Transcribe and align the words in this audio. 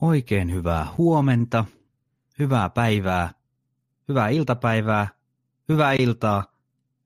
Oikein 0.00 0.52
hyvää 0.52 0.86
huomenta, 0.98 1.64
hyvää 2.38 2.70
päivää, 2.70 3.34
hyvää 4.08 4.28
iltapäivää, 4.28 5.08
hyvää 5.68 5.92
iltaa, 5.92 6.44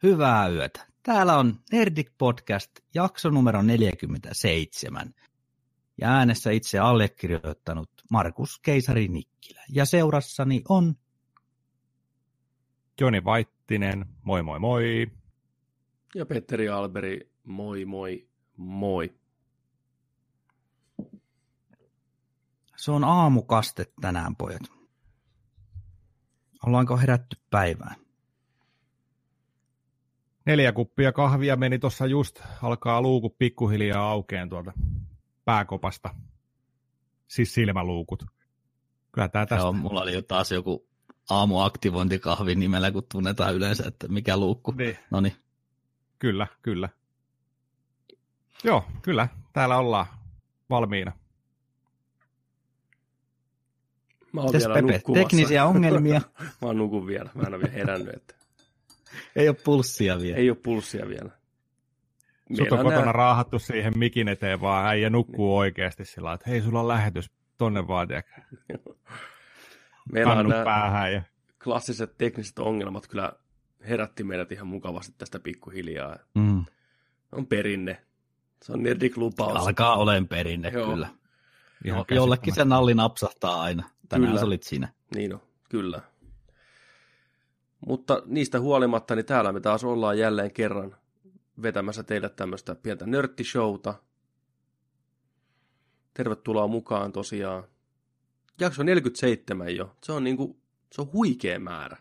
hyvää 0.03 0.49
yötä. 0.49 0.87
Täällä 1.03 1.39
on 1.39 1.61
Nerdik 1.73 2.13
Podcast, 2.19 2.71
jakso 2.95 3.31
numero 3.31 3.63
47. 3.63 5.15
Ja 6.01 6.09
äänessä 6.09 6.51
itse 6.51 6.79
allekirjoittanut 6.79 7.91
Markus 8.11 8.59
Keisari 8.63 9.09
Nikkilä. 9.09 9.65
Ja 9.69 9.85
seurassani 9.85 10.63
on... 10.69 10.95
Joni 13.01 13.25
Vaittinen, 13.25 14.07
moi 14.23 14.43
moi 14.43 14.59
moi. 14.59 15.07
Ja 16.15 16.27
Petteri 16.27 16.69
Alberi, 16.69 17.33
moi 17.45 17.85
moi 17.85 18.29
moi. 18.57 19.20
Se 22.81 22.91
on 22.91 23.05
aamukaste 23.05 23.87
tänään, 24.01 24.37
pojat. 24.37 24.63
Ollaanko 26.67 26.97
herätty 26.97 27.37
päivään? 27.51 27.97
Neljä 30.47 30.73
kuppia 30.73 31.13
kahvia 31.13 31.57
meni 31.57 31.79
tuossa 31.79 32.07
just, 32.07 32.41
alkaa 32.63 33.03
luukut 33.03 33.39
pikkuhiljaa 33.39 34.11
aukeen 34.11 34.49
tuolta 34.49 34.73
pääkopasta. 35.45 36.15
Siis 37.29 37.55
silmäluukut. 37.55 38.25
Kyllä 39.13 39.29
tää 39.29 39.47
tästä. 39.47 39.65
Joo, 39.65 39.73
mulla 39.73 40.03
oli 40.03 40.15
jo 40.15 40.23
taas 40.23 40.53
joku 40.53 40.89
aamuaktivointikahvi 41.31 42.55
nimellä, 42.55 42.93
kun 42.93 43.07
tunnetaan 43.13 43.55
yleensä, 43.55 43.85
että 43.87 44.09
mikä 44.09 44.37
luukku. 44.37 44.71
Niin. 44.71 44.99
No 45.11 45.21
niin. 45.21 45.37
Kyllä, 46.19 46.47
kyllä. 46.63 46.89
Joo, 48.65 48.85
kyllä. 49.03 49.29
Täällä 49.53 49.77
ollaan 49.77 50.07
valmiina. 50.71 51.20
Mä 54.33 54.41
oon 54.41 54.49
Mites 54.49 54.63
vielä 54.63 54.75
Pepe, 54.75 54.93
nukkumassa. 54.93 55.29
teknisiä 55.29 55.67
ongelmia? 55.67 56.21
Mä 56.63 56.73
nukun 56.73 57.07
vielä, 57.07 57.31
mä 57.35 57.43
en 57.43 57.49
ole 57.55 57.59
vielä 57.59 57.73
herännyt, 57.73 58.15
että 58.15 58.35
Ei 59.37 59.49
ole 59.49 59.57
pulssia 59.65 60.21
vielä. 60.21 60.37
ei 60.37 60.51
ole 60.51 60.59
pulssia 60.63 61.09
vielä. 61.09 61.31
Sut 62.57 62.73
on 62.73 62.79
kotona 62.79 63.05
nää- 63.05 63.13
raahattu 63.13 63.59
siihen 63.59 63.99
mikin 63.99 64.29
eteen, 64.29 64.61
vaan 64.61 64.87
äijä 64.87 65.11
nukkuu 65.11 65.59
oikeasti 65.59 66.05
sillä 66.05 66.27
lailla, 66.27 66.35
että 66.35 66.51
hei, 66.51 66.63
sulla 66.63 66.81
on 66.81 66.89
lähetys 66.89 67.31
tonne 67.59 67.89
vaan, 67.89 68.09
Meillä 70.13 70.33
on 70.33 70.49
nämä 70.49 70.65
päähän. 70.65 71.13
Ja... 71.13 71.23
klassiset 71.65 72.19
tekniset 72.19 72.59
ongelmat 72.59 73.07
kyllä 73.07 73.33
herätti 73.89 74.25
meidät 74.25 74.53
ihan 74.53 74.67
mukavasti 74.67 75.15
tästä 75.19 75.41
pikkuhiljaa. 75.41 76.17
Mm. 76.35 76.65
On 77.33 77.47
perinne. 77.47 78.03
Se 78.63 78.73
on 78.73 78.83
Nerdik 78.83 79.17
lupaus. 79.17 79.67
Alkaa 79.67 79.97
olen 79.97 80.29
perinne, 80.29 80.69
Joo. 80.69 80.91
kyllä. 80.91 81.09
Jo, 81.85 82.05
jollekin 82.11 82.55
se 82.55 82.65
nalli 82.65 82.95
napsahtaa 82.95 83.61
aina. 83.63 83.91
Tänään 84.11 84.29
Kyllä. 84.31 84.41
sä 84.41 84.47
olit 84.47 84.63
siinä. 84.63 84.89
Niin 85.15 85.35
on, 85.35 85.41
kyllä. 85.69 86.01
Mutta 87.87 88.23
niistä 88.27 88.61
huolimatta, 88.61 89.15
niin 89.15 89.27
täällä 89.27 89.53
me 89.53 89.61
taas 89.61 89.85
ollaan 89.85 90.19
jälleen 90.19 90.53
kerran 90.53 90.97
vetämässä 91.63 92.03
teille 92.03 92.29
tämmöistä 92.29 92.75
pientä 92.75 93.07
nörttishowta. 93.07 93.95
Tervetuloa 96.15 96.67
mukaan 96.67 97.13
tosiaan. 97.13 97.65
Jakso 98.61 98.83
47 98.83 99.77
jo. 99.77 99.97
Se 100.05 100.13
on 100.13 100.25
niinku, 100.25 100.61
se 100.93 101.01
on 101.01 101.13
huikea 101.13 101.59
määrä. 101.59 101.97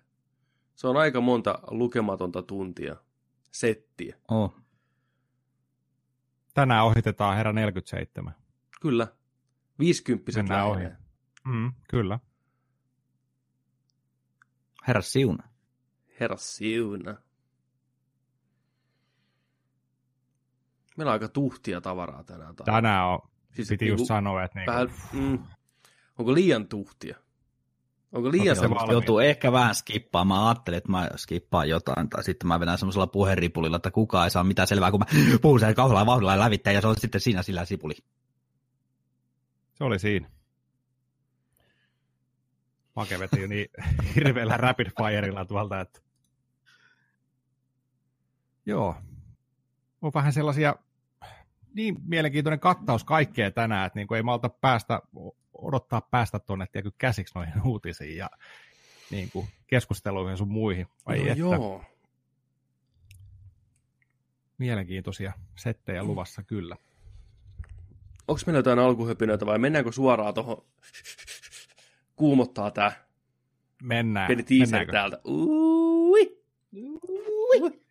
Se 0.75 0.87
on 0.87 0.97
aika 0.97 1.21
monta 1.21 1.59
lukematonta 1.71 2.41
tuntia 2.41 2.95
settiä. 3.51 4.15
Oh. 4.31 4.55
Tänään 6.53 6.85
ohitetaan 6.85 7.37
herra 7.37 7.53
47. 7.53 8.35
Kyllä. 8.81 9.07
50 9.79 10.31
Mennään 10.35 10.67
ohi. 10.67 10.83
Mm, 11.49 11.73
kyllä. 11.89 12.19
Herra 14.87 15.01
siuna. 15.01 15.43
Herra 16.19 16.37
siuna. 16.37 17.15
Meillä 20.97 21.09
on 21.09 21.13
aika 21.13 21.27
tuhtia 21.27 21.81
tavaraa 21.81 22.23
tänään. 22.23 22.55
taas. 22.55 22.65
Tänään 22.65 23.05
on, 23.07 23.19
Siis 23.51 23.69
piti 23.69 23.85
niinku 23.85 24.01
just 24.01 24.07
sanoa, 24.07 24.43
että 24.43 24.59
niinku, 24.59 24.71
Vähän, 24.71 24.89
mm, 25.13 25.39
onko 26.19 26.33
liian 26.33 26.67
tuhtia? 26.67 27.17
Onko 28.11 28.31
liian 28.31 28.55
se 28.55 28.59
semmoista? 28.59 28.91
Joutuu 28.91 29.19
ehkä 29.19 29.51
vähän 29.51 29.75
skippaamaan. 29.75 30.41
Mä 30.41 30.47
ajattelin, 30.47 30.77
että 30.77 30.91
mä 30.91 31.09
skippaan 31.15 31.69
jotain, 31.69 32.09
tai 32.09 32.23
sitten 32.23 32.47
mä 32.47 32.59
vedän 32.59 32.77
semmoisella 32.77 33.07
puheenripulilla, 33.07 33.75
että 33.75 33.91
kukaan 33.91 34.25
ei 34.25 34.31
saa 34.31 34.43
mitään 34.43 34.67
selvää, 34.67 34.91
kun 34.91 34.99
mä 34.99 35.05
puhun 35.41 35.59
sen 35.59 35.75
kauhalla 35.75 36.05
vauhdilla 36.05 36.39
lävittäin, 36.39 36.75
ja 36.75 36.81
se 36.81 36.87
on 36.87 36.95
sitten 36.97 37.21
siinä 37.21 37.43
sillä 37.43 37.65
sipuli. 37.65 37.93
se 39.73 39.83
oli 39.83 39.99
siinä. 39.99 40.29
Make 42.95 43.19
veti 43.19 43.47
niin 43.47 43.67
hirveällä 44.15 44.57
rapid 44.57 44.87
fireilla 44.97 45.45
tuolta, 45.45 45.81
että 45.81 45.99
joo. 48.65 48.95
On 50.01 50.11
vähän 50.13 50.33
sellaisia, 50.33 50.75
niin 51.73 51.95
mielenkiintoinen 52.03 52.59
kattaus 52.59 53.03
kaikkea 53.03 53.51
tänään, 53.51 53.87
että 53.87 53.99
niinku 53.99 54.13
ei 54.13 54.23
malta 54.23 54.49
päästä, 54.49 55.01
odottaa 55.53 56.01
päästä 56.01 56.39
tuonne 56.39 56.67
käsiksi 56.97 57.35
noihin 57.35 57.61
uutisiin 57.65 58.17
ja 58.17 58.29
niinku, 59.11 59.47
keskusteluihin 59.67 60.37
sun 60.37 60.51
muihin. 60.51 60.87
Vai 61.05 61.17
no, 61.17 61.23
että, 61.23 61.39
joo. 61.39 61.83
mielenkiintoisia 64.57 65.33
settejä 65.55 66.03
luvassa 66.03 66.43
kyllä. 66.43 66.75
Onko 68.27 68.41
meillä 68.45 68.59
jotain 68.59 68.79
alkuhöpinöitä 68.79 69.45
vai 69.45 69.59
mennäänkö 69.59 69.91
suoraan 69.91 70.33
tuohon 70.33 70.65
kuumottaa 72.19 72.71
tää 72.71 73.07
Mennään. 73.83 74.27
pieni 74.27 74.43
teaser 74.43 74.91
täältä? 74.91 75.21
Ui, 75.27 76.37
ui. 76.75 77.81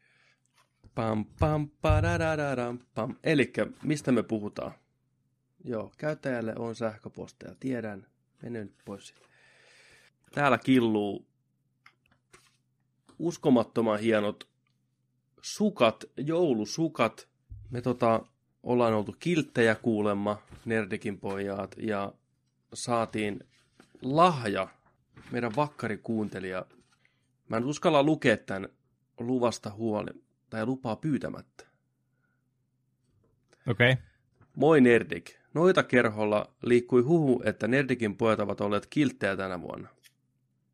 Pam, 0.94 1.24
pam, 1.40 1.68
padadadadam, 1.82 2.78
pam. 2.94 3.14
Elikkä, 3.24 3.66
mistä 3.82 4.12
me 4.12 4.22
puhutaan? 4.22 4.72
Joo, 5.64 5.92
käyttäjälle 5.98 6.54
on 6.58 6.74
sähköposteja, 6.74 7.54
tiedän. 7.60 8.06
Mene 8.42 8.64
nyt 8.64 8.74
pois. 8.84 9.14
Täällä 10.34 10.58
killuu 10.58 11.26
uskomattoman 13.18 14.00
hienot 14.00 14.48
sukat, 15.42 16.04
joulusukat. 16.16 17.28
Me 17.70 17.80
tota, 17.80 18.26
ollaan 18.62 18.94
oltu 18.94 19.16
kilttejä 19.20 19.74
kuulemma, 19.74 20.42
Nerdikin 20.64 21.18
pojat, 21.18 21.74
ja 21.78 22.12
saatiin 22.74 23.40
lahja 24.02 24.68
meidän 25.30 25.56
vakkarikuuntelija. 25.56 26.66
Mä 27.48 27.56
en 27.56 27.64
uskalla 27.64 28.02
lukea 28.02 28.36
tämän 28.36 28.68
luvasta 29.18 29.70
huoli, 29.70 30.10
tai 30.50 30.66
lupaa 30.66 30.96
pyytämättä. 30.96 31.64
Okei. 33.66 33.92
Okay. 33.92 34.04
Moi 34.56 34.80
Nerdik. 34.80 35.38
Noita 35.54 35.82
kerholla 35.82 36.54
liikkui 36.62 37.02
huhu, 37.02 37.42
että 37.44 37.68
Nerdikin 37.68 38.16
pojat 38.16 38.40
ovat 38.40 38.60
olleet 38.60 38.86
kilttejä 38.86 39.36
tänä 39.36 39.60
vuonna. 39.60 39.88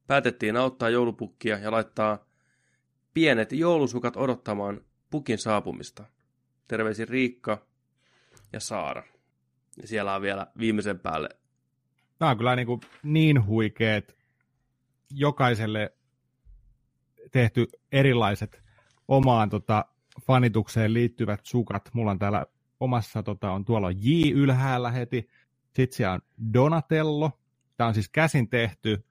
Päätettiin 0.06 0.56
auttaa 0.56 0.90
joulupukkia 0.90 1.58
ja 1.58 1.70
laittaa 1.70 2.26
pienet 3.14 3.52
joulusukat 3.52 4.16
odottamaan 4.16 4.80
pukin 5.10 5.38
saapumista. 5.38 6.04
Terveisin 6.68 7.08
Riikka 7.08 7.66
ja 8.52 8.60
Saara. 8.60 9.02
Ja 9.82 9.88
siellä 9.88 10.14
on 10.14 10.22
vielä 10.22 10.46
viimeisen 10.58 10.98
päälle. 10.98 11.28
Tämä 12.18 12.30
on 12.30 12.36
kyllä 12.36 12.56
niin, 12.56 12.66
kuin 12.66 12.80
niin 13.02 13.46
huikeet 13.46 14.16
jokaiselle 15.10 15.94
tehty 17.32 17.66
erilaiset 17.92 18.62
omaan 19.08 19.50
tota, 19.50 19.84
fanitukseen 20.26 20.94
liittyvät 20.94 21.40
sukat. 21.42 21.90
Mulla 21.92 22.10
on 22.10 22.18
täällä 22.18 22.46
omassa, 22.80 23.22
tota, 23.22 23.52
on 23.52 23.64
tuolla 23.64 23.86
on 23.86 23.94
J 23.96 24.30
ylhäällä 24.34 24.90
heti, 24.90 25.28
sitten 25.72 25.96
siellä 25.96 26.14
on 26.14 26.20
Donatello, 26.52 27.30
tämä 27.76 27.88
on 27.88 27.94
siis 27.94 28.08
käsin 28.08 28.48
tehty, 28.48 29.04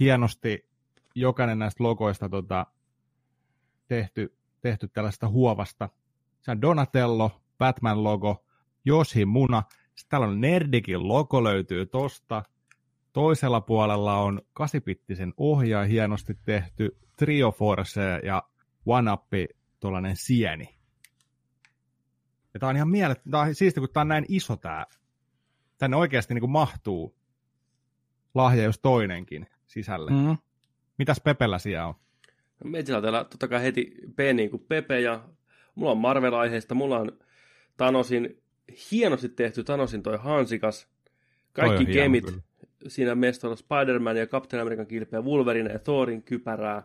hienosti 0.00 0.68
jokainen 1.14 1.58
näistä 1.58 1.84
logoista 1.84 2.28
tota, 2.28 2.66
tehty, 3.88 4.36
tehty 4.60 4.88
tällaista 4.88 5.28
huovasta. 5.28 5.88
Se 6.40 6.50
on 6.50 6.62
Donatello, 6.62 7.42
Batman-logo, 7.58 8.46
Joshi 8.84 9.24
Muna, 9.24 9.62
sitten 9.98 10.10
täällä 10.10 10.26
on 10.26 10.40
Nerdikin 10.40 11.08
logo 11.08 11.44
löytyy 11.44 11.86
tosta. 11.86 12.42
Toisella 13.12 13.60
puolella 13.60 14.20
on 14.20 14.42
kasipittisen 14.52 15.34
ohjaa 15.36 15.84
hienosti 15.84 16.34
tehty, 16.44 16.96
Trio 17.16 17.50
Force 17.50 18.20
ja 18.24 18.42
One 18.86 19.12
Up, 19.12 19.22
tuollainen 19.80 20.16
sieni. 20.16 20.78
Ja 22.54 22.60
tää 22.60 22.68
on 22.68 22.76
ihan 22.76 22.88
mielet, 22.88 23.22
tää 23.30 23.40
on 23.40 23.54
siisti, 23.54 23.80
kun 23.80 23.88
tää 23.92 24.00
on 24.00 24.08
näin 24.08 24.24
iso 24.28 24.56
tää. 24.56 24.86
Tänne 25.78 25.96
oikeasti 25.96 26.34
niin 26.34 26.40
kuin 26.40 26.50
mahtuu 26.50 27.16
lahja, 28.34 28.62
jos 28.62 28.78
toinenkin 28.78 29.46
sisälle. 29.66 30.10
Mm. 30.10 30.16
Mm. 30.16 30.36
Mitäs 30.98 31.20
Pepellä 31.20 31.58
siellä 31.58 31.86
on? 31.86 31.94
Meillä 32.64 32.96
on 32.96 33.02
täällä 33.02 33.24
totta 33.24 33.48
kai 33.48 33.62
heti 33.62 33.92
P 34.16 34.18
niin 34.34 34.50
kuin 34.50 34.64
Pepe 34.68 35.00
ja 35.00 35.28
mulla 35.74 35.92
on 35.92 35.98
Marvel-aiheesta, 35.98 36.74
mulla 36.74 36.98
on 36.98 37.12
Thanosin, 37.76 38.42
hienosti 38.90 39.28
tehty 39.28 39.64
Thanosin 39.64 40.02
toi 40.02 40.18
hansikas. 40.20 40.88
Kaikki 41.52 41.76
on 41.76 41.86
hieno 41.86 41.92
gemit 42.02 42.24
kyllä. 42.24 42.40
siinä 42.88 43.14
mestolla 43.14 43.56
Spider-Man 43.56 44.16
ja 44.16 44.26
Captain 44.26 44.60
American 44.62 44.86
kilpeä, 44.86 45.20
Wolverine 45.20 45.72
ja 45.72 45.78
Thorin 45.78 46.22
kypärää. 46.22 46.82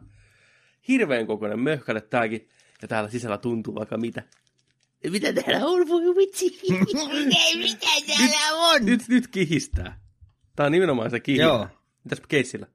Hirveän 0.87 1.27
kokoinen 1.27 1.59
möhkäle 1.59 2.01
tääkin. 2.01 2.49
Ja 2.81 2.87
täällä 2.87 3.09
sisällä 3.09 3.37
tuntuu 3.37 3.75
vaikka 3.75 3.97
mitä. 3.97 4.23
Mitä 5.11 5.33
täällä 5.33 5.65
on, 5.65 5.87
voi 5.87 6.01
vitsi? 6.15 6.59
Mitä 6.69 8.13
täällä 8.17 8.51
on? 8.57 8.85
nyt, 8.85 9.01
nyt 9.07 9.27
kihistää. 9.27 9.99
Tää 10.55 10.65
on 10.65 10.71
nimenomaan 10.71 11.09
se 11.11 11.19
kihinä. 11.19 11.43
Joo. 11.43 11.67
Mitäs 12.03 12.21
keissillä? 12.27 12.67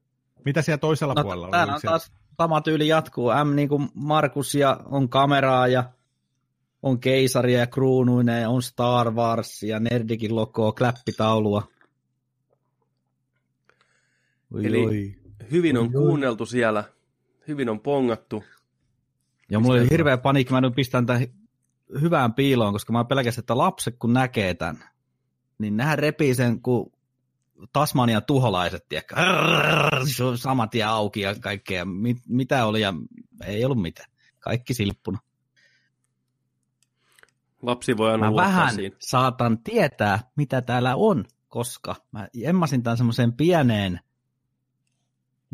Mitä 0.44 0.62
siellä 0.62 0.78
toisella 0.78 1.14
No, 1.14 1.22
puolella 1.22 1.48
täällä 1.50 1.72
oli? 1.72 1.76
on 1.76 1.90
taas 1.90 2.12
sama 2.36 2.60
tyyli 2.60 2.88
jatkuu. 2.88 3.30
M 3.44 3.56
niin 3.56 3.68
kuin 3.68 3.88
Markus 3.94 4.54
ja 4.54 4.80
on 4.84 5.08
kameraa 5.08 5.68
ja 5.68 5.84
on 6.82 7.00
keisaria 7.00 7.58
ja 7.58 7.66
kruunuinen 7.66 8.42
ja 8.42 8.50
on 8.50 8.62
Star 8.62 9.10
Wars 9.10 9.62
ja 9.62 9.80
Nerdikin 9.80 10.36
logoa, 10.36 10.72
kläppitaulua. 10.72 11.68
Oi, 14.54 14.66
Eli- 14.66 14.86
oi. 14.86 15.16
Hyvin 15.50 15.76
on 15.76 15.82
Oi, 15.82 15.90
oi. 15.94 16.06
kuunneltu 16.06 16.46
siellä. 16.46 16.84
Hyvin 17.48 17.68
on 17.68 17.80
pongattu. 17.80 18.44
Ja 19.50 19.60
mulla 19.60 19.74
oli 19.80 19.90
hirveä 19.90 20.18
paniikki, 20.18 20.52
mä 20.52 20.60
nyt 20.60 20.74
pistän 20.74 21.06
tämän 21.06 21.26
hyvään 22.00 22.34
piiloon, 22.34 22.72
koska 22.72 22.92
mä 22.92 23.04
pelkästään, 23.04 23.42
että 23.42 23.58
lapset 23.58 23.96
kun 23.98 24.12
näkee 24.12 24.54
tämän, 24.54 24.84
niin 25.58 25.76
nehän 25.76 25.98
repii 25.98 26.34
sen 26.34 26.62
kuin 26.62 26.92
Tasmanian 27.72 28.24
tuholaiset, 28.24 28.88
tiedätkö? 28.88 29.14
Saman 30.34 30.70
tien 30.70 30.88
auki 30.88 31.20
ja 31.20 31.34
kaikkea. 31.34 31.84
Mit, 31.84 32.16
mitä 32.28 32.66
oli 32.66 32.80
ja 32.80 32.94
ei 33.44 33.64
ollut 33.64 33.82
mitään. 33.82 34.10
Kaikki 34.38 34.74
silppuna. 34.74 35.18
Lapsi 37.62 37.96
voi 37.96 38.10
aina 38.10 38.30
Mä 38.30 38.36
vähän 38.36 38.74
siinä. 38.74 38.96
saatan 38.98 39.62
tietää, 39.62 40.20
mitä 40.36 40.62
täällä 40.62 40.96
on, 40.96 41.24
koska 41.48 41.96
mä 42.12 42.28
emmasin 42.42 42.82
tämän 42.82 42.96
semmoiseen 42.96 43.32
pieneen 43.32 44.00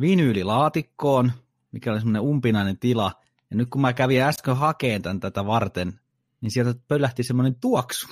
vinyylilaatikkoon, 0.00 1.32
mikä 1.72 1.92
oli 1.92 2.00
semmoinen 2.00 2.22
umpinainen 2.22 2.78
tila. 2.78 3.12
Ja 3.50 3.56
nyt 3.56 3.70
kun 3.70 3.80
mä 3.80 3.92
kävin 3.92 4.22
äsken 4.22 4.56
hakeen 4.56 5.02
tämän 5.02 5.20
tätä 5.20 5.46
varten, 5.46 6.00
niin 6.40 6.50
sieltä 6.50 6.80
pöllähti 6.88 7.22
semmoinen 7.22 7.54
tuoksu. 7.60 8.08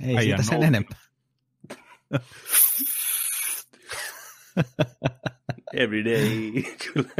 Ei 0.00 0.16
Äijä 0.16 0.36
siitä 0.36 0.42
sen 0.42 0.62
enempää. 0.62 0.98
Every 5.72 6.04
day. 6.04 6.62
Kyllä. 6.92 7.10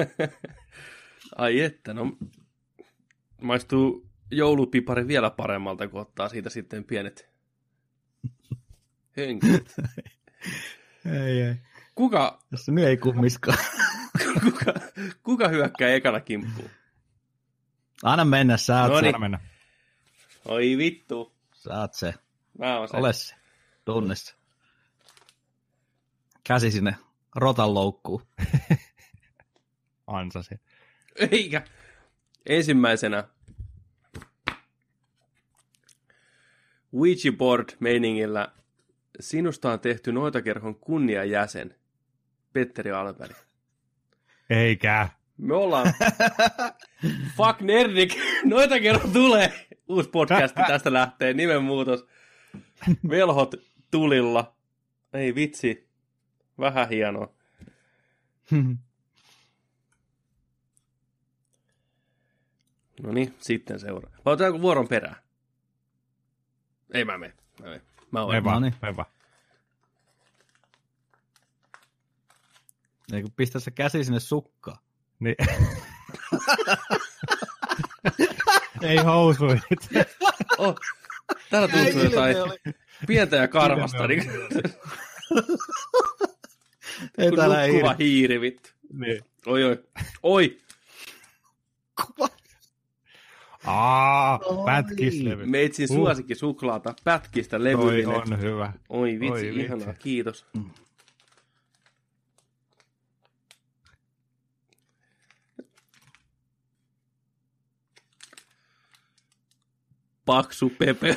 Ai 1.39 1.61
että, 1.61 1.95
no 1.95 2.17
maistuu 3.43 4.11
joulupipari 4.31 5.07
vielä 5.09 5.31
paremmalta, 5.31 5.89
kun 5.89 6.01
ottaa 6.01 6.29
siitä 6.29 6.51
sitten 6.51 6.85
pienet 6.85 7.31
hönkät. 9.17 9.75
Ei, 11.27 11.43
ei. 11.43 11.55
Kuka, 11.95 12.43
Tässä 12.51 12.73
nyt 12.73 12.85
ei 12.85 12.97
kummiskaan. 12.97 13.59
kuka, 14.45 14.73
kuka 15.23 15.49
hyökkää 15.49 15.89
ekana 15.89 16.21
kimppuun? 16.21 16.71
Anna 18.03 18.25
mennä, 18.25 18.57
sä 18.57 18.83
oot, 18.83 18.91
No 18.91 18.97
se. 18.97 19.03
niin. 19.03 19.15
Anna 19.15 19.19
mennä. 19.29 19.41
Oi 20.45 20.77
vittu. 20.79 21.35
Sä 21.55 21.81
oot 21.81 21.95
se. 21.95 22.15
Mä 22.59 22.79
oon 22.79 22.89
se. 22.89 22.97
Ole 22.97 23.13
se. 23.13 23.35
Tunne 23.85 24.15
se. 24.15 24.35
Käsi 26.45 26.71
sinne 26.71 26.97
rotan 27.35 27.75
loukkuun. 27.75 28.27
Ansasi. 30.07 30.55
Eikä. 31.31 31.63
Ensimmäisenä 32.51 33.25
Ouija 36.93 37.33
board 37.39 37.69
meiningillä 37.81 38.53
sinusta 39.21 39.73
on 39.73 39.81
tehty 39.81 40.13
Noitakerhon 40.13 40.75
kunniajäsen 40.75 41.75
Petteri 42.53 42.91
Alberg. 42.91 43.37
Eikä. 44.51 45.09
Me 45.37 45.55
ollaan 45.55 45.95
Fuck 47.37 47.61
Nerdik, 47.61 48.15
Noitakerho 48.45 49.09
tulee. 49.09 49.67
Uusi 49.89 50.09
podcast 50.09 50.55
tästä 50.67 50.93
lähtee, 50.93 51.33
nimenmuutos. 51.33 52.07
Velhot 53.11 53.55
tulilla. 53.91 54.57
Ei 55.13 55.35
vitsi. 55.35 55.89
Vähän 56.59 56.89
hienoa. 56.89 57.35
No 63.03 63.13
niin, 63.13 63.35
sitten 63.39 63.81
seuraa. 63.81 64.11
Vai 64.25 64.33
otetaanko 64.35 64.61
vuoron 64.61 64.89
perään? 64.89 65.17
Ei 66.95 67.05
mä 67.05 67.19
mene. 67.19 67.35
Mä, 67.61 67.67
mene. 67.69 67.81
mä 68.11 68.23
oon. 68.23 68.35
Me 68.35 68.45
vaan, 68.45 68.55
Noniin. 68.63 68.75
me 68.83 68.97
vaan. 68.97 69.09
Ei 73.13 73.23
kun 73.23 73.33
pistä 73.37 73.59
se 73.61 73.71
käsi 73.71 74.05
sinne 74.05 74.21
sukkaan. 74.21 74.79
Niin. 75.21 75.37
Ei 78.83 78.97
housuja. 78.97 79.61
Oh, 80.59 80.75
täällä 81.51 81.69
tuntuu 81.69 82.03
jotain 82.03 82.37
pientä 83.07 83.37
ja 83.37 83.49
karvasta. 83.49 84.07
Niin, 84.07 84.31
Ei 87.19 87.29
kun 87.29 87.39
täällä 87.39 87.63
ei 87.63 87.73
nukkuva 87.73 87.95
hiiri, 87.99 88.41
vittu. 88.41 88.71
niin. 88.93 89.25
Oi, 89.47 89.65
oi. 89.65 89.85
Oi, 90.23 90.59
Aa, 93.67 94.41
pätkislevy. 94.67 95.47
meitsin 95.47 95.87
Uh. 95.91 95.97
suosikki 95.97 96.35
suklaata 96.35 96.95
pätkistä 97.05 97.57
Toi 97.57 97.65
levyllinen. 97.65 98.15
on 98.33 98.41
hyvä. 98.41 98.73
Oi 98.89 99.11
vitsi, 99.21 99.31
Oi 99.33 99.43
vitsi. 99.43 99.61
ihanaa, 99.61 99.95
kiitos. 99.95 100.47
Paksu 110.27 110.71
Pepe. 110.79 111.17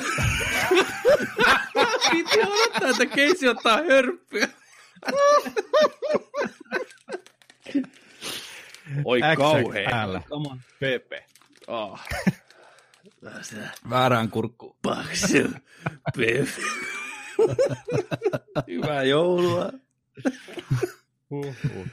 Piti 2.10 2.40
odottaa, 2.42 2.88
että 2.90 3.06
keisi 3.06 3.48
ottaa 3.48 3.76
hörppyä. 3.88 4.48
Oi 9.04 9.20
kauhea. 9.36 9.90
Päällä. 9.90 10.22
Come 10.28 10.48
on. 10.50 10.60
Pepe. 10.80 11.24
Ah. 11.68 12.06
Tässä 13.20 13.56
Väärään 13.90 14.30
kurkkuun. 14.30 14.76
Paksu. 14.82 15.36
Hyvää 18.66 19.02
joulua. 19.02 19.72
Uhuh. 21.30 21.86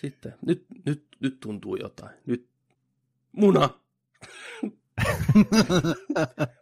Sitten, 0.00 0.34
nyt, 0.46 0.66
nyt, 0.86 1.06
nyt 1.20 1.40
tuntuu 1.40 1.76
jotain. 1.76 2.16
Nyt, 2.26 2.48
muna. 3.32 3.70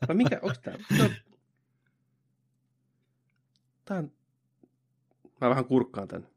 Vai 0.09 0.17
mikä, 0.17 0.38
onks 0.43 0.59
tää? 0.59 0.79
Tää 0.88 1.05
on- 1.07 1.15
Tää 3.85 3.99
on... 3.99 4.12
Mä 5.41 5.50
vähän 5.50 5.65
kurkkaan 5.65 6.09
tän. 6.09 6.29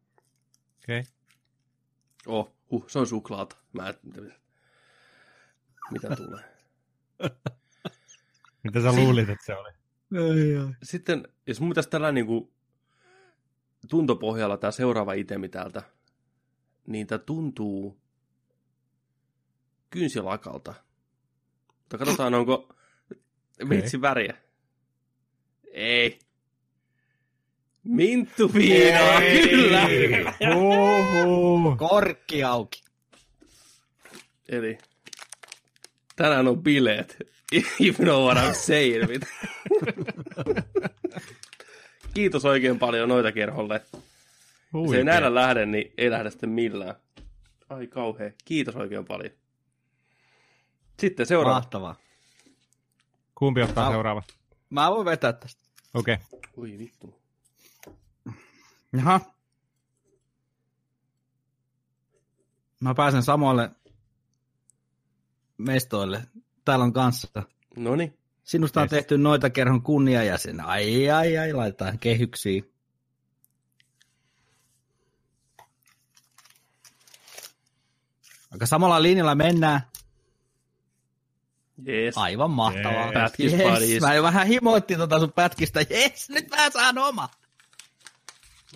Okei. 0.83 0.99
Okay. 0.99 1.11
Oh, 2.27 2.51
huh, 2.71 2.85
se 2.89 2.99
on 2.99 3.07
suklaata. 3.07 3.55
Mä 3.73 3.89
et, 3.89 3.99
mitä 5.91 6.15
tulee. 6.15 6.43
Mitä 8.63 8.81
sä 8.81 8.91
luulit, 8.91 9.29
että 9.29 9.45
se 9.45 9.55
oli? 9.55 9.69
Ei, 10.13 10.55
ei. 10.55 10.67
Sitten, 10.83 11.27
jos 11.47 11.59
mun 11.59 11.69
pitäisi 11.69 11.89
tällä 11.89 12.11
niinku 12.11 12.53
tuntopohjalla 13.89 14.57
tää 14.57 14.71
seuraava 14.71 15.13
itemi 15.13 15.49
täältä, 15.49 15.83
niin 16.87 17.07
tää 17.07 17.17
tuntuu 17.17 17.97
kynsilakalta. 19.89 20.73
Mutta 21.67 21.97
katsotaan, 21.97 22.33
onko 22.33 22.75
vitsi 23.69 24.01
väriä. 24.01 24.37
Ei. 25.71 26.19
Minttu 27.83 28.53
viinaa, 28.53 29.21
kyllä. 29.21 29.87
Korkki 31.77 32.43
auki. 32.43 32.83
Eli 34.49 34.77
tänään 36.15 36.47
on 36.47 36.63
bileet. 36.63 37.17
If 37.51 37.81
you 37.81 37.93
know 37.93 38.23
what 38.23 38.37
I'm 38.37 38.53
saying. 38.55 39.23
Kiitos 42.13 42.45
oikein 42.45 42.79
paljon 42.79 43.09
noita 43.09 43.31
kerholle. 43.31 43.81
Se 43.91 43.97
ei 43.97 44.01
Huikea. 44.73 45.03
näillä 45.03 45.35
lähde, 45.35 45.65
niin 45.65 45.93
ei 45.97 46.11
lähde 46.11 46.31
sitten 46.31 46.49
millään. 46.49 46.95
Ai 47.69 47.87
kauhea. 47.87 48.31
Kiitos 48.45 48.75
oikein 48.75 49.05
paljon. 49.05 49.31
Sitten 50.99 51.25
seuraava. 51.25 51.59
Mahtavaa. 51.59 51.95
Kumpi 53.35 53.61
ottaa 53.61 53.85
Au. 53.85 53.91
seuraava? 53.91 54.23
Mä 54.69 54.91
voin 54.91 55.05
vetää 55.05 55.33
tästä. 55.33 55.61
Okei. 55.93 56.17
Okay. 56.31 56.39
Oi 56.57 56.77
vittu. 56.77 57.21
Jaha. 58.93 59.19
Mä 62.79 62.95
pääsen 62.95 63.23
samoille 63.23 63.71
mestoille. 65.57 66.23
Täällä 66.65 66.85
on 66.85 66.93
kanssa. 66.93 67.43
Noni. 67.77 68.13
Sinusta 68.43 68.81
on 68.81 68.83
Yes. 68.83 68.89
tehty 68.89 69.17
noita 69.17 69.49
kerhon 69.49 69.81
kunniajäsen. 69.81 70.61
Ai, 70.61 71.09
ai, 71.09 71.37
ai, 71.37 71.53
laitetaan 71.53 71.99
kehyksiin. 71.99 72.71
Aika 78.51 78.65
samalla 78.65 79.01
linjalla 79.01 79.35
mennään. 79.35 79.81
Jees. 81.85 82.17
Aivan 82.17 82.51
mahtavaa. 82.51 83.11
Yes. 83.39 83.51
buddies. 83.51 84.01
Mä 84.01 84.23
vähän 84.23 84.47
himoittin 84.47 84.97
tota 84.97 85.19
sun 85.19 85.31
pätkistä. 85.31 85.81
Jes, 85.89 86.29
nyt 86.29 86.49
mä 86.49 86.69
saan 86.71 86.97
oma. 86.97 87.29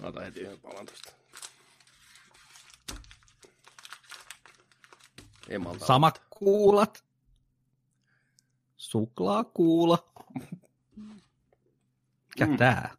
Mä 0.01 0.07
otan 0.07 0.23
heti 0.23 0.39
yhden 0.39 0.59
palan 0.59 0.85
tosta. 0.85 1.11
Ei 5.49 5.57
malta. 5.57 5.85
Samat 6.39 6.45
kuulat. 6.45 7.05
Suklaakuula. 8.77 9.97
Mikä 12.29 12.45
Mm. 12.45 12.57
tää? 12.57 12.95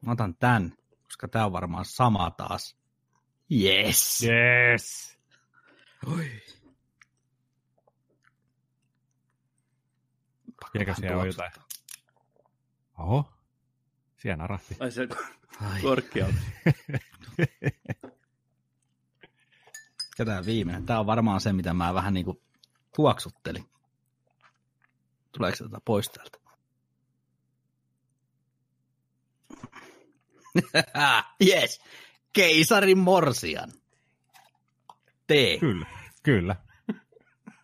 Mä 0.00 0.12
otan 0.12 0.34
tän, 0.34 0.72
koska 1.04 1.28
tää 1.28 1.46
on 1.46 1.52
varmaan 1.52 1.84
sama 1.84 2.30
taas. 2.30 2.76
Yes. 3.52 4.22
Yes. 4.22 5.18
Oi. 6.06 6.30
Tiedätkö 10.72 10.94
siellä 11.00 11.20
on 11.20 11.26
jotain? 11.26 11.52
Oho. 12.98 13.32
Siellä 14.16 14.36
narahti. 14.36 14.76
Ai 14.80 14.90
se 14.90 15.08
Ai, 15.60 15.80
korkealta. 15.82 16.38
mikä 20.18 20.24
tää 20.24 20.46
viimeinen? 20.46 20.86
Tää 20.86 21.00
on 21.00 21.06
varmaan 21.06 21.40
se, 21.40 21.52
mitä 21.52 21.74
mä 21.74 21.94
vähän 21.94 22.14
niinku 22.14 22.42
tuoksuttelin. 22.96 23.64
Tuleeko 25.32 25.56
se 25.56 25.64
tätä 25.64 25.78
pois 25.84 26.10
täältä? 26.10 26.38
yes. 31.48 31.80
Keisarin 32.32 32.98
morsian. 32.98 33.72
Tee. 35.26 35.58
Kyllä. 35.58 35.86
Kyllä. 36.22 36.56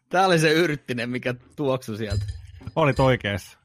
Tää 0.09 0.27
oli 0.27 0.39
se 0.39 0.53
yrttinen, 0.53 1.11
mikä 1.11 1.35
tuoksui 1.57 1.97
sieltä. 1.97 2.25
Olit 2.77 3.01
oikeassa. 3.01 3.59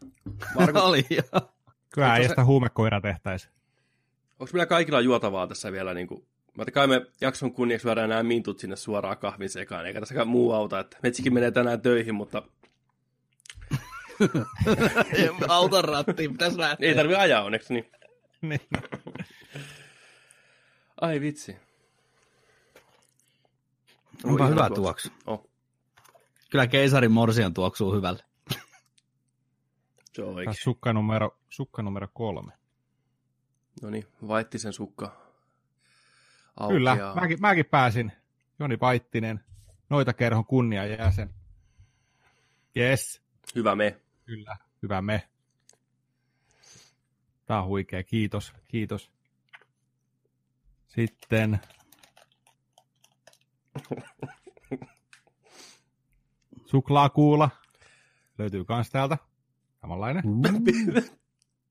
Marko, 0.55 0.79
oli 0.79 1.05
joo. 1.09 1.23
Kyllä 1.31 1.41
Onko 1.47 1.51
se- 1.93 2.03
äijästä 2.03 2.45
huumekoira 2.45 3.01
tehtäisi. 3.01 3.49
onko 4.39 4.49
meillä 4.53 4.65
kaikilla 4.65 5.01
juotavaa 5.01 5.47
tässä 5.47 5.71
vielä? 5.71 5.93
Niin 5.93 6.07
kuin, 6.07 6.27
mä 6.57 6.65
kai 6.73 6.87
me 6.87 7.05
jakson 7.21 7.53
kunniaksi 7.53 7.87
lyödään 7.87 8.09
nämä 8.09 8.23
mintut 8.23 8.59
sinne 8.59 8.75
suoraan 8.75 9.17
kahvin 9.17 9.49
sekaan, 9.49 9.85
eikä 9.85 9.99
tässäkään 9.99 10.27
muu 10.27 10.51
auta. 10.51 10.79
Että 10.79 10.97
metsikin 11.03 11.33
menee 11.33 11.51
tänään 11.51 11.81
töihin, 11.81 12.15
mutta 12.15 12.43
Auton 15.47 15.83
rattiin 15.83 16.31
pitäisi 16.31 16.57
lähteä. 16.57 16.89
ei 16.89 16.95
tarvi 16.95 17.15
ajaa 17.15 17.43
onneksi. 17.43 17.73
Niin. 17.73 17.91
Niin. 18.41 18.61
Ai 21.01 21.21
vitsi. 21.21 21.55
Onpa 24.23 24.43
Oi, 24.43 24.49
hyvä 24.49 24.61
ihana 24.61 24.75
tuoksu. 24.75 25.09
Oh, 25.27 25.49
Kyllä 26.49 26.67
keisarin 26.67 27.11
morsian 27.11 27.53
tuoksuu 27.53 27.93
hyvälle. 27.93 28.23
se 30.13 30.23
on 30.23 30.29
oikein. 30.29 30.45
Tässä 30.45 30.63
sukka 30.63 30.93
numero, 30.93 31.37
sukka 31.49 31.81
numero 31.81 32.07
kolme. 32.13 32.51
No 33.81 33.89
niin, 33.89 34.07
Vaittisen 34.27 34.73
sukka. 34.73 35.26
Kyllä, 36.67 36.91
Aukeaa. 36.91 37.15
mäkin, 37.15 37.37
mäkin 37.41 37.65
pääsin. 37.65 38.11
Joni 38.59 38.77
Paittinen, 38.77 39.39
noita 39.89 40.13
kerhon 40.13 40.45
kunnia 40.45 40.85
jäsen. 40.85 41.29
Yes, 42.77 43.21
Hyvä 43.55 43.75
me. 43.75 44.01
kyllä, 44.25 44.57
hyvä 44.83 45.01
me. 45.01 45.29
Tää 47.45 47.61
on 47.61 47.67
huikea, 47.67 48.03
kiitos, 48.03 48.53
kiitos. 48.67 49.11
Sitten 50.87 51.59
suklaakuula 56.71 57.49
löytyy 58.37 58.65
kans 58.65 58.89
täältä. 58.89 59.17
Samanlainen. 59.81 60.23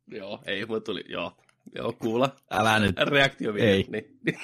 Joo, 0.07 0.43
ei, 0.47 0.67
mutta 0.67 0.81
tuli, 0.85 1.05
joo. 1.09 1.37
Joo, 1.75 1.93
kuulla. 1.93 2.37
Älä 2.51 2.79
nyt. 2.79 2.97
Reaktio 2.99 3.55
vielä. 3.55 3.71
Ei. 3.71 3.87
Niin. 3.89 4.19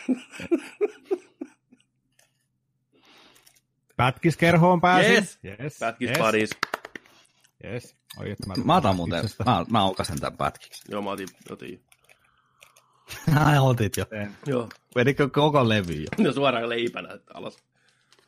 Pätkiskerhoon 3.96 4.80
pääsin. 4.80 5.12
Yes. 5.12 5.38
yes. 5.44 5.78
Pätkis 5.78 6.10
yes. 6.10 6.18
buddies. 6.18 6.50
Yes. 7.64 7.96
Oi, 8.18 8.30
että 8.30 8.46
Mä 8.64 8.76
otan 8.76 8.96
muuten, 8.96 9.24
mä, 9.46 9.64
mä 9.70 9.82
aukasen 9.82 10.20
tämän 10.20 10.36
pätkiksi. 10.36 10.82
Joo, 10.88 11.02
mä 11.02 11.10
otin, 11.10 11.28
otin. 11.50 11.84
Ai, 13.44 13.58
otit 13.58 13.96
jo. 13.96 14.04
Teen. 14.04 14.36
Joo. 14.46 14.68
Vedikö 14.94 15.28
koko 15.28 15.68
levy 15.68 15.94
jo? 15.94 16.24
No 16.24 16.32
suoraan 16.32 16.68
leipänä 16.68 17.14
että 17.14 17.32
alas. 17.34 17.56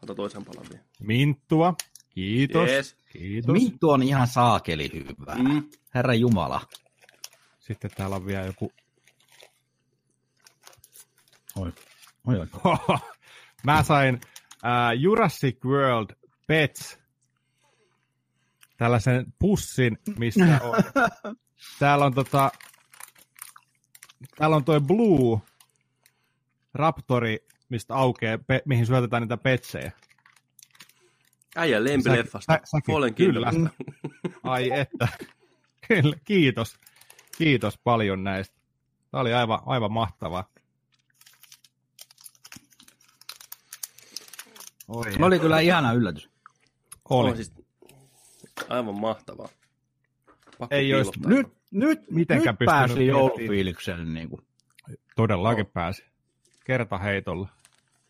Ota 0.02 0.14
toisen 0.14 0.44
palan 0.44 0.66
vielä. 0.70 0.84
Minttua. 1.00 1.74
Kiitos. 2.10 2.68
Yes. 2.68 2.96
Kiitos. 3.12 3.52
Minttu 3.52 3.90
on 3.90 4.02
ihan 4.02 4.26
saakeli 4.26 4.90
hyvä. 4.94 5.34
Mm. 5.34 5.64
Herra 5.94 6.14
Jumala. 6.14 6.60
Sitten 7.58 7.90
täällä 7.96 8.16
on 8.16 8.26
vielä 8.26 8.46
joku... 8.46 8.72
Oi. 11.56 11.72
Oi, 12.26 12.38
oi. 12.38 12.46
Mä 13.64 13.82
sain 13.82 14.20
äh, 14.64 15.00
Jurassic 15.00 15.64
World 15.64 16.10
Pets 16.46 16.98
tällaisen 18.76 19.26
pussin, 19.38 19.98
missä 20.18 20.44
on... 20.62 20.84
täällä 21.78 22.04
on 22.04 22.14
tota... 22.14 22.50
Täällä 24.36 24.56
on 24.56 24.64
toi 24.64 24.80
Blue 24.80 25.40
Raptori, 26.74 27.46
mistä 27.68 27.94
aukeaa, 27.94 28.38
pe- 28.38 28.62
mihin 28.64 28.86
syötetään 28.86 29.22
niitä 29.22 29.36
petsejä. 29.36 29.92
Äijän 31.56 31.84
lempileffasta. 31.84 32.58
Fallen 32.86 33.14
kyllä. 33.14 33.52
Ai 34.42 34.70
että. 34.72 35.08
Kyllä, 35.88 36.16
kiitos. 36.24 36.80
Kiitos 37.38 37.78
paljon 37.78 38.24
näistä. 38.24 38.56
Tämä 39.10 39.20
oli 39.20 39.32
aivan, 39.32 39.60
aivan 39.66 39.92
mahtavaa. 39.92 40.53
Oi, 44.88 45.12
Se 45.12 45.24
oli 45.24 45.38
kyllä 45.38 45.60
ihana 45.60 45.92
yllätys. 45.92 46.30
oli. 47.10 47.30
On 47.30 47.36
siis 47.36 47.52
aivan 48.68 49.00
mahtavaa. 49.00 49.48
Pakko 50.58 50.74
Ei 50.76 50.94
olisi-. 50.94 51.20
Nyt, 51.26 51.46
nyt, 51.70 52.10
Mitenkään 52.10 52.56
nyt 52.60 52.66
pääsi 52.66 53.06
joulufiilikselle. 53.06 54.04
Niin 54.04 54.28
kuin. 54.28 54.42
Todellakin 55.16 55.62
Joo. 55.64 55.70
pääsi. 55.74 56.04
Kertaheitolla. 56.64 57.48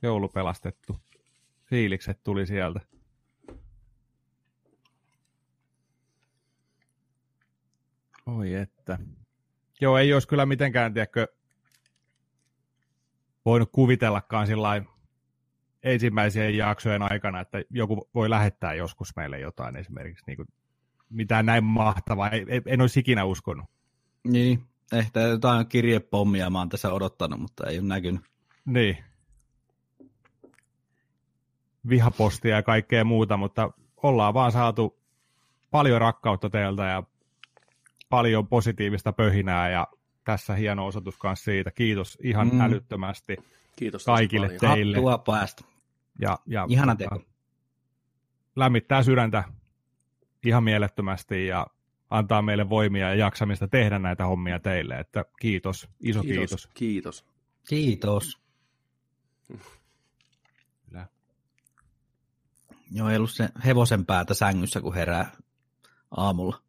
Joulu 0.03 0.29
pelastettu. 0.29 1.01
Fiilikset 1.65 2.21
tuli 2.25 2.47
sieltä. 2.47 2.81
Oi 8.27 8.55
että. 8.55 8.99
Joo, 9.81 9.99
ei 9.99 10.15
olisi 10.15 10.29
kyllä 10.29 10.47
mitenkään, 10.47 10.95
tiedätkö, 10.95 11.29
voinut 13.45 13.69
kuvitellakaan 13.73 14.47
sillä 14.47 14.69
ensimmäisien 15.85 16.57
jaksojen 16.57 17.03
aikana, 17.03 17.41
että 17.41 17.63
joku 17.71 18.09
voi 18.15 18.31
lähettää 18.31 18.75
joskus 18.75 19.17
meille 19.17 19.39
jotain 19.41 19.77
esimerkiksi. 19.77 20.25
Niin 20.27 20.37
kuin, 20.37 20.49
mitään 21.11 21.47
näin 21.47 21.65
mahtavaa. 21.65 22.31
Ei, 22.31 22.45
ei, 22.49 22.61
en 22.67 22.81
olisi 22.81 23.01
ikinä 23.01 23.25
uskonut. 23.25 23.65
Niin, 24.25 24.65
ehkä 24.93 25.21
jotain 25.21 25.67
kirjepommia 25.67 26.51
mä 26.51 26.59
oon 26.59 26.69
tässä 26.69 26.93
odottanut, 26.93 27.41
mutta 27.41 27.67
ei 27.67 27.79
ole 27.79 27.87
näkynyt. 27.87 28.21
Niin. 28.65 28.99
Vihapostia 31.89 32.57
ja 32.57 32.63
kaikkea 32.63 33.05
muuta, 33.05 33.37
mutta 33.37 33.71
ollaan 34.03 34.35
vaan 34.35 34.53
saatu 34.53 34.99
paljon 35.71 36.01
rakkautta 36.01 36.51
teiltä 36.51 36.83
ja 36.85 37.03
paljon 38.09 38.49
positiivista 38.49 39.13
pöhinää 39.13 39.71
ja 39.71 39.87
tässä 40.25 40.55
hieno 40.55 40.87
osoitus 40.87 41.15
myös 41.23 41.45
siitä. 41.45 41.71
Kiitos 41.71 42.19
ihan 42.23 42.49
Mm. 42.53 42.61
älyttömästi 42.61 43.37
Kiitos 43.77 44.05
kaikille 44.05 44.47
paljon. 44.47 44.75
teille. 44.75 44.97
Hattua 44.97 45.19
päästä. 45.19 45.65
Ja, 46.21 46.39
ja 46.47 46.67
Ihana 46.69 46.97
tota, 46.97 47.11
teko. 47.11 47.31
lämmittää 48.57 49.03
sydäntä 49.03 49.45
ihan 50.47 50.65
mielettömästi 50.65 51.47
ja 51.47 51.67
antaa 52.11 52.43
meille 52.43 52.69
voimia 52.69 53.09
ja 53.09 53.15
jaksamista 53.15 53.69
tehdä 53.69 53.99
näitä 53.99 54.25
hommia 54.27 54.61
teille. 54.61 54.99
Että 54.99 55.25
kiitos, 55.41 55.89
iso 56.01 56.23
kiitos. 56.23 56.69
Kiitos. 56.75 56.75
Kiitos. 56.75 57.25
Kiitos. 57.69 58.41
Kyllä. 60.87 61.07
Joo, 62.91 63.09
ei 63.09 63.17
ollut 63.17 63.31
se 63.31 63.49
hevosen 63.65 64.07
päätä 64.07 64.35
sängyssä, 64.35 64.81
kun 64.81 64.95
herää 64.95 65.31
aamulla. 66.11 66.63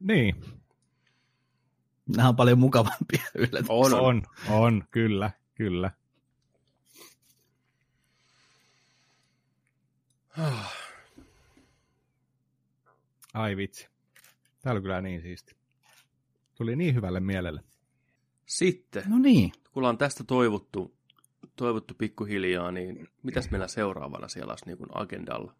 Niin, 0.00 0.36
Nämä 2.16 2.28
on 2.28 2.36
paljon 2.36 2.58
mukavampia 2.58 3.22
yllätyksiä. 3.34 3.74
On. 3.74 3.94
on, 3.94 4.22
on, 4.50 4.84
kyllä, 4.90 5.30
kyllä. 5.54 5.90
Ai 13.34 13.56
vitsi. 13.56 13.88
Tää 14.62 14.72
oli 14.72 14.80
kyllä 14.80 15.00
niin 15.00 15.22
siisti. 15.22 15.56
Tuli 16.54 16.76
niin 16.76 16.94
hyvälle 16.94 17.20
mielelle. 17.20 17.64
Sitten, 18.46 19.02
No 19.06 19.18
niin. 19.18 19.52
kun 19.52 19.80
ollaan 19.80 19.98
tästä 19.98 20.24
toivottu, 20.24 20.96
toivottu 21.56 21.94
pikkuhiljaa, 21.94 22.70
niin 22.72 23.08
mitäs 23.22 23.50
meillä 23.50 23.68
seuraavana 23.68 24.28
siellä 24.28 24.52
olisi 24.52 24.66
niin 24.66 24.78
agendalla? 24.94 25.54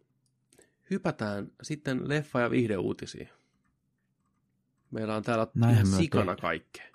Hypätään 0.91 1.53
sitten 1.63 2.01
leffa- 2.09 2.41
ja 2.41 2.51
viihdeuutisiin. 2.51 3.29
Meillä 4.91 5.17
on 5.17 5.23
täällä 5.23 5.47
Näinhän 5.55 5.89
me 5.89 5.97
sikana 5.97 6.37
kaikkea. 6.37 6.87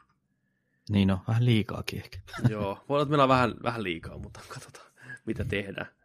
Niin 0.89 1.11
on, 1.11 1.19
vähän 1.27 1.45
liikaakin 1.45 1.99
ehkä. 1.99 2.19
Joo, 2.49 2.85
voi 2.89 2.95
olla, 2.95 3.01
että 3.01 3.09
meillä 3.09 3.23
on 3.23 3.29
vähän, 3.29 3.53
vähän 3.63 3.83
liikaa, 3.83 4.17
mutta 4.17 4.39
katsotaan, 4.47 4.91
mitä 5.25 5.45
tehdään. 5.45 5.98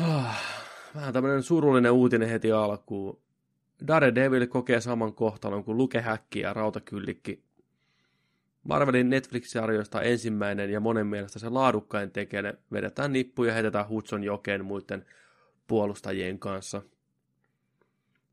Ah, 0.00 0.56
Vähän 0.94 1.12
tämmöinen 1.12 1.42
surullinen 1.42 1.92
uutinen 1.92 2.28
heti 2.28 2.52
alkuun. 2.52 3.20
Daredevil 3.86 4.46
kokee 4.46 4.80
saman 4.80 5.14
kohtalon 5.14 5.64
kuin 5.64 5.78
Luke 5.78 6.00
Häkki 6.00 6.40
ja 6.40 6.52
Rautakyllikki. 6.52 7.42
Marvelin 8.62 9.10
Netflix-sarjoista 9.10 10.02
ensimmäinen 10.02 10.70
ja 10.70 10.80
monen 10.80 11.06
mielestä 11.06 11.38
se 11.38 11.48
laadukkain 11.48 12.10
tekijä 12.10 12.54
vedetään 12.72 13.12
nippuja 13.12 13.50
ja 13.50 13.54
heitetään 13.54 13.88
Hudson 13.88 14.24
jokeen 14.24 14.64
muiden 14.64 15.06
puolustajien 15.66 16.38
kanssa. 16.38 16.82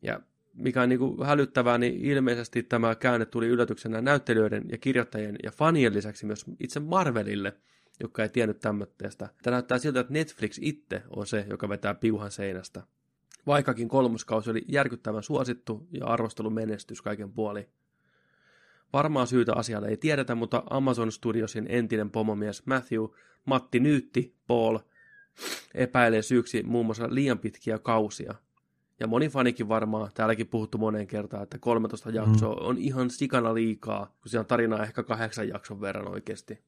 Ja 0.01 0.19
mikä 0.53 0.81
on 0.81 0.89
niin 0.89 0.99
kuin 0.99 1.25
hälyttävää, 1.25 1.77
niin 1.77 2.05
ilmeisesti 2.05 2.63
tämä 2.63 2.95
käänne 2.95 3.25
tuli 3.25 3.47
yllätyksenä 3.47 4.01
näyttelijöiden 4.01 4.63
ja 4.71 4.77
kirjoittajien 4.77 5.35
ja 5.43 5.51
fanien 5.51 5.93
lisäksi 5.93 6.25
myös 6.25 6.45
itse 6.59 6.79
Marvelille, 6.79 7.53
joka 7.99 8.23
ei 8.23 8.29
tiennyt 8.29 8.59
tämmöistä. 8.59 9.29
Tämä 9.43 9.55
näyttää 9.55 9.77
siltä, 9.77 9.99
että 9.99 10.13
Netflix 10.13 10.59
itse 10.61 11.03
on 11.09 11.27
se, 11.27 11.45
joka 11.49 11.69
vetää 11.69 11.93
piuhan 11.93 12.31
seinästä. 12.31 12.83
Vaikkakin 13.47 13.87
kolmoskausi 13.87 14.49
oli 14.49 14.65
järkyttävän 14.67 15.23
suosittu 15.23 15.87
ja 15.91 16.05
arvostelun 16.05 16.53
menestys 16.53 17.01
kaiken 17.01 17.31
puoli. 17.31 17.69
Varmaa 18.93 19.25
syytä 19.25 19.53
asialle 19.55 19.87
ei 19.87 19.97
tiedetä, 19.97 20.35
mutta 20.35 20.63
Amazon 20.69 21.11
Studiosin 21.11 21.65
entinen 21.69 22.11
pomomies 22.11 22.65
Matthew 22.65 23.03
Matti 23.45 23.79
Nyytti 23.79 24.35
Paul 24.47 24.79
epäilee 25.73 26.21
syyksi 26.21 26.63
muun 26.63 26.85
muassa 26.85 27.07
liian 27.09 27.39
pitkiä 27.39 27.79
kausia. 27.79 28.35
Ja 28.99 29.07
moni 29.07 29.29
fanikin 29.29 29.67
varmaan, 29.67 30.11
täälläkin 30.13 30.47
puhuttu 30.47 30.77
moneen 30.77 31.07
kertaan, 31.07 31.43
että 31.43 31.57
13 31.57 32.09
jaksoa 32.09 32.55
on 32.55 32.77
ihan 32.77 33.09
sikana 33.09 33.53
liikaa, 33.53 34.05
kun 34.05 34.29
siinä 34.29 34.39
on 34.39 34.45
tarinaa 34.45 34.83
ehkä 34.83 35.03
kahdeksan 35.03 35.47
jakson 35.47 35.81
verran 35.81 36.07
oikeasti. 36.07 36.59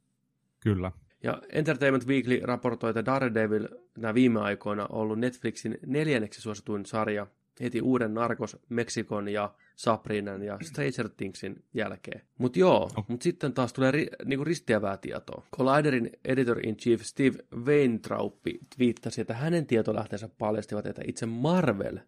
Kyllä. 0.60 0.92
Ja 1.26 1.42
Entertainment 1.50 2.08
Weekly 2.08 2.40
raportoi, 2.44 2.90
että 2.90 3.06
Daredevil 3.06 3.68
nämä 3.98 4.14
viime 4.14 4.40
aikoina 4.40 4.84
on 4.90 5.02
ollut 5.02 5.20
Netflixin 5.20 5.78
neljänneksi 5.86 6.42
suosituin 6.42 6.86
sarja 6.86 7.28
heti 7.62 7.82
uuden 7.82 8.14
Narcos, 8.14 8.58
Meksikon 8.70 9.30
ja 9.30 9.54
Sabrinan 9.76 10.44
ja 10.44 10.58
Stranger 10.62 11.10
Thingsin 11.18 11.64
jälkeen. 11.74 12.22
Mutta 12.38 12.60
joo, 12.60 12.90
Oh. 12.98 13.06
mutta 13.08 13.24
sitten 13.24 13.54
taas 13.54 13.74
tulee 13.74 13.92
ri, 13.92 14.08
niinku 14.26 14.44
ristiävää 14.44 14.98
tietoa. 14.98 15.46
Colliderin 15.58 16.12
editor-in-chief 16.26 17.02
Steve 17.02 17.38
Weintrauppi 17.56 18.60
twiittasi, 18.76 19.22
että 19.22 19.34
hänen 19.34 19.66
tietolähteensä 19.66 20.30
paljastivat, 20.38 20.86
että 20.86 21.02
itse 21.08 21.26
Marvel 21.26 22.00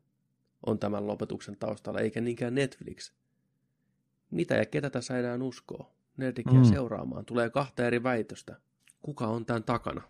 on 0.66 0.80
tämän 0.80 1.08
lopetuksen 1.08 1.58
taustalla, 1.60 2.00
eikä 2.00 2.22
niinkään 2.22 2.56
Netflix. 2.56 3.12
Mitä 4.32 4.56
ja 4.56 4.66
ketä 4.66 4.90
tässä 4.90 5.20
enää 5.20 5.38
uskoo? 5.42 5.92
Nerdikia 6.18 6.54
mm. 6.54 6.64
seuraamaan. 6.64 7.26
Tulee 7.26 7.50
kahta 7.50 7.88
eri 7.88 8.04
väitöstä. 8.04 8.56
Kuka 9.08 9.28
on 9.28 9.46
tämän 9.46 9.64
takana? 9.64 10.02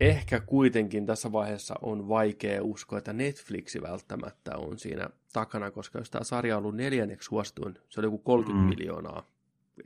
Ehkä 0.00 0.40
kuitenkin 0.40 1.06
tässä 1.06 1.32
vaiheessa 1.32 1.74
on 1.82 2.08
vaikea 2.08 2.62
uskoa, 2.64 2.98
että 2.98 3.12
Netflixi 3.12 3.82
välttämättä 3.82 4.56
on 4.56 4.78
siinä 4.78 5.10
takana, 5.32 5.70
koska 5.70 5.98
jos 5.98 6.10
tämä 6.10 6.24
sarja 6.24 6.56
on 6.56 6.62
ollut 6.62 6.76
neljänneksi 6.76 7.26
suosituin, 7.26 7.78
se 7.88 8.00
oli 8.00 8.06
joku 8.06 8.18
30 8.18 8.62
Mm. 8.62 8.68
miljoonaa. 8.68 9.26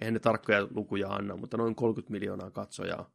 Eihän 0.00 0.14
ne 0.14 0.20
tarkkoja 0.20 0.68
lukuja 0.70 1.08
anna, 1.08 1.36
mutta 1.36 1.56
noin 1.56 1.74
30 1.74 2.12
miljoonaa 2.12 2.50
katsojaa. 2.50 3.10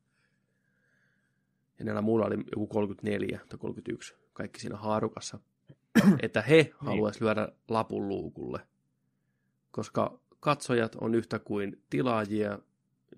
Ja 1.80 1.86
näillä 1.86 2.02
muulla 2.02 2.26
oli 2.26 2.36
joku 2.36 2.68
34 2.68 3.40
tai 3.50 3.60
31, 3.60 4.16
kaikki 4.34 4.60
siinä 4.60 4.78
haarukassa. 4.78 5.40
että 6.24 6.42
he 6.42 6.72
haluaisivat 6.78 7.22
lyödä 7.38 7.52
lapun 7.70 8.08
luukulle, 8.08 8.60
koska 9.72 10.20
katsojat 10.40 10.96
on 10.96 11.16
yhtä 11.16 11.40
kuin 11.40 11.82
tilaajia 11.90 12.60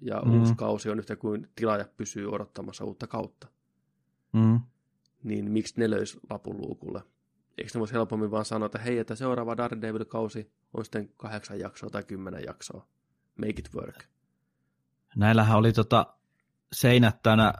ja 0.01 0.21
Mm. 0.25 0.39
uusi 0.39 0.55
kausi 0.55 0.89
on 0.89 0.99
yhtä 0.99 1.15
kuin 1.15 1.49
tilaajat 1.55 1.97
pysyy 1.97 2.27
odottamassa 2.31 2.85
uutta 2.85 3.07
kautta. 3.07 3.47
Mm. 4.33 4.59
Niin 5.23 5.51
miksi 5.51 5.73
ne 5.77 5.89
löys 5.89 6.19
lapun 6.29 6.57
luukulle? 6.57 7.03
Eikö 7.57 7.71
ne 7.73 7.79
voisi 7.79 7.93
helpommin 7.93 8.31
vaan 8.31 8.45
sanoa, 8.45 8.65
että 8.65 8.79
hei, 8.79 8.97
että 8.97 9.15
seuraava 9.15 9.57
Daredevil-kausi 9.57 10.51
on 10.73 10.85
sitten 10.85 11.09
kahdeksan 11.17 11.59
jaksoa 11.59 11.89
tai 11.89 12.03
kymmenen 12.03 12.43
jaksoa. 12.43 12.87
Make 13.37 13.49
it 13.49 13.69
work. 13.75 14.03
Näillähän 15.15 15.57
oli 15.57 15.73
tota 15.73 16.13
seinättänä 16.73 17.53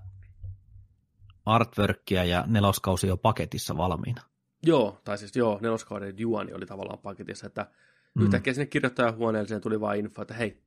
artworkia 1.46 2.24
ja 2.26 2.44
neloskausi 2.48 3.08
jo 3.08 3.18
paketissa 3.18 3.78
valmiina. 3.78 4.22
Joo, 4.64 5.02
tai 5.04 5.18
siis 5.18 5.36
joo, 5.36 5.60
neloskauden 5.62 6.20
juoni 6.20 6.54
oli 6.54 6.66
tavallaan 6.66 7.00
paketissa, 7.00 7.48
että 7.48 7.72
Mm. 8.16 8.24
yhtäkkiä 8.24 8.54
sinne 8.54 8.66
kirjoittajahuoneeseen 8.66 9.62
tuli 9.62 9.80
vain 9.82 10.00
info, 10.06 10.22
että 10.22 10.34
hei, 10.34 10.62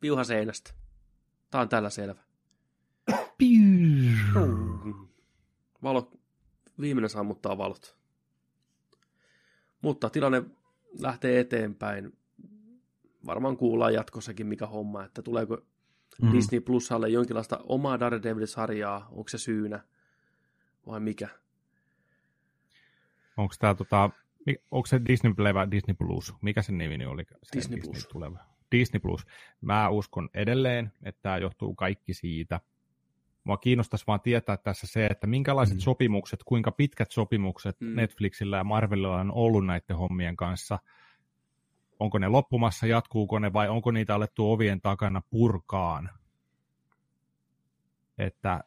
piuha 0.00 0.24
seinästä. 0.24 0.74
Tää 1.52 1.60
on 1.60 1.68
tällä 1.68 1.90
selvä. 1.90 2.22
Valo, 5.82 6.10
viimeinen 6.80 7.10
sammuttaa 7.10 7.58
valot. 7.58 7.96
Mutta 9.82 10.10
tilanne 10.10 10.42
lähtee 10.98 11.40
eteenpäin. 11.40 12.18
Varmaan 13.26 13.56
kuullaan 13.56 13.94
jatkossakin 13.94 14.46
mikä 14.46 14.66
homma, 14.66 15.04
että 15.04 15.22
tuleeko 15.22 15.58
Mm. 16.22 16.32
Disney 16.32 16.60
Plusalle 16.60 17.08
jonkinlaista 17.08 17.60
omaa 17.64 18.00
Daredevil-sarjaa, 18.00 19.08
onko 19.10 19.28
se 19.28 19.38
syynä 19.38 19.84
vai 20.86 21.00
mikä? 21.00 21.28
Onko 23.36 23.54
tämä 23.58 23.74
tota, 23.74 24.10
onko 24.70 24.86
se 24.86 25.00
Disney 25.08 25.34
Play 25.34 25.54
vai 25.54 25.70
Disney 25.70 25.94
Plus? 25.94 26.34
Mikä 26.40 26.62
sen 26.62 26.78
nimi 26.78 27.06
oli? 27.06 27.24
Se 27.42 27.56
Disney 27.56 27.80
Plus. 27.80 28.08
Tuleva. 28.08 28.51
Disney 28.72 29.00
Plus. 29.00 29.26
Mä 29.60 29.88
uskon 29.88 30.28
edelleen, 30.34 30.92
että 31.02 31.18
tämä 31.22 31.38
johtuu 31.38 31.74
kaikki 31.74 32.14
siitä. 32.14 32.60
Mua 33.44 33.56
kiinnostaisi 33.56 34.06
vaan 34.06 34.20
tietää 34.20 34.56
tässä 34.56 34.86
se, 34.86 35.06
että 35.06 35.26
minkälaiset 35.26 35.76
Mm. 35.76 35.80
sopimukset, 35.80 36.40
kuinka 36.44 36.72
pitkät 36.72 37.10
sopimukset 37.10 37.80
Mm. 37.80 37.86
mm. 37.88 37.96
Netflixillä 37.96 38.56
ja 38.56 38.64
Marvelilla 38.64 39.20
on 39.20 39.32
ollut 39.32 39.66
näiden 39.66 39.96
hommien 39.96 40.36
kanssa. 40.36 40.78
Onko 41.98 42.18
ne 42.18 42.28
loppumassa, 42.28 42.86
jatkuuko 42.86 43.38
ne 43.38 43.52
vai 43.52 43.68
onko 43.68 43.90
niitä 43.90 44.14
alettu 44.14 44.52
ovien 44.52 44.80
takana 44.80 45.22
purkaan? 45.30 46.10
Että 48.18 48.64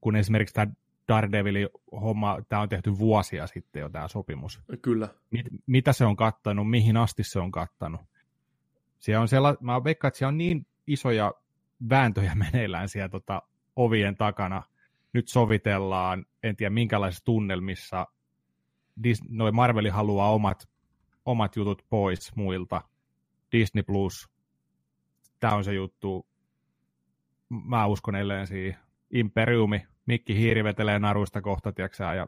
kun 0.00 0.16
esimerkiksi 0.16 0.54
tämä 0.54 0.72
Daredevilin 1.08 1.68
homma, 1.92 2.38
tämä 2.48 2.62
on 2.62 2.68
tehty 2.68 2.98
vuosia 2.98 3.46
sitten 3.46 3.80
jo 3.80 3.88
tämä 3.88 4.08
sopimus. 4.08 4.60
Kyllä. 4.82 5.08
Mit, 5.30 5.46
mitä 5.66 5.92
se 5.92 6.04
on 6.04 6.16
kattanut, 6.16 6.70
mihin 6.70 6.96
asti 6.96 7.24
se 7.24 7.38
on 7.38 7.50
kattanut. 7.50 8.00
Siellä 9.02 9.20
on 9.22 9.28
sella, 9.28 9.56
mä 9.60 9.84
veikkaan, 9.84 10.08
että 10.08 10.18
siellä 10.18 10.28
on 10.28 10.38
niin 10.38 10.66
isoja 10.86 11.34
vääntöjä 11.88 12.34
meneillään 12.44 12.88
siellä 12.88 13.08
tota, 13.08 13.42
ovien 13.76 14.16
takana. 14.16 14.62
Nyt 15.12 15.28
sovitellaan, 15.28 16.26
en 16.42 16.56
tiedä 16.56 16.70
minkälaisissa 16.70 17.24
tunnelmissa. 17.24 18.06
Dis, 19.02 19.22
noi 19.28 19.52
Marveli 19.52 19.88
haluaa 19.88 20.32
omat, 20.32 20.68
omat 21.24 21.56
jutut 21.56 21.86
pois 21.88 22.36
muilta. 22.36 22.82
Disney 23.52 23.82
Plus, 23.82 24.30
tämä 25.40 25.54
on 25.54 25.64
se 25.64 25.72
juttu. 25.72 26.26
Mä 27.48 27.86
uskon 27.86 28.16
edelleen 28.16 28.46
siihen. 28.46 28.76
Imperiumi, 29.10 29.86
Mikki 30.06 30.36
Hiiri 30.36 30.64
vetelee 30.64 30.98
naruista 30.98 31.42
kohta, 31.42 31.72
tiiäksä, 31.72 32.14
ja 32.14 32.26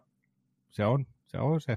se 0.70 0.86
on 0.86 1.06
se. 1.26 1.38
On 1.38 1.60
se. 1.60 1.76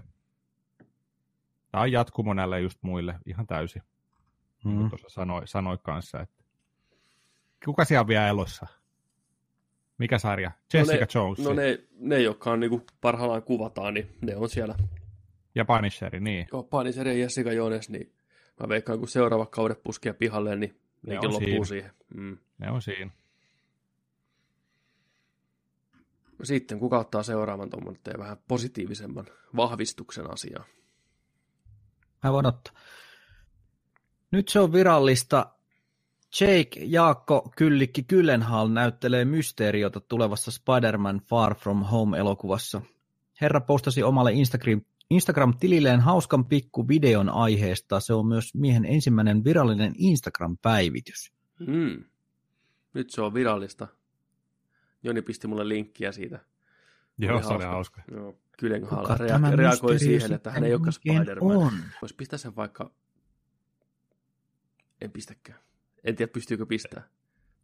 Tämä 1.71 1.81
on 1.81 1.91
jatkumo 1.91 2.33
näille 2.33 2.61
just 2.61 2.83
muille 2.83 3.19
ihan 3.25 3.47
täysin. 3.47 3.81
Mm. 4.63 4.71
Mm. 4.71 4.89
Tuossa 4.89 5.09
sanoi, 5.09 5.47
sanoi 5.47 5.77
kanssa, 5.83 6.19
että 6.21 6.43
kuka 7.65 7.85
siellä 7.85 8.01
on 8.01 8.07
vielä 8.07 8.27
elossa? 8.27 8.67
Mikä 9.97 10.17
sarja? 10.17 10.51
Jessica 10.73 10.99
ne, 10.99 11.07
Jones 11.15 11.39
No 11.39 11.53
ne, 11.53 11.79
ne 11.99 12.21
jotka 12.21 12.51
on 12.51 12.59
niinku 12.59 12.85
parhaillaan 13.01 13.43
kuvataan, 13.43 13.93
niin 13.93 14.17
ne 14.21 14.35
on 14.35 14.49
siellä. 14.49 14.75
ja 15.55 15.65
Punisheri, 15.65 16.19
niin. 16.19 16.47
Joo, 16.51 16.63
Punisher 16.63 17.07
ja 17.07 17.13
Jessica 17.13 17.51
Jones, 17.53 17.89
niin 17.89 18.13
mä 18.59 18.69
veikkaan, 18.69 18.99
kun 18.99 19.07
seuraava 19.07 19.45
kaudet 19.45 19.83
puskee 19.83 20.13
pihalle, 20.13 20.55
niin 20.55 20.79
Ne 21.01 21.13
nekin 21.13 21.27
on 21.27 21.33
loppuu 21.33 21.49
siinä. 21.49 21.65
siihen. 21.65 21.91
Mm. 22.15 22.37
Ne 22.57 22.71
on 22.71 22.81
siinä. 22.81 23.11
Sitten 26.43 26.79
kuka 26.79 26.99
ottaa 26.99 27.23
seuraavan 27.23 27.69
tuommoinen 27.69 28.01
vähän 28.17 28.37
positiivisemman 28.47 29.25
vahvistuksen 29.55 30.31
asiaa. 30.31 30.63
Mä 32.23 32.33
voin 32.33 32.45
ottaa. 32.45 32.73
Nyt 34.31 34.47
se 34.47 34.59
on 34.59 34.73
virallista. 34.73 35.45
Jake 36.41 36.79
Jaakko 36.85 37.51
Kyllikki 37.55 38.03
Kyllenhall 38.03 38.69
näyttelee 38.69 39.25
mysteeriota 39.25 39.99
tulevassa 39.99 40.51
Spider-Man 40.51 41.21
Far 41.29 41.55
From 41.55 41.83
Home-elokuvassa. 41.83 42.81
herra 43.41 43.61
postasi 43.61 44.03
omalle 44.03 44.33
Instagram, 44.33 44.81
Instagram-tililleen 45.09 45.99
hauskan 45.99 46.45
pikku 46.45 46.87
videon 46.87 47.29
aiheesta. 47.29 47.99
Se 47.99 48.13
on 48.13 48.27
myös 48.27 48.55
miehen 48.55 48.85
ensimmäinen 48.85 49.43
virallinen 49.43 49.93
Instagram-päivitys. 49.97 51.31
Mm. 51.59 52.03
Nyt 52.93 53.09
se 53.09 53.21
on 53.21 53.33
virallista. 53.33 53.87
Joni 55.03 55.21
pisti 55.21 55.47
mulle 55.47 55.67
linkkiä 55.67 56.11
siitä. 56.11 56.39
Joo, 57.17 57.41
se 57.41 57.53
oli 57.53 57.63
hauska. 57.63 58.01
Joo. 58.11 58.35
Kylenhaala 58.59 59.15
rea- 59.15 59.55
reagoi 59.55 59.99
siihen, 59.99 60.33
että 60.33 60.51
hän 60.51 60.63
ei 60.63 60.73
olekaan 60.73 60.93
Spider-Man. 60.93 61.57
On. 61.57 61.73
Voisi 62.01 62.15
pistää 62.15 62.39
sen 62.39 62.55
vaikka... 62.55 62.91
En 65.01 65.11
pistäkään. 65.11 65.59
En 66.03 66.15
tiedä, 66.15 66.31
pystyykö 66.31 66.65
pistää. 66.65 67.03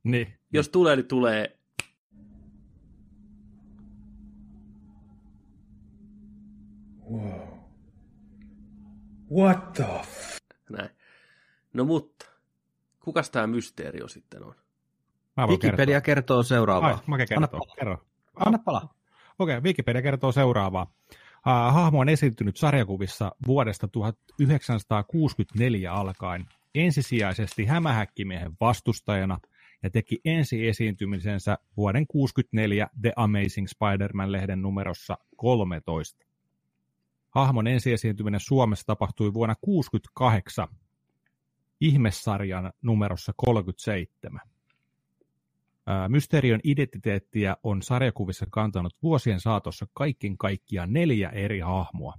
Niin. 0.03 0.33
Jos 0.53 0.69
tulee, 0.69 0.95
niin 0.95 1.07
tulee. 1.07 1.59
Whoa. 7.11 7.63
What 9.31 9.73
the 9.73 9.83
f- 9.83 10.37
Näin. 10.69 10.89
No 11.73 11.85
mutta, 11.85 12.25
kukas 12.99 13.29
tämä 13.29 13.47
mysteerio 13.47 14.07
sitten 14.07 14.43
on? 14.43 14.55
Mä 15.37 15.47
voin 15.47 15.49
Wikipedia 15.49 15.85
kertoa. 16.01 16.01
kertoo 16.01 16.43
seuraavaa. 16.43 16.89
Ai, 16.89 16.95
mä 17.07 17.15
Anna 17.15 17.25
kertoo. 17.27 17.59
palaa. 17.59 17.75
Kerro. 17.75 17.97
Anna 18.35 18.59
palaa. 18.59 18.93
Okei, 19.39 19.57
okay, 19.57 19.63
Wikipedia 19.69 20.01
kertoo 20.01 20.31
seuraavaa. 20.31 20.93
Uh, 21.47 21.73
hahmo 21.73 21.99
on 21.99 22.09
esiintynyt 22.09 22.57
sarjakuvissa 22.57 23.35
vuodesta 23.47 23.87
1964 23.87 25.93
alkaen 25.93 26.45
ensisijaisesti 26.75 27.65
hämähäkkimiehen 27.65 28.53
vastustajana 28.61 29.39
ja 29.83 29.89
teki 29.89 30.21
ensi 30.25 30.67
esiintymisensä 30.67 31.57
vuoden 31.77 32.07
64 32.07 32.89
The 33.01 33.13
Amazing 33.15 33.67
Spider-Man-lehden 33.67 34.61
numerossa 34.61 35.17
13. 35.35 36.25
Hahmon 37.29 37.67
ensiesiintyminen 37.67 38.39
Suomessa 38.39 38.85
tapahtui 38.85 39.33
vuonna 39.33 39.55
68 39.61 40.67
ihmessarjan 41.81 42.73
numerossa 42.81 43.33
37. 43.37 44.41
Ää, 45.85 46.09
Mysterion 46.09 46.59
identiteettiä 46.63 47.57
on 47.63 47.81
sarjakuvissa 47.81 48.45
kantanut 48.49 48.95
vuosien 49.03 49.39
saatossa 49.39 49.87
kaiken 49.93 50.37
kaikkiaan 50.37 50.93
neljä 50.93 51.29
eri 51.29 51.59
hahmoa. 51.59 52.13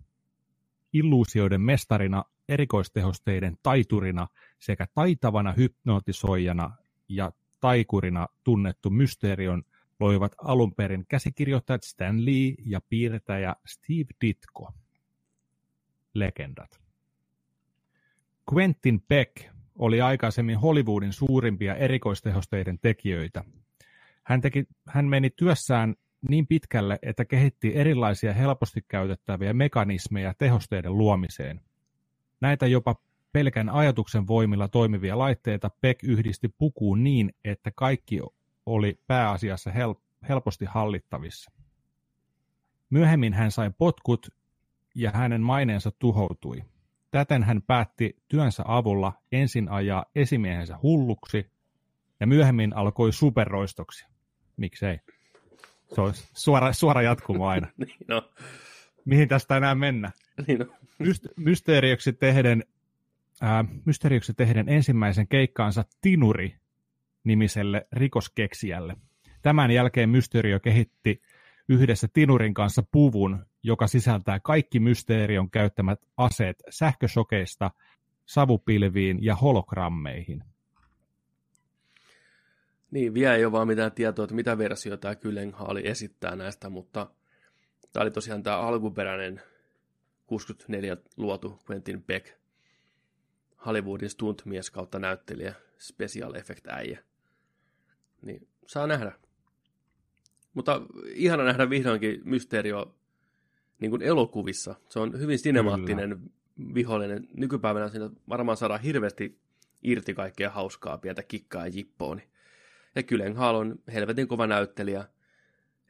Illuusioiden 0.93 1.61
mestarina, 1.61 2.25
erikoistehosteiden 2.49 3.57
taiturina 3.63 4.29
sekä 4.61 4.87
taitavana 4.95 5.53
hypnotisoijana 5.53 6.71
ja 7.09 7.33
taikurina 7.61 8.29
tunnettu 8.45 8.91
Mysterion 8.91 9.63
loivat 10.01 10.33
alun 10.39 10.75
perin 10.75 11.05
käsikirjoittajat 11.09 11.83
Stan 11.83 12.25
Lee 12.25 12.55
ja 12.67 12.81
piirtäjä 12.89 13.57
Steve 13.67 14.15
Ditko. 14.21 14.73
Legendat. 16.15 16.81
Quentin 18.53 19.01
Beck 19.01 19.37
oli 19.79 20.01
aikaisemmin 20.01 20.59
Hollywoodin 20.59 21.13
suurimpia 21.13 21.75
erikoistehosteiden 21.75 22.79
tekijöitä. 22.79 23.45
Hän, 24.25 24.41
teki, 24.41 24.67
hän 24.87 25.07
meni 25.07 25.31
työssään 25.31 25.95
niin 26.29 26.47
pitkälle, 26.47 26.99
että 27.03 27.25
kehitti 27.25 27.73
erilaisia 27.77 28.33
helposti 28.33 28.85
käytettäviä 28.89 29.53
mekanismeja 29.53 30.35
tehosteiden 30.39 30.99
luomiseen. 30.99 31.61
Näitä 32.45 32.67
jopa 32.67 32.95
pelkän 33.33 33.69
ajatuksen 33.69 34.27
voimilla 34.27 34.69
toimivia 34.69 35.19
laitteita 35.19 35.71
Beck 35.81 36.05
yhdisti 36.05 36.49
pukuun 36.49 37.05
niin, 37.05 37.35
että 37.45 37.71
kaikki 37.75 38.21
oli 38.67 39.01
pääasiassa 39.07 39.71
hel- 39.71 40.01
helposti 40.29 40.65
hallittavissa. 40.65 41.51
Myöhemmin 42.91 43.35
hän 43.35 43.51
sai 43.51 43.71
potkut 43.79 44.29
ja 44.95 45.11
hänen 45.11 45.41
maineensa 45.41 45.91
tuhoutui. 45.99 46.65
Täten 47.11 47.43
hän 47.43 47.63
päätti 47.63 48.17
työnsä 48.29 48.63
avulla 48.67 49.13
ensin 49.33 49.69
ajaa 49.69 50.05
esimiehensä 50.15 50.79
hulluksi 50.83 51.51
ja 52.21 52.27
myöhemmin 52.27 52.77
alkoi 52.77 53.13
superroistoksi. 53.13 54.07
Miksei? 54.57 54.99
Se 55.95 56.01
on 56.01 56.13
suora, 56.35 56.73
suora 56.73 57.03
jatkumo 57.03 57.47
aina. 57.47 57.67
niin 57.77 57.97
no, 58.09 58.31
Mihin 59.05 59.29
tästä 59.29 59.57
enää 59.57 59.75
mennä? 59.75 60.11
niin 60.47 60.59
no. 60.59 60.67
Myst- 61.03 61.33
mysteerioksi 61.37 62.13
tehden, 62.13 62.65
ää, 63.41 63.65
mysteerioksi 63.85 64.35
tehden 64.35 64.69
ensimmäisen 64.69 65.29
keikkaansa 65.29 65.85
Tinuri 66.01 66.57
nimiselle 67.25 67.87
rikoskeksijälle. 67.93 68.97
Tämän 69.43 69.71
jälkeen 69.71 70.09
Mysteerio 70.09 70.61
kehitti 70.61 71.23
yhdessä 71.69 72.09
Tinurin 72.13 72.55
kanssa 72.55 72.83
puvun, 72.93 73.47
joka 73.63 73.87
sisältää 73.87 74.41
kaikki 74.41 74.81
Mysteerion 74.81 75.51
käyttämät 75.51 76.01
aseet 76.17 76.63
sähkösokeista 76.71 77.71
savupilviin 78.27 79.25
ja 79.25 79.35
hologrammeihin. 79.35 80.45
Niin, 82.91 83.15
vielä 83.15 83.35
ei 83.35 83.45
ole 83.45 83.53
vaan 83.53 83.67
mitään 83.67 83.93
tietoa, 83.93 84.25
että 84.25 84.35
mitä 84.35 84.59
versiota 84.59 84.97
tämä 84.97 85.15
Kylenhaali 85.15 85.89
esittää 85.89 86.37
näistä, 86.37 86.71
mutta 86.71 87.11
tämä 87.93 88.03
oli 88.03 88.11
tosiaan 88.11 88.43
tämä 88.43 88.59
alkuperäinen 88.59 89.43
64 90.35 90.97
luotu 91.17 91.59
Quentin 91.71 92.03
Beck, 92.03 92.29
Hollywoodin 93.67 94.11
stuntmies 94.11 94.71
kautta 94.71 94.99
näyttelijä, 94.99 95.55
special 95.79 96.35
effect 96.35 96.67
äijä. 96.67 96.99
Niin, 98.23 98.49
saa 98.67 98.87
nähdä. 98.87 99.13
Mutta 100.55 100.83
ihana 101.15 101.45
nähdä 101.45 101.71
vihdoinkin 101.71 102.21
Mysterio 102.25 102.95
niin 103.81 103.91
kuin 103.91 104.03
elokuvissa. 104.03 104.75
Se 104.89 104.99
on 104.99 105.21
hyvin 105.21 105.39
sinemaattinen 105.39 106.11
Kyllä. 106.11 106.75
vihollinen. 106.75 107.29
Nykypäivänä 107.35 107.89
siinä 107.89 108.11
varmaan 108.29 108.57
saadaan 108.57 108.81
hirveästi 108.81 109.39
irti 109.83 110.15
kaikkea 110.15 110.51
hauskaa, 110.51 110.99
pientä 110.99 111.23
kikkaa 111.23 111.67
ja 111.67 111.73
jippoa. 111.75 112.15
Niin. 112.15 112.29
Ja 112.95 113.03
Gyllenhaal 113.03 113.55
on 113.55 113.79
helvetin 113.93 114.29
kova 114.29 114.47
näyttelijä. 114.47 115.05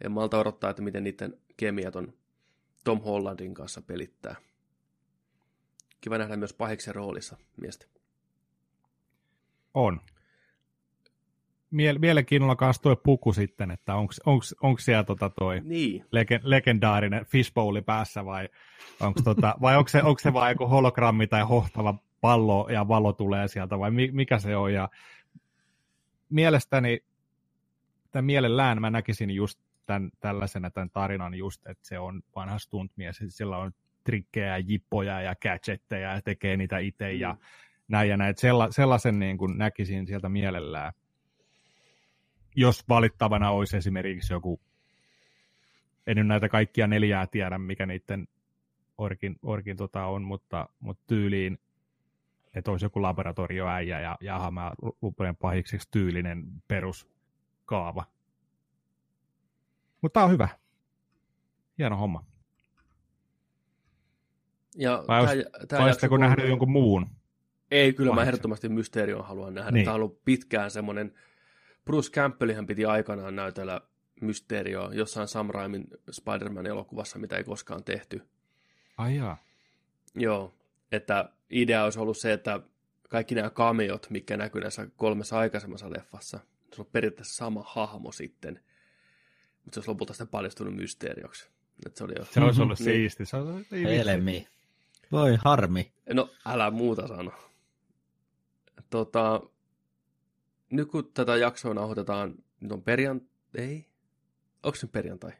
En 0.04 0.12
malta 0.12 0.38
odottaa, 0.38 0.70
että 0.70 0.82
miten 0.82 1.04
niiden 1.04 1.38
kemiat 1.56 1.96
on 1.96 2.12
Tom 2.84 3.00
Hollandin 3.00 3.54
kanssa 3.54 3.82
pelittää. 3.82 4.36
Kiva 6.00 6.18
nähdä 6.18 6.36
myös 6.36 6.52
pahiksen 6.52 6.94
roolissa 6.94 7.36
miestä. 7.60 7.86
On. 9.74 10.00
Miel- 11.70 11.98
mielenkiinnolla 11.98 12.56
kanssa 12.56 12.82
tuo 12.82 12.96
puku 12.96 13.32
sitten, 13.32 13.70
että 13.70 13.94
onko 14.62 14.78
siellä 14.78 15.04
tota 15.04 15.30
toi 15.30 15.60
Niin. 15.64 16.02
lege- 16.04 16.40
legendaarinen 16.42 17.26
fishbowli 17.26 17.82
päässä 17.82 18.24
vai 18.24 18.48
onko 19.00 19.20
tota, 19.24 19.54
vai 19.62 19.76
onko 19.76 19.88
se, 19.88 20.02
onko 20.02 20.18
se 20.18 20.32
vaan 20.32 20.50
joku 20.50 20.66
hologrammi 20.66 21.26
tai 21.26 21.42
hohtava 21.42 21.94
pallo 22.20 22.68
ja 22.70 22.88
valo 22.88 23.12
tulee 23.12 23.48
sieltä 23.48 23.78
vai 23.78 23.90
mi- 23.90 24.10
mikä 24.12 24.38
se 24.38 24.56
on 24.56 24.72
ja 24.72 24.88
mielestäni 26.30 27.00
tämän 28.10 28.24
mielellään 28.24 28.80
mä 28.80 28.90
näkisin 28.90 29.30
just 29.30 29.60
tämän, 29.86 30.10
tällaisena 30.20 30.70
tämän 30.70 30.90
tarinan 30.90 31.34
just, 31.34 31.66
että 31.66 31.86
se 31.88 31.98
on 31.98 32.22
vanha 32.36 32.58
stuntmies, 32.58 33.22
sillä 33.28 33.58
on 33.58 33.72
trikkejä, 34.04 34.58
jippoja 34.58 35.20
ja 35.20 35.34
gadgetteja 35.36 36.12
ja 36.12 36.22
tekee 36.22 36.56
niitä 36.56 36.78
itse 36.78 37.12
ja 37.12 37.32
Mm. 37.32 37.38
näin 37.88 38.10
ja 38.10 38.16
näin. 38.16 38.34
Sella, 38.36 38.70
sellaisen 38.70 39.18
niin 39.18 39.38
kuin 39.38 39.58
näkisin 39.58 40.06
sieltä 40.06 40.28
mielellään. 40.28 40.92
Jos 42.56 42.88
valittavana 42.88 43.50
olisi 43.50 43.76
esimerkiksi 43.76 44.32
joku, 44.32 44.60
en 46.06 46.16
nyt 46.16 46.26
näitä 46.26 46.48
kaikkia 46.48 46.86
neljää 46.86 47.26
tiedä, 47.26 47.58
mikä 47.58 47.86
niiden 47.86 48.28
orkin, 48.98 49.36
orkin 49.42 49.76
tota 49.76 50.06
on, 50.06 50.22
mutta, 50.22 50.68
mutta 50.80 51.04
tyyliin, 51.06 51.58
että 52.54 52.70
olisi 52.70 52.84
joku 52.84 53.02
laboratorioäijä 53.02 54.00
ja 54.00 54.16
jaha, 54.20 54.50
mä 54.50 54.72
pahikseksi 55.40 55.88
tyylinen 55.90 56.44
peruskaava. 56.68 58.04
Mutta 60.04 60.14
tämä 60.14 60.24
on 60.24 60.32
hyvä. 60.32 60.48
Hieno 61.78 61.96
homma. 61.96 62.24
Ja 64.76 65.04
Vai 65.08 65.24
tää- 65.24 65.34
olis- 65.34 65.44
tää 65.44 65.58
Vai 65.60 65.62
jakso 65.68 65.82
oletteko 65.84 66.16
nähnyt 66.16 66.48
jonkun 66.48 66.70
muun? 66.70 67.06
Ei, 67.70 67.92
kyllä 67.92 68.10
mä 68.10 68.14
Pahiksen? 68.14 68.28
ehdottomasti 68.28 68.68
Mysterion 68.68 69.24
haluan 69.24 69.54
nähdä. 69.54 69.70
Niin. 69.70 69.84
Tämä 69.84 69.94
on 69.94 70.00
ollut 70.00 70.24
pitkään 70.24 70.70
semmoinen, 70.70 71.14
Bruce 71.84 72.10
Campbellihän 72.10 72.66
piti 72.66 72.84
aikanaan 72.84 73.36
näytellä 73.36 73.80
Mysterio 74.20 74.90
jossain 74.92 75.28
Sam 75.28 75.48
Raimin 75.50 75.86
Spider-Man-elokuvassa, 76.10 77.18
mitä 77.18 77.36
ei 77.36 77.44
koskaan 77.44 77.84
tehty. 77.84 78.22
Ai 78.96 79.16
jaa. 79.16 79.36
Joo, 80.14 80.54
että 80.92 81.30
idea 81.50 81.84
olisi 81.84 81.98
ollut 81.98 82.18
se, 82.18 82.32
että 82.32 82.60
kaikki 83.08 83.34
nämä 83.34 83.50
cameot, 83.50 84.06
mikä 84.10 84.36
näkyy 84.36 84.60
näissä 84.60 84.86
kolmessa 84.96 85.38
aikaisemmassa 85.38 85.90
leffassa, 85.90 86.40
se 86.74 86.82
on 86.82 86.86
periaatteessa 86.92 87.36
sama 87.36 87.62
hahmo 87.66 88.12
sitten, 88.12 88.60
mutta 89.64 89.74
se 89.74 89.80
olisi 89.80 89.90
lopulta 89.90 90.12
sitten 90.12 90.28
paljastunut 90.28 90.74
mysteerioksi. 90.76 91.48
Että 91.86 91.98
se 91.98 92.04
oli 92.04 92.12
jo... 92.18 92.24
Se 92.24 92.40
olisi 92.40 92.62
ollut 92.62 92.78
Niin. 92.78 92.84
siisti. 92.84 93.26
Se 93.26 93.36
olisi, 93.36 93.76
ei 93.76 93.84
vitsi. 93.84 93.96
Helmi. 94.08 94.46
Voi 95.12 95.36
harmi. 95.44 95.92
No, 96.14 96.30
älä 96.46 96.70
muuta 96.70 97.08
sano. 97.08 97.32
Tota, 98.90 99.40
nyt 100.70 100.88
kun 100.90 101.10
tätä 101.14 101.36
jaksoa 101.36 101.74
nauhoitetaan, 101.74 102.34
nyt 102.60 102.72
on 102.72 102.82
perjantai, 102.82 103.28
ei? 103.54 103.86
Onko 104.62 104.76
se 104.76 104.86
perjantai? 104.86 105.32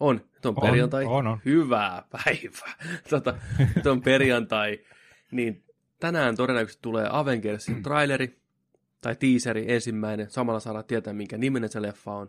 On, 0.00 0.16
nyt 0.34 0.46
on, 0.46 0.54
On, 0.56 0.62
perjantai. 0.62 1.04
on, 1.04 1.26
on. 1.26 1.38
Hyvää 1.44 2.02
päivää. 2.10 2.74
Tota, 3.10 3.34
nyt 3.76 3.86
on 3.86 4.02
perjantai. 4.02 4.78
Niin 5.30 5.64
tänään 6.00 6.36
todennäköisesti 6.36 6.82
tulee 6.82 7.08
Avengersin 7.10 7.82
traileri 7.82 8.40
tai 9.00 9.16
teaseri 9.16 9.72
ensimmäinen. 9.72 10.30
Samalla 10.30 10.60
saadaan 10.60 10.84
tietää, 10.84 11.12
minkä 11.12 11.38
niminen 11.38 11.68
se 11.70 11.82
leffa 11.82 12.12
on. 12.12 12.28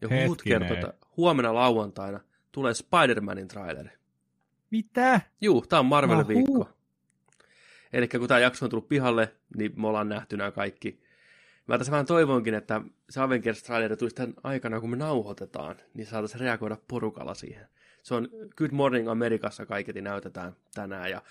Ja 0.00 0.08
huut 0.08 0.38
Hetkinen. 0.38 0.58
kertoo, 0.60 0.76
että 0.76 1.06
huomenna 1.16 1.54
lauantaina 1.54 2.20
tulee 2.52 2.72
Spider-Manin 2.72 3.48
traileri. 3.48 3.90
Mitä? 4.70 5.20
Juu, 5.40 5.66
tää 5.66 5.78
on 5.78 5.86
Marvel 5.86 6.18
Ahu. 6.18 6.28
viikko. 6.28 6.68
Eli 7.92 8.08
kun 8.08 8.28
tämä 8.28 8.40
jakso 8.40 8.66
on 8.66 8.70
tullut 8.70 8.88
pihalle, 8.88 9.34
niin 9.56 9.72
me 9.80 9.86
ollaan 9.88 10.08
nähty 10.08 10.36
nämä 10.36 10.50
kaikki. 10.50 11.02
Mä 11.66 11.78
tässä 11.78 11.90
vähän 11.90 12.06
toivonkin, 12.06 12.54
että 12.54 12.80
se 13.10 13.20
Avengers 13.20 13.62
traileri 13.62 13.96
tulisi 13.96 14.16
tämän 14.16 14.34
aikana, 14.42 14.80
kun 14.80 14.90
me 14.90 14.96
nauhoitetaan, 14.96 15.76
niin 15.94 16.06
saataisiin 16.06 16.40
reagoida 16.40 16.76
porukalla 16.88 17.34
siihen. 17.34 17.68
Se 18.02 18.14
on 18.14 18.28
Good 18.56 18.70
Morning 18.72 19.08
Amerikassa 19.08 19.66
kaiketi 19.66 20.00
näytetään 20.00 20.56
tänään, 20.74 21.10
ja 21.10 21.22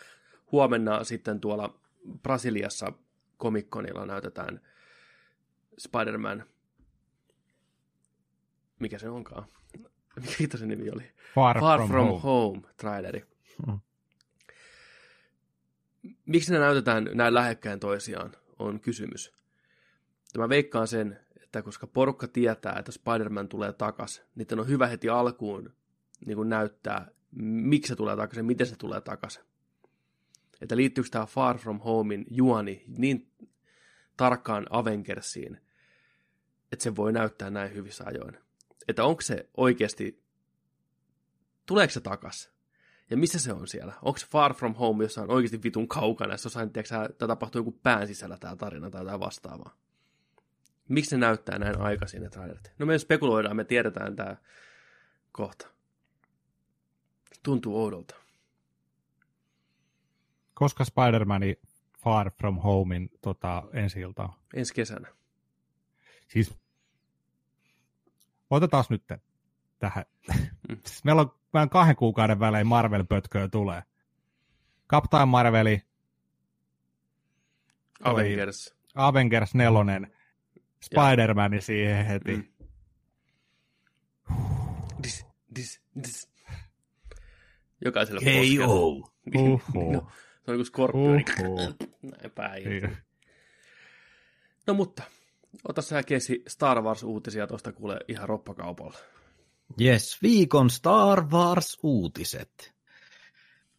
huomenna 0.51 1.03
sitten 1.03 1.39
tuolla 1.39 1.79
Brasiliassa 2.23 2.93
Comic-Conilla 3.43 4.05
näytetään 4.05 4.61
Spider-Man. 5.77 6.43
Mikä 8.79 8.99
se 8.99 9.09
onkaan? 9.09 9.45
Mikä 10.21 10.33
hitto 10.39 10.57
se 10.57 10.65
nimi 10.65 10.89
oli? 10.89 11.11
Far, 11.35 11.59
Far 11.59 11.79
from, 11.79 11.89
From, 11.89 12.07
home. 12.07 12.19
home. 12.21 12.61
traileri. 12.77 13.25
Mm. 13.67 13.79
Miksi 16.25 16.51
ne 16.53 16.59
näytetään 16.59 17.09
näin 17.13 17.33
lähekkäin 17.33 17.79
toisiaan, 17.79 18.31
on 18.59 18.79
kysymys. 18.79 19.33
Mä 20.37 20.49
veikkaan 20.49 20.87
sen, 20.87 21.19
että 21.43 21.61
koska 21.61 21.87
porukka 21.87 22.27
tietää, 22.27 22.75
että 22.79 22.91
Spider-Man 22.91 23.47
tulee 23.47 23.73
takas, 23.73 24.23
niin 24.35 24.59
on 24.59 24.67
hyvä 24.67 24.87
heti 24.87 25.09
alkuun 25.09 25.73
niin 26.25 26.35
kuin 26.35 26.49
näyttää, 26.49 27.11
miksi 27.31 27.87
se 27.87 27.95
tulee 27.95 28.15
takaisin, 28.15 28.45
miten 28.45 28.67
se 28.67 28.75
tulee 28.75 29.01
takaisin. 29.01 29.43
Että 30.61 30.75
liittyykö 30.75 31.09
tämä 31.11 31.25
Far 31.25 31.57
From 31.57 31.79
Homein 31.79 32.25
juoni 32.29 32.83
niin 32.87 33.31
tarkkaan 34.17 34.65
Avengersiin, 34.69 35.59
että 36.71 36.83
se 36.83 36.95
voi 36.95 37.13
näyttää 37.13 37.49
näin 37.49 37.73
hyvissä 37.73 38.03
ajoin. 38.07 38.37
Että 38.87 39.03
onko 39.03 39.21
se 39.21 39.49
oikeasti, 39.57 40.23
tuleeko 41.65 41.93
se 41.93 42.01
takas? 42.01 42.55
Ja 43.09 43.17
missä 43.17 43.39
se 43.39 43.53
on 43.53 43.67
siellä? 43.67 43.93
Onko 44.01 44.19
se 44.19 44.27
Far 44.27 44.53
From 44.53 44.75
Home 44.75 45.03
jossain 45.03 45.31
oikeasti 45.31 45.63
vitun 45.63 45.87
kaukana, 45.87 46.33
jos 46.33 46.43
jossain, 46.43 46.69
tiedätkö, 46.69 47.13
tämä 47.17 47.27
tapahtuu 47.27 47.59
joku 47.59 47.71
pään 47.71 48.07
sisällä 48.07 48.37
tämä 48.37 48.55
tarina 48.55 48.89
tai 48.89 49.01
jotain 49.01 49.19
vastaavaa? 49.19 49.77
Miksi 50.89 51.09
se 51.09 51.17
näyttää 51.17 51.59
näin 51.59 51.81
aikaisin 51.81 52.21
ne 52.21 52.29
trailerit? 52.29 52.71
No 52.79 52.85
me 52.85 52.97
spekuloidaan, 52.97 53.55
me 53.55 53.63
tiedetään 53.63 54.15
tämä 54.15 54.35
kohta. 55.31 55.67
Tuntuu 57.43 57.83
oudolta. 57.83 58.15
Koska 60.53 60.83
Spider-Mani 60.83 61.67
Far 62.03 62.31
From 62.31 62.57
Homein 62.57 63.09
tota, 63.21 63.63
ensi 63.73 63.99
ilta 63.99 64.23
on? 64.23 64.33
Ensi 64.53 64.73
kesänä. 64.73 65.07
Siis 66.27 66.53
otetaan 68.49 68.85
nyt 68.89 69.03
tähän. 69.79 70.05
Mm. 70.69 70.77
Meillä 71.03 71.21
on 71.21 71.31
vähän 71.53 71.69
kahden 71.69 71.95
kuukauden 71.95 72.39
välein 72.39 72.67
Marvel-pötköä 72.67 73.47
tulee. 73.47 73.83
Captain 74.89 75.27
Marveli, 75.27 75.81
Avengers. 78.03 78.75
Avengers 78.95 79.55
4, 79.55 80.07
Spider-Man 80.81 81.61
siihen 81.61 82.05
heti. 82.05 82.35
Mm. 82.35 82.43
Dis, 85.03 85.25
dis, 85.55 85.81
dis. 86.03 86.29
Jokaisella 87.85 88.21
poskella. 88.21 88.67
KO. 88.67 89.11
Uhuh. 89.35 89.61
No, 89.93 90.07
se 90.45 90.51
on 90.51 90.57
kuin 90.57 90.65
skorpioni. 90.65 91.25
Uhuh. 91.43 91.75
Näin 92.11 92.31
päin. 92.35 92.69
Niin. 92.69 92.97
No 94.67 94.73
mutta, 94.73 95.03
ota 95.67 95.81
sä 95.81 96.03
Kesi 96.03 96.43
Star 96.47 96.81
Wars-uutisia 96.81 97.47
tuosta 97.47 97.71
kuule 97.71 97.99
ihan 98.07 98.29
roppakaupalla. 98.29 98.97
Yes, 99.81 100.17
viikon 100.21 100.69
Star 100.69 101.21
Wars-uutiset. 101.21 102.73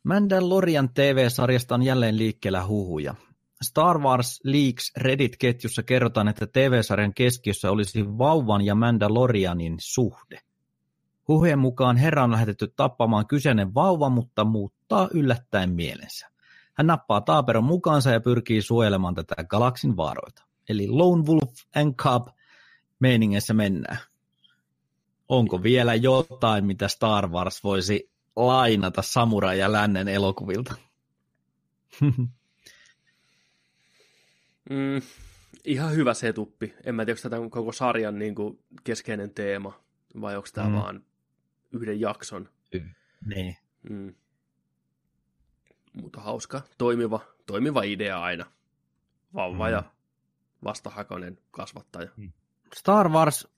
Mandalorian 0.02 0.88
TV-sarjasta 0.94 1.74
on 1.74 1.82
jälleen 1.82 2.18
liikkeellä 2.18 2.66
huhuja. 2.66 3.14
Star 3.62 3.98
Wars 3.98 4.40
Leaks 4.44 4.92
Reddit-ketjussa 4.96 5.82
kerrotaan, 5.82 6.28
että 6.28 6.46
TV-sarjan 6.46 7.14
keskiössä 7.14 7.70
olisi 7.70 8.04
vauvan 8.18 8.62
ja 8.62 8.74
Mandalorianin 8.74 9.76
suhde. 9.78 10.40
Huhujen 11.28 11.58
mukaan 11.58 11.96
herra 11.96 12.24
on 12.24 12.32
lähetetty 12.32 12.72
tappamaan 12.76 13.26
kyseinen 13.26 13.74
vauva, 13.74 14.08
mutta 14.08 14.44
muuttaa 14.44 15.08
yllättäen 15.14 15.70
mielensä. 15.70 16.30
Hän 16.74 16.86
nappaa 16.86 17.20
taaperon 17.20 17.64
mukaansa 17.64 18.10
ja 18.10 18.20
pyrkii 18.20 18.62
suojelemaan 18.62 19.14
tätä 19.14 19.44
galaksin 19.44 19.96
vaaroita. 19.96 20.46
Eli 20.68 20.88
Lone 20.88 21.22
Wolf 21.22 21.52
and 21.76 21.94
Cub 21.94 22.28
meiningessä 22.98 23.54
mennään. 23.54 23.98
Onko 25.28 25.62
vielä 25.62 25.94
jotain, 25.94 26.64
mitä 26.66 26.88
Star 26.88 27.28
Wars 27.28 27.64
voisi 27.64 28.10
lainata 28.36 29.02
Samurai 29.02 29.58
ja 29.58 29.72
Lännen 29.72 30.08
elokuvilta? 30.08 30.74
Mm, 34.70 35.02
ihan 35.64 35.92
hyvä 35.94 36.14
setuppi. 36.14 36.74
En 36.84 36.94
mä 36.94 37.04
tiedä, 37.04 37.18
onko 37.20 37.28
tämä 37.36 37.48
koko 37.50 37.72
sarjan 37.72 38.18
niin 38.18 38.34
kuin 38.34 38.58
keskeinen 38.84 39.30
teema, 39.34 39.80
vai 40.20 40.36
onko 40.36 40.48
tämä 40.52 40.68
Mm. 40.68 40.74
vaan 40.74 41.04
yhden 41.72 42.00
jakson. 42.00 42.48
niin. 43.26 43.56
Mm. 43.90 44.14
Mutta 45.92 46.20
hauska, 46.20 46.62
toimiva, 46.78 47.20
toimiva 47.46 47.82
idea 47.82 48.22
aina. 48.22 48.46
Vauva 49.34 49.66
Mm. 49.66 49.72
ja 49.72 49.82
vastahakoinen 50.64 51.38
kasvattaja. 51.50 52.08
Star 52.74 53.08
Wars 53.08 53.48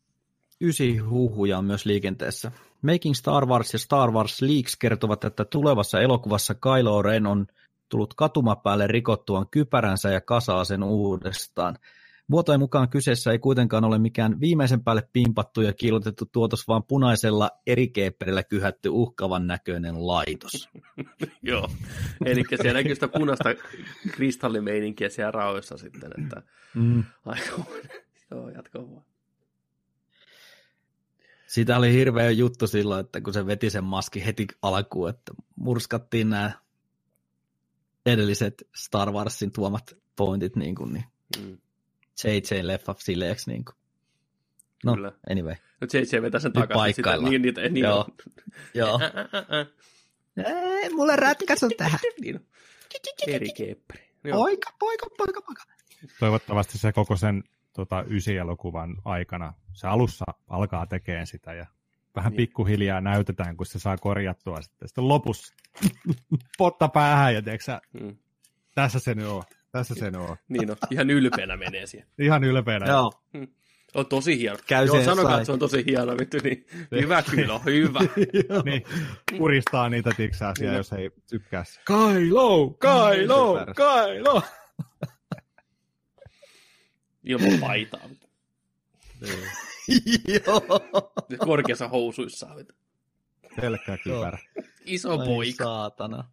9 0.61 1.11
huhuja 1.11 1.59
on 1.59 1.65
myös 1.65 1.87
liikenteessä. 1.87 2.53
Making 2.83 3.15
Star 3.15 3.47
Wars 3.47 3.73
ja 3.73 3.79
Star 3.79 4.11
Wars 4.11 4.43
Leaks 4.43 4.77
kertovat, 4.77 5.25
että 5.25 5.45
tulevassa 5.45 6.01
elokuvassa 6.01 6.55
Kylo 6.55 7.03
Ren 7.03 7.27
on 7.27 7.47
tullut 7.89 8.15
katumapäälle 8.15 8.87
rikottuaan 8.87 9.47
kypäränsä 9.51 10.11
ja 10.11 10.21
kasaa 10.21 10.65
sen 10.65 10.83
uudestaan. 10.83 11.79
Muotojen 12.29 12.61
mukaan 12.61 12.89
kyseessä 12.89 13.33
ei 13.33 13.39
kuitenkaan 13.39 13.85
ole 13.85 13.99
mikään 13.99 14.41
viimeisen 14.41 14.85
päälle 14.85 15.09
pimpattu 15.13 15.61
ja 15.61 15.73
kiilotettu 15.73 16.25
tuotos, 16.33 16.69
vaan 16.69 16.85
punaisella 16.85 17.51
eri 17.67 17.89
keepperillä 17.89 18.43
kyhätty 18.43 18.89
uhkavan 18.89 19.47
näköinen 19.47 20.07
laitos. 20.07 20.69
Joo. 21.43 21.71
Eli 22.25 22.45
siellä 22.49 22.73
näkyy 22.73 22.95
sitä 22.95 23.09
punaista 23.09 23.49
kristallimeininkiä 24.11 25.09
siellä 25.09 25.31
raoissa 25.31 25.77
sitten, 25.77 26.13
että 26.25 26.43
Mm. 26.75 27.05
aika 27.27 27.65
Joo, 28.31 28.49
jatko 28.49 28.91
vaan. 28.91 29.05
Siitä 31.47 31.77
oli 31.79 31.93
hirveä 31.93 32.31
juttu 32.31 32.67
silloin, 32.67 33.01
että 33.01 33.21
kun 33.21 33.33
se 33.33 33.47
veti 33.47 33.71
sen 33.71 33.85
maski 33.85 34.27
heti 34.27 34.47
alkuun, 34.63 35.11
että 35.11 35.33
murskattiin 35.57 36.31
nämä 36.31 36.53
edelliset 38.07 38.69
Star 38.77 39.13
Warsin 39.13 39.53
tuomat 39.53 39.97
pointit, 40.17 40.57
niin, 40.57 40.75
kuin, 40.75 40.93
niin 40.93 41.05
Mm. 41.39 41.59
JJ-leffa 42.25 42.95
sileeksi. 42.99 43.51
Niin 43.51 43.65
kuin. 43.65 43.75
No, 44.85 44.95
Kyllä. 44.95 45.13
anyway. 45.31 45.55
Nyt 45.81 45.95
JJ 45.95 46.23
vetää 46.23 46.41
sen 46.41 46.53
Nyt 46.55 46.69
takaisin. 46.69 46.95
Sitä, 46.95 47.17
niin, 47.17 47.43
niitä, 47.43 47.61
niin, 47.69 47.85
Joo. 47.85 47.99
on. 48.01 48.07
Joo. 48.75 49.01
Ei, 50.83 50.89
mulle 50.95 51.17
ratkaisu 51.17 51.69
tähän. 51.77 52.01
Niin 52.21 52.37
on. 52.37 52.43
Eri 53.27 53.49
kepperi. 53.53 54.09
Joo. 54.25 54.37
Poika, 54.39 54.71
poika, 54.79 55.07
poika, 55.19 55.41
poika. 55.43 55.63
Toivottavasti 56.21 56.79
se 56.79 56.93
koko 56.93 57.17
sen 57.17 57.45
tota, 57.73 58.05
ysi-elokuvan 58.11 58.97
aikana, 59.05 59.53
se 59.73 59.87
alussa 59.87 60.25
alkaa 60.49 60.87
tekemään 60.87 61.27
sitä 61.27 61.53
ja 61.55 61.67
vähän 62.17 62.31
Niin. 62.33 62.37
pikkuhiljaa 62.37 63.01
näytetään, 63.01 63.57
kun 63.57 63.67
se 63.67 63.79
saa 63.79 63.97
korjattua 63.97 64.63
sitten. 64.63 64.89
Sitten 64.89 65.09
lopussa 65.09 65.55
potta 66.59 66.89
päähän 66.89 67.35
ja 67.35 67.43
tiedätkö, 67.43 67.65
sä, 67.65 67.81
Mm. 68.01 68.17
tässä 68.75 68.99
se 68.99 69.15
nyt 69.15 69.27
on, 69.27 69.43
tässä 69.73 69.95
se 69.95 70.07
on. 70.19 70.37
Niin 70.49 70.71
on. 70.71 70.77
Ihan 70.91 71.11
ylpeänä 71.11 71.57
menee 71.57 71.87
siihen. 71.87 72.09
Ihan 72.19 72.45
ylpeänä. 72.45 72.87
Joo, 72.87 73.13
On 73.95 74.07
tosi 74.07 74.39
hieno. 74.39 74.59
Käy 74.67 74.87
Joo, 74.87 74.97
sen 74.97 75.05
sanokaa, 75.05 75.35
että 75.35 75.45
se 75.45 75.53
on 75.53 75.59
tosi 75.59 75.85
hieno. 75.87 76.19
Vittu, 76.19 76.37
niin. 76.45 76.67
Hyvä 77.03 77.23
kyllä, 77.23 77.59
hyvä. 77.65 78.01
Niin, 78.65 78.83
kuristaa 79.39 79.89
niitä 79.89 80.11
tiksää 80.17 80.53
siellä, 80.59 80.71
Kyllä. 80.71 80.79
jos 80.81 80.93
ei 80.93 81.11
tykkää. 81.31 81.65
se. 81.65 81.81
Kylo, 81.85 82.71
Kylo, 82.71 83.67
Kylo. 83.77 84.43
Ilman 87.25 87.59
paitaa. 87.61 88.01
Joo. 90.47 90.81
Korkeassa 91.39 91.89
housuissa. 91.89 92.49
Pelkkää 93.61 93.99
kypärä. 94.05 94.39
Iso 94.85 95.11
Ai 95.21 95.27
poika. 95.27 95.65
saatana. 95.65 96.25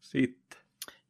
Sitten. 0.00 0.47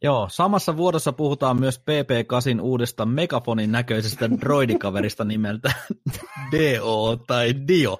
Joo, 0.02 0.28
samassa 0.30 0.76
vuodossa 0.76 1.12
puhutaan 1.12 1.60
myös 1.60 1.80
PP8 1.80 2.60
uudesta 2.60 3.06
megafonin 3.06 3.72
näköisestä 3.72 4.30
droidikaverista 4.40 5.24
nimeltä 5.24 5.72
DO 6.52 7.16
tai 7.26 7.54
Dio. 7.68 7.98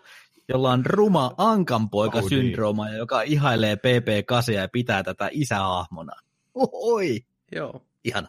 jolla 0.48 0.72
on 0.72 0.87
ruma 0.87 1.34
ankanpoika-syndrooma, 1.37 2.82
Oh, 2.87 2.90
ja 2.92 2.96
joka 2.96 3.22
ihailee 3.22 3.74
PP8 3.74 4.52
ja 4.52 4.68
pitää 4.72 5.02
tätä 5.02 5.28
isähahmona. 5.32 6.12
Oi, 6.72 7.20
Joo. 7.52 7.82
ihana. 8.04 8.28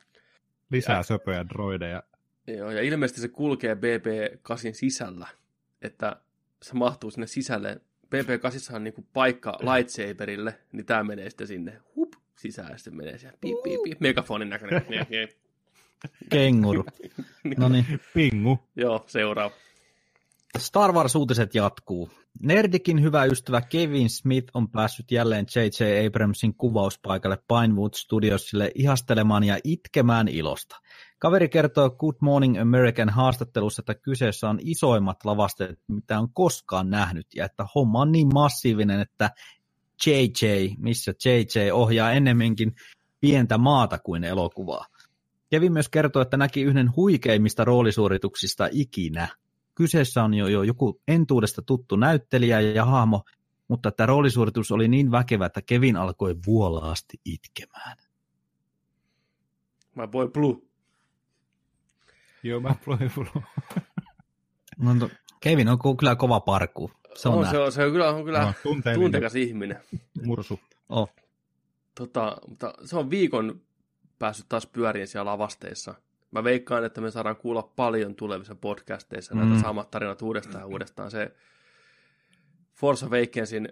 Lisää 0.72 1.04
söpöjä 1.04 1.46
droideja. 1.50 2.04
Joo, 2.48 2.72
ja 2.72 2.82
ilmeisesti 2.82 3.22
se 3.22 3.28
kulkee 3.28 3.74
BP8 3.74 4.74
sisällä, 4.74 5.28
että 5.82 6.16
se 6.64 6.74
mahtuu 6.74 7.12
sinne 7.12 7.28
sisälle. 7.28 7.82
BP8 8.16 8.76
on 8.76 8.84
niinku 8.84 9.06
paikka 9.14 9.52
lightsaberille, 9.74 10.60
niin 10.72 10.86
tämä 10.86 11.04
menee 11.04 11.30
sitten 11.30 11.48
sinne 11.48 11.82
hup, 11.96 12.14
sisään, 12.40 12.72
ja 12.72 12.78
sitten 12.78 12.96
menee 12.96 13.18
siellä 13.18 13.38
piip, 13.42 13.64
piip, 13.64 13.84
piip, 13.84 14.00
megafonin 14.00 14.50
näköinen. 14.50 14.86
Jep, 14.90 15.12
jep. 15.20 15.30
Kenguru. 16.30 16.84
No 17.58 17.70
niin. 17.70 17.86
Pingu. 18.14 18.60
Joo, 18.76 19.04
seuraava. 19.08 19.56
Star 20.58 20.92
Wars-uutiset 20.92 21.56
jatkuu. 21.56 22.10
Nerdikin 22.42 23.02
hyvä 23.02 23.26
ystävä 23.26 23.62
Kevin 23.62 24.10
Smith 24.10 24.52
on 24.54 24.70
päässyt 24.70 25.12
jälleen 25.12 25.46
J.J. 25.56 26.08
Abramsin 26.08 26.54
kuvauspaikalle 26.54 27.38
Pinewood 27.48 27.94
Studiosille 27.96 28.72
ihastelemaan 28.76 29.44
ja 29.44 29.58
itkemään 29.64 30.28
ilosta. 30.28 30.76
Kaveri 31.20 31.50
kertoo 31.50 31.90
Good 31.90 32.16
Morning 32.22 32.62
American 32.62 33.10
haastattelussa, 33.10 33.82
että 33.82 33.96
kyseessä 33.96 34.50
on 34.50 34.60
isoimmat 34.62 35.26
lavasteet, 35.26 35.80
mitä 35.88 36.20
on 36.20 36.34
koskaan 36.34 36.90
nähnyt, 36.90 37.28
ja 37.36 37.46
että 37.46 37.66
homma 37.76 38.02
on 38.02 38.12
niin 38.12 38.28
massiivinen, 38.34 39.00
että 39.00 39.30
JJ, 40.06 40.68
missä 40.78 41.14
JJ 41.26 41.72
ohjaa 41.72 42.12
ennemminkin 42.12 42.76
pientä 43.20 43.58
maata 43.58 44.00
kuin 44.00 44.24
elokuvaa. 44.24 44.86
Kevin 45.50 45.74
myös 45.74 45.90
kertoo, 45.90 46.22
että 46.22 46.38
näki 46.38 46.62
yhden 46.62 46.96
huikeimmista 46.96 47.66
roolisuorituksista 47.66 48.68
ikinä. 48.72 49.28
Kyseessä 49.76 50.24
on 50.24 50.34
jo, 50.34 50.48
jo 50.48 50.64
joku 50.64 51.02
entuudesta 51.08 51.62
tuttu 51.62 51.96
näyttelijä 51.96 52.60
ja 52.60 52.86
hahmo, 52.86 53.24
mutta 53.68 53.92
tämä 53.92 54.08
roolisuoritus 54.08 54.72
oli 54.72 54.88
niin 54.88 55.12
väkevä, 55.12 55.46
että 55.46 55.62
Kevin 55.62 55.96
alkoi 55.96 56.36
vuolaasti 56.48 57.18
itkemään. 57.26 57.98
My 59.96 60.08
boy 60.08 60.28
Blue. 60.28 60.56
Joo, 62.44 62.60
mä 62.60 62.76
pluin 62.86 63.12
pluin. 63.16 63.46
No, 64.78 64.96
to- 65.00 65.10
Kevin 65.40 65.70
on 65.70 65.80
kyllä 65.98 66.16
kova 66.16 66.40
parkku. 66.40 66.92
Se 67.16 67.30
on, 67.30 67.34
on, 67.36 67.40
on 67.40 67.50
se, 67.52 67.58
on, 67.58 67.72
se 67.72 67.84
on 67.86 67.92
kyllä, 67.92 68.10
on 68.10 68.24
kyllä 68.26 68.40
No, 68.42 68.54
tuntekas 68.96 69.36
ihminen. 69.36 69.80
mursu. 70.24 70.60
Oh. 70.90 71.14
Tota, 71.96 72.38
mutta 72.48 72.74
se 72.86 72.98
on 72.98 73.10
viikon 73.10 73.62
päässyt 74.20 74.46
taas 74.50 74.66
pyöriin 74.68 75.08
siellä 75.08 75.32
lavasteissa. 75.32 75.94
Mä 76.32 76.44
veikkaan, 76.44 76.86
että 76.86 77.02
me 77.02 77.12
saadaan 77.12 77.36
kuulla 77.36 77.62
paljon 77.76 78.16
tulevissa 78.16 78.56
podcasteissa 78.56 79.36
näitä 79.36 79.54
Mm. 79.54 79.62
samat 79.62 79.92
tarinat 79.92 80.22
uudestaan 80.22 80.62
ja 80.62 80.66
uudestaan. 80.66 81.12
Se 81.12 81.32
Force 82.76 83.06
Awakensin 83.06 83.70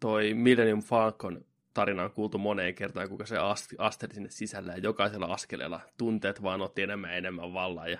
toi 0.00 0.34
Millennium 0.34 0.82
Falcon 0.82 1.44
tarina 1.74 2.02
on 2.04 2.10
kuultu 2.10 2.38
moneen 2.38 2.74
kertaan, 2.74 3.08
kuinka 3.08 3.26
se 3.26 3.36
ast- 3.36 3.74
asteli 3.78 4.14
sinne 4.14 4.30
sisälle 4.30 4.72
ja 4.72 4.78
jokaisella 4.78 5.26
askeleella 5.26 5.80
tunteet 5.96 6.42
vaan 6.42 6.62
otti 6.62 6.82
enemmän 6.82 7.10
ja 7.10 7.16
enemmän 7.16 7.52
vallan 7.52 7.90
ja 7.90 7.98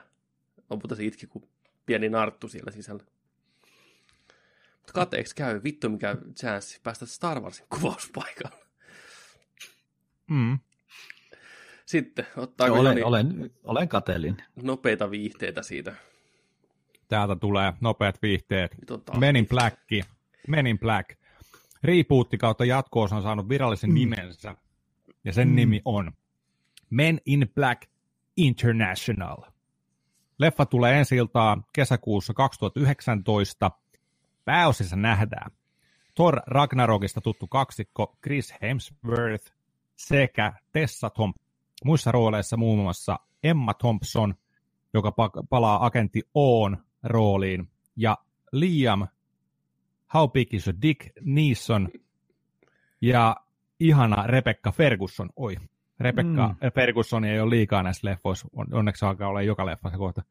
lopulta 0.70 0.94
se 0.94 1.04
itki 1.04 1.26
kuin 1.26 1.48
pieni 1.86 2.08
narttu 2.08 2.48
siellä 2.48 2.70
sisällä. 2.72 3.04
Kateeksi 4.94 5.34
käy, 5.34 5.60
vittu 5.64 5.88
mikä 5.88 6.16
chanssi 6.36 6.80
päästä 6.82 7.06
Star 7.06 7.40
Warsin 7.40 7.66
kuvauspaikalle. 7.68 8.66
Mm. 10.30 10.58
Sitten, 11.86 12.26
ottaako 12.36 12.74
olen, 12.74 12.90
Joni 12.90 13.02
olen, 13.02 13.50
olen 13.64 13.88
kateellinen. 13.88 14.44
nopeita 14.62 15.10
viihteitä 15.10 15.62
siitä? 15.62 15.94
Täältä 17.08 17.36
tulee 17.36 17.72
nopeat 17.80 18.22
viihteet. 18.22 18.78
Nyt 18.80 18.90
on 18.90 19.00
taas 19.00 19.18
Men 19.18 19.36
in 19.36 19.48
Black. 19.48 19.76
Men 20.48 20.66
in 20.66 20.78
Black. 20.78 21.10
Rebootti 21.82 22.38
kautta 22.38 22.64
jatkoosa 22.64 23.16
on 23.16 23.22
saanut 23.22 23.48
virallisen 23.48 23.90
mm. 23.90 23.94
nimensä. 23.94 24.54
Ja 25.24 25.32
sen 25.32 25.48
mm. 25.48 25.54
nimi 25.54 25.82
on 25.84 26.12
Men 26.90 27.20
in 27.26 27.50
Black 27.54 27.82
International. 28.36 29.36
Leffa 30.38 30.66
tulee 30.66 30.98
ensi 30.98 31.16
iltaa 31.16 31.62
kesäkuussa 31.72 32.34
2019. 32.34 33.70
Pääosissa 34.50 34.96
nähdään 34.96 35.50
Thor 36.14 36.40
Ragnarokista 36.46 37.20
tuttu 37.20 37.46
kaksikko 37.46 38.18
Chris 38.22 38.54
Hemsworth 38.62 39.52
sekä 39.96 40.52
Tessa 40.72 41.10
Thompson. 41.10 41.46
Muissa 41.84 42.12
rooleissa 42.12 42.56
muun 42.56 42.78
muassa 42.78 43.18
Emma 43.42 43.74
Thompson, 43.74 44.34
joka 44.94 45.10
pa- 45.10 45.46
palaa 45.50 45.86
agentti 45.86 46.22
Oon 46.34 46.84
rooliin, 47.02 47.68
ja 47.96 48.18
Liam 48.52 49.08
How 50.14 50.30
Big 50.30 50.54
is 50.54 50.70
Dick 50.82 51.00
Neeson 51.20 51.88
ja 53.00 53.36
ihana 53.80 54.26
Rebecca 54.26 54.72
Ferguson. 54.72 55.30
Oi, 55.36 55.56
Rebecca 56.00 56.48
mm. 56.48 56.72
Ferguson 56.74 57.24
ei 57.24 57.40
ole 57.40 57.50
liikaa 57.50 57.82
näissä 57.82 58.08
leffoissa, 58.08 58.48
On- 58.52 58.74
onneksi 58.74 59.04
alkaa 59.04 59.28
olla 59.28 59.42
joka 59.42 59.66
leffassa 59.66 59.98
kohta. 59.98 60.22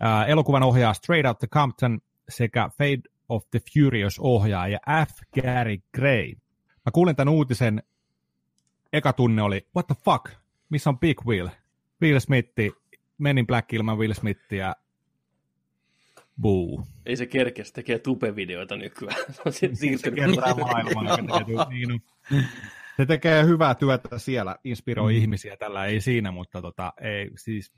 Ää, 0.00 0.26
elokuvan 0.26 0.62
ohjaa 0.62 0.94
Straight 0.94 1.26
Outta 1.26 1.46
Compton 1.46 1.98
sekä 2.28 2.68
Fade 2.78 3.15
of 3.28 3.44
the 3.50 3.60
Furious 3.74 4.18
ohjaaja 4.18 4.78
F. 5.06 5.40
Gary 5.42 5.78
Gray. 5.94 6.32
Mä 6.86 6.92
kuulin 6.92 7.16
tämän 7.16 7.34
uutisen, 7.34 7.82
eka 8.92 9.12
tunne 9.12 9.42
oli, 9.42 9.66
what 9.76 9.86
the 9.86 9.96
fuck, 10.04 10.30
missä 10.68 10.90
on 10.90 10.98
Big 10.98 11.26
Will? 11.26 11.48
Will 12.02 12.18
Smith, 12.18 12.52
Men 13.18 13.38
in 13.38 13.46
Black 13.46 13.72
ilman 13.72 13.98
Will 13.98 14.12
Smithia, 14.12 14.74
buu. 16.40 16.86
Ei 17.06 17.16
se 17.16 17.26
kerkeä, 17.26 17.64
se 17.64 17.72
tekee 17.72 17.98
tubevideoita 17.98 18.76
nykyään. 18.76 19.16
Se 19.50 19.70
siirtynyt. 19.72 20.24
Kiertää 20.24 20.54
maailmaa. 20.54 21.16
niin. 21.70 22.02
Se 22.96 23.06
tekee 23.06 23.44
hyvää 23.44 23.74
työtä 23.74 24.18
siellä, 24.18 24.56
inspiroi 24.64 25.12
mm. 25.12 25.18
ihmisiä, 25.18 25.56
tällä 25.56 25.86
ei 25.86 26.00
siinä, 26.00 26.30
mutta 26.30 26.62
tota, 26.62 26.92
ei, 27.00 27.30
siis 27.36 27.72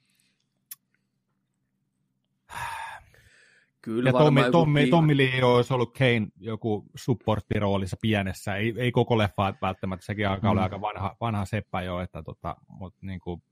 Kyllä 3.89 4.09
Ja 4.09 4.13
Tommi, 4.13 4.41
Tommi, 4.53 4.87
Tommi 4.87 5.17
Lee 5.17 5.45
olisi 5.45 5.75
ollut 5.75 5.99
Kane 5.99 6.27
joku 6.41 6.85
supporttiroolissa 6.95 7.97
pienessä. 8.01 8.57
Ei, 8.57 8.75
ei 8.77 8.93
koko 8.93 9.19
leffa 9.19 9.55
välttämättä, 9.63 10.07
sekin 10.07 10.29
alkaa 10.29 10.51
olla 10.51 10.61
Mm. 10.61 10.65
aika 10.65 10.81
vanha, 10.81 11.17
vanha 11.21 11.45
seppä 11.45 11.83
jo, 11.83 12.01
että 12.01 12.23
tota, 12.23 12.57
mutta 12.69 13.07
niin 13.07 13.21
kuin, 13.21 13.43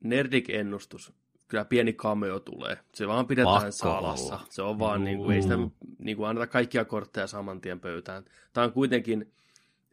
Nerdik-ennustus. 0.00 1.12
Kyllä 1.48 1.64
pieni 1.64 1.92
cameo 1.92 2.40
tulee. 2.40 2.78
Se 2.94 3.08
vaan 3.08 3.26
pidetään 3.26 3.54
Pakko 3.54 3.70
salassa. 3.72 4.34
olla. 4.34 4.46
Se 4.50 4.62
on 4.62 4.78
vaan, 4.78 5.04
niin 5.04 5.18
kuin, 5.18 5.36
ei 5.36 5.42
sitä 5.42 5.54
niin 5.98 6.16
kuin 6.16 6.28
anneta 6.28 6.46
kaikkia 6.46 6.84
kortteja 6.84 7.26
saman 7.26 7.60
tien 7.60 7.80
pöytään. 7.80 8.24
Tämä 8.52 8.64
on 8.64 8.72
kuitenkin 8.72 9.32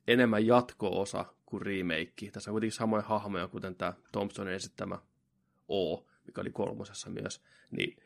enemmän 0.08 0.46
jatko-osa 0.48 1.26
kuin 1.46 1.62
remake. 1.62 2.32
Tässä 2.32 2.52
on 2.52 2.54
kuitenkin 2.54 2.76
samoja 2.76 3.04
hahmoja, 3.04 3.48
kuten 3.48 3.76
tämä 3.76 3.94
Thompsonin 4.12 4.54
esittämä 4.54 4.98
O, 5.70 6.06
mikä 6.26 6.42
oli 6.42 6.52
kolmosessa 6.52 7.10
myös. 7.10 7.42
Niin, 7.72 7.98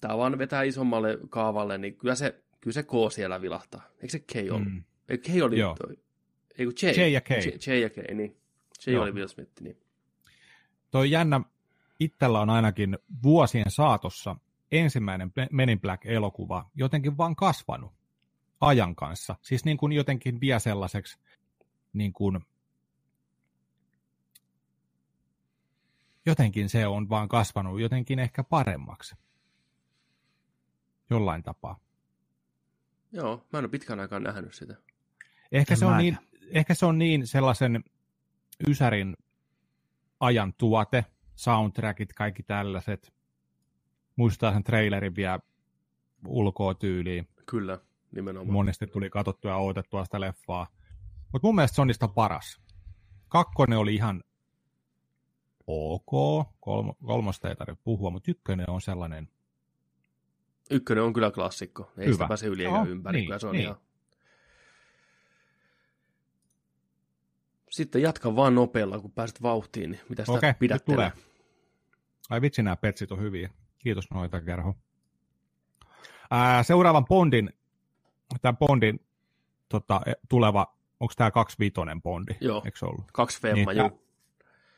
tämä 0.00 0.18
vaan 0.18 0.38
vetää 0.38 0.62
isommalle 0.62 1.18
kaavalle, 1.28 1.78
niin 1.78 1.96
kyllä 1.96 2.14
se, 2.14 2.42
kyllä 2.60 2.74
se 2.74 2.82
K 2.82 2.90
siellä 3.12 3.40
vilahtaa. 3.40 3.82
Eikö 3.92 4.08
se 4.08 4.18
K 4.18 4.32
ollut? 4.52 4.68
Mm. 4.68 4.74
mm, 4.74 4.84
Ei, 5.08 5.18
K 5.18 5.28
oli 5.42 5.58
Joo. 5.58 5.74
toi. 5.74 5.96
Ei 6.58 6.66
kun 6.66 6.74
J. 6.82 6.86
J 6.86 7.12
ja 7.12 7.20
K. 7.20 7.30
J, 7.30 7.72
J 7.72 7.80
ja 7.80 7.90
K, 7.90 7.96
niin. 8.14 8.36
J 8.86 8.90
Joo. 8.90 9.02
oli 9.02 9.12
Will 9.12 9.28
Smith, 9.28 9.52
niin. 9.60 9.76
toi 10.90 11.10
jännä, 11.10 11.40
itsellä 12.00 12.40
on 12.40 12.50
ainakin 12.50 12.98
vuosien 13.22 13.70
saatossa 13.70 14.36
ensimmäinen 14.72 15.32
Men 15.52 15.68
in 15.68 15.80
Black-elokuva 15.80 16.70
jotenkin 16.74 17.18
vaan 17.18 17.36
kasvanut 17.36 17.92
ajan 18.60 18.96
kanssa. 18.96 19.36
Siis 19.42 19.64
niin 19.64 19.76
kuin 19.76 19.92
jotenkin 19.92 20.40
vie 20.40 20.58
sellaiseksi 20.58 21.18
niin 21.92 22.12
kuin, 22.12 22.40
jotenkin 26.26 26.68
se 26.68 26.86
on 26.86 27.08
vaan 27.08 27.28
kasvanut 27.28 27.80
jotenkin 27.80 28.18
ehkä 28.18 28.44
paremmaksi. 28.44 29.16
Jollain 31.10 31.42
tapaa. 31.42 31.80
Joo, 33.12 33.46
mä 33.52 33.58
en 33.58 33.64
ole 33.64 33.68
pitkään 33.68 34.00
aikaan 34.00 34.22
nähnyt 34.22 34.54
sitä. 34.54 34.76
Ehkä 35.52 35.74
En 35.74 35.78
se, 35.78 35.86
on 35.86 35.98
niin, 35.98 36.18
ehkä 36.50 36.74
se 36.74 36.86
on 36.86 36.98
niin 36.98 37.26
sellaisen 37.26 37.84
Ysärin 38.68 39.16
ajan 40.20 40.54
tuote, 40.54 41.04
soundtrackit, 41.34 42.12
kaikki 42.12 42.42
tällaiset. 42.42 43.12
Muistaa 44.16 44.52
sen 44.52 44.64
trailerin 44.64 45.16
vielä 45.16 45.38
ulkoa 46.26 46.74
tyyliin. 46.74 47.28
Kyllä, 47.46 47.78
nimenomaan. 48.12 48.52
Monesti 48.52 48.86
tuli 48.86 49.10
katsottua 49.10 49.50
ja 49.50 49.56
odotettua 49.56 50.04
sitä 50.04 50.20
leffaa. 50.20 50.66
Mutta 51.32 51.48
mun 51.48 51.54
mielestä 51.54 51.74
se 51.74 51.80
on 51.80 51.86
niistä 51.86 52.08
paras. 52.08 52.60
Kakkonen 53.28 53.78
oli 53.78 53.94
ihan 53.94 54.22
ok, 55.66 56.46
Kolmo, 56.60 56.94
kolmosta 57.04 57.48
ei 57.48 57.56
tarvitse 57.56 57.82
puhua, 57.84 58.10
mutta 58.10 58.30
ykkönen 58.30 58.70
on 58.70 58.80
sellainen, 58.80 59.28
Ykkönen 60.70 61.04
on 61.04 61.12
kyllä 61.12 61.30
klassikko. 61.30 61.92
Ei 61.98 62.04
Hyvä. 62.06 62.14
sitä 62.14 62.28
pääse 62.28 62.46
yli 62.46 62.64
eikä 62.64 62.76
Joo, 62.76 62.86
ympäri. 62.86 63.18
niin, 63.18 63.26
Kyllä 63.26 63.38
se 63.38 63.46
on 63.46 63.52
niin. 63.52 63.62
ihan... 63.64 63.76
Sitten 67.70 68.02
jatka 68.02 68.36
vaan 68.36 68.54
nopealla, 68.54 68.98
kun 69.00 69.12
pääset 69.12 69.42
vauhtiin, 69.42 69.90
niin 69.90 70.00
mitä 70.08 70.22
sitä 70.24 70.38
okei, 70.38 70.50
nyt 70.50 70.58
pidättelee. 70.58 71.10
tulee. 71.10 71.24
Ai 72.30 72.40
vitsi, 72.40 72.62
nämä 72.62 72.76
petsit 72.76 73.12
on 73.12 73.20
hyviä. 73.20 73.50
Kiitos 73.78 74.10
noita, 74.10 74.40
Kerho. 74.40 74.74
Ää, 76.30 76.62
seuraavan 76.62 77.04
Bondin, 77.06 77.50
tämän 78.42 78.56
Bondin 78.56 79.00
tota, 79.68 80.00
e- 80.06 80.12
tuleva, 80.28 80.76
onko 81.00 81.12
tämä 81.16 81.30
25 81.30 81.74
Bondi? 82.02 82.32
Joo. 82.40 82.62
Eikö 82.64 82.86
ollut? 82.86 83.04
Kaksi 83.12 83.40
femma, 83.40 83.54
Niin, 83.72 83.82
niin, 83.82 84.00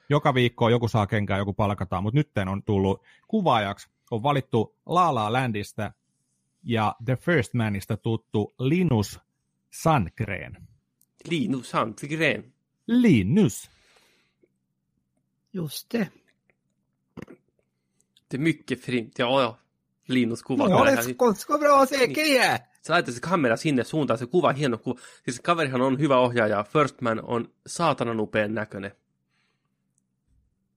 Joka 0.08 0.34
viikko 0.34 0.68
joku 0.68 0.88
saa 0.88 1.06
kenkää, 1.06 1.38
joku 1.38 1.52
palkataan, 1.52 2.02
mutta 2.02 2.18
nyt 2.18 2.30
on 2.50 2.62
tullut 2.62 3.02
kuvaajaksi, 3.28 3.90
on 4.10 4.22
valittu 4.22 4.76
La 4.86 5.14
La 5.14 5.32
Landista 5.32 5.92
ja 6.62 6.96
The 7.04 7.16
First 7.16 7.54
Manista 7.54 7.96
tuttu 7.96 8.54
Linus 8.58 9.20
Sandgren. 9.70 10.68
Linus 11.24 11.70
Sandgren. 11.70 12.52
Linus. 12.86 13.70
Just 15.52 15.90
det. 15.90 16.08
Det 18.28 18.36
är 18.36 18.38
mycket 18.38 18.80
fint. 18.80 19.18
Ja, 19.18 19.42
ja. 19.42 19.58
Linus 20.06 20.42
kuva. 20.42 20.68
No, 20.68 20.84
let's 20.84 21.58
bra 21.58 21.86
sekin 21.86 22.58
Se 22.82 22.92
laittaa 22.92 23.14
se 23.14 23.20
kamera 23.20 23.56
sinne 23.56 23.84
suuntaan, 23.84 24.18
se 24.18 24.26
kuva 24.26 24.52
hieno 24.52 24.78
kuva. 24.78 25.00
Siis 25.24 25.40
kaverihan 25.40 25.80
on 25.80 25.98
hyvä 25.98 26.18
ohjaaja, 26.18 26.64
First 26.64 27.00
Man 27.00 27.24
on 27.24 27.52
saatanan 27.66 28.20
upean 28.20 28.54
näköinen. 28.54 28.92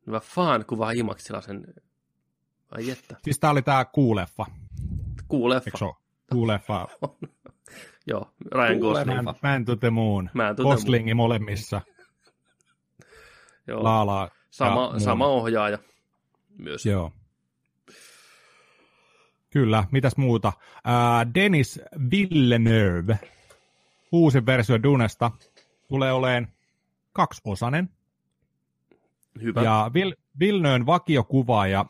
No 0.05 0.19
fan 0.19 0.65
kuvaa 0.65 0.91
Imaksilla 0.91 1.41
sen. 1.41 1.73
Ai 2.77 2.89
että, 2.89 3.15
Siis 3.23 3.39
tää 3.39 3.51
oli 3.51 3.61
tää 3.61 3.85
kuuleffa, 3.85 4.45
cool 5.31 5.51
eikö 5.51 5.77
se 5.77 5.85
ole? 5.85 5.93
Kuuleffa. 6.31 6.87
Joo, 8.07 8.31
Ryan 8.51 8.77
Gosling. 8.77 9.21
Man, 9.21 9.35
Man 9.43 9.65
to 9.65 9.75
the 9.75 9.89
Moon. 9.89 10.29
Man 10.33 10.55
to 10.55 10.55
the 10.55 10.63
Moon. 10.63 10.75
Goslingi 10.75 11.13
molemmissa. 11.13 11.81
Joo, 13.67 13.83
Laalaa. 13.83 14.29
sama, 14.49 14.99
sama 14.99 15.27
ohjaaja 15.27 15.77
myös. 16.57 16.85
Joo. 16.85 17.11
Kyllä, 19.49 19.83
mitäs 19.91 20.17
muuta? 20.17 20.53
Ää, 20.83 21.33
Dennis 21.33 21.79
Villeneuve, 22.11 23.19
uusi 24.11 24.45
versio 24.45 24.83
Dunesta, 24.83 25.31
tulee 25.87 26.11
oleen 26.13 26.47
kaksiosainen. 27.13 27.89
Hyvä. 29.41 29.61
Ja 29.61 29.91
Vil- 29.93 30.21
Villeneuven 30.39 30.85
vakiokuvaaja 30.85 31.85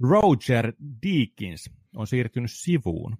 Roger 0.00 0.72
Deakins 1.06 1.70
on 1.96 2.06
siirtynyt 2.06 2.50
sivuun. 2.50 3.18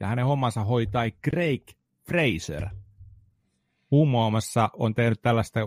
Ja 0.00 0.06
hänen 0.06 0.24
hommansa 0.24 0.64
hoitaa 0.64 1.04
Craig 1.28 1.62
Fraser. 2.06 2.68
Muun 3.90 4.08
muassa 4.08 4.70
on 4.72 4.94
tehnyt 4.94 5.22
tällaista 5.22 5.60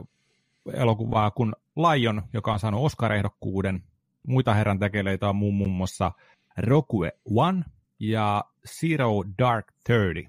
elokuvaa 0.73 1.31
kuin 1.31 1.53
Lion, 1.75 2.21
joka 2.33 2.53
on 2.53 2.59
saanut 2.59 2.85
Oscar-ehdokkuuden. 2.85 3.83
Muita 4.27 4.53
herran 4.53 4.79
tekeleitä 4.79 5.29
on 5.29 5.35
muun 5.35 5.71
muassa 5.71 6.11
Rogue 6.57 7.11
One 7.25 7.63
ja 7.99 8.43
Zero 8.67 9.23
Dark 9.37 9.73
Thirty. 9.83 10.25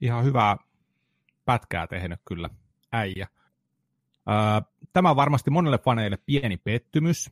Ihan 0.00 0.24
hyvää 0.24 0.56
pätkää 1.44 1.86
tehnyt 1.86 2.20
kyllä 2.24 2.50
äijä. 2.92 3.28
Tämä 4.92 5.10
on 5.10 5.16
varmasti 5.16 5.50
monelle 5.50 5.78
faneille 5.78 6.18
pieni 6.26 6.56
pettymys. 6.56 7.30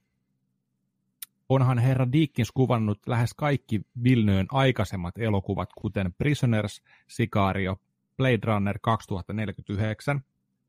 Onhan 1.51 1.79
herra 1.79 2.13
Dickens 2.13 2.53
kuvannut 2.53 2.99
lähes 3.07 3.35
kaikki 3.35 3.81
Vilnöön 4.05 4.47
aikaisemmat 4.53 5.19
elokuvat, 5.19 5.73
kuten 5.73 6.13
Prisoners, 6.13 6.83
Sicario, 7.09 7.77
Blade 8.17 8.39
Runner 8.45 8.79
2049, 8.83 10.21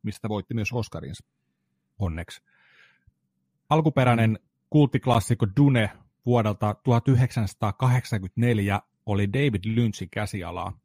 mistä 0.03 0.29
voitti 0.29 0.53
myös 0.53 0.73
Oscarinsa. 0.73 1.23
Onneksi. 1.99 2.41
Alkuperäinen 3.69 4.39
kulttiklassikko 4.69 5.47
Dune 5.57 5.89
vuodelta 6.25 6.75
1984 6.83 8.81
oli 9.05 9.33
David 9.33 9.61
Lynchin 9.65 10.09
käsialaa. 10.09 10.79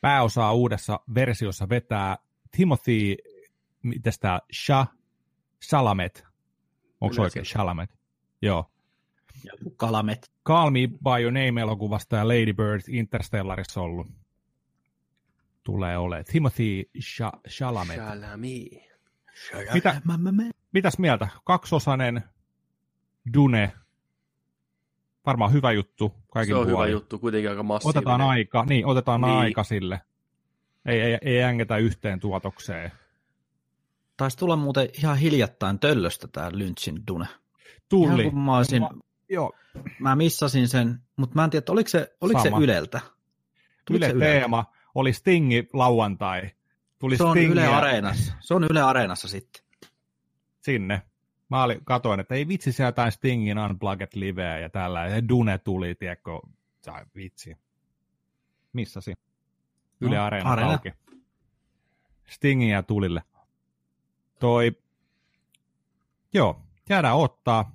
Pääosaa 0.00 0.52
uudessa 0.52 1.00
versiossa 1.14 1.68
vetää 1.68 2.16
Timothy, 2.56 3.16
mitäs 3.82 4.18
tää, 4.18 4.40
Shah, 4.52 4.88
Salamet. 5.62 6.24
Onko 7.00 7.22
oikein 7.22 7.46
Shalamet? 7.46 7.98
Joo. 8.42 8.73
Joku 9.44 9.70
kalamet. 9.76 10.30
Call 10.46 10.70
Me 10.70 10.80
By 10.86 11.22
Your 11.22 11.32
Name-elokuvasta 11.32 12.16
ja 12.16 12.28
Lady 12.28 12.52
Bird 12.52 12.82
Interstellarissa 12.88 13.80
ollut. 13.80 14.06
Tulee 15.64 15.98
olemaan. 15.98 16.24
Timothy 16.24 16.82
Chalamet. 17.48 18.00
Mitä, 19.74 20.00
mitäs 20.72 20.98
mieltä? 20.98 21.28
Kaksosainen 21.44 22.24
Dune. 23.34 23.72
Varmaan 25.26 25.52
hyvä 25.52 25.72
juttu 25.72 26.12
kaikin 26.32 26.54
Se 26.54 26.58
on 26.58 26.68
hyvä 26.68 26.86
juttu, 26.86 27.18
kuitenkin 27.18 27.50
aika 27.50 27.62
massiivinen. 27.62 27.98
Otetaan 27.98 28.20
aika, 28.20 28.64
niin, 28.64 28.86
otetaan 28.86 29.20
Niin. 29.20 29.32
aika 29.32 29.64
sille. 29.64 30.00
Ei, 30.86 31.00
ei, 31.00 31.18
ei 31.22 31.42
ängetä 31.42 31.76
yhteen 31.76 32.20
tuotokseen. 32.20 32.92
Taisi 34.16 34.38
tulla 34.38 34.56
muuten 34.56 34.88
ihan 34.98 35.16
hiljattain 35.16 35.78
töllöstä 35.78 36.28
tää 36.28 36.50
Lynchin 36.52 37.02
Dune. 37.06 37.26
Tulli. 37.88 38.22
Ihan 38.22 38.32
kun 38.32 38.42
mä, 38.42 38.56
olisin, 38.56 38.82
Joo, 39.28 39.52
mä 39.98 40.16
missasin 40.16 40.68
sen, 40.68 40.98
mutta 41.16 41.34
mä 41.34 41.44
en 41.44 41.50
tiedä, 41.50 41.64
oliko 41.68 41.88
se, 41.88 42.16
oliko 42.20 42.40
se. 42.42 42.50
Yleltä. 42.60 43.00
Tuliko 43.84 44.04
Yle 44.04 44.12
se 44.12 44.16
Yleltä? 44.16 44.32
teema 44.38 44.64
oli 44.94 45.12
Stingi 45.12 45.68
lauantai. 45.72 46.50
Tuli 46.98 47.16
Se 47.16 47.24
on 47.24 47.30
Stingiä 47.36 47.52
Yle 47.52 47.66
Areenassa. 47.74 48.34
Se 48.40 48.54
on 48.54 48.64
Yle 48.70 48.82
Areenassa 48.82 49.28
sitten. 49.28 49.62
sinne. 50.60 51.02
Mä 51.50 51.62
olin, 51.62 51.84
katoin, 51.84 52.20
että 52.20 52.34
ei 52.34 52.48
vitsi 52.48 52.72
siellä 52.72 52.88
jotain 52.88 53.12
Stingin 53.12 53.58
Unplugged 53.58 54.08
Liveä 54.14 54.58
ja 54.58 54.68
tällä. 54.70 55.06
Ja 55.06 55.28
Dune 55.28 55.58
tuli, 55.58 55.94
tiedätkö, 55.94 56.30
tai 56.84 57.04
vitsi. 57.16 57.56
Missasi? 58.72 59.14
Yle 60.00 60.16
No, 60.16 60.24
Areena 60.24 60.50
Areena. 60.52 60.70
auki. 60.72 60.92
Stingin 62.26 62.68
ja 62.68 62.82
tulille. 62.82 63.22
Toi, 64.40 64.72
joo, 66.34 66.60
jäädään 66.88 67.16
ottaa 67.16 67.73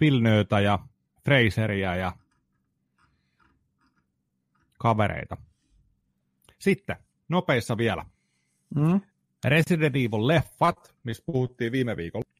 Vilnöötä 0.00 0.60
ja 0.60 0.78
Fraseria 1.24 1.96
ja 1.96 2.12
kavereita. 4.78 5.36
Sitten, 6.58 6.96
nopeissa 7.28 7.76
vielä. 7.76 8.04
Mm. 8.74 9.00
Resident 9.44 9.96
Evil 9.96 10.26
leffat, 10.26 10.94
mistä 11.04 11.22
puhuttiin 11.26 11.72
viime 11.72 11.96
viikolla, 11.96 12.30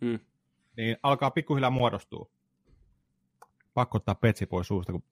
Mm. 0.00 0.18
niin 0.76 0.96
alkaa 1.02 1.30
pikkuhiljaa 1.30 1.70
muodostua. 1.70 2.30
Pakko 3.74 3.96
ottaa 3.98 4.14
petsi 4.14 4.46
pois 4.46 4.66
suusta, 4.68 4.92
kun 4.92 5.02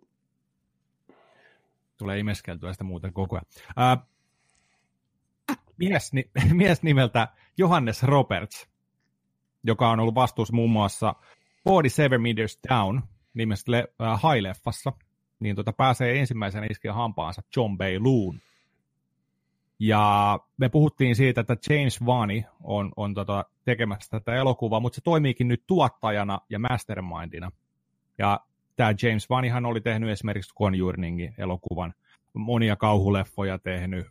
tulee 1.97 2.19
imeskeltyä 2.19 2.73
sitä 2.73 2.85
muuten 2.85 3.13
koko 3.13 3.37
ajan. 3.37 3.47
Ää, 3.77 4.07
mies, 5.77 6.13
ni- 6.13 6.31
mies 6.53 6.83
nimeltä 6.83 7.29
Johannes 7.57 8.03
Roberts, 8.03 8.69
joka 9.65 9.91
on 9.91 10.01
ollut 10.01 10.15
vastuussa 10.15 10.55
muun 10.55 10.71
muassa 10.71 11.15
47 11.65 12.23
Meters 12.23 12.59
Down 12.69 13.03
nimestä 13.35 13.73
le- 13.73 13.89
äh, 14.03 14.21
High-leffassa, 14.23 14.93
niin 15.41 15.57
tota 15.57 15.73
pääsee 15.73 16.19
ensimmäisenä 16.19 16.67
iskeä 16.71 16.93
hampaansa 16.93 17.43
John 17.57 17.79
Bay 17.79 17.99
Loon. 17.99 18.41
Ja 19.79 20.39
me 20.57 20.69
puhuttiin 20.69 21.17
siitä, 21.17 21.41
että 21.41 21.57
James 21.71 22.07
Vani 22.07 22.45
on, 22.63 22.93
on 22.97 23.15
tota, 23.15 23.45
tekemässä 23.65 24.11
tätä 24.11 24.35
elokuvaa, 24.35 24.81
mutta 24.81 24.97
se 24.97 25.01
toimiikin 25.05 25.49
nyt 25.49 25.63
tuottajana 25.67 26.39
ja 26.51 26.59
mastermindina. 26.59 27.51
Ja 28.19 28.41
tämä 28.77 28.95
James 29.03 29.31
Vanihan 29.31 29.67
oli 29.67 29.81
tehnyt 29.81 30.11
esimerkiksi 30.11 30.55
Conjuringin 30.55 31.35
elokuvan, 31.39 31.95
monia 32.35 32.77
kauhuleffoja 32.77 33.59
tehnyt, 33.59 34.07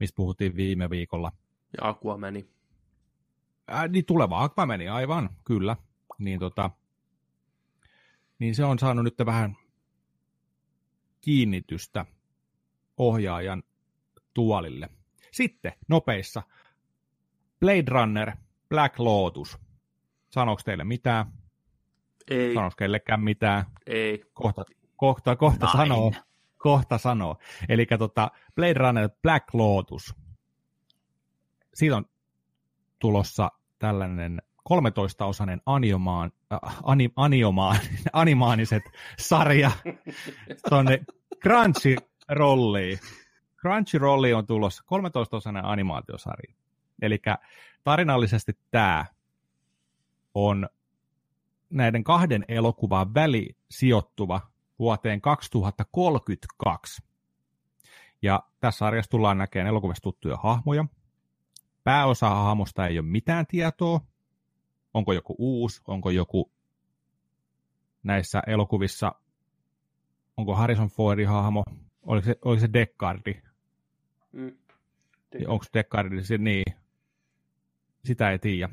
mistä 0.00 0.16
puhuttiin 0.16 0.56
viime 0.56 0.90
viikolla. 0.90 1.32
Ja 1.76 1.88
Aquamani. 1.88 2.48
Ää, 3.68 3.88
niin 3.88 4.04
tuleva 4.04 4.42
Aquamani, 4.42 4.88
aivan, 4.88 5.30
kyllä. 5.44 5.76
Niin, 6.18 6.40
tota, 6.40 6.70
niin 8.38 8.54
se 8.54 8.64
on 8.64 8.78
saanut 8.78 9.04
nyt 9.04 9.14
vähän 9.26 9.56
kiinnitystä 11.20 12.06
ohjaajan 12.96 13.62
tuolille. 14.34 14.88
Sitten 15.32 15.72
nopeissa. 15.88 16.42
Blade 17.60 17.84
Runner, 17.88 18.32
Black 18.68 18.98
Lotus. 18.98 19.58
Sanooko 20.30 20.62
teille 20.64 20.84
mitään? 20.84 21.26
Ei, 22.30 22.54
Sanooko 22.54 22.74
kellekään 22.78 23.20
mitään? 23.20 23.64
ei. 23.86 24.24
Kohta, 24.34 24.64
kohta, 24.96 25.36
kohta 25.36 25.66
Näin. 25.66 25.76
sanoo. 25.76 26.12
Kohta 26.56 26.98
sanoo. 26.98 27.36
Eli 27.68 27.86
tota, 27.98 28.30
Blade 28.54 28.72
Runner 28.74 29.08
Black 29.22 29.54
Lotus. 29.54 30.14
Siitä 31.74 31.96
on 31.96 32.04
tulossa 32.98 33.50
tällainen 33.78 34.42
13-osainen 34.68 35.60
aniomaan, 35.66 36.32
äh, 36.52 36.76
ani, 36.82 37.10
aniomaan, 37.16 37.78
animaaniset 38.12 38.82
sarja 39.18 39.70
tuonne 40.68 41.04
Crunchyrolliin. 41.42 42.98
Crunchyrolli 43.60 44.32
on 44.32 44.46
tulossa 44.46 44.82
13-osainen 44.82 45.64
animaatiosarja. 45.64 46.54
Eli 47.02 47.18
tarinallisesti 47.84 48.52
tämä 48.70 49.06
on 50.34 50.68
näiden 51.70 52.04
kahden 52.04 52.44
elokuvan 52.48 53.14
väli 53.14 53.56
sijoittuva 53.70 54.40
vuoteen 54.78 55.20
2032. 55.20 57.02
Ja 58.22 58.42
tässä 58.60 58.78
sarjassa 58.78 59.10
tullaan 59.10 59.38
näkemään 59.38 59.68
elokuvassa 59.68 60.02
tuttuja 60.02 60.36
hahmoja. 60.36 60.84
Pääosa 61.84 62.28
hahmosta 62.30 62.86
ei 62.86 62.98
ole 62.98 63.06
mitään 63.06 63.46
tietoa. 63.46 64.00
Onko 64.96 65.12
joku 65.12 65.34
uusi, 65.38 65.82
onko 65.86 66.10
joku 66.10 66.50
näissä 68.02 68.42
elokuvissa, 68.46 69.12
onko 70.36 70.54
Harrison 70.54 70.88
Fordin 70.88 71.28
hahmo, 71.28 71.62
oliko 72.02 72.24
se, 72.24 72.36
oliko 72.44 72.60
se 72.60 72.68
Deckardi, 72.72 73.42
Mm. 74.32 74.52
onko 75.46 75.64
Deckardi 75.74 76.24
se 76.24 76.38
niin, 76.38 76.64
sitä 78.04 78.30
ei 78.30 78.38
tiedä. 78.38 78.68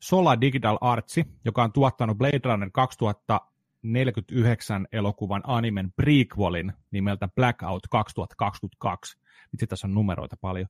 Sola 0.00 0.40
Digital 0.40 0.78
Artsi, 0.80 1.24
joka 1.44 1.62
on 1.62 1.72
tuottanut 1.72 2.18
Blade 2.18 2.40
Runner 2.44 2.70
2049 2.72 4.86
elokuvan 4.92 5.42
animen 5.46 5.92
prequelin 5.96 6.72
nimeltä 6.90 7.28
Blackout 7.34 7.82
2022. 7.90 9.18
Vitsi, 9.52 9.66
tässä 9.66 9.86
on 9.86 9.94
numeroita 9.94 10.36
paljon. 10.40 10.66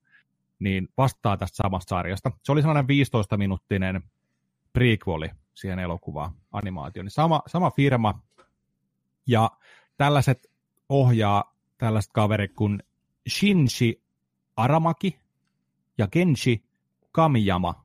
Niin 0.58 0.88
vastaa 0.96 1.36
tästä 1.36 1.56
samasta 1.56 1.88
sarjasta. 1.88 2.30
Se 2.42 2.52
oli 2.52 2.62
sellainen 2.62 2.88
15-minuuttinen 2.88 4.02
prequeli 4.72 5.30
siihen 5.54 5.78
elokuvaan, 5.78 6.32
animaatioon. 6.52 7.04
Niin 7.04 7.10
sama, 7.10 7.42
sama 7.46 7.70
firma, 7.70 8.22
ja 9.26 9.50
tällaiset 9.96 10.50
ohjaa 10.88 11.52
tällaiset 11.78 12.12
kaverit 12.12 12.52
kuin 12.52 12.82
Shinji 13.28 14.02
Aramaki 14.56 15.18
ja 15.98 16.06
Kenshi 16.06 16.64
Kamiyama 17.12 17.84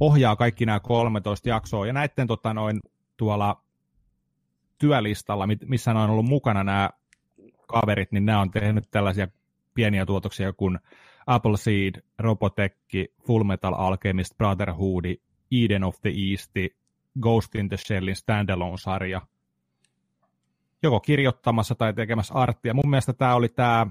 ohjaa 0.00 0.36
kaikki 0.36 0.66
nämä 0.66 0.80
13 0.80 1.48
jaksoa, 1.48 1.86
ja 1.86 1.92
näiden 1.92 2.26
tota, 2.26 2.54
noin, 2.54 2.80
tuolla 3.16 3.62
työlistalla, 4.78 5.48
missä 5.66 5.90
on 5.90 6.10
ollut 6.10 6.26
mukana 6.26 6.64
nämä 6.64 6.90
kaverit, 7.66 8.12
niin 8.12 8.26
nämä 8.26 8.40
on 8.40 8.50
tehnyt 8.50 8.84
tällaisia 8.90 9.28
pieniä 9.74 10.06
tuotoksia 10.06 10.52
kuin 10.52 10.78
Appleseed, 11.26 12.02
Robotech, 12.18 12.76
Full 13.26 13.44
Metal 13.44 13.74
Alchemist, 13.74 14.36
Brotherhood, 14.36 15.04
Eden 15.52 15.84
of 15.84 16.00
the 16.00 16.10
East, 16.30 16.50
Ghost 17.20 17.54
in 17.54 17.68
the 17.68 17.76
Shellin 17.76 18.16
standalone-sarja. 18.16 19.20
Joko 20.82 21.00
kirjoittamassa 21.00 21.74
tai 21.74 21.94
tekemässä 21.94 22.34
arttia. 22.34 22.74
Mun 22.74 22.90
mielestä 22.90 23.12
tämä 23.12 23.34
oli 23.34 23.48
tämä, 23.48 23.86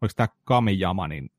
oliko 0.00 0.12
tämä 0.16 0.28
Kamiyama, 0.44 1.08
niin, 1.08 1.30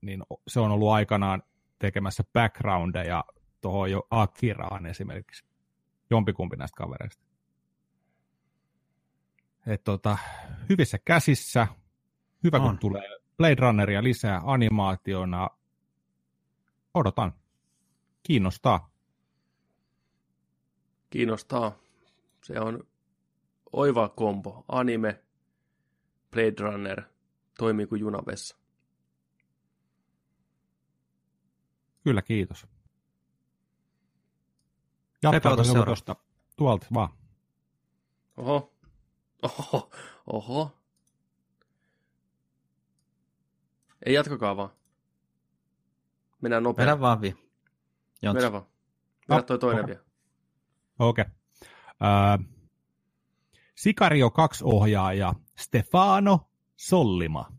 niin 0.00 0.22
se 0.48 0.60
on 0.60 0.70
ollut 0.70 0.90
aikanaan 0.90 1.42
tekemässä 1.78 2.24
backgroundeja 2.32 3.24
tuohon 3.60 3.90
jo 3.90 4.06
Akiraan 4.10 4.86
esimerkiksi. 4.86 5.44
Jompikumpi 6.10 6.56
näistä 6.56 6.76
kavereista. 6.76 7.24
Et 9.66 9.84
tota, 9.84 10.18
hyvissä 10.68 10.98
käsissä. 11.04 11.66
Hyvä, 12.44 12.58
kun 12.58 12.68
On. 12.68 12.78
tulee 12.78 13.18
Blade 13.36 13.54
Runneria 13.58 14.02
lisää 14.02 14.40
animaationa. 14.44 15.48
Odotan. 16.94 17.32
Kiinnostaa. 18.22 18.90
Kiinnostaa. 21.10 21.78
Se 22.44 22.60
on 22.60 22.86
oiva 23.72 24.08
kombo. 24.08 24.64
Anime, 24.68 25.24
Blade 26.30 26.54
Runner, 26.58 27.02
toimii 27.58 27.86
kuin 27.86 28.00
junavessa. 28.00 28.56
Kyllä, 32.04 32.22
kiitos. 32.22 32.66
Seuraava. 35.22 35.84
tuosta? 35.84 36.16
Tuolta 36.56 36.86
vaan. 36.94 37.08
Oho. 38.36 38.74
Oho. 39.42 39.90
Oho. 40.26 40.78
Ei 44.06 44.14
jatkakaa 44.14 44.56
vaan. 44.56 44.77
Mennään 46.42 46.62
Vedä 46.62 46.68
nopeasti. 46.68 47.00
vaan 47.00 47.20
vi. 47.20 47.34
Mennään 48.22 48.52
vaan. 48.52 48.66
Vedä 49.28 49.36
No, 49.36 49.42
toi 49.42 49.58
toinen 49.58 49.84
okei. 49.84 49.94
vielä. 49.94 50.06
Okei. 50.98 51.24
Okay. 51.24 51.34
Uh, 52.40 52.58
Sikario 53.74 54.30
2 54.30 54.64
ohjaaja 54.64 55.34
Stefano 55.58 56.40
Sollima 56.76 57.52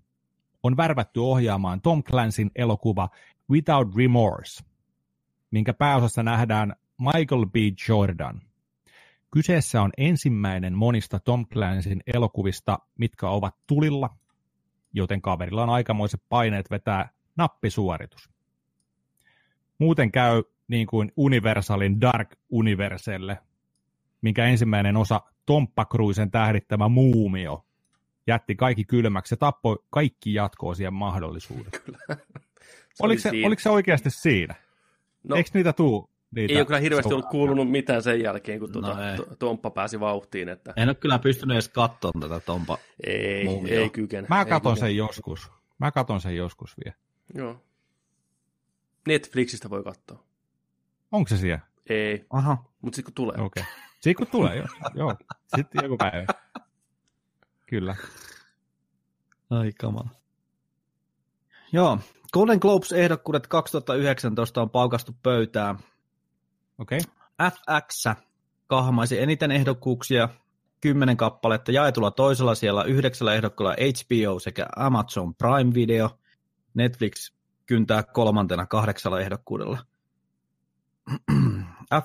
on 0.64 0.78
värvätty 0.78 1.20
ohjaamaan 1.20 1.82
Tom 1.82 2.04
Clancyn 2.04 2.52
elokuva 2.56 3.10
Without 3.52 3.96
Remorse, 3.96 4.64
minkä 5.52 5.74
pääosassa 5.74 6.24
nähdään 6.24 6.76
Michael 6.98 7.46
B. 7.46 7.56
Jordan. 7.88 8.42
Kyseessä 9.32 9.82
on 9.82 9.92
ensimmäinen 9.98 10.78
monista 10.78 11.20
Tom 11.20 11.48
Clancyn 11.48 12.02
elokuvista, 12.14 12.80
mitkä 12.98 13.30
ovat 13.30 13.56
tulilla, 13.68 14.10
joten 14.94 15.22
kaverilla 15.22 15.64
on 15.64 15.70
aikamoiset 15.70 16.22
paineet 16.30 16.72
vetää 16.72 17.10
nappisuoritus. 17.38 18.30
Muuten 19.80 20.12
käy 20.12 20.44
niin 20.68 20.88
kuin 20.88 21.12
Universalin 21.18 22.02
Dark 22.02 22.30
Universelle, 22.50 23.38
minkä 24.22 24.46
ensimmäinen 24.46 24.98
osa 24.98 25.22
Tomppa 25.46 25.86
Cruisen 25.86 26.32
tähdittämä 26.32 26.88
muumio 26.90 27.66
jätti 28.28 28.56
kaikki 28.56 28.84
kylmäksi 28.86 29.34
ja 29.34 29.38
tappoi 29.38 29.78
kaikki 29.90 30.34
jatko-osien 30.34 30.94
mahdollisuudet. 30.94 31.84
Se 32.94 33.04
Oliko 33.04 33.22
se, 33.22 33.30
siinä. 33.30 33.48
oliko 33.48 33.60
se 33.60 33.70
oikeasti 33.70 34.10
siinä? 34.10 34.56
No, 35.24 35.36
Eikö 35.36 35.50
niitä 35.54 35.74
tuu? 35.74 36.10
Niitä 36.36 36.54
ei 36.54 36.58
ole 36.60 36.66
kyllä 36.66 36.80
hirveästi 36.80 37.14
ollut 37.14 37.30
kuulunut 37.30 37.72
mitään 37.72 38.02
sen 38.04 38.22
jälkeen, 38.22 38.60
kun 38.60 38.72
tuota, 38.72 38.88
No 38.88 39.24
to- 39.26 39.36
Tomppa 39.40 39.70
pääsi 39.70 40.00
vauhtiin. 40.00 40.50
Että 40.50 40.74
En 40.78 40.90
ole 40.90 40.96
kyllä 40.96 41.20
pystynyt 41.20 41.56
edes 41.56 41.70
katsomaan 41.70 42.30
tätä 42.30 42.40
Tompa. 42.46 42.78
ei, 43.04 43.48
ei 43.68 43.90
kykene. 43.90 44.28
Mä 44.30 44.46
katon 44.46 44.78
sen 44.78 44.96
joskus. 44.98 45.52
Mä 45.80 45.92
katon 45.92 46.22
sen 46.22 46.36
joskus 46.36 46.76
vielä. 46.86 46.98
Joo. 47.34 47.62
Netflixistä 49.08 49.70
voi 49.70 49.84
katsoa. 49.84 50.24
Onko 51.12 51.28
se 51.28 51.38
siellä? 51.38 51.60
Ei, 51.90 52.26
Aha. 52.30 52.64
mutta 52.82 52.96
sitten 52.96 53.14
kun 53.14 53.14
tulee. 53.14 53.36
Okei. 53.42 53.64
Okay. 53.64 53.74
Sitten 53.94 54.16
kun 54.16 54.28
tulee, 54.28 54.56
joo. 54.56 54.68
joo. 54.96 55.16
Sitten 55.56 55.84
joku 55.84 55.98
päivä. 55.98 56.26
Kyllä. 57.66 57.96
Ai 59.50 59.72
kamala. 59.80 60.10
Joo, 61.72 62.00
Golden 62.34 62.60
Globes-ehdokkuudet 62.62 63.48
2019 63.48 64.62
on 64.62 64.70
paukastu 64.70 65.16
pöytään. 65.24 65.80
Okei. 66.78 67.00
Okay. 67.00 67.52
FX 67.52 68.06
kahmaisi 68.68 69.20
eniten 69.20 69.52
ehdokkuuksia, 69.52 70.30
kymmenen 70.82 71.18
kappaletta 71.18 71.72
jaetulla 71.72 72.12
toisella 72.12 72.56
siellä 72.56 72.84
yhdeksällä 72.84 73.34
ehdokkaalla 73.34 73.74
HBO 73.74 74.40
sekä 74.40 74.68
Amazon 74.76 75.36
Prime 75.36 75.74
Video. 75.74 76.10
Netflix 76.74 77.34
kyntää 77.70 78.04
kolmantena 78.04 78.66
kahdeksalla 78.66 79.20
ehdokkuudella. 79.20 79.80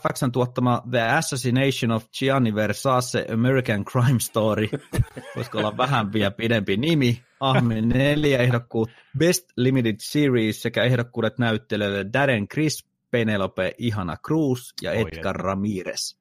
FXn 0.03 0.33
tuottama 0.33 0.83
The 0.91 1.03
Assassination 1.03 1.91
of 1.91 2.05
Gianni 2.19 2.55
Versace 2.55 3.27
American 3.33 3.85
Crime 3.85 4.21
Story, 4.21 4.69
voisiko 5.37 5.59
olla 5.59 5.77
vähän 5.77 6.13
vielä 6.13 6.31
pidempi 6.31 6.77
nimi, 6.77 7.23
ahmi 7.41 7.83
neljä 7.83 8.39
ehdokkuutta, 8.39 8.95
Best 9.19 9.45
Limited 9.57 9.97
Series 10.01 10.63
sekä 10.63 10.83
ehdokkuudet 10.83 11.39
näyttelijöille 11.39 12.07
Darren 12.13 12.49
Criss, 12.49 12.89
Penelope 13.11 13.75
Ihana 13.79 14.17
Cruz 14.17 14.73
ja 14.83 14.91
Oi, 14.91 15.01
Edgar 15.01 15.37
Ramirez. 15.37 16.17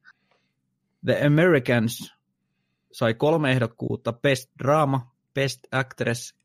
The 1.06 1.26
Americans 1.26 2.14
sai 2.91 3.14
kolme 3.14 3.52
ehdokkuutta, 3.52 4.14
Best 4.14 4.52
Drama, 4.64 5.16
Best 5.34 5.60
Actress, 5.72 6.36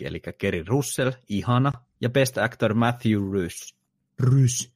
eli 0.00 0.20
Kerry 0.38 0.64
Russell, 0.68 1.12
Ihana, 1.28 1.72
ja 2.00 2.10
Best 2.10 2.38
Actor 2.38 2.74
Matthew 2.74 3.32
Rhys. 3.32 3.76
Rhys. 4.20 4.72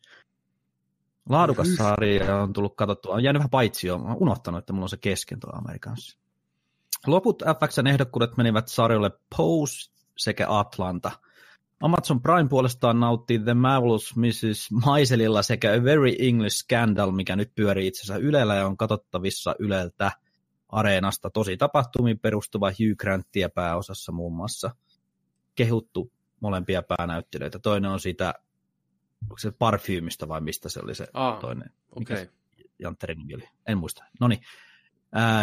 Laadukas 1.29 1.67
Rhys. 1.67 1.77
sarja 1.77 2.37
on 2.37 2.53
tullut 2.53 2.77
katsottua. 2.77 3.15
On 3.15 3.23
jäänyt 3.23 3.41
vähän 3.41 3.51
paitsi 3.51 3.87
jo. 3.87 3.99
Mä 3.99 4.15
unohtanut, 4.15 4.59
että 4.59 4.73
mulla 4.73 4.85
on 4.85 4.89
se 4.89 4.97
kesken 4.97 5.41
tuo 5.41 5.51
Amerikans. 5.53 6.19
Loput 7.07 7.43
FXn 7.43 7.87
ehdokkuudet 7.87 8.37
menivät 8.37 8.69
sarjoille 8.69 9.11
Pose 9.37 9.91
sekä 10.17 10.47
Atlanta. 10.49 11.11
Amazon 11.81 12.23
Prime 12.23 12.49
puolestaan 12.49 13.01
nautti 13.01 13.39
The 13.39 13.55
Marvelous 13.55 14.17
Mrs. 14.17 14.71
Maiselilla 14.71 15.43
sekä 15.43 15.73
A 15.73 15.85
Very 15.85 16.15
English 16.19 16.57
Scandal, 16.57 17.11
mikä 17.11 17.37
nyt 17.37 17.53
pyörii 17.55 17.87
itse 17.87 18.03
asiassa 18.03 18.27
Ylellä 18.27 18.55
ja 18.55 18.67
on 18.67 18.77
katsottavissa 18.77 19.55
Yleltä 19.59 20.13
areenasta 20.69 21.31
tosi 21.31 21.57
tapahtumiin 21.57 22.19
perustuva 22.19 22.71
Hugh 22.71 22.97
Grantia 22.99 23.49
pääosassa 23.49 24.13
muun 24.13 24.37
muassa. 24.37 24.71
Kehuttu 25.55 26.13
molempia 26.41 26.83
päänäyttelijöitä. 26.83 27.59
Toinen 27.59 27.91
on 27.91 28.01
siitä, 28.01 28.35
onko 29.23 29.39
se 29.39 29.51
Parfymista 29.51 30.29
vai 30.29 30.41
mistä 30.41 30.69
se 30.69 30.81
oli 30.83 30.95
se 30.95 31.07
Aa, 31.15 31.41
toinen? 31.41 31.71
Mikä 31.99 32.27
Jantterin 32.79 33.19
nimi 33.19 33.35
oli? 33.35 33.49
En 33.67 33.79
muista. 33.79 34.05
No 34.21 34.29
niin. 34.29 34.41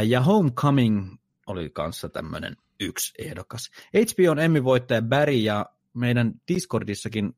Ja 0.08 0.22
Homecoming 0.22 1.18
oli 1.48 1.70
kanssa 1.70 2.10
tämmöinen 2.10 2.58
yksi 2.80 3.14
ehdokas. 3.20 3.72
HBOn 3.94 4.40
Emmy-voittaja 4.40 5.02
Barry 5.02 5.34
ja 5.34 5.66
meidän 5.94 6.34
Discordissakin 6.48 7.38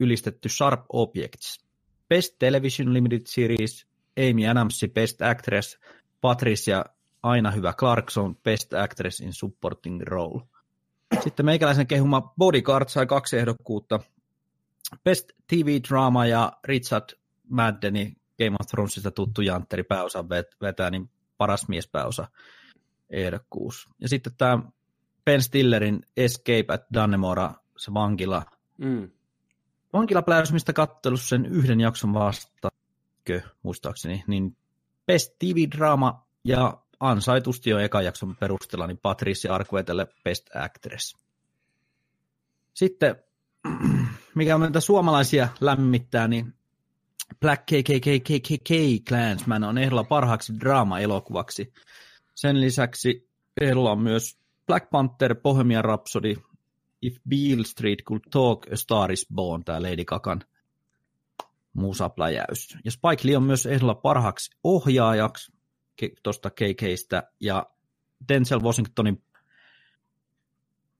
ylistetty 0.00 0.48
Sharp 0.48 0.80
Objects 0.92 1.64
Best 2.08 2.36
Television 2.38 2.94
Limited 2.94 3.20
Series, 3.26 3.86
Amy 4.30 4.46
Adams 4.46 4.86
Best 4.94 5.22
Actress, 5.22 5.78
Patricia 6.20 6.84
Aina 7.22 7.50
Hyvä 7.50 7.72
Clarkson 7.72 8.36
Best 8.36 8.74
Actress 8.74 9.20
in 9.20 9.32
Supporting 9.32 10.02
Role. 10.02 10.42
Sitten 11.24 11.46
meikäläisen 11.46 11.86
kehuma 11.86 12.34
Bodyguard 12.38 12.88
sai 12.88 13.06
kaksi 13.06 13.38
ehdokkuutta. 13.38 14.00
Best 15.04 15.32
TV 15.46 15.80
Drama 15.88 16.26
ja 16.26 16.52
Richard 16.64 17.04
Maddeni 17.48 18.16
Game 18.38 18.56
of 18.60 18.66
Thronesista 18.66 19.10
tuttu 19.10 19.42
Jantteri 19.42 19.82
pääosa 19.82 20.28
vetää, 20.60 20.90
niin 20.90 21.10
paras 21.38 21.68
miespääosa 21.68 22.28
ehdokkuus. 23.10 23.88
Ja 23.98 24.08
sitten 24.08 24.32
tämä 24.38 24.58
Ben 25.24 25.42
Stillerin 25.42 26.00
Escape 26.16 26.64
at 26.68 26.82
Dannemora, 26.94 27.54
se 27.76 27.94
vankila. 27.94 28.42
Mm. 28.78 29.10
Vankilapläysmistä 29.92 30.72
kattelus 30.72 31.28
sen 31.28 31.46
yhden 31.46 31.80
jakson 31.80 32.14
vasta, 32.14 32.68
muistaakseni, 33.62 34.24
niin 34.26 34.56
Best 35.06 35.34
TV-draama 35.38 36.26
ja 36.44 36.82
ansaitusti 37.00 37.70
jo 37.70 37.78
eka 37.78 38.02
jakson 38.02 38.36
perusteella 38.36 38.86
niin 38.86 38.98
Patricia 38.98 39.54
Arquetelle 39.54 40.06
Best 40.24 40.56
Actress. 40.56 41.16
Sitten, 42.74 43.16
mikä 44.34 44.54
on 44.54 44.60
meitä 44.60 44.80
suomalaisia 44.80 45.48
lämmittää, 45.60 46.28
niin 46.28 46.54
Black 47.40 47.62
KKKKK 47.62 49.04
Clansman 49.08 49.64
on 49.64 49.78
ehdolla 49.78 50.04
parhaaksi 50.04 50.52
draama-elokuvaksi. 50.60 51.72
Sen 52.34 52.60
lisäksi 52.60 53.28
ehdolla 53.60 53.92
on 53.92 54.00
myös 54.00 54.38
Black 54.66 54.90
Panther, 54.90 55.34
Bohemian 55.34 55.84
Rhapsody, 55.84 56.34
If 57.02 57.16
Beale 57.28 57.64
Street 57.64 57.98
Could 58.04 58.20
Talk, 58.30 58.66
A 58.72 58.76
Star 58.76 59.12
is 59.12 59.26
Born, 59.34 59.64
tämä 59.64 59.82
Lady 59.82 60.04
Gagan 60.04 60.40
musapläjäys. 61.72 62.76
Ja 62.84 62.90
Spike 62.90 63.28
Lee 63.28 63.36
on 63.36 63.42
myös 63.42 63.66
ehdolla 63.66 63.94
parhaaksi 63.94 64.50
ohjaajaksi 64.64 65.52
tuosta 66.22 66.50
KKstä, 66.50 67.22
ja 67.40 67.66
Denzel 68.28 68.60
Washingtonin 68.60 69.22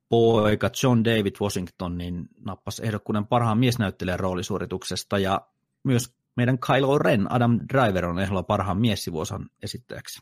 poika 0.09 0.71
John 0.83 1.05
David 1.05 1.35
Washington 1.41 1.99
niin 1.99 2.29
nappasi 2.45 2.87
ehdokkuuden 2.87 3.27
parhaan 3.27 3.59
miesnäyttelijän 3.59 4.21
roolisuorituksesta, 4.21 5.19
ja 5.19 5.41
myös 5.85 6.15
meidän 6.37 6.59
Kylo 6.59 6.99
Ren, 6.99 7.33
Adam 7.33 7.61
Driver, 7.73 8.07
on 8.07 8.19
ehdolla 8.19 8.43
parhaan 8.43 8.81
miessivuosan 8.81 9.51
esittäjäksi. 9.63 10.21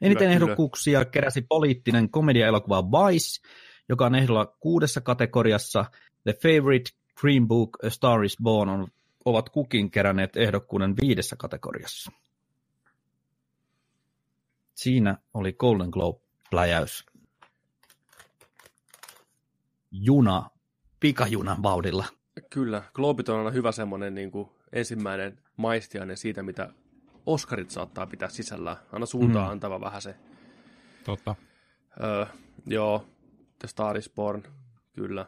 Eniten 0.00 0.18
kyllä, 0.18 0.32
ehdokkuuksia 0.32 0.98
kyllä. 0.98 1.10
keräsi 1.10 1.42
poliittinen 1.42 2.10
komediaelokuva 2.10 2.84
Vice, 2.84 3.48
joka 3.88 4.06
on 4.06 4.14
ehdolla 4.14 4.46
kuudessa 4.46 5.00
kategoriassa. 5.00 5.84
The 6.24 6.34
Favorite, 6.42 6.90
Green 7.20 7.48
Book, 7.48 7.70
A 7.84 7.90
Star 7.90 8.24
is 8.24 8.36
Born 8.42 8.68
on, 8.68 8.88
ovat 9.24 9.48
kukin 9.48 9.90
keränneet 9.90 10.36
ehdokkuuden 10.36 10.94
viidessä 11.02 11.36
kategoriassa. 11.36 12.12
Siinä 14.80 15.18
oli 15.34 15.52
Golden 15.52 15.88
Globe-pläjäys. 15.90 17.06
Juna, 19.90 20.50
pikajunan 21.00 21.62
vauhdilla. 21.62 22.04
Kyllä, 22.50 22.82
Globit 22.94 23.28
on 23.28 23.38
aina 23.38 23.50
hyvä 23.50 23.72
semmoinen 23.72 24.14
niin 24.14 24.30
kuin 24.30 24.48
ensimmäinen 24.72 25.42
maistiainen 25.56 26.16
siitä, 26.16 26.42
mitä 26.42 26.72
Oscarit 27.26 27.70
saattaa 27.70 28.06
pitää 28.06 28.28
sisällään. 28.28 28.76
Aina 28.92 29.06
suuntaan 29.06 29.46
mm. 29.46 29.52
antava 29.52 29.80
vähän 29.80 30.02
se. 30.02 30.14
Totta. 31.04 31.34
Öö, 32.02 32.26
joo, 32.66 33.06
The 33.58 33.68
Star 33.68 33.96
is 33.96 34.10
Born, 34.14 34.42
kyllä. 34.92 35.26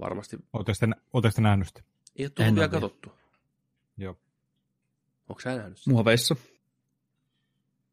Varmasti. 0.00 0.36
Oletteko 0.52 1.32
te 1.34 1.40
nähnyt 1.40 1.68
sitä? 1.68 1.82
Ei 2.16 2.24
ole 2.24 2.30
tullut 2.30 2.54
vielä 2.54 2.68
katsottu. 2.68 3.12
Joo. 3.96 4.16
Onko 5.28 5.40
sä 5.40 5.56
nähnyt 5.56 5.78
sitä? 5.78 5.90
Muoveissa. 5.90 6.36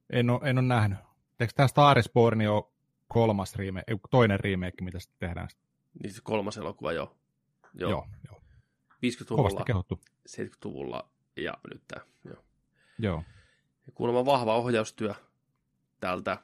En 0.10 0.30
ole, 0.30 0.50
en 0.50 0.58
ole 0.58 0.68
nähnyt. 0.68 1.00
Eikö 1.40 1.54
tämä 1.56 1.68
Star 1.68 2.00
is 2.00 2.10
Born 2.10 2.48
ole 2.48 2.64
kolmas 3.08 3.56
remake, 3.56 3.98
toinen 4.12 4.40
remake, 4.40 4.82
mitä 4.82 5.00
sitten 5.00 5.20
tehdään? 5.20 5.48
Niin 6.04 6.14
se 6.14 6.22
kolmas 6.24 6.58
elokuva, 6.58 6.92
joo. 6.92 7.16
Joo, 7.74 7.92
joo. 7.92 8.08
joo. 8.28 8.42
50-luvulla, 8.92 9.66
70-luvulla 10.30 11.10
ja 11.36 11.54
nyt 11.74 11.84
tämä. 11.88 12.06
Joo. 12.26 12.44
joo. 13.00 13.24
Kuulemma 13.94 14.26
vahva 14.26 14.56
ohjaustyö 14.56 15.14
tältä. 16.00 16.38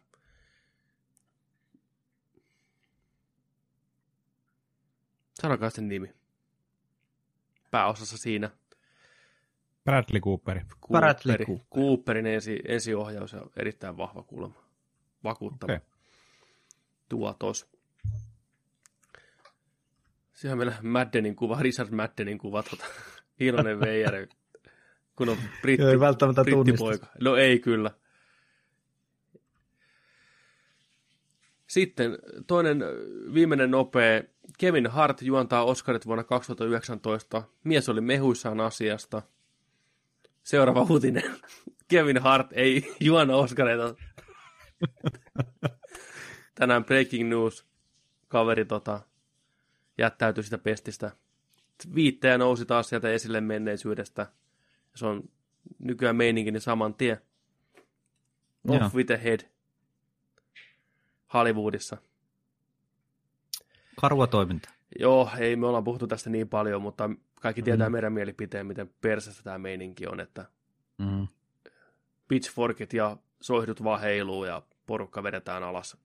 Sanokaa 5.41 5.69
sen 5.69 5.87
nimi. 5.87 6.13
Pääosassa 7.71 8.17
siinä. 8.17 8.49
Bradley 9.89 10.21
Cooper. 10.21 10.59
Cooper. 10.59 10.99
Bradley 10.99 11.45
Cooper. 11.45 11.65
Cooperin 11.75 12.25
ensi, 12.25 12.59
ensiohjaus 12.67 13.33
on 13.33 13.49
erittäin 13.57 13.97
vahva 13.97 14.23
kuulemma. 14.23 14.61
Vakuuttava. 15.23 15.73
Okay. 15.73 15.87
Tuotos. 17.09 17.69
Siinä 20.33 20.53
on 20.53 20.57
meillä 20.57 20.75
Maddenin 20.81 21.35
kuva, 21.35 21.57
Richard 21.61 21.91
Maddenin 21.91 22.37
kuva, 22.37 22.63
tota, 22.63 22.85
Hienonen 23.39 23.79
veijari, 23.79 24.27
kun 25.15 25.29
on 25.29 25.37
britti, 25.61 25.85
ei 25.85 25.99
välttämättä 25.99 26.43
brittipoika. 26.43 27.07
No 27.21 27.35
ei 27.35 27.59
kyllä. 27.59 27.91
Sitten 31.67 32.17
toinen 32.47 32.83
viimeinen 33.33 33.71
nopea. 33.71 34.23
Kevin 34.57 34.87
Hart 34.87 35.21
juontaa 35.21 35.63
Oscarit 35.63 36.05
vuonna 36.05 36.23
2019. 36.23 37.43
Mies 37.63 37.89
oli 37.89 38.01
mehuissaan 38.01 38.59
asiasta. 38.59 39.21
Seuraava 40.43 40.81
uutinen. 40.89 41.23
Kevin 41.89 42.17
Hart 42.21 42.47
ei 42.51 42.95
juona 42.99 43.35
Oscareita. 43.35 43.95
Tänään 46.55 46.85
breaking 46.85 47.29
news. 47.29 47.65
Kaveri 48.27 48.65
tota, 48.65 49.01
jättäytyi 49.97 50.43
sitä 50.43 50.57
pestistä. 50.57 51.11
Viittejä 51.95 52.37
nousi 52.37 52.65
taas 52.65 52.89
sieltä 52.89 53.09
esille 53.09 53.41
menneisyydestä. 53.41 54.31
Se 54.95 55.05
on 55.05 55.23
nykyään 55.79 56.15
meininkin 56.15 56.53
niin 56.53 56.61
saman 56.61 56.93
tien. 56.93 57.17
Off 58.67 58.81
Joo. 58.81 58.89
with 58.93 59.07
the 59.07 59.23
head. 59.23 59.39
Hollywoodissa. 61.33 61.97
Karua 64.01 64.27
toiminta. 64.27 64.78
Joo, 64.99 65.29
ei 65.37 65.55
me 65.55 65.67
ollaan 65.67 65.83
puhuttu 65.83 66.07
tästä 66.07 66.29
niin 66.29 66.49
paljon, 66.49 66.81
mutta 66.81 67.09
kaikki 67.41 67.61
tietää 67.61 67.89
mm. 67.89 67.93
meidän 67.93 68.13
mielipiteen, 68.13 68.67
miten 68.67 68.89
persästä 69.01 69.43
tämä 69.43 69.57
meininki 69.57 70.07
on, 70.07 70.19
että 70.19 70.45
mm. 70.97 71.27
pitchforkit 72.27 72.93
ja 72.93 73.17
soihdut 73.41 73.83
vaan 73.83 74.01
heiluu 74.01 74.45
ja 74.45 74.61
porukka 74.85 75.23
vedetään 75.23 75.63
alas. 75.63 75.97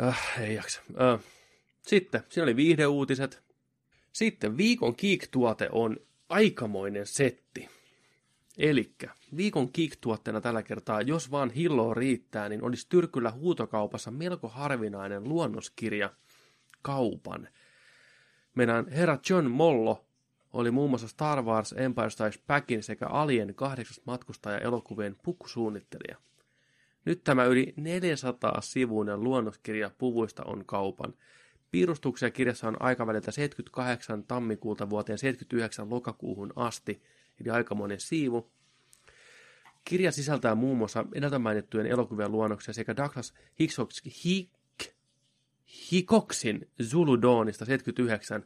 Äh, 0.00 0.40
ei 0.40 0.54
jaksa. 0.54 0.82
Äh. 1.00 1.20
Sitten, 1.82 2.22
siinä 2.28 2.42
oli 2.42 2.56
viihdeuutiset. 2.56 3.42
Sitten 4.12 4.56
viikon 4.56 4.94
Geek-tuote 4.98 5.68
on 5.72 5.96
aikamoinen 6.28 7.06
setti. 7.06 7.68
Elikkä 8.58 9.10
viikon 9.36 9.70
Geek-tuotteena 9.74 10.40
tällä 10.40 10.62
kertaa, 10.62 11.02
jos 11.02 11.30
vaan 11.30 11.50
hilloa 11.50 11.94
riittää, 11.94 12.48
niin 12.48 12.64
olisi 12.64 12.86
Tyrkyllä 12.88 13.30
huutokaupassa 13.30 14.10
melko 14.10 14.48
harvinainen 14.48 15.24
luonnoskirja 15.24 16.10
kaupan. 16.82 17.48
Meidän 18.54 18.88
herra 18.88 19.18
John 19.30 19.50
Mollo 19.50 20.04
oli 20.52 20.70
muun 20.70 20.90
muassa 20.90 21.08
Star 21.08 21.42
Wars 21.42 21.74
Empire 21.78 22.10
Strikes 22.10 22.42
Backin 22.46 22.82
sekä 22.82 23.06
Alien 23.06 23.54
kahdeksas 23.54 24.00
matkustaja 24.04 24.58
elokuvien 24.58 25.16
pukkusuunnittelija. 25.22 26.16
Nyt 27.04 27.24
tämä 27.24 27.44
yli 27.44 27.74
400 27.76 28.60
sivuinen 28.60 29.24
luonnoskirja 29.24 29.90
puvuista 29.98 30.44
on 30.44 30.64
kaupan. 30.66 31.14
Piirustuksia 31.70 32.30
kirjassa 32.30 32.68
on 32.68 32.82
aikaväliltä 32.82 33.30
78 33.30 34.24
tammikuuta 34.24 34.90
vuoteen 34.90 35.18
79 35.18 35.90
lokakuuhun 35.90 36.52
asti, 36.56 37.02
eli 37.40 37.50
aikamoinen 37.50 38.00
siivu. 38.00 38.50
Kirja 39.84 40.12
sisältää 40.12 40.54
muun 40.54 40.78
muassa 40.78 41.04
edeltä 41.14 41.38
mainittujen 41.38 41.86
elokuvien 41.86 42.32
luonnoksia 42.32 42.74
sekä 42.74 42.96
Douglas 42.96 43.34
Hickoksin 45.92 46.70
Zulu 46.82 47.22
Dawnista 47.22 47.64
79. 47.64 48.44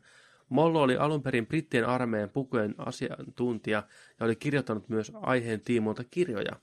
Mollo 0.48 0.82
oli 0.82 0.96
alun 0.96 1.22
perin 1.22 1.46
brittien 1.46 1.86
armeijan 1.86 2.30
pukujen 2.30 2.74
asiantuntija 2.78 3.82
ja 4.20 4.26
oli 4.26 4.36
kirjoittanut 4.36 4.88
myös 4.88 5.12
aiheen 5.14 5.60
tiimoilta 5.60 6.04
kirjoja. 6.04 6.60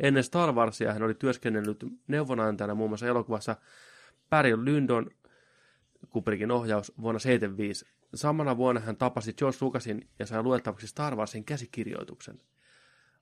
Ennen 0.00 0.24
Star 0.24 0.52
Warsia 0.52 0.92
hän 0.92 1.02
oli 1.02 1.14
työskennellyt 1.14 1.84
neuvonantajana 2.08 2.74
muun 2.74 2.90
muassa 2.90 3.06
elokuvassa 3.06 3.56
Barry 4.30 4.64
Lyndon 4.64 5.10
Kubrickin 6.10 6.50
ohjaus 6.50 6.92
vuonna 7.00 7.20
1975. 7.20 8.01
Samana 8.14 8.56
vuonna 8.56 8.80
hän 8.80 8.96
tapasi 8.96 9.32
George 9.32 9.58
Lucasin 9.60 10.08
ja 10.18 10.26
sai 10.26 10.42
luettavaksi 10.42 10.86
Star 10.86 11.16
Warsin 11.16 11.44
käsikirjoituksen. 11.44 12.40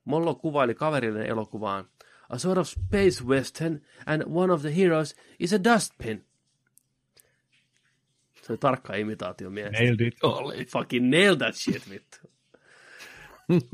Mollo 0.05 0.35
kuvaili 0.35 0.75
kaverille 0.75 1.25
elokuvaan 1.25 1.85
A 2.31 2.37
sort 2.37 2.57
of 2.57 2.67
space 2.67 3.23
western 3.25 3.81
and 4.05 4.23
one 4.27 4.53
of 4.53 4.61
the 4.61 4.75
heroes 4.75 5.15
is 5.39 5.53
a 5.53 5.63
dustpin. 5.63 6.25
Se 8.41 8.53
oli 8.53 8.57
tarkka 8.57 8.95
imitaatio 8.95 9.49
mies. 9.49 9.71
Nailed 9.71 9.99
it. 9.99 10.23
Oli. 10.23 10.65
Fucking 10.65 11.09
nail 11.09 11.35
that 11.35 11.55
shit, 11.55 11.89
vittu. 11.89 12.17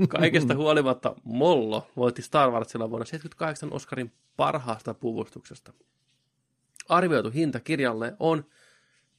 Kaikesta 0.10 0.56
huolimatta 0.56 1.16
Mollo 1.24 1.88
voitti 1.96 2.22
Star 2.22 2.52
Warsilla 2.52 2.90
vuonna 2.90 3.06
78 3.06 3.74
Oscarin 3.74 4.12
parhaasta 4.38 4.94
puvustuksesta. 4.94 5.74
Arvioitu 6.90 7.32
hinta 7.32 7.60
kirjalle 7.60 8.14
on 8.20 8.46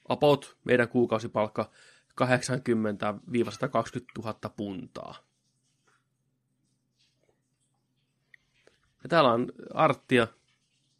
about 0.08 0.56
meidän 0.64 0.88
kuukausipalkka 0.88 1.70
80-120 2.20 2.24
000 4.18 4.34
puntaa. 4.56 5.14
Ja 9.02 9.08
täällä 9.08 9.32
on 9.32 9.52
arttia. 9.74 10.26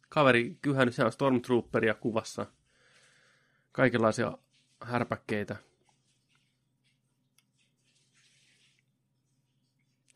Kaveri 0.09 0.57
kyhännyt 0.61 0.95
siellä 0.95 1.07
on 1.07 1.11
Stormtrooperia 1.13 1.93
kuvassa. 1.93 2.45
Kaikenlaisia 3.71 4.37
härpäkkeitä. 4.81 5.55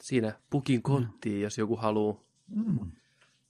Siinä 0.02 0.40
pukin 0.50 0.82
konttiin, 0.82 1.42
jos 1.42 1.58
joku 1.58 1.76
haluaa. 1.76 2.22
Mm. 2.48 2.92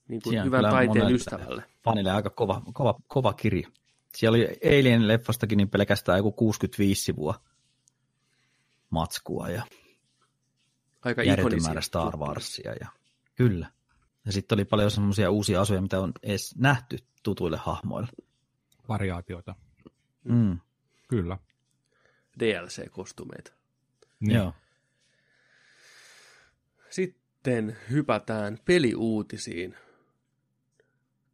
Niin 0.08 0.22
kuin 0.22 0.44
hyvän 0.44 0.64
taiteen 0.64 1.14
ystävälle. 1.14 1.64
Fanille 1.84 2.10
aika 2.10 2.30
kova, 2.30 2.62
kova, 2.72 2.94
kova 3.08 3.32
kirja. 3.32 3.68
Siellä 4.14 4.36
oli 4.36 4.48
Alien 4.64 5.08
leffastakin 5.08 5.56
niin 5.56 5.70
pelkästään 5.70 6.18
joku 6.18 6.32
65 6.32 7.04
sivua 7.04 7.40
matskua 8.90 9.48
ja 9.48 9.62
Aika 11.04 11.22
määrä 11.62 11.80
Star. 11.80 12.16
Warsia. 12.16 12.72
Ja, 12.80 12.88
kyllä. 13.34 13.70
Ja 14.24 14.32
sitten 14.32 14.56
oli 14.56 14.64
paljon 14.64 14.90
semmoisia 14.90 15.30
uusia 15.30 15.60
asuja, 15.60 15.82
mitä 15.82 16.00
on 16.00 16.12
edes 16.22 16.54
nähty 16.58 16.98
tutuille 17.22 17.56
hahmoille. 17.56 18.08
Variaatioita. 18.88 19.54
Mm. 20.24 20.58
Kyllä. 21.08 21.38
DLC-kostumeita. 22.40 23.52
Niin. 24.20 24.36
Joo. 24.36 24.52
Sitten 26.90 27.76
hypätään 27.90 28.58
peliuutisiin. 28.64 29.76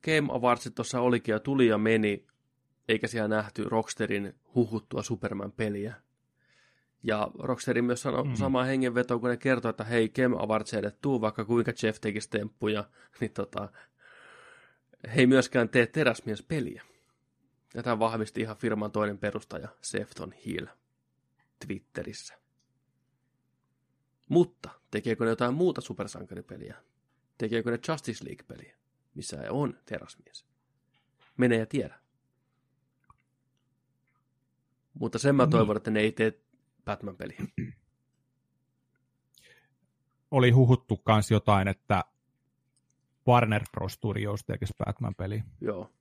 Game 0.05 0.33
Awardsit 0.33 0.75
tuossa 0.75 1.01
olikin 1.01 1.33
ja 1.33 1.41
tuli 1.41 1.67
ja 1.67 1.79
meni, 1.79 2.27
eikä 2.91 3.09
siellä 3.09 3.29
nähty 3.29 3.65
Rocksterin 3.65 4.35
huhuttua 4.55 5.03
Superman-peliä. 5.03 5.95
Ja 7.03 7.31
Rocksterin 7.39 7.85
myös 7.85 8.03
sanoi 8.03 8.25
Mm. 8.25 8.31
mm. 8.31 8.37
samaa 8.37 8.65
hengenvetoa, 8.65 9.19
kun 9.19 9.31
ne 9.31 9.37
kertoi, 9.37 9.71
että 9.71 9.85
hei, 9.85 10.09
Game 10.09 10.37
Awardsille 10.39 10.91
tuu, 10.91 11.21
vaikka 11.21 11.45
kuinka 11.45 11.73
Jeff 11.83 12.01
tekisi 12.01 12.31
temppuja, 12.31 12.85
niin 13.21 13.33
tota, 13.33 13.69
he 15.15 15.21
ei 15.21 15.27
myöskään 15.27 15.69
tee 15.69 15.87
teräsmies-peliä. 15.87 16.83
Ja 17.75 17.83
tämä 17.83 17.99
vahvisti 17.99 18.41
ihan 18.41 18.57
firman 18.57 18.93
toinen 18.93 19.19
perustaja, 19.19 19.69
Sefton 19.83 20.33
Hill, 20.33 20.67
Twitterissä. 21.67 22.35
Mutta 24.29 24.71
tekeekö 24.91 25.25
ne 25.25 25.31
jotain 25.31 25.55
muuta 25.55 25.81
supersankaripeliä? 25.81 26.77
Tekeekö 27.39 27.71
ne 27.71 27.79
Justice 27.89 28.25
League-peliä, 28.25 28.77
missä 29.15 29.43
on 29.51 29.79
teräsmies? 29.85 30.47
Mene 31.37 31.57
ja 31.57 31.67
tiedä. 31.67 32.00
Mutta 34.95 35.19
sen 35.19 35.35
mä 35.35 35.43
Niin. 35.43 35.51
toivon, 35.51 35.77
että 35.77 35.91
ne 35.91 36.01
ei 36.01 36.13
tee 36.13 36.41
Batman-peliä. 36.85 37.47
Oli 40.31 40.51
huhuttu 40.51 40.97
kans 40.97 41.31
jotain, 41.31 41.69
että 41.69 42.05
Warner 43.29 43.63
Bros. 43.73 43.93
Studios 43.93 44.45
tekisi 44.45 44.75
Batman-peliä, 44.79 45.45
Joo. 45.61 45.93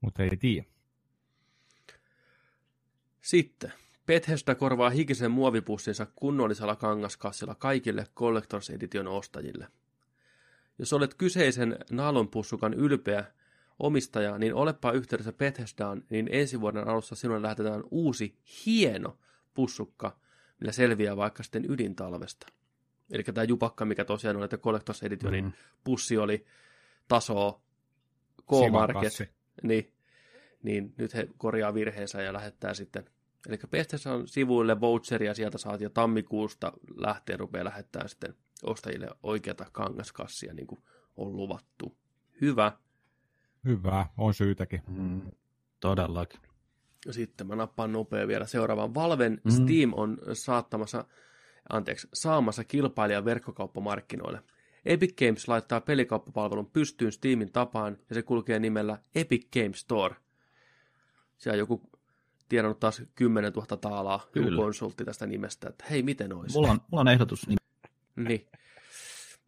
mutta 0.00 0.22
ei 0.22 0.36
tiedä. 0.36 0.66
Sitten. 3.20 3.72
Bethesda 4.06 4.54
korvaa 4.54 4.90
hikisen 4.90 5.30
muovipussinsa 5.30 6.06
kunnollisella 6.16 6.76
kangaskassilla 6.76 7.54
kaikille 7.54 8.06
Collectors 8.16 8.70
Edition 8.70 9.08
ostajille. 9.08 9.68
Jos 10.78 10.92
olet 10.92 11.14
kyseisen 11.14 11.78
naalonpussukan 11.90 12.74
ylpeä 12.74 13.24
omistaja, 13.78 14.38
niin 14.38 14.54
olepa 14.54 14.92
yhteydessä 14.92 15.32
Bethesdaan, 15.32 16.04
niin 16.10 16.28
ensi 16.32 16.60
vuoden 16.60 16.88
alussa 16.88 17.14
sinulle 17.14 17.42
lähetetään 17.42 17.82
uusi, 17.90 18.38
hieno 18.66 19.18
pussukka, 19.54 20.18
millä 20.60 20.72
selviää 20.72 21.16
vaikka 21.16 21.42
sitten 21.42 21.70
ydintalvesta. 21.70 22.46
Eli 23.10 23.22
tämä 23.22 23.44
jupakka, 23.44 23.84
mikä 23.84 24.04
tosiaan 24.04 24.36
oli, 24.36 24.44
että 24.44 24.58
Collectors 24.58 25.02
Editionin 25.02 25.44
Mm. 25.44 25.52
pussi 25.84 26.18
oli 26.18 26.46
tasoa 27.08 27.60
K-Market, 28.46 29.32
niin, 29.62 29.92
niin 30.62 30.94
nyt 30.96 31.14
he 31.14 31.28
korjaa 31.36 31.74
virheensä 31.74 32.22
ja 32.22 32.32
lähettää 32.32 32.74
sitten. 32.74 33.04
Eli 33.48 33.58
Bethesda 33.70 34.12
on 34.12 34.28
sivuille 34.28 34.80
voucheria, 34.80 35.34
sieltä 35.34 35.58
saat 35.58 35.80
jo 35.80 35.90
tammikuusta 35.90 36.72
lähtien 36.96 37.40
rupeaa 37.40 37.64
lähettää 37.64 38.08
sitten 38.08 38.34
ostajille 38.62 39.08
oikeata 39.22 39.66
kangaskassia, 39.72 40.54
niin 40.54 40.66
kuin 40.66 40.82
on 41.16 41.36
luvattu. 41.36 41.96
Hyvä. 42.40 42.72
Hyvä, 43.64 44.06
on 44.16 44.34
syytäkin. 44.34 44.82
Mm. 44.88 45.22
Todellakin. 45.80 46.40
Ja 47.06 47.12
Sitten 47.12 47.46
mä 47.46 47.56
nappaan 47.56 47.92
nopea 47.92 48.28
vielä 48.28 48.46
seuraavan. 48.46 48.94
Valven 48.94 49.40
Mm. 49.44 49.50
Steam 49.50 49.92
on 49.96 50.18
saattamassa, 50.32 51.04
anteeksi, 51.68 52.08
saamassa 52.14 52.64
kilpailijan 52.64 53.24
verkkokauppamarkkinoille. 53.24 54.42
Epic 54.84 55.16
Games 55.18 55.48
laittaa 55.48 55.80
pelikauppapalvelun 55.80 56.70
pystyyn 56.70 57.12
Steamin 57.12 57.52
tapaan 57.52 57.98
ja 58.08 58.14
se 58.14 58.22
kulkee 58.22 58.58
nimellä 58.58 58.98
Epic 59.14 59.46
Games 59.52 59.80
Store. 59.80 60.14
Siellä 61.38 61.54
on 61.54 61.58
joku 61.58 61.82
tienannut 62.48 62.80
taas 62.80 63.02
10 63.14 63.52
000 63.52 63.76
taalaa, 63.76 64.20
joku 64.34 64.48
Kyllä. 64.48 64.62
konsultti 64.62 65.04
tästä 65.04 65.26
nimestä, 65.26 65.68
että 65.68 65.84
hei, 65.90 66.02
miten 66.02 66.32
olisi? 66.32 66.56
Mulla 66.56 66.70
on, 66.70 66.80
mulla 66.90 67.00
on 67.00 67.08
ehdotus. 67.08 67.46
Niin, 67.48 67.58
Niin. 68.16 68.46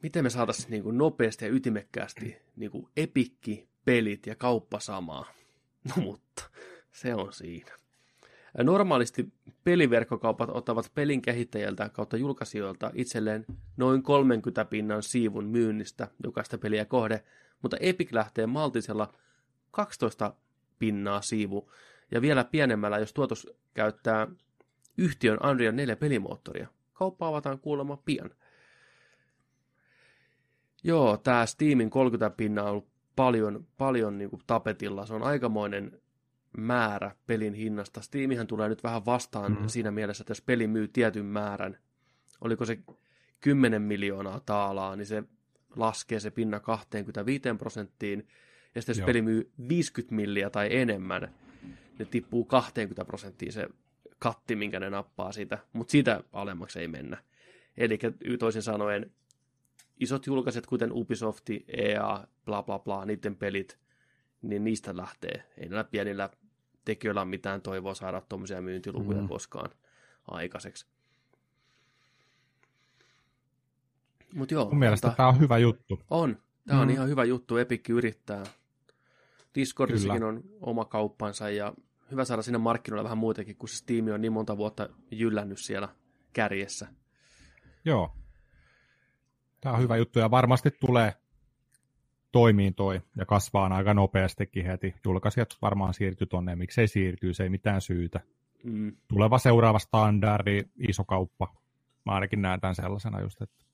Miten 0.02 0.24
me 0.24 0.30
saataisiin 0.30 0.70
niin 0.70 0.82
kuin 0.82 0.98
nopeasti 0.98 1.44
ja 1.44 1.50
ytimekkäästi 1.50 2.36
niin 2.56 2.70
kuin 2.70 2.88
epikki, 2.96 3.68
pelit 3.86 4.26
ja 4.26 4.34
kauppa 4.34 4.80
samaa? 4.80 5.26
No 5.96 6.02
mutta, 6.02 6.50
se 6.92 7.14
on 7.14 7.32
siinä. 7.32 7.72
Normaalisti 8.62 9.32
peliverkkokaupat 9.64 10.50
ottavat 10.52 10.90
pelin 10.94 11.22
kehittäjältä 11.22 11.88
kautta 11.88 12.16
julkaisijoilta 12.16 12.90
itselleen 12.94 13.46
noin 13.76 14.02
30 14.02 14.64
pinnan 14.64 15.02
siivun 15.02 15.44
myynnistä 15.44 16.08
jokaista 16.24 16.58
peliä 16.58 16.84
kohde, 16.84 17.24
mutta 17.62 17.76
Epic 17.80 18.12
lähtee 18.12 18.46
maltisella 18.46 19.14
12 19.70 20.34
pinnaa 20.78 21.20
siivu 21.20 21.72
ja 22.10 22.22
vielä 22.22 22.44
pienemmällä, 22.44 22.98
jos 22.98 23.12
tuotos 23.12 23.48
käyttää 23.74 24.28
yhtiön 24.98 25.38
Unreal 25.50 25.72
4 25.72 25.96
pelimoottoria. 25.96 26.68
Kauppa 26.92 27.28
avataan 27.28 27.58
kuulemma 27.58 27.96
pian. 27.96 28.30
Joo, 30.84 31.16
tämä 31.16 31.46
Steamin 31.46 31.90
30 31.90 32.36
pinnaa 32.36 32.64
on 32.64 32.70
ollut 32.70 32.95
paljon, 33.16 33.66
paljon 33.78 34.18
niin 34.18 34.30
kuin 34.30 34.42
tapetilla. 34.46 35.06
Se 35.06 35.14
on 35.14 35.22
aikamoinen 35.22 36.00
määrä 36.56 37.16
pelin 37.26 37.54
hinnasta. 37.54 38.00
Steamihan 38.00 38.46
tulee 38.46 38.68
nyt 38.68 38.82
vähän 38.82 39.06
vastaan 39.06 39.58
mm. 39.60 39.68
siinä 39.68 39.90
mielessä, 39.90 40.22
että 40.22 40.30
jos 40.30 40.40
peli 40.40 40.66
myy 40.66 40.88
tietyn 40.88 41.24
määrän, 41.24 41.78
oliko 42.40 42.64
se 42.64 42.78
10 43.40 43.82
miljoonaa 43.82 44.40
taalaa, 44.40 44.96
niin 44.96 45.06
se 45.06 45.22
laskee 45.76 46.20
se 46.20 46.30
pinna 46.30 46.60
25 46.60 47.42
prosenttiin, 47.58 48.28
ja 48.74 48.82
sitten 48.82 48.92
jos 48.92 48.98
Joo. 48.98 49.06
peli 49.06 49.22
myy 49.22 49.50
50 49.68 50.14
milliä 50.14 50.50
tai 50.50 50.76
enemmän, 50.76 51.34
niin 51.98 52.08
tippuu 52.08 52.44
20 52.44 53.04
prosenttiin 53.04 53.52
se 53.52 53.68
katti, 54.18 54.56
minkä 54.56 54.80
ne 54.80 54.90
nappaa 54.90 55.32
siitä, 55.32 55.58
mutta 55.72 55.90
siitä 55.90 56.24
alemmaksi 56.32 56.78
ei 56.78 56.88
mennä. 56.88 57.16
Eli 57.76 57.98
toisin 58.38 58.62
sanoen, 58.62 59.10
isot 60.00 60.26
julkaiset, 60.26 60.66
kuten 60.66 60.92
Ubisoft, 60.92 61.44
EA, 61.68 62.26
bla 62.44 62.62
bla 62.62 62.78
bla, 62.78 63.04
niiden 63.04 63.36
pelit, 63.36 63.78
niin 64.42 64.64
niistä 64.64 64.96
lähtee. 64.96 65.44
Ei 65.58 65.68
näillä 65.68 65.84
pienillä 65.84 66.30
tekijöillä 66.84 67.20
ole 67.20 67.28
mitään 67.28 67.62
toivoa 67.62 67.94
saada 67.94 68.20
tuommoisia 68.28 68.62
myyntilukuja 68.62 69.20
Mm. 69.20 69.28
koskaan 69.28 69.70
aikaiseksi. 70.30 70.86
Mut 74.34 74.50
joo, 74.50 74.64
Mun 74.64 74.78
mielestä 74.78 75.12
tämä 75.16 75.28
on 75.28 75.38
hyvä 75.40 75.58
juttu. 75.58 76.00
on. 76.10 76.36
Tämä 76.66 76.80
on 76.80 76.88
Mm. 76.88 76.94
ihan 76.94 77.08
hyvä 77.08 77.24
juttu. 77.24 77.56
Epic 77.56 77.88
yrittää. 77.88 78.44
Discordissakin 79.54 80.16
Kyllä. 80.16 80.26
on 80.28 80.42
oma 80.60 80.84
kauppansa 80.84 81.50
ja 81.50 81.74
hyvä 82.10 82.24
saada 82.24 82.42
sinne 82.42 82.58
markkinoille 82.58 83.04
vähän 83.04 83.18
muutenkin, 83.18 83.56
kun 83.56 83.68
se 83.68 83.76
Steam 83.76 84.06
on 84.14 84.20
niin 84.20 84.32
monta 84.32 84.56
vuotta 84.56 84.88
jyllännyt 85.10 85.58
siellä 85.58 85.88
kärjessä. 86.32 86.88
Joo. 87.84 88.16
Tämä 89.60 89.74
on 89.74 89.80
hyvä 89.80 89.96
juttu 89.96 90.18
ja 90.18 90.30
varmasti 90.30 90.70
tulee 90.70 91.12
toimiin 92.32 92.74
toi 92.74 93.02
ja 93.16 93.26
kasvaa 93.26 93.74
aika 93.74 93.94
nopeastikin 93.94 94.66
heti. 94.66 94.94
Julkaisijat 95.04 95.56
varmaan 95.62 95.94
siirtyy 95.94 96.26
tonne, 96.26 96.56
miksei 96.56 96.88
siirtyy, 96.88 97.34
se 97.34 97.42
ei 97.42 97.48
mitään 97.48 97.80
syytä. 97.80 98.20
Mm. 98.64 98.96
Tuleva 99.08 99.38
seuraava 99.38 99.78
standardi, 99.78 100.62
iso 100.88 101.04
kauppa. 101.04 101.54
Mä 102.06 102.12
ainakin 102.12 102.42
näen 102.42 102.60
tämän 102.60 102.74
sellaisena 102.74 103.20
just, 103.20 103.42
että 103.42 103.64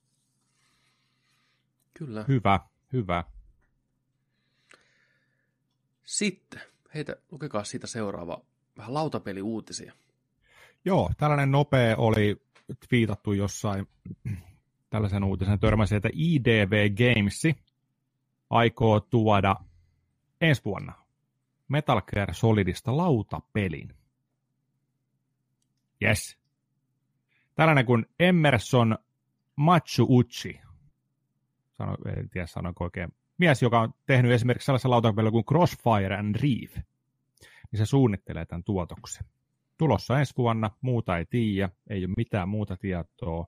Kyllä. 1.93 2.25
hyvä, 2.27 2.59
hyvä. 2.93 3.23
Sitten, 6.03 6.61
heitä, 6.93 7.15
lukekaa 7.31 7.63
siitä 7.63 7.87
seuraava 7.87 8.41
vähän 8.77 8.93
lautapeliuutisia. 8.93 9.93
Joo, 10.85 11.11
tällainen 11.17 11.51
nopea 11.51 11.97
oli 11.97 12.41
twiitattu 12.89 13.33
jossain 13.33 13.87
tällaisen 14.93 15.23
uutisen 15.23 15.59
törmäsi, 15.59 15.95
että 15.95 16.09
IDV 16.13 16.89
Games 16.89 17.43
aikoo 18.49 18.99
tuoda 18.99 19.55
ensi 20.41 20.61
vuonna 20.65 20.93
Metal 21.67 22.01
Gear 22.01 22.33
Solidista 22.33 22.97
lautapelin. 22.97 23.95
Yes. 26.03 26.37
Tällainen 27.55 27.85
kuin 27.85 28.05
Emerson 28.19 28.97
Uchi. 30.09 30.61
Sano, 31.71 31.97
en 32.17 32.29
tiedä 32.29 32.47
sanoinko 32.47 32.83
oikein. 32.83 33.13
Mies, 33.37 33.61
joka 33.61 33.79
on 33.79 33.93
tehnyt 34.05 34.31
esimerkiksi 34.31 34.65
sellaisen 34.65 34.91
lautapelin 34.91 35.31
kuin 35.31 35.45
Crossfire 35.45 36.17
and 36.17 36.35
Reef. 36.35 36.75
Niin 37.71 37.77
se 37.77 37.85
suunnittelee 37.85 38.45
tämän 38.45 38.63
tuotoksen. 38.63 39.25
Tulossa 39.77 40.19
ensi 40.19 40.33
vuonna, 40.37 40.71
muuta 40.81 41.17
ei 41.17 41.25
tiedä, 41.25 41.69
ei 41.89 42.05
ole 42.05 42.13
mitään 42.17 42.49
muuta 42.49 42.77
tietoa 42.77 43.47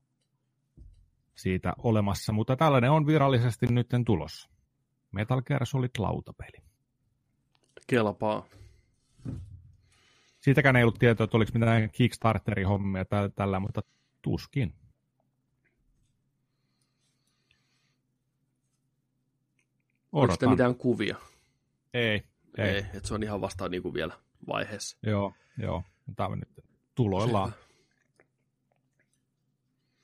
siitä 1.36 1.74
olemassa, 1.78 2.34
mutta 2.34 2.56
tällainen 2.56 2.92
on 2.92 3.08
virallisesti 3.08 3.68
nyt 3.68 3.88
tulossa. 4.06 4.50
Metal 5.12 5.42
Gear 5.42 5.66
Solid 5.66 5.90
lautapeli. 5.98 6.58
Kelpaa. 7.88 8.46
Siitäkään 10.40 10.76
ei 10.76 10.84
ollut 10.84 11.00
tietoa, 11.00 11.24
että 11.24 11.38
oliko 11.38 11.52
mitään 11.54 11.90
Kickstarteri-hommia 11.90 13.06
tällä, 13.06 13.30
tällä, 13.30 13.60
mutta 13.60 13.82
tuskin. 14.22 14.76
Oliko 20.12 20.34
sitten 20.34 20.50
mitään 20.50 20.76
kuvia? 20.76 21.16
Ei. 21.94 22.24
Ei, 22.58 22.70
ei 22.70 22.78
että 22.78 23.08
se 23.08 23.14
on 23.14 23.24
ihan 23.24 23.42
vasta 23.42 23.70
niin 23.70 23.84
kuin 23.84 23.94
vielä 23.94 24.14
vaiheessa. 24.48 24.98
Joo, 25.04 25.34
joo. 25.58 25.84
Tämä 26.16 26.30
on 26.30 26.40
nyt 26.40 26.66
tuloillaan. 26.96 27.54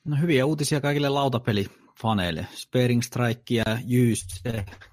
No 0.05 0.17
hyviä 0.21 0.45
uutisia 0.45 0.81
kaikille 0.81 1.09
lautapelifaneille. 1.09 2.47
Sparing 2.53 3.01
Strike 3.01 3.53
ja 3.53 3.63
Jyys, 3.85 4.25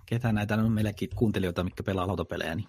ketä 0.07 0.33
näitä 0.33 0.55
on 0.55 0.73
meilläkin 0.73 1.09
kuuntelijoita, 1.17 1.65
mitkä 1.65 1.83
pelaa 1.83 2.07
lautapelejä, 2.07 2.55
niin 2.55 2.69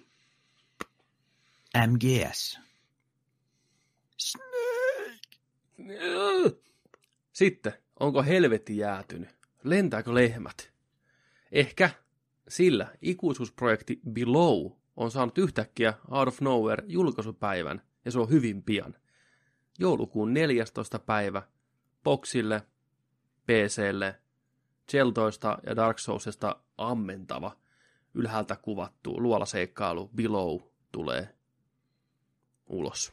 MGS. 1.86 2.60
Snake! 4.16 4.50
Sitten, 7.32 7.72
onko 8.00 8.22
helvetti 8.22 8.76
jäätynyt? 8.76 9.28
Lentääkö 9.64 10.14
lehmät? 10.14 10.72
Ehkä, 11.52 11.90
sillä 12.48 12.88
ikuisuusprojekti 13.02 14.00
Below 14.10 14.72
on 14.96 15.10
saanut 15.10 15.38
yhtäkkiä 15.38 15.94
out 16.10 16.28
of 16.28 16.40
nowhere 16.40 16.84
julkaisupäivän, 16.86 17.82
ja 18.04 18.10
se 18.10 18.18
on 18.18 18.30
hyvin 18.30 18.62
pian. 18.62 18.94
Joulukuun 19.78 20.34
14. 20.34 20.98
päivä 20.98 21.42
Boxille, 22.04 22.62
PClle, 23.46 24.20
Cheltoista 24.90 25.58
ja 25.66 25.76
Dark 25.76 25.98
Soulsista 25.98 26.56
ammentava, 26.78 27.56
ylhäältä 28.14 28.56
kuvattu 28.56 29.22
luolaseikkailu 29.22 30.10
Below 30.16 30.60
tulee 30.92 31.34
ulos. 32.66 33.12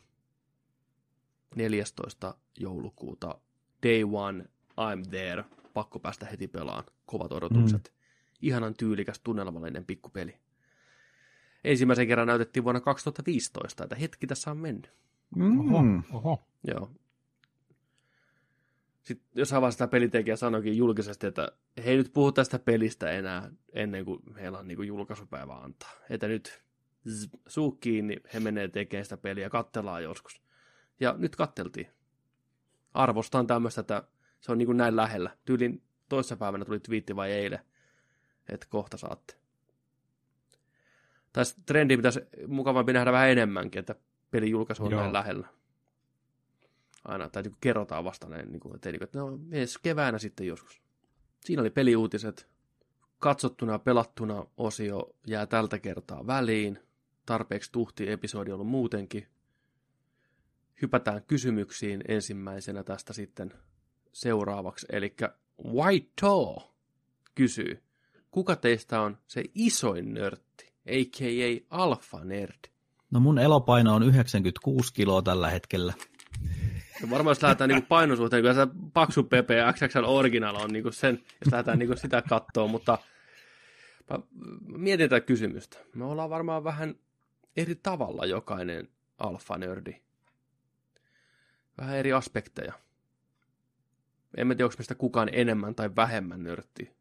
14. 1.55 2.35
joulukuuta, 2.59 3.39
day 3.83 4.03
one, 4.11 4.45
I'm 4.71 5.09
there, 5.09 5.43
pakko 5.73 5.99
päästä 5.99 6.25
heti 6.25 6.47
pelaan, 6.47 6.83
kovat 7.05 7.31
odotukset. 7.31 7.93
Mm. 7.93 7.97
Ihanan 8.41 8.73
tyylikäs 8.73 9.19
tunnelmallinen 9.19 9.85
pikkupeli. 9.85 10.37
Ensimmäisen 11.63 12.07
kerran 12.07 12.27
näytettiin 12.27 12.63
vuonna 12.63 12.81
2015, 12.81 13.83
että 13.83 13.95
hetki 13.95 14.27
tässä 14.27 14.51
on 14.51 14.57
mennyt. 14.57 14.93
Mm. 15.35 15.73
Oho, 15.73 15.83
oho. 16.13 16.47
Joo. 16.63 16.91
Sitten 19.07 19.29
jossain 19.35 19.61
vaiheessa 19.61 19.77
tämä 19.77 19.87
pelitekijä 19.87 20.35
sanoikin 20.35 20.77
julkisesti, 20.77 21.27
että 21.27 21.51
he 21.85 21.91
ei 21.91 21.97
nyt 21.97 22.13
puhu 22.13 22.31
tästä 22.31 22.59
pelistä 22.59 23.11
enää 23.11 23.51
ennen 23.73 24.05
kuin 24.05 24.19
heillä 24.35 24.59
on 24.59 24.67
niin 24.67 24.75
kuin 24.75 24.87
julkaisupäivä 24.87 25.53
antaa. 25.53 25.91
Että 26.09 26.27
nyt 26.27 26.63
suu 27.47 27.71
kiinni, 27.71 28.17
he 28.33 28.39
menee 28.39 28.67
tekemään 28.67 29.05
sitä 29.05 29.17
peliä, 29.17 29.49
kattellaan 29.49 30.03
joskus. 30.03 30.41
Ja 30.99 31.15
nyt 31.17 31.35
katteltiin. 31.35 31.87
Arvostan 32.93 33.47
tämmöistä, 33.47 33.81
että 33.81 34.03
se 34.39 34.51
on 34.51 34.57
niin 34.57 34.65
kuin 34.65 34.77
näin 34.77 34.95
lähellä. 34.95 35.37
Tyylin 35.45 35.83
toissapäivänä 36.09 36.65
tuli 36.65 36.79
twiitti 36.79 37.15
vai 37.15 37.31
eilen, 37.31 37.59
että 38.49 38.67
kohta 38.69 38.97
saatte. 38.97 39.35
Tai 41.33 41.43
trendi 41.65 41.97
pitäisi 41.97 42.19
mukavampi 42.47 42.93
nähdä 42.93 43.11
vähän 43.11 43.29
enemmänkin, 43.29 43.79
että 43.79 43.95
pelin 44.31 44.51
julkaisu 44.51 44.85
on 44.85 44.91
Joo. 44.91 45.01
näin 45.01 45.13
lähellä 45.13 45.47
aina, 47.07 47.29
tai 47.29 47.43
niin 47.43 47.55
kerrotaan 47.61 48.03
vasta 48.03 48.29
näin, 48.29 48.51
niin 48.51 48.59
kuin, 48.59 48.75
että, 48.75 48.91
niin 48.91 48.99
kuin, 48.99 49.05
että 49.05 49.19
no, 49.19 49.39
edes 49.51 49.77
keväänä 49.77 50.17
sitten 50.17 50.47
joskus. 50.47 50.81
Siinä 51.45 51.61
oli 51.61 51.69
peliuutiset. 51.69 52.49
Katsottuna 53.19 53.79
pelattuna 53.79 54.45
osio 54.57 55.15
jää 55.27 55.45
tältä 55.45 55.79
kertaa 55.79 56.27
väliin. 56.27 56.79
Tarpeeksi 57.25 57.71
tuhti 57.71 58.11
episodi 58.11 58.51
ollut 58.51 58.67
muutenkin. 58.67 59.27
Hypätään 60.81 61.23
kysymyksiin 61.27 62.03
ensimmäisenä 62.07 62.83
tästä 62.83 63.13
sitten 63.13 63.53
seuraavaksi. 64.13 64.85
Eli 64.89 65.15
White 65.73 66.11
Taw 66.21 66.55
kysyy, 67.35 67.83
kuka 68.31 68.55
teistä 68.55 69.01
on 69.01 69.17
se 69.27 69.43
isoin 69.55 70.13
nörtti, 70.13 70.73
a.k.a. 70.85 71.65
alfa 71.69 72.23
nerd? 72.23 72.69
No 73.11 73.19
mun 73.19 73.39
elopaino 73.39 73.95
on 73.95 74.03
96 74.03 74.93
kiloa 74.93 75.21
tällä 75.21 75.49
hetkellä. 75.49 75.93
Ja 77.01 77.09
varmaan 77.09 77.31
jos 77.31 77.43
lähdetään 77.43 77.69
niin 77.69 77.85
painosuhteen, 77.85 78.43
kyllä 78.43 78.53
se 78.53 78.67
paksu 78.93 79.23
PP 79.23 79.49
ja 79.57 79.73
XXL 79.73 80.03
Original 80.05 80.55
on 80.55 80.73
niin 80.73 80.93
sen, 80.93 81.23
jos 81.45 81.51
lähdetään 81.51 81.79
niin 81.79 81.97
sitä 81.97 82.21
katsoa, 82.21 82.67
mutta 82.67 82.97
mietitään 84.67 85.23
kysymystä. 85.23 85.77
Me 85.95 86.05
ollaan 86.05 86.29
varmaan 86.29 86.63
vähän 86.63 86.95
eri 87.57 87.75
tavalla 87.75 88.25
jokainen 88.25 88.89
alfa-nördi. 89.17 90.01
Vähän 91.77 91.95
eri 91.95 92.13
aspekteja. 92.13 92.73
En 94.37 94.47
tiedä, 94.47 94.63
onko 94.63 94.75
meistä 94.77 94.95
kukaan 94.95 95.29
enemmän 95.31 95.75
tai 95.75 95.95
vähemmän 95.95 96.43
nörtti 96.43 96.97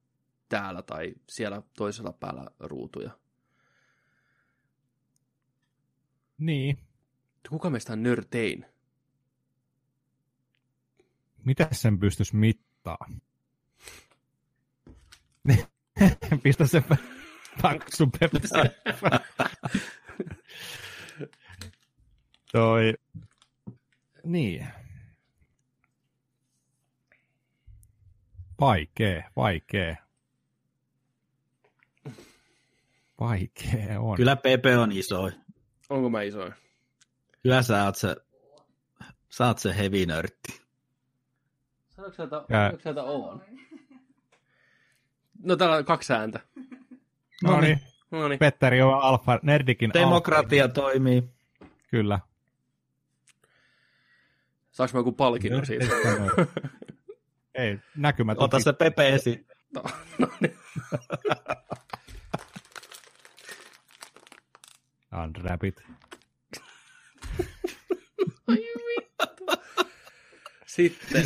täällä 0.49 0.83
tai 0.83 1.15
siellä 1.29 1.63
toisella 1.77 2.13
päällä 2.13 2.51
ruutuja. 2.61 3.11
Niin. 6.39 6.79
Kuka 7.49 7.71
meistä 7.71 7.93
on 7.93 8.03
nörtein? 8.03 8.67
Mitä 11.47 11.69
sen 11.73 11.99
pystyisi 11.99 12.37
mittaa? 12.37 12.99
Pistä 16.43 16.67
se 16.67 16.83
paksu 17.63 18.11
Toi. 22.53 22.95
Niin. 24.25 24.67
Vaikee, 28.61 29.25
vaikee. 29.37 29.99
Vaikee 33.21 33.99
on. 33.99 34.17
Kyllä 34.17 34.37
Pepe 34.37 34.79
on 34.79 34.93
iso. 34.93 35.31
Onko 35.89 36.11
mä 36.11 36.23
iso? 36.23 36.51
Kyllä 37.43 37.63
sä 37.63 37.85
oot 37.85 37.97
se, 37.97 38.17
sä 39.31 39.47
oot 39.47 39.59
se 39.59 39.77
heavy 39.77 40.07
nörtti. 40.07 40.66
Sanoiko 41.97 42.17
sieltä, 42.17 42.37
ja... 42.37 42.73
sieltä 42.83 43.03
on? 43.03 43.43
No 45.43 45.57
täällä 45.57 45.77
on 45.77 45.85
kaksi 45.85 46.13
ääntä. 46.13 46.41
No 47.43 47.61
niin. 47.61 47.81
No 48.11 48.29
niin. 48.29 48.39
Petteri 48.39 48.83
on 48.83 49.03
alfa, 49.03 49.39
Nerdikin 49.43 49.91
Demokratia 49.95 50.65
alfa. 50.65 50.75
toimii. 50.75 51.25
Kyllä. 51.91 52.21
Saanko 54.71 54.93
mä 54.93 54.99
joku 54.99 55.13
palkinnon 55.13 55.67
siitä? 55.67 55.87
Ei, 57.55 57.79
näkymät. 57.97 58.39
Ota 58.39 58.61
se 58.61 58.73
Pepe 58.73 59.09
esiin. 59.09 59.47
No, 59.75 59.83
no 60.19 60.29
niin. 60.41 60.57
Unwrap 65.25 65.61
Sitten 70.67 71.25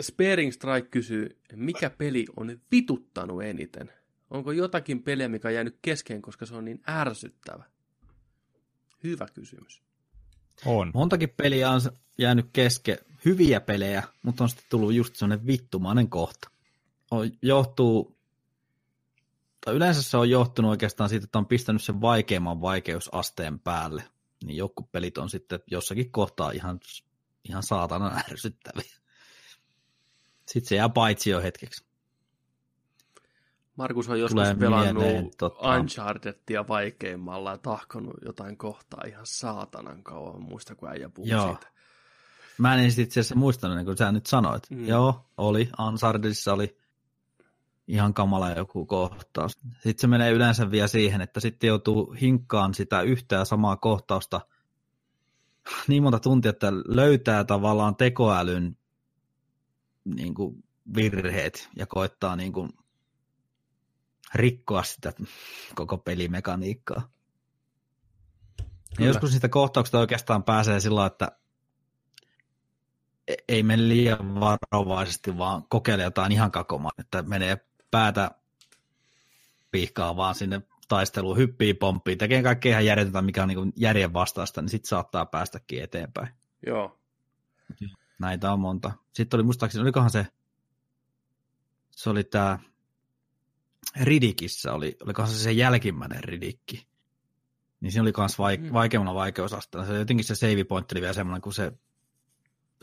Sparing 0.00 0.52
Strike 0.52 0.88
kysyy, 0.88 1.40
mikä 1.54 1.90
peli 1.90 2.26
on 2.36 2.60
vituttanut 2.72 3.42
eniten? 3.42 3.92
Onko 4.30 4.52
jotakin 4.52 5.02
peliä, 5.02 5.28
mikä 5.28 5.48
on 5.48 5.54
jäänyt 5.54 5.78
kesken, 5.82 6.22
koska 6.22 6.46
se 6.46 6.54
on 6.54 6.64
niin 6.64 6.82
ärsyttävä? 6.88 7.64
Hyvä 9.04 9.26
kysymys. 9.34 9.82
On. 10.66 10.90
Montakin 10.94 11.30
peliä 11.36 11.70
on 11.70 11.80
jäänyt 12.18 12.46
kesken, 12.52 12.98
hyviä 13.24 13.60
pelejä, 13.60 14.02
mutta 14.22 14.44
on 14.44 14.50
sitten 14.50 14.66
tullut 14.70 14.94
just 14.94 15.16
sellainen 15.16 15.46
vittumainen 15.46 16.08
kohta. 16.08 16.50
On, 17.10 17.30
johtuu 17.42 18.14
tai 19.64 19.74
yleensä 19.74 20.02
se 20.02 20.16
on 20.16 20.30
johtunut 20.30 20.70
oikeastaan 20.70 21.08
siitä, 21.08 21.24
että 21.24 21.38
on 21.38 21.46
pistänyt 21.46 21.82
sen 21.82 22.00
vaikeimman 22.00 22.60
vaikeusasteen 22.60 23.58
päälle. 23.58 24.04
Niin 24.44 24.56
joku 24.56 24.82
pelit 24.92 25.18
on 25.18 25.30
sitten 25.30 25.60
jossakin 25.70 26.10
kohtaa 26.10 26.50
ihan, 26.50 26.80
ihan 27.48 27.62
saatanan 27.62 28.22
ärsyttäviä. 28.30 29.03
Sitten 30.46 30.68
se 30.68 30.76
jää 30.76 30.88
paitsi 30.88 31.30
jo 31.30 31.40
hetkeksi. 31.42 31.84
Markus 33.76 34.08
on 34.08 34.20
joskus 34.20 34.42
Tulee 34.42 34.54
pelannut 34.54 35.02
mieleen, 35.04 35.24
tota- 35.26 35.78
Unchartedia 35.80 36.68
vaikeimmalla 36.68 37.50
ja 37.50 37.58
tahkonut 37.58 38.14
jotain 38.24 38.56
kohtaa 38.56 39.00
ihan 39.08 39.26
saatanan 39.26 40.02
kauan. 40.02 40.42
Muista, 40.42 40.74
kun 40.74 40.88
äijä 40.88 41.08
puhui 41.08 41.30
Joo. 41.30 41.46
siitä. 41.46 41.66
Mä 42.58 42.74
en 42.74 42.84
itse 42.86 43.02
asiassa 43.02 43.34
muistanut, 43.34 43.76
niin 43.76 43.86
kuin 43.86 43.96
sä 43.96 44.12
nyt 44.12 44.26
sanoit. 44.26 44.70
Mm. 44.70 44.76
Mm. 44.76 44.88
Joo, 44.88 45.30
oli. 45.36 45.68
Unchartedissa 45.88 46.52
oli 46.52 46.76
ihan 47.88 48.14
kamala 48.14 48.50
joku 48.50 48.86
kohtaus. 48.86 49.58
Sitten 49.72 49.98
se 49.98 50.06
menee 50.06 50.32
yleensä 50.32 50.70
vielä 50.70 50.88
siihen, 50.88 51.20
että 51.20 51.40
sitten 51.40 51.68
joutuu 51.68 52.16
hinkkaan 52.20 52.74
sitä 52.74 53.02
yhtä 53.02 53.36
ja 53.36 53.44
samaa 53.44 53.76
kohtausta 53.76 54.40
niin 55.88 56.02
monta 56.02 56.20
tuntia, 56.20 56.50
että 56.50 56.72
löytää 56.72 57.44
tavallaan 57.44 57.96
tekoälyn 57.96 58.76
niin 60.04 60.34
kuin 60.34 60.64
virheet 60.94 61.68
ja 61.76 61.86
koettaa 61.86 62.36
niin 62.36 62.52
kuin 62.52 62.70
rikkoa 64.34 64.82
sitä 64.82 65.12
koko 65.74 65.98
pelimekaniikkaa. 65.98 67.10
Ja 68.98 69.06
joskus 69.06 69.30
niistä 69.30 69.48
kohtauksista 69.48 69.98
oikeastaan 69.98 70.44
pääsee 70.44 70.80
sillä 70.80 71.06
että 71.06 71.32
e- 73.28 73.34
ei 73.48 73.62
mene 73.62 73.88
liian 73.88 74.40
varovaisesti, 74.40 75.38
vaan 75.38 75.64
kokeile 75.68 76.02
jotain 76.02 76.32
ihan 76.32 76.50
kakomaa, 76.50 76.92
että 76.98 77.22
menee 77.22 77.66
päätä 77.90 78.30
pihkaa 79.70 80.16
vaan 80.16 80.34
sinne 80.34 80.62
taisteluun, 80.88 81.36
hyppii, 81.36 81.74
pomppii, 81.74 82.16
tekee 82.16 82.42
kaikkea 82.42 82.70
ihan 82.70 82.86
järjetöntä, 82.86 83.22
mikä 83.22 83.42
on 83.42 83.48
niin 83.48 83.72
järjen 83.76 84.12
vastaista, 84.12 84.62
niin 84.62 84.68
sitten 84.68 84.88
saattaa 84.88 85.26
päästäkin 85.26 85.82
eteenpäin. 85.82 86.28
Joo. 86.66 86.98
Näitä 88.18 88.52
on 88.52 88.60
monta. 88.60 88.92
Sitten 89.12 89.38
oli 89.38 89.44
muistaakseni, 89.44 89.82
olikohan 89.82 90.10
se, 90.10 90.26
se 91.90 92.10
oli 92.10 92.24
tämä 92.24 92.58
Ridikissä, 94.00 94.72
oli, 94.72 94.96
olikohan 95.02 95.30
se 95.30 95.38
se 95.38 95.52
jälkimmäinen 95.52 96.24
Ridikki. 96.24 96.86
Niin 97.80 97.92
siinä 97.92 98.02
oli 98.02 98.12
myös 98.18 98.38
vaik- 98.38 98.60
Mm. 98.66 98.72
vaikeammalla 98.72 99.20
vaikeusasteella. 99.20 99.86
Se 99.86 99.94
jotenkin 99.98 100.24
se 100.24 100.34
save 100.34 100.64
point 100.64 100.92
oli 100.92 101.00
vielä 101.00 101.12
semmoinen, 101.14 101.42
kun 101.42 101.52
se 101.52 101.72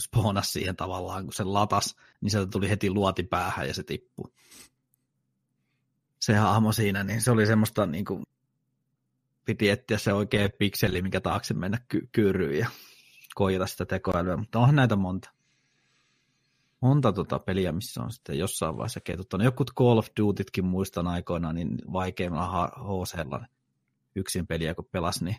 spoonasi 0.01 0.51
siihen 0.51 0.75
tavallaan, 0.75 1.23
kun 1.23 1.33
se 1.33 1.43
latas, 1.43 1.95
niin 2.21 2.31
sieltä 2.31 2.49
tuli 2.51 2.69
heti 2.69 2.89
luoti 2.89 3.23
päähän 3.23 3.67
ja 3.67 3.73
se 3.73 3.83
tippui. 3.83 4.31
Se 6.19 6.35
hahmo 6.35 6.71
siinä, 6.71 7.03
niin 7.03 7.21
se 7.21 7.31
oli 7.31 7.45
semmoista 7.47 7.85
niin 7.85 8.05
kuin, 8.05 8.23
piti 9.45 9.69
etsiä 9.69 9.97
se 9.97 10.13
oikea 10.13 10.49
pikseli, 10.59 11.01
mikä 11.01 11.21
taakse 11.21 11.53
mennä 11.53 11.77
ky- 11.87 12.09
kyyryyn 12.11 12.59
ja 12.59 12.69
koita 13.35 13.67
sitä 13.67 13.85
tekoälyä, 13.85 14.37
mutta 14.37 14.59
onhan 14.59 14.75
näitä 14.75 14.95
monta. 14.95 15.29
Monta 16.81 17.13
tota 17.13 17.39
peliä, 17.39 17.71
missä 17.71 18.03
on 18.03 18.11
sitten 18.11 18.39
jossain 18.39 18.77
vaiheessa 18.77 18.99
ketuttanut. 18.99 19.45
Jokut 19.45 19.71
Call 19.73 19.97
of 19.97 20.07
Dutytkin 20.19 20.65
muistan 20.65 21.07
aikoinaan, 21.07 21.55
niin 21.55 21.77
vaikeimmalla 21.93 22.67
HClla 22.67 23.45
yksin 24.15 24.47
peliä 24.47 24.75
kun 24.75 24.89
pelasi, 24.91 25.25
niin 25.25 25.35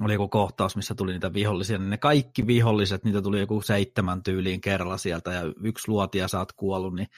oli 0.00 0.12
joku 0.12 0.28
kohtaus, 0.28 0.76
missä 0.76 0.94
tuli 0.94 1.12
niitä 1.12 1.32
vihollisia, 1.32 1.78
niin 1.78 1.90
ne 1.90 1.98
kaikki 1.98 2.46
viholliset, 2.46 3.04
niitä 3.04 3.22
tuli 3.22 3.40
joku 3.40 3.62
seitsemän 3.62 4.22
tyyliin 4.22 4.60
kerralla 4.60 4.96
sieltä, 4.96 5.32
ja 5.32 5.42
yksi 5.62 5.88
luotia 5.88 6.28
sä 6.28 6.38
oot 6.38 6.52
kuollut, 6.52 6.94
niin 6.94 7.08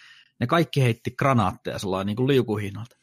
ne 0.41 0.47
kaikki 0.47 0.83
heitti 0.83 1.11
granaatteja 1.11 1.79
sellainen 1.79 2.07
niin 2.07 2.17
kuin 2.17 2.29
liukuhinnalta. 2.29 2.97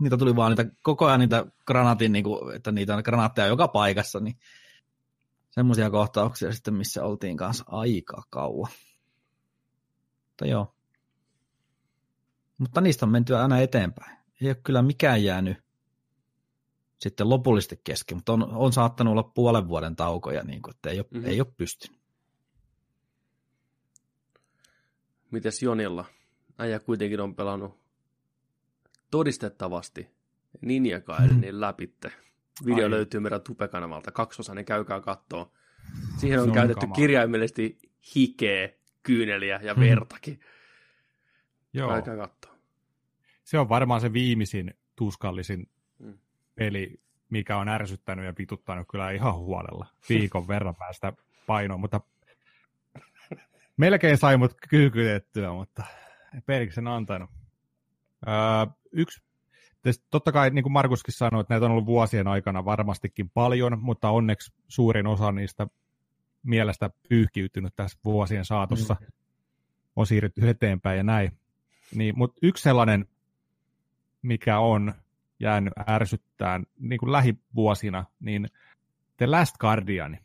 Niitä 0.00 0.16
tuli 0.16 0.36
vaan 0.36 0.50
niitä, 0.50 0.74
koko 0.82 1.06
ajan 1.06 1.20
niitä 1.20 1.46
granaatin, 1.66 2.12
niin 2.12 2.24
kuin, 2.24 2.56
että 2.56 2.72
niitä 2.72 2.96
on 2.96 3.02
granaatteja 3.04 3.46
joka 3.46 3.68
paikassa, 3.68 4.20
niin 4.20 4.36
semmoisia 5.56 5.90
kohtauksia 5.90 6.52
sitten, 6.52 6.74
missä 6.74 7.04
oltiin 7.04 7.36
kanssa 7.36 7.64
aika 7.66 8.22
kauan. 8.30 8.72
Mutta 10.28 10.46
joo. 10.46 10.74
Mutta 12.58 12.80
niistä 12.80 13.06
on 13.06 13.12
menty 13.12 13.36
aina 13.36 13.58
eteenpäin. 13.58 14.16
Ei 14.40 14.48
ole 14.48 14.54
kyllä 14.64 14.82
mikään 14.82 15.24
jäänyt 15.24 15.56
sitten 16.98 17.28
lopullisesti 17.28 17.80
kesken, 17.84 18.16
mutta 18.16 18.32
on, 18.32 18.42
on 18.54 18.72
saattanut 18.72 19.12
olla 19.12 19.22
puolen 19.34 19.68
vuoden 19.68 19.96
taukoja, 19.96 20.42
niin 20.42 20.62
kuin, 20.62 20.74
että 20.74 20.90
ei 20.90 20.98
ole, 20.98 21.06
Mhm. 21.10 21.16
mm-hmm. 21.16 21.30
ei 21.30 21.40
ole 21.40 21.52
pystynyt. 21.56 22.00
Mites 25.30 25.62
Jonilla? 25.62 26.04
Äijä 26.58 26.78
kuitenkin 26.80 27.20
on 27.20 27.34
pelannut 27.34 27.80
todistettavasti 29.10 30.10
Ninja 30.60 31.00
Gaidenin 31.00 31.60
läpitte. 31.60 32.12
Video 32.64 32.84
Ai. 32.84 32.90
löytyy 32.90 33.20
meidän 33.20 33.40
Tupe-kanavalta. 33.42 34.12
Kaksosainen, 34.12 34.64
käykää 34.64 35.00
kattoo. 35.00 35.52
Siihen 36.16 36.40
on, 36.40 36.48
on 36.48 36.54
käytetty 36.54 36.80
kamala. 36.80 36.96
kirjaimellisesti 36.96 37.78
hikeä, 38.16 38.68
kyyneliä 39.02 39.60
ja 39.62 39.74
Mhm. 39.74 39.80
vertakin. 39.82 40.40
Joo. 41.72 41.90
Käykää 41.90 42.16
kattoo. 42.16 42.52
Se 43.44 43.58
on 43.58 43.68
varmaan 43.68 44.00
se 44.00 44.12
viimeisin 44.12 44.74
tuskallisin 44.96 45.70
Mm. 45.98 46.18
peli, 46.54 47.00
mikä 47.30 47.56
on 47.56 47.68
ärsyttänyt 47.68 48.24
ja 48.24 48.34
vituttanut 48.38 48.88
kyllä 48.90 49.10
ihan 49.10 49.34
huolella. 49.34 49.86
Viikon 50.08 50.48
verran 50.54 50.74
päästä 50.76 51.12
painoon, 51.46 51.80
mutta 51.80 52.00
melkein 53.76 54.18
sai 54.18 54.36
mut 54.36 54.54
kyykytettyä, 54.68 55.52
mutta 55.52 55.82
periksen 56.46 56.86
antanut. 56.88 57.30
Öö, 58.28 58.34
yksi, 58.92 59.22
totta 60.10 60.32
kai 60.32 60.50
niin 60.50 60.62
kuin 60.62 60.72
Markuskin 60.72 61.14
sanoi, 61.14 61.40
että 61.40 61.54
näitä 61.54 61.66
on 61.66 61.72
ollut 61.72 61.86
vuosien 61.86 62.28
aikana 62.28 62.64
varmastikin 62.64 63.30
paljon, 63.30 63.78
mutta 63.80 64.10
onneksi 64.10 64.52
suurin 64.68 65.06
osa 65.06 65.32
niistä 65.32 65.66
mielestä 66.42 66.90
pyyhkiytynyt 67.08 67.76
tässä 67.76 67.98
vuosien 68.04 68.44
saatossa. 68.44 68.96
Mm. 69.00 69.06
On 69.96 70.06
siirrytty 70.06 70.48
eteenpäin 70.48 70.96
ja 70.96 71.02
näin. 71.02 71.32
Niin, 71.94 72.18
mutta 72.18 72.38
yksi 72.42 72.62
sellainen, 72.62 73.06
mikä 74.22 74.58
on 74.58 74.94
jäänyt 75.40 75.72
ärsyttään 75.88 76.66
niin 76.78 76.98
kuin 76.98 77.12
lähivuosina, 77.12 78.04
niin 78.20 78.48
The 79.16 79.26
Last 79.26 79.56
Guardian. 79.58 80.18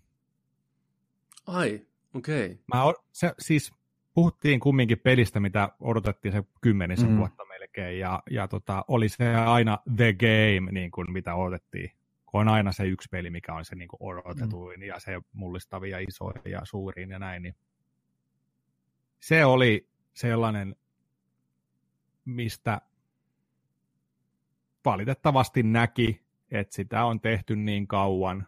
Ai, 1.47 1.87
okei. 2.13 2.45
Okay. 2.45 2.57
Mä 2.73 2.83
o- 2.83 3.05
se, 3.11 3.33
siis 3.39 3.73
puhuttiin 4.13 4.59
kumminkin 4.59 4.99
pelistä, 4.99 5.39
mitä 5.39 5.69
odotettiin 5.79 6.31
se 6.31 6.43
kymmenisen 6.61 7.07
mm. 7.07 7.13
Mm. 7.13 7.19
vuotta 7.19 7.45
melkein, 7.77 7.99
ja, 7.99 8.23
ja 8.29 8.47
tota, 8.47 8.85
oli 8.87 9.09
se 9.09 9.35
aina 9.35 9.79
The 9.95 10.13
Game, 10.13 10.71
niin 10.71 10.91
kuin 10.91 11.11
mitä 11.11 11.35
odotettiin. 11.35 11.91
Kun 12.25 12.41
on 12.41 12.47
aina 12.47 12.71
se 12.71 12.85
yksi 12.85 13.09
peli, 13.11 13.29
mikä 13.29 13.53
on 13.53 13.65
se 13.65 13.75
niin 13.75 13.87
kuin 13.87 13.99
odotetuin, 14.03 14.79
mm. 14.79 14.83
ja 14.83 14.99
se 14.99 15.21
mullistavia, 15.33 15.99
isoja 15.99 16.41
ja 16.45 16.61
suuriin 16.63 17.09
ja 17.09 17.19
näin. 17.19 17.43
Niin 17.43 17.55
se 19.19 19.45
oli 19.45 19.89
sellainen, 20.13 20.75
mistä 22.25 22.81
valitettavasti 24.85 25.63
näki, 25.63 26.21
että 26.51 26.75
sitä 26.75 27.05
on 27.05 27.21
tehty 27.21 27.55
niin 27.55 27.87
kauan. 27.87 28.47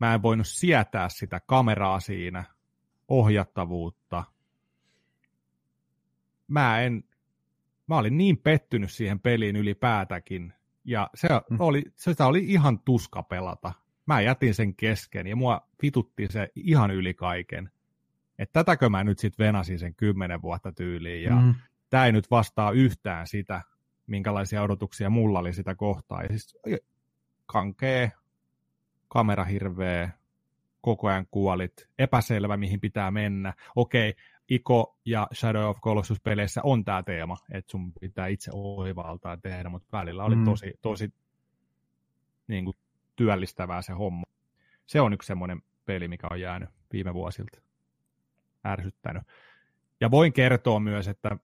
Mä 0.00 0.14
en 0.14 0.22
voinut 0.22 0.46
sietää 0.46 1.08
sitä 1.08 1.40
kameraa 1.46 2.00
siinä, 2.00 2.44
ohjattavuutta. 3.08 4.24
Mä 6.48 6.80
en, 6.80 7.04
mä 7.92 7.98
olin 7.98 8.18
niin 8.18 8.38
pettynyt 8.38 8.90
siihen 8.90 9.20
peliin 9.20 9.56
ylipäätäkin, 9.56 10.52
ja 10.84 11.10
se 11.14 11.28
Mm. 11.50 11.56
oli, 11.60 11.82
sitä 11.96 12.26
oli 12.26 12.44
ihan 12.44 12.78
tuska 12.78 13.22
pelata. 13.22 13.72
Mä 14.06 14.20
jätin 14.20 14.54
sen 14.54 14.74
kesken, 14.76 15.26
ja 15.26 15.36
mua 15.36 15.68
vitutti 15.82 16.26
se 16.30 16.48
ihan 16.54 16.90
yli 16.90 17.14
kaiken. 17.14 17.70
Että 18.38 18.52
tätäkö 18.52 18.88
mä 18.88 19.04
nyt 19.04 19.18
sitten 19.18 19.46
venasin 19.46 19.78
sen 19.78 19.94
kymmenen 19.94 20.42
vuotta 20.42 20.72
tyyliin, 20.72 21.22
ja 21.22 21.36
Mm. 21.36 21.54
tämä 21.90 22.06
ei 22.06 22.12
nyt 22.12 22.30
vastaa 22.30 22.70
yhtään 22.70 23.26
sitä, 23.26 23.62
minkälaisia 24.06 24.62
odotuksia 24.62 25.10
mulla 25.10 25.38
oli 25.38 25.52
sitä 25.52 25.74
kohtaa. 25.74 26.22
Ja 26.22 26.28
siis 26.28 26.58
kankee, 27.46 28.12
kamera 29.08 29.44
hirveä, 29.44 30.10
koko 30.80 31.08
ajan 31.08 31.26
kuolit, 31.30 31.88
epäselvä 31.98 32.56
mihin 32.56 32.80
pitää 32.80 33.10
mennä. 33.10 33.54
Okei, 33.76 34.14
Iko 34.54 34.98
ja 35.04 35.26
Shadow 35.34 35.64
of 35.64 35.80
Colossus-peleissä 35.80 36.60
on 36.64 36.84
tämä 36.84 37.02
teema, 37.02 37.36
että 37.52 37.70
sun 37.70 37.92
pitää 38.00 38.26
itse 38.26 38.50
oivaltaa 38.54 39.36
tehdä, 39.36 39.68
mutta 39.68 39.88
välillä 39.98 40.24
oli 40.24 40.36
Mm. 40.36 40.44
tosi, 40.44 40.72
tosi 40.82 41.12
niin 42.46 42.64
kuin, 42.64 42.76
työllistävää 43.16 43.82
se 43.82 43.92
homma. 43.92 44.22
Se 44.86 45.00
on 45.00 45.12
yksi 45.12 45.26
semmoinen 45.26 45.62
peli, 45.84 46.08
mikä 46.08 46.26
on 46.30 46.40
jäänyt 46.40 46.68
viime 46.92 47.14
vuosilta 47.14 47.60
ärsyttänyt. 48.66 49.22
Ja 50.00 50.10
voin 50.10 50.32
kertoa 50.32 50.80
myös, 50.80 51.08
että 51.08 51.36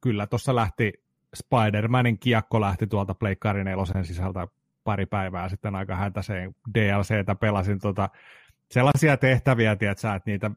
kyllä 0.00 0.26
tuossa 0.26 0.54
lähti 0.54 0.92
Spider-Manin 1.36 2.18
kiekko 2.20 2.60
lähti 2.60 2.86
tuolta 2.86 3.14
Pleikkari 3.14 3.64
4 3.64 4.02
sisältä 4.02 4.48
pari 4.84 5.06
päivää 5.06 5.48
sitten 5.48 5.74
aika 5.74 5.96
häntäiseen 5.96 6.54
DLCtä 6.74 7.34
pelasin 7.34 7.78
tota, 7.78 8.08
sellaisia 8.70 9.16
tehtäviä, 9.16 9.76
tiedätkö, 9.76 10.14
että 10.14 10.30
niitä 10.30 10.50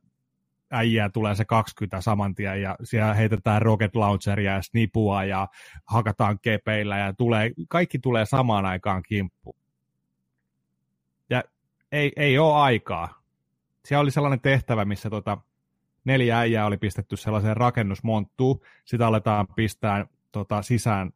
äijää 0.72 1.10
tulee 1.10 1.36
se 1.36 1.46
20 1.46 2.02
saman 2.02 2.36
tien 2.36 2.62
ja 2.62 2.76
siellä 2.84 3.14
heitetään 3.14 3.62
rocket 3.62 3.96
launcheria 3.96 4.54
ja 4.54 4.62
snipua 4.62 5.24
ja 5.24 5.48
hakataan 5.86 6.40
kepeillä 6.40 6.98
ja 6.98 7.14
tulee, 7.14 7.52
kaikki 7.70 8.00
tulee 8.00 8.26
samaan 8.26 8.66
aikaan 8.66 9.04
kimppu. 9.04 9.56
Ja 11.30 11.44
ei, 11.92 12.12
ei 12.16 12.40
ole 12.40 12.56
aikaa. 12.56 13.22
Siellä 13.86 14.02
oli 14.02 14.12
sellainen 14.12 14.42
tehtävä, 14.42 14.86
missä 14.86 15.10
tota, 15.10 15.38
neljä 16.04 16.40
äijää 16.40 16.66
oli 16.66 16.78
pistetty 16.78 17.18
sellaiseen 17.18 17.58
rakennusmonttuun, 17.58 18.62
sitä 18.86 19.08
aletaan 19.08 19.48
pistää 19.56 20.06
tota, 20.32 20.62
sisään 20.62 21.12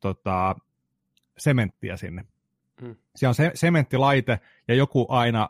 tota, 0.00 0.56
sementtiä 1.38 1.96
sinne. 1.96 2.24
Hmm. 2.80 2.96
Siellä 3.16 3.30
on 3.30 3.34
se, 3.34 3.50
sementtilaite 3.54 4.40
ja 4.68 4.74
joku 4.74 5.06
aina 5.08 5.48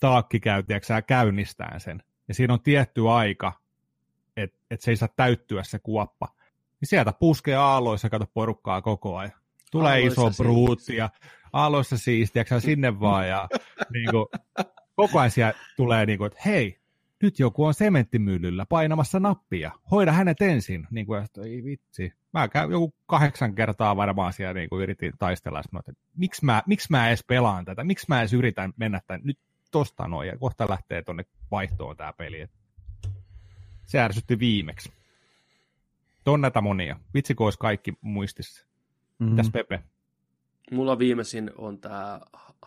taakki 0.00 0.40
käy, 0.40 0.62
tiedätkö, 0.62 1.02
käynnistään 1.06 1.80
sen. 1.80 2.02
Ja 2.28 2.34
siinä 2.34 2.54
on 2.54 2.62
tietty 2.62 3.08
aika, 3.08 3.52
että 4.36 4.58
et 4.70 4.80
se 4.80 4.90
ei 4.90 4.96
saa 4.96 5.08
täyttyä 5.16 5.62
se 5.62 5.78
kuoppa. 5.78 6.28
Niin 6.80 6.88
sieltä 6.88 7.12
puskee 7.12 7.56
aalloissa, 7.56 8.10
kato 8.10 8.26
porukkaa 8.34 8.82
koko 8.82 9.16
ajan. 9.16 9.32
Tulee 9.70 9.92
aalloissa 9.92 10.26
iso 10.26 10.42
bruutti 10.42 10.96
ja 10.96 11.10
aalloissa 11.52 11.98
siistiä, 11.98 12.44
sinne 12.58 13.00
vaan. 13.00 13.28
Ja 13.28 13.48
niin 13.92 14.10
kuin, 14.10 14.26
koko 14.96 15.18
ajan 15.18 15.30
siellä 15.30 15.54
tulee, 15.76 16.06
niin 16.06 16.18
kuin, 16.18 16.26
että 16.26 16.40
hei, 16.44 16.78
nyt 17.22 17.38
joku 17.38 17.64
on 17.64 17.74
sementtimyllyllä 17.74 18.66
painamassa 18.66 19.20
nappia. 19.20 19.70
Hoida 19.90 20.12
hänet 20.12 20.42
ensin. 20.42 20.86
Niin 20.90 21.06
kuin, 21.06 21.24
että 21.24 21.42
ei 21.42 21.64
vitsi. 21.64 22.12
Mä 22.32 22.48
käyn 22.48 22.70
joku 22.70 22.94
kahdeksan 23.06 23.54
kertaa 23.54 23.96
varmaan 23.96 24.32
siellä 24.32 24.54
niin 24.54 24.68
kuin 24.68 24.82
yritin 24.82 25.12
taistella. 25.18 25.60
Että 25.60 25.92
miksi 26.16 26.44
mä, 26.44 26.62
miksi 26.66 26.86
mä 26.90 27.08
edes 27.08 27.24
pelaan 27.26 27.64
tätä? 27.64 27.84
Miksi 27.84 28.06
mä 28.08 28.20
edes 28.20 28.32
yritän 28.32 28.72
mennä 28.76 29.00
tämän? 29.06 29.20
Nyt 29.24 29.38
tosta 29.70 30.08
noin. 30.08 30.28
Ja 30.28 30.38
kohta 30.38 30.68
lähtee 30.68 31.02
tonne 31.02 31.24
vaihtoon 31.50 31.96
tämä 31.96 32.12
peli. 32.12 32.48
Se 33.84 33.98
ärsytti 33.98 34.38
viimeksi. 34.38 34.92
On 36.26 36.40
näitä 36.40 36.60
monia. 36.60 36.96
Vitsi, 37.14 37.34
kun 37.34 37.46
olisi 37.46 37.58
kaikki 37.58 37.94
muistissa. 38.00 38.66
Mm-hmm. 39.18 39.36
Mitäs 39.36 39.50
Pepe? 39.50 39.82
Mulla 40.70 40.98
viimeisin 40.98 41.50
on 41.56 41.78
tämä 41.78 42.20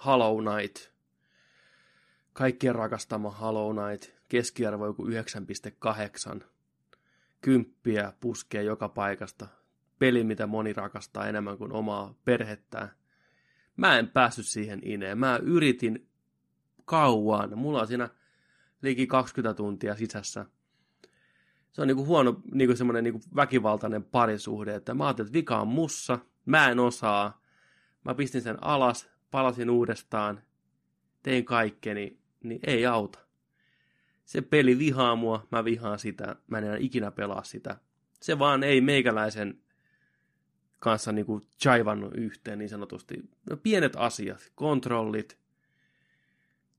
Hollow 0.05 0.37
Knight. 0.43 0.91
Kaikkien 2.33 2.75
rakastama 2.75 3.31
Hollow 3.31 3.75
Knight 3.75 4.21
keskiarvo 4.27 4.85
joku 4.85 5.07
9,8. 5.07 6.43
Kymppiä 7.41 8.13
puskee 8.19 8.63
joka 8.63 8.89
paikasta. 8.89 9.47
Peli, 9.99 10.23
mitä 10.23 10.47
moni 10.47 10.73
rakastaa 10.73 11.27
enemmän 11.27 11.57
kuin 11.57 11.71
omaa 11.71 12.13
perhettään. 12.25 12.89
Mä 13.77 13.99
en 13.99 14.07
päässyt 14.07 14.45
siihen 14.45 14.79
ineen. 14.83 15.17
Mä 15.17 15.39
yritin 15.43 16.07
kauan. 16.85 17.57
Mulla 17.57 17.81
on 17.81 17.87
siinä 17.87 18.09
liki 18.81 19.07
20 19.07 19.53
tuntia 19.53 19.95
sisässä. 19.95 20.45
Se 21.71 21.81
on 21.81 21.87
niinku 21.87 22.05
huono 22.05 22.41
niinku 22.53 22.75
semmoinen 22.75 23.03
niinku 23.03 23.21
väkivaltainen 23.35 24.03
parisuhde, 24.03 24.75
että 24.75 24.93
mä 24.93 25.05
ajattelin, 25.05 25.27
että 25.27 25.37
vika 25.37 25.61
on 25.61 25.67
mussa, 25.67 26.19
mä 26.45 26.69
en 26.69 26.79
osaa. 26.79 27.41
Mä 28.05 28.15
pistin 28.15 28.41
sen 28.41 28.63
alas, 28.63 29.09
palasin 29.31 29.69
uudestaan, 29.69 30.41
tein 31.23 31.45
kaikkeni, 31.45 32.19
niin 32.43 32.59
ei 32.63 32.85
auta 32.85 33.19
se 34.31 34.41
peli 34.41 34.79
vihaa 34.79 35.15
mua, 35.15 35.47
mä 35.51 35.65
vihaan 35.65 35.99
sitä, 35.99 36.35
mä 36.47 36.57
en 36.57 36.63
enää 36.63 36.77
ikinä 36.79 37.11
pelaa 37.11 37.43
sitä. 37.43 37.77
Se 38.21 38.39
vaan 38.39 38.63
ei 38.63 38.81
meikäläisen 38.81 39.61
kanssa 40.79 41.11
niinku 41.11 41.41
chaivannut 41.61 42.13
yhteen 42.15 42.59
niin 42.59 42.69
sanotusti. 42.69 43.29
No, 43.49 43.57
pienet 43.57 43.93
asiat, 43.95 44.51
kontrollit, 44.55 45.37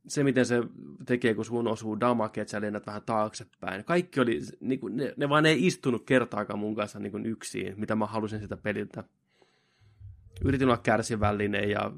se 0.09 0.25
miten 0.25 0.47
se 0.47 0.63
tekee, 1.07 1.35
kun 1.35 1.45
sun 1.45 1.69
osuu 1.69 2.01
damake, 2.01 2.41
että 2.41 2.51
sä 2.51 2.61
lennät 2.61 2.87
vähän 2.87 3.03
taaksepäin. 3.07 3.85
Kaikki 3.85 4.21
oli, 4.21 4.41
niinku, 4.61 4.89
ne, 4.89 5.15
ne 5.17 5.29
vaan 5.29 5.47
ei 5.47 5.67
istunut 5.67 6.07
kertaakaan 6.07 6.59
mun 6.59 6.75
kanssa 6.75 6.99
niinku 6.99 7.19
yksin, 7.25 7.75
mitä 7.77 7.97
mä 7.97 8.07
halusin 8.07 8.41
sitä 8.41 8.57
peliltä. 8.57 9.05
Yritin 10.45 10.69
olla 10.69 10.79
kärsivällinen 10.79 11.71
ja 11.71 11.93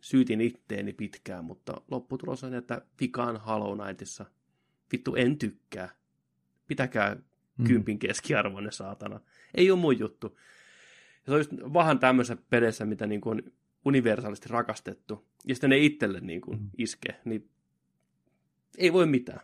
syytin 0.00 0.40
itteeni 0.40 0.92
pitkään, 0.92 1.44
mutta 1.44 1.80
lopputulos 1.90 2.44
on, 2.44 2.54
että 2.54 2.82
vikaan 3.00 3.36
Hollow 3.36 3.80
Knightissa. 3.80 4.24
Vittu, 4.92 5.14
en 5.14 5.38
tykkää. 5.38 5.88
Pitäkää 6.66 7.16
mm. 7.56 7.64
kympin 7.64 7.98
keskiarvoinen 7.98 8.72
saatana. 8.72 9.20
Ei 9.54 9.70
ole 9.70 9.80
mun 9.80 9.98
juttu. 9.98 10.38
Ja 11.26 11.26
se 11.26 11.32
on 11.32 11.38
just 11.38 11.52
vähän 11.52 11.98
tämmöisessä 11.98 12.42
peleissä, 12.50 12.84
mitä 12.84 13.06
niin 13.06 13.20
kuin 13.20 13.52
universaalisti 13.84 14.48
rakastettu, 14.48 15.28
ja 15.46 15.54
sitten 15.54 15.70
ne 15.70 15.78
itselle 15.78 16.20
niin 16.20 16.40
kuin 16.40 16.60
mm. 16.60 16.70
iskee, 16.78 17.20
niin 17.24 17.50
ei 18.78 18.92
voi 18.92 19.06
mitään. 19.06 19.40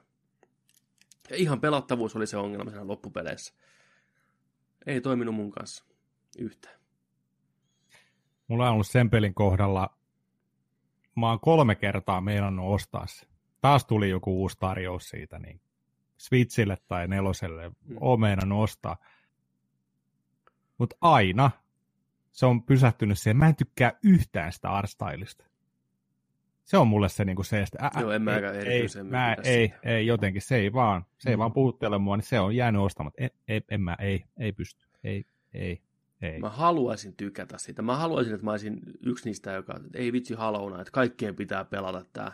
Ja 1.30 1.36
ihan 1.36 1.60
pelattavuus 1.60 2.16
oli 2.16 2.26
se 2.26 2.36
ongelma 2.36 2.70
siinä 2.70 2.86
loppupeleissä. 2.86 3.54
Ei 4.86 5.00
toiminut 5.00 5.34
mun 5.34 5.50
kanssa 5.50 5.84
yhtään. 6.38 6.78
Mulla 8.48 8.66
on 8.66 8.72
ollut 8.72 8.86
sen 8.86 9.10
pelin 9.10 9.34
kohdalla 9.34 9.98
mä 11.18 11.28
oon 11.28 11.40
kolme 11.40 11.74
kertaa 11.74 12.20
meinannut 12.20 12.74
ostaa 12.74 13.06
se. 13.06 13.26
Taas 13.60 13.84
tuli 13.84 14.10
joku 14.10 14.40
uusi 14.40 14.56
tarjous 14.60 15.08
siitä, 15.08 15.38
niin 15.38 15.60
Switchille 16.18 16.76
tai 16.88 17.08
neloselle 17.08 17.68
mm. 17.68 17.96
oon 18.00 18.20
meinannut 18.20 18.62
ostaa. 18.62 18.96
Mutta 20.78 20.96
aina 21.00 21.50
on 22.46 22.62
pysähtynyt 22.62 23.18
siihen. 23.18 23.36
Mä 23.36 23.48
en 23.48 23.56
tykkää 23.56 23.92
yhtään 24.02 24.52
sitä 24.52 24.70
artstylista. 24.70 25.44
Se 26.64 26.78
on 26.78 26.88
mulle 26.88 27.08
se, 27.08 27.24
niinku 27.24 27.42
se 27.42 27.62
että 27.62 27.90
ä, 27.96 28.00
Joo, 28.00 28.10
en 28.10 28.28
ei, 28.28 28.66
ei, 28.66 29.04
mä, 29.04 29.36
ei, 29.44 29.74
ei, 29.82 30.06
jotenkin, 30.06 30.42
se 30.42 30.56
ei 30.56 30.72
vaan, 30.72 31.04
se 31.18 31.28
mm. 31.28 31.30
ei 31.30 31.38
vaan 31.38 31.52
puhuttele 31.52 31.98
mua, 31.98 32.16
niin 32.16 32.24
se 32.24 32.40
on 32.40 32.56
jäänyt 32.56 32.82
ostamatta. 32.82 33.22
Ei, 33.22 33.30
ei, 33.48 33.60
en 33.70 33.80
mä, 33.80 33.96
ei, 34.00 34.24
ei 34.38 34.52
pysty, 34.52 34.86
ei, 35.04 35.24
ei. 35.54 35.82
Ei. 36.22 36.38
Mä 36.38 36.50
haluaisin 36.50 37.16
tykätä 37.16 37.58
sitä. 37.58 37.82
Mä 37.82 37.96
haluaisin, 37.96 38.34
että 38.34 38.44
mä 38.44 38.50
olisin 38.50 38.80
yksi 39.00 39.28
niistä, 39.28 39.52
joka 39.52 39.80
ei 39.94 40.12
vitsi 40.12 40.34
haluna, 40.34 40.80
että 40.80 40.90
kaikkien 40.90 41.36
pitää 41.36 41.64
pelata 41.64 42.04
tää. 42.12 42.32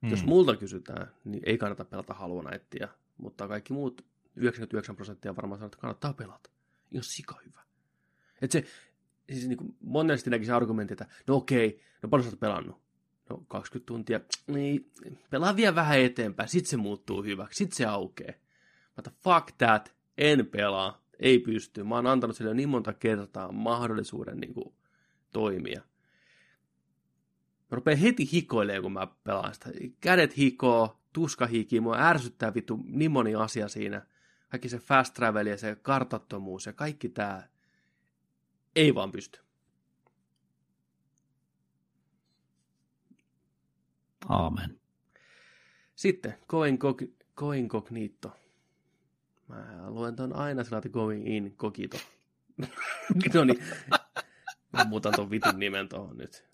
Mm. 0.00 0.10
Jos 0.10 0.24
multa 0.24 0.56
kysytään, 0.56 1.10
niin 1.24 1.42
ei 1.46 1.58
kannata 1.58 1.84
pelata 1.84 2.14
Hollow 2.14 2.46
Knightia, 2.46 2.88
mutta 3.16 3.48
kaikki 3.48 3.72
muut 3.72 4.04
99 4.36 4.96
prosenttia 4.96 5.36
varmaan 5.36 5.58
sanoo, 5.58 5.66
että 5.66 5.78
kannattaa 5.78 6.12
pelata. 6.12 6.50
Ihan 6.92 7.04
sika 7.04 7.38
hyvä. 7.46 7.60
Et 8.42 8.50
se, 8.50 8.64
siis 9.32 9.48
niin 9.48 9.58
kuin 9.58 9.76
monesti 9.80 10.30
näkisi 10.30 10.52
argumentti, 10.52 10.94
että 10.94 11.06
no 11.28 11.36
okei, 11.36 11.80
no 12.02 12.08
paljon 12.08 12.24
sä 12.24 12.30
oot 12.30 12.40
pelannut? 12.40 12.84
No 13.30 13.44
20 13.48 13.86
tuntia, 13.86 14.20
niin 14.46 14.90
pelaa 15.30 15.56
vielä 15.56 15.74
vähän 15.74 15.98
eteenpäin, 15.98 16.48
sit 16.48 16.66
se 16.66 16.76
muuttuu 16.76 17.22
hyväksi, 17.22 17.58
sit 17.58 17.72
se 17.72 17.84
aukee. 17.84 18.40
Mutta 18.96 19.10
fuck 19.24 19.52
that, 19.58 19.94
en 20.18 20.46
pelaa, 20.46 21.04
ei 21.18 21.38
pysty. 21.38 21.82
Mä 21.84 21.94
oon 21.94 22.06
antanut 22.06 22.36
sille 22.36 22.54
niin 22.54 22.68
monta 22.68 22.92
kertaa 22.92 23.52
mahdollisuuden 23.52 24.38
niin 24.38 24.54
kuin, 24.54 24.74
toimia. 25.32 25.80
Mä 27.70 27.74
rupean 27.74 27.98
heti 27.98 28.28
hikoilemaan, 28.32 28.82
kun 28.82 28.92
mä 28.92 29.06
pelaan 29.24 29.54
sitä. 29.54 29.70
Kädet 30.00 30.36
hikoo, 30.36 31.00
tuska 31.12 31.46
hikii, 31.46 31.80
mua 31.80 31.98
ärsyttää 31.98 32.54
vittu 32.54 32.80
niin 32.86 33.10
moni 33.10 33.34
asia 33.34 33.68
siinä. 33.68 34.06
Kaikki 34.48 34.68
se 34.68 34.78
fast 34.78 35.14
travel 35.14 35.46
ja 35.46 35.56
se 35.56 35.76
kartattomuus 35.82 36.66
ja 36.66 36.72
kaikki 36.72 37.08
tää. 37.08 37.48
Ei 38.76 38.94
vaan 38.94 39.12
pysty. 39.12 39.40
Aamen. 44.28 44.80
Sitten, 45.94 46.34
Coincognito. 47.36 48.36
Mä 49.48 49.90
luen 49.90 50.16
ton 50.16 50.36
aina 50.36 50.64
sillä 50.64 50.82
going 50.90 51.28
in 51.28 51.56
kokito. 51.56 51.96
no 53.34 53.44
niin, 53.44 53.64
mä 54.72 54.84
muutan 54.84 55.12
ton 55.16 55.30
vitun 55.30 55.58
nimen 55.58 55.88
tohon 55.88 56.16
nyt. 56.16 56.44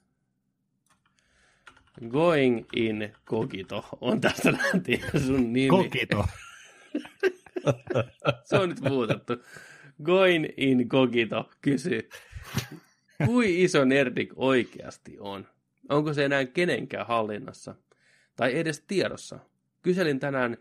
Going 2.09 2.67
in 2.77 3.13
kokito 3.25 3.85
on 4.01 4.21
tästä 4.21 4.53
lähtien 4.53 5.23
sun 5.27 5.53
nimi. 5.53 5.69
Kokito. 5.69 6.25
Se 8.45 8.59
on 8.59 8.69
nyt 8.69 8.81
muutettu. 8.81 9.33
Going 10.03 10.47
in 10.57 10.89
kokito 10.89 11.51
kysy. 11.61 12.09
Kui 13.27 13.63
iso 13.63 13.85
Nerdik 13.85 14.33
oikeasti 14.37 15.17
on? 15.19 15.47
Onko 15.89 16.15
se 16.15 16.25
enää 16.25 16.45
kenenkään 16.45 17.07
hallinnassa? 17.07 17.75
Tai 18.37 18.59
edes 18.59 18.85
tiedossa? 18.87 19.39
Kyselin 19.83 20.21
tänään 20.21 20.57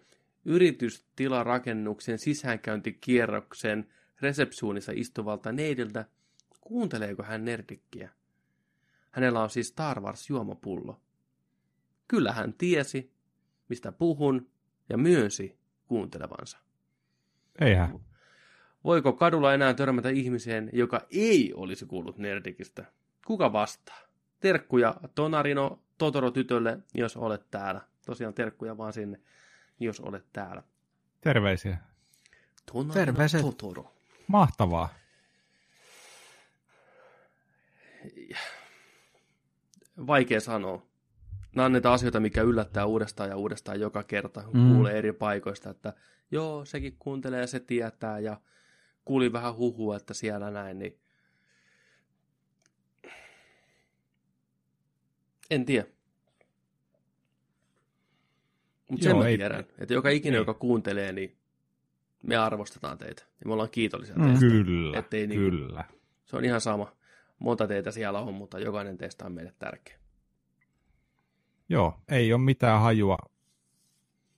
yritystilarakennuksen 0.45 2.20
sisäänkäyntikierroksen 2.20 3.88
resepsuunissa 4.22 4.91
istuvalta 4.95 5.52
neidiltä, 5.52 6.06
kuunteleeko 6.61 7.24
hän 7.24 7.45
nerdikkiä. 7.45 8.10
Hänellä 9.11 9.44
on 9.44 9.49
siis 9.49 9.68
Star 9.68 10.02
Wars 10.02 10.30
juomapullo. 10.30 11.02
Kyllä 12.07 12.32
hän 12.32 12.53
tiesi, 12.53 13.11
mistä 13.70 13.91
puhun, 13.91 14.49
ja 14.90 14.98
myönsi 14.98 15.57
kuuntelevansa. 15.86 16.57
Eihän. 17.61 18.09
Voiko 18.84 19.14
kadulla 19.14 19.53
enää 19.53 19.73
törmätä 19.73 20.10
ihmiseen, 20.10 20.69
joka 20.73 21.01
ei 21.11 21.53
olisi 21.56 21.85
kuullut 21.85 22.18
Nerdikistä? 22.18 22.85
Kuka 23.26 23.53
vastaa? 23.53 23.97
Terkkuja 24.39 24.95
Tonarino 25.15 25.80
Totoro-tytölle, 25.97 26.77
jos 26.93 27.18
olet 27.18 27.49
täällä. 27.51 27.81
Tosiaan 28.06 28.34
terkkuja 28.34 28.77
vaan 28.77 28.93
sinne 28.93 29.19
jos 29.80 29.99
olet 29.99 30.26
täällä. 30.34 30.64
Terveisiä. 31.22 31.77
Tonari 32.73 32.93
Terveiset. 33.06 33.41
Totoro. 33.41 33.93
Mahtavaa. 34.27 34.89
Vaikea 40.07 40.39
sanoa. 40.41 40.85
Nämä 41.56 41.65
on 41.65 41.72
niitä 41.73 41.91
asioita, 41.91 42.19
mikä 42.19 42.41
yllättää 42.41 42.85
uudestaan 42.85 43.30
ja 43.30 43.38
uudestaan 43.38 43.80
joka 43.80 44.03
kerta, 44.03 44.43
kun 44.43 44.57
Mm. 44.60 44.73
kuulee 44.73 44.97
eri 44.97 45.14
paikoista, 45.14 45.69
että 45.69 45.93
joo, 46.31 46.65
sekin 46.65 46.95
kuuntelee 46.99 47.41
ja 47.41 47.47
se 47.47 47.60
tietää, 47.60 48.19
ja 48.19 48.38
kuulin 49.10 49.34
vähän 49.34 49.56
huhua, 49.56 49.95
että 49.98 50.14
siellä 50.14 50.52
näin, 50.52 50.80
niin 50.80 50.99
en 55.52 55.65
tiedä. 55.65 55.86
Mutta 58.91 59.03
sen 59.03 59.18
mä 59.18 59.27
ei- 59.27 59.38
tiedän, 59.38 59.60
että 59.77 59.94
joka 59.94 60.10
ikinen, 60.10 60.34
Niin. 60.34 60.41
joka 60.41 60.53
kuuntelee, 60.53 61.11
niin 61.11 61.38
me 62.23 62.36
arvostetaan 62.38 62.98
teitä. 62.98 63.22
Ja 63.40 63.45
me 63.48 63.53
ollaan 63.53 63.69
kiitollisia 63.69 64.15
Mm. 64.15 64.23
teistä. 64.23 64.40
Kyllä, 64.45 64.99
Ettei 64.99 65.27
niinku- 65.27 65.49
kyllä. 65.57 65.84
Se 66.26 66.38
on 66.38 66.45
ihan 66.45 66.61
sama. 66.61 66.95
Monta 67.40 67.68
teitä 67.68 67.91
siellä 67.91 68.19
on, 68.19 68.34
mutta 68.34 68.60
jokainen 68.60 68.98
teistä 68.98 69.26
on 69.26 69.31
meille 69.31 69.53
tärkeä. 69.60 69.99
Joo, 71.69 71.99
ei 72.10 72.34
ole 72.34 72.41
mitään 72.41 72.81
hajua 72.81 73.18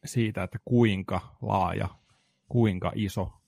siitä, 0.05 0.43
että 0.43 0.59
kuinka 0.65 1.35
laaja, 1.41 1.87
kuinka 2.49 2.91
iso 2.95 3.40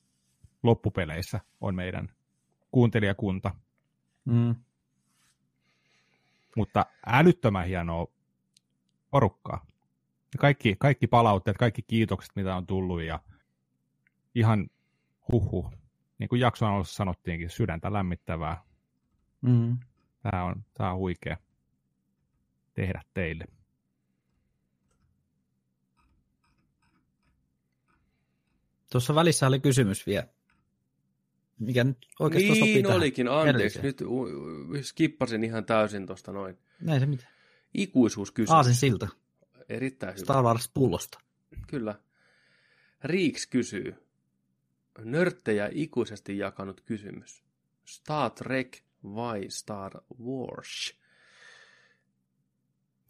loppupeleissä 0.64 1.40
on 1.61 1.76
meidän 1.76 2.10
kuuntelijakunta. 2.72 3.56
Mm. 4.26 4.56
Mutta 6.56 6.85
älyttömän 7.06 7.68
hienoa 7.68 8.07
porukkaa. 9.11 9.65
Ja 10.34 10.38
kaikki, 10.40 10.76
kaikki 10.80 11.07
palautteet, 11.07 11.57
kaikki 11.57 11.81
kiitokset, 11.81 12.35
mitä 12.35 12.56
on 12.56 12.68
tullut 12.68 13.02
ja 13.02 13.19
ihan 14.35 14.69
huhu. 15.31 15.72
Niin 16.18 16.30
kuin 16.30 16.41
jakson 16.41 16.69
alussa 16.69 16.95
sanottiinkin, 16.95 17.49
sydäntä 17.49 17.94
lämmittävää. 17.94 18.64
Mm. 19.41 19.77
Tämä 20.22 20.44
on, 20.44 20.65
tämä 20.73 20.91
on 20.91 20.98
huikea 20.98 21.38
tehdä 22.73 23.02
teille. 23.14 23.45
Tuossa 28.91 29.15
välissä 29.15 29.48
oli 29.48 29.60
kysymys 29.60 30.07
vielä. 30.07 30.27
Mikä 31.65 31.84
nyt 31.84 31.98
oikeastaan 32.19 32.56
sopii 32.56 32.73
niin 32.73 32.85
tähän. 32.85 32.98
olikin, 32.98 33.27
anteeksi. 33.27 33.80
edelliseen. 33.80 33.85
Nyt 33.85 34.85
skippasin 34.85 35.44
ihan 35.44 35.65
täysin 35.65 36.07
tuosta 36.07 36.31
noin. 36.31 36.57
Näin 36.81 36.99
se 36.99 37.06
mitä. 37.06 37.27
Ikuisuuskysymys. 37.73 38.52
Aasin 38.52 38.76
silta. 38.76 39.07
Erittäin 39.69 40.14
hyvä. 40.14 40.23
Star 40.23 40.44
Wars 40.44 40.72
pullosta. 40.73 41.19
Kyllä. 41.68 41.99
Riiks 43.03 43.48
kysyy. 43.48 43.95
Nörttejä 44.99 45.69
ikuisesti 45.72 46.38
jakanut 46.38 46.81
kysymys. 46.81 47.44
Star 47.85 48.31
Trek 48.31 48.77
vai 49.03 49.45
Star 49.49 50.02
Wars? 50.23 50.98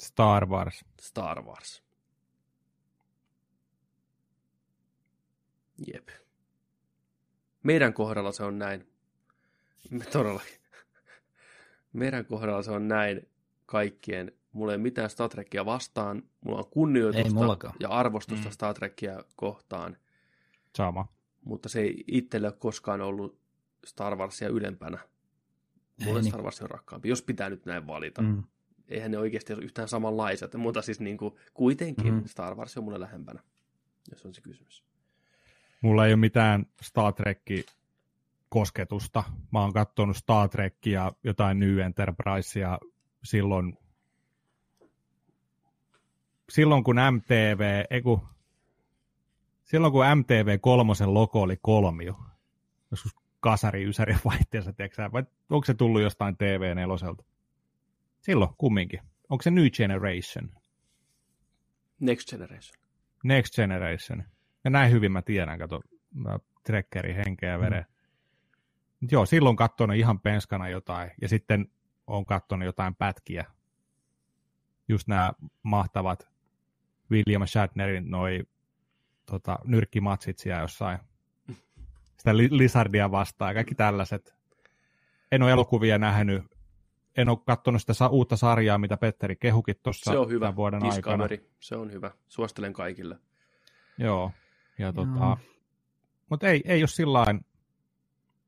Star 0.01 0.45
Wars. 0.45 0.85
Star 1.01 1.41
Wars. 1.41 1.83
Jep. 5.87 6.22
Meidän 7.63 7.93
kohdalla 7.93 8.31
se 8.31 8.43
on 8.43 8.59
näin. 8.59 8.87
Me 9.91 10.05
todellakin. 10.05 10.55
Meidän 11.93 12.25
kohdalla 12.25 12.63
se 12.63 12.71
on 12.71 12.87
näin 12.87 13.27
kaikkien. 13.65 14.31
Mulla 14.51 14.71
ei 14.71 14.75
ole 14.75 14.83
mitään 14.83 15.09
Star 15.09 15.29
Trekia 15.29 15.65
vastaan. 15.65 16.23
Mulla 16.41 16.59
on 16.59 16.69
kunnioitusta 16.69 17.73
ja 17.79 17.89
arvostusta 17.89 18.45
Mm. 18.47 18.51
Star 18.51 18.73
Trekia 18.73 19.23
kohtaan. 19.35 19.97
Sama. 20.77 21.07
Mutta 21.45 21.69
se 21.69 21.81
ei 21.81 22.03
itselle 22.07 22.47
ole 22.47 22.55
koskaan 22.59 23.01
ollut 23.01 23.39
Star 23.85 24.15
Warsia 24.15 24.49
ylempänä. 24.49 24.97
Mulle 26.05 26.19
Ei 26.19 26.23
niin. 26.23 26.31
Star 26.31 26.41
Wars 26.43 26.61
on 26.61 26.69
rakkaampi, 26.69 27.09
jos 27.09 27.21
pitää 27.21 27.49
nyt 27.49 27.65
näin 27.65 27.87
valita. 27.87 28.21
Mm. 28.21 28.43
Eihän 28.87 29.11
ne 29.11 29.17
oikeasti 29.17 29.53
ole 29.53 29.63
yhtään 29.63 29.87
samanlaiset, 29.87 30.55
mutta 30.55 30.81
siis 30.81 30.99
niin 30.99 31.17
kuin, 31.17 31.33
kuitenkin 31.53 32.13
Mhm. 32.13 32.25
Star 32.25 32.55
Wars 32.55 32.77
on 32.77 32.83
mulle 32.83 32.99
lähempänä, 32.99 33.43
jos 34.11 34.25
on 34.25 34.33
se 34.33 34.41
kysymys. 34.41 34.83
Mulla 35.83 36.05
ei 36.05 36.13
ole 36.13 36.19
mitään 36.19 36.65
Star 36.81 37.13
Trekki 37.13 37.65
kosketusta. 38.49 39.23
Mä 39.51 39.61
oon 39.61 39.73
katsonut 39.73 40.17
Star 40.17 40.49
Trekkia, 40.49 41.11
jotain 41.23 41.59
New 41.59 41.79
Enterprisea 41.79 42.79
silloin, 43.23 43.77
silloin 46.49 46.83
kun 46.83 46.95
MTV, 47.11 47.85
ei 47.89 48.01
kun, 48.01 48.21
silloin 49.63 49.93
kun 49.93 50.05
MTV 50.15 50.59
kolmosen 50.59 51.13
logo 51.13 51.41
oli 51.41 51.57
kolmio, 51.61 52.19
joskus 52.91 53.15
kasari 53.39 53.83
ysäri 53.83 54.15
vaihteessa, 54.25 54.73
tiedätkö 54.73 55.09
vai 55.11 55.23
onko 55.49 55.65
se 55.65 55.73
tullut 55.73 56.01
jostain 56.01 56.35
TV4? 56.35 57.23
Silloin 58.21 58.51
kumminkin. 58.57 58.99
Onko 59.29 59.41
se 59.41 59.51
New 59.51 59.67
Generation? 59.67 60.49
Next 61.99 62.29
Generation. 62.29 62.83
Next 63.23 63.55
Generation. 63.55 64.32
Ja 64.63 64.69
näin 64.69 64.91
hyvin 64.91 65.11
mä 65.11 65.21
tiedän, 65.21 65.59
kato, 65.59 65.81
mä 66.13 66.39
trekkeri 66.63 67.15
henkeä 67.15 67.51
ja 67.51 67.59
veren. 67.59 67.85
Mm. 69.01 69.07
Joo, 69.11 69.25
silloin 69.25 69.55
katsonut 69.55 69.95
ihan 69.95 70.19
penskana 70.19 70.69
jotain, 70.69 71.11
ja 71.21 71.27
sitten 71.29 71.71
on 72.07 72.25
katsonut 72.25 72.65
jotain 72.65 72.95
pätkiä. 72.95 73.45
Just 74.87 75.07
nämä 75.07 75.33
mahtavat 75.63 76.29
William 77.11 77.47
Shatnerin 77.47 78.11
noi 78.11 78.43
tota, 79.25 79.59
nyrkkimatsit 79.63 80.37
siellä 80.39 80.61
jossain. 80.61 80.99
Sitä 82.17 82.37
li- 82.37 82.57
Lizardia 82.57 83.11
vastaan 83.11 83.49
ja 83.49 83.53
kaikki 83.53 83.75
tällaiset. 83.75 84.35
En 85.31 85.43
ole 85.43 85.51
elokuvia 85.51 85.97
nähnyt. 85.97 86.43
En 87.17 87.29
ole 87.29 87.37
katsonut 87.45 87.81
sitä 87.81 87.93
sa- 87.93 88.07
uutta 88.07 88.35
sarjaa, 88.37 88.77
mitä 88.77 88.97
Petteri 88.97 89.35
kehukin 89.35 89.75
tuossa 89.83 90.11
Se 90.11 90.17
on 90.17 90.29
hyvä. 90.29 90.55
vuoden 90.55 90.83
aikana. 90.83 91.23
Discovery, 91.29 91.49
se 91.59 91.75
on 91.75 91.91
hyvä. 91.91 92.11
Suosittelen 92.27 92.73
kaikille. 92.73 93.17
Joo. 93.97 94.31
Ja 94.79 94.93
tota, 94.93 95.37
mutta 96.29 96.47
ei, 96.47 96.61
ei 96.65 96.81
ole 96.81 96.87
sillä 96.87 97.25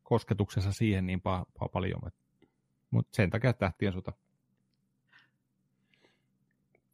kosketuksessa 0.04 0.74
siihen 0.74 1.06
niin 1.06 1.20
pa- 1.20 1.46
pa- 1.60 1.70
paljon. 1.70 2.02
Mutta 2.92 3.16
sen 3.16 3.30
takia 3.30 3.54
tähtien 3.54 3.94
sota. 3.94 4.14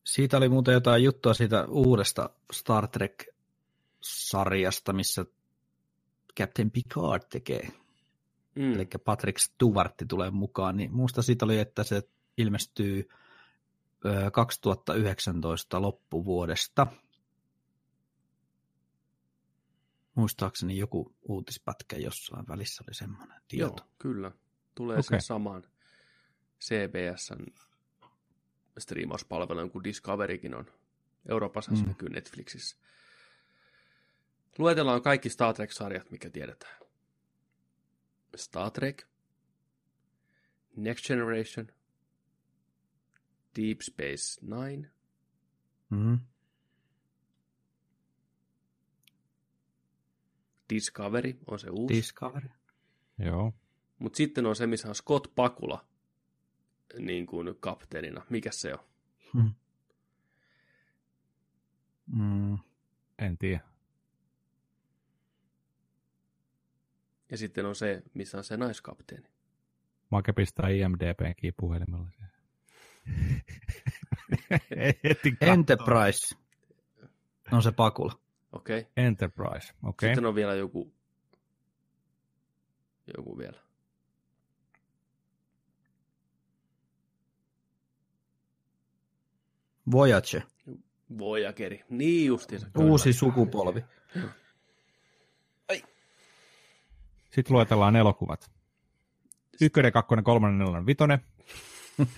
Siitä 0.03 0.37
oli 0.37 0.49
muuten 0.49 0.73
jotain 0.73 1.03
juttua 1.03 1.33
siitä 1.33 1.65
uudesta 1.65 2.29
Star 2.53 2.87
Trek-sarjasta, 2.87 4.93
missä 4.93 5.25
Captain 6.39 6.71
Picard 6.71 7.23
tekee. 7.29 7.71
Mm. 8.55 8.73
Eli 8.73 8.87
Patrick 9.05 9.39
Stewart 9.39 9.93
tulee 10.07 10.31
mukaan. 10.31 10.77
Niin 10.77 10.93
muista 10.93 11.21
siitä 11.21 11.45
oli, 11.45 11.59
että 11.59 11.83
se 11.83 12.01
ilmestyy 12.37 13.09
ö, 14.05 14.31
2019 14.31 15.81
loppuvuodesta. 15.81 16.87
Muistaakseni 20.15 20.77
joku 20.77 21.15
uutispätkä 21.21 21.97
jossain 21.97 22.47
välissä 22.47 22.83
oli 22.87 22.93
semmoinen 22.95 23.41
tieto. 23.47 23.65
Joo, 23.83 23.89
kyllä. 23.99 24.31
Tulee 24.75 24.93
Okei. 24.97 25.03
sen 25.03 25.21
saman 25.21 25.63
CBSn 26.61 27.45
striimauspalvelun 28.79 29.71
kuin 29.71 29.83
Discoverykin 29.83 30.55
on. 30.55 30.65
Euroopassa 31.29 31.75
se 31.75 31.81
Mm. 31.81 31.87
näkyy 31.87 32.09
Netflixissä. 32.09 32.77
Luetellaan 34.57 35.01
kaikki 35.01 35.29
Star 35.29 35.53
Trek-sarjat, 35.55 36.11
mikä 36.11 36.29
tiedetään. 36.29 36.77
Star 38.35 38.71
Trek, 38.71 39.03
Next 40.75 41.05
Generation, 41.07 41.67
Deep 43.55 43.79
Space 43.81 44.41
Nine, 44.41 44.91
Mm. 45.89 46.19
Discovery 50.75 51.37
on 51.47 51.59
se 51.59 51.69
uusi. 51.69 51.95
Discovery. 51.95 52.49
Joo. 53.17 53.53
Mutta 53.99 54.17
sitten 54.17 54.45
on 54.45 54.55
se, 54.55 54.67
missä 54.67 54.89
on 54.89 54.95
Scott 54.95 55.35
Pakula 55.35 55.85
niin 56.99 57.25
kuin 57.25 57.55
kapteenina. 57.59 58.25
Mikä 58.29 58.51
se 58.51 58.73
on? 58.73 58.79
Mm. 59.33 59.53
Mm. 62.05 62.57
En 63.19 63.37
tiedä. 63.37 63.61
Ja 67.31 67.37
sitten 67.37 67.65
on 67.65 67.75
se, 67.75 68.03
missä 68.13 68.37
on 68.37 68.43
se 68.43 68.57
naiskapteeni. 68.57 69.27
Make 70.09 70.33
pistää 70.33 70.69
IMDBn 70.69 71.33
kipuhelimella. 71.37 72.07
Heti 75.03 75.31
katsoa. 75.39 75.53
Enterprise. 75.53 76.35
On 77.51 77.63
se 77.63 77.71
Pakula. 77.71 78.20
Okei. 78.51 78.79
Okay. 78.79 78.91
Enterprise. 78.97 79.73
Okei. 79.73 79.89
Okay. 79.89 80.09
Sitten 80.09 80.25
on 80.25 80.35
vielä 80.35 80.53
joku, 80.55 80.93
joku 83.17 83.37
vielä. 83.37 83.59
Voyager. 89.91 90.41
Voyageri. 91.17 91.83
Niin 91.89 92.27
justiinsa. 92.27 92.67
Uusi 92.77 93.13
sukupolvi. 93.13 93.83
Sitten 97.31 97.55
luetellaan 97.55 97.95
elokuvat. 97.95 98.51
Ykkönen, 99.61 99.91
kakkonen, 99.91 100.23
kolmannen, 100.23 100.59
nelonen, 100.59 100.85
vitonen. 100.85 101.19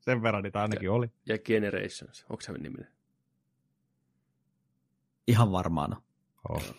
Sen 0.00 0.22
verran 0.22 0.42
niitä 0.42 0.62
ainakin 0.62 0.90
oli. 0.90 1.10
Ja 1.26 1.38
Generations. 1.38 2.26
Onko 2.28 2.40
se 2.40 2.52
niminen? 2.52 2.97
Ihan 5.28 5.52
varmaana. 5.52 6.02
Oh. 6.48 6.74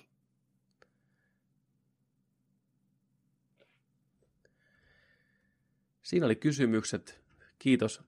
Siinä 6.01 6.25
oli 6.25 6.35
kysymykset. 6.35 7.21
Kiitos. 7.59 8.03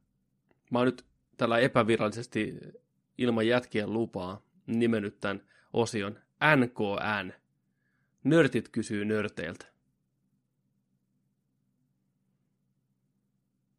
Mä 0.72 0.80
oon 0.80 0.86
nyt 0.86 1.06
tällä 1.38 1.60
epävirallisesti 1.60 2.60
ilman 3.18 3.48
jätkien 3.48 3.94
lupaa 3.94 4.42
nimennyt 4.68 5.20
tämän 5.20 5.42
osion 5.74 6.20
NKN. 6.56 7.34
Nörtit 8.24 8.70
kysyy 8.70 9.06
nörteiltä. 9.06 9.66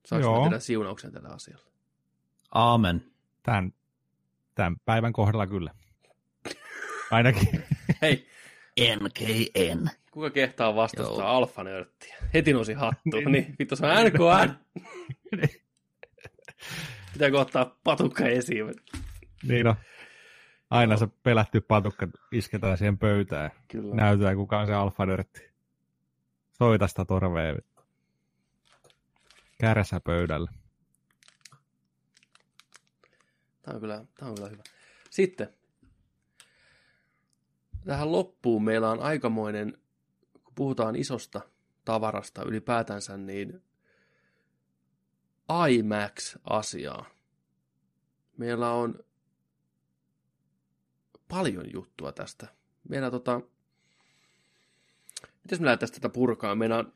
Saanko 0.06 0.28
Joo. 0.28 0.38
mä 0.38 0.44
tehdä 0.44 0.58
siunauksen 0.58 1.12
tällä 1.12 1.28
asialla? 1.28 1.66
Aamen. 2.54 3.12
Tämän, 3.42 3.74
tämän 4.54 4.76
päivän 4.84 5.12
kohdalla 5.12 5.46
kyllä. 5.46 5.74
Ainakin. 7.12 7.64
Hei, 8.02 8.26
NKN. 8.80 9.88
kuka 10.10 10.30
kehtaa 10.30 10.74
vastustaa 10.74 11.36
alfanörttiä? 11.36 12.16
Heti 12.34 12.52
nousi 12.52 12.72
hattu. 12.72 13.16
Niin. 13.16 13.32
niin, 13.32 13.54
vittu 13.58 13.76
se 13.76 13.86
on 13.86 13.92
NKN. 14.06 14.54
Pitääkö 17.12 17.40
ottaa 17.40 17.78
patukka 17.84 18.26
esiin? 18.26 18.74
niin 19.42 19.66
on. 19.66 19.74
Aina 20.70 20.96
se 20.96 21.06
pelätty 21.22 21.60
patukka 21.60 22.08
isketään 22.32 22.78
siihen 22.78 22.98
pöytään. 22.98 23.50
Kyllä. 23.68 23.94
Näytetään 23.94 24.36
kuka 24.36 24.58
on 24.58 24.66
se 24.66 24.74
alfanörtti. 24.74 25.50
Soita 26.58 26.86
sitä 26.86 27.04
torvea. 27.04 27.56
Kärsä 29.60 30.00
pöydällä. 30.00 30.50
Tämä 33.62 33.74
on 33.74 33.80
kyllä, 33.80 34.04
tämä 34.16 34.28
on 34.28 34.34
kyllä 34.34 34.48
hyvä. 34.48 34.62
Sitten 35.10 35.61
tähän 37.84 38.12
loppuun 38.12 38.64
meillä 38.64 38.90
on 38.90 39.00
aikamoinen, 39.00 39.78
kun 40.44 40.52
puhutaan 40.54 40.96
isosta 40.96 41.40
tavarasta 41.84 42.42
ylipäätänsä, 42.42 43.16
niin 43.16 43.62
IMAX-asiaa. 45.70 47.06
Meillä 48.36 48.70
on 48.70 48.98
paljon 51.28 51.64
juttua 51.72 52.12
tästä. 52.12 52.46
Meillä 52.88 53.10
tota, 53.10 53.40
miten 55.44 55.60
me 55.60 55.64
lähdetään 55.64 55.92
tätä 55.92 56.08
purkaa? 56.08 56.54
Meillä 56.54 56.78
on, 56.78 56.92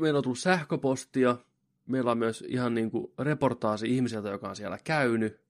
meillä 0.00 0.16
on 0.16 0.22
tullut 0.22 0.38
sähköpostia, 0.38 1.36
meillä 1.86 2.10
on 2.10 2.18
myös 2.18 2.44
ihan 2.48 2.74
niin 2.74 2.90
kuin 2.90 3.12
reportaasi 3.18 3.94
ihmiseltä, 3.96 4.28
joka 4.28 4.48
on 4.48 4.56
siellä 4.56 4.78
käynyt, 4.84 5.40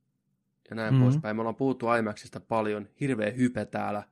ja 0.71 0.77
näin 0.77 0.95
Mhm. 0.95 0.95
mm-hmm. 0.95 1.11
poispäin. 1.13 1.37
Me 1.37 1.41
ollaan 1.41 1.57
puhuttu 1.57 1.87
IMAXista 1.99 2.41
paljon, 2.41 2.89
hirveä 3.01 3.31
hype 3.31 3.65
täällä. 3.65 4.03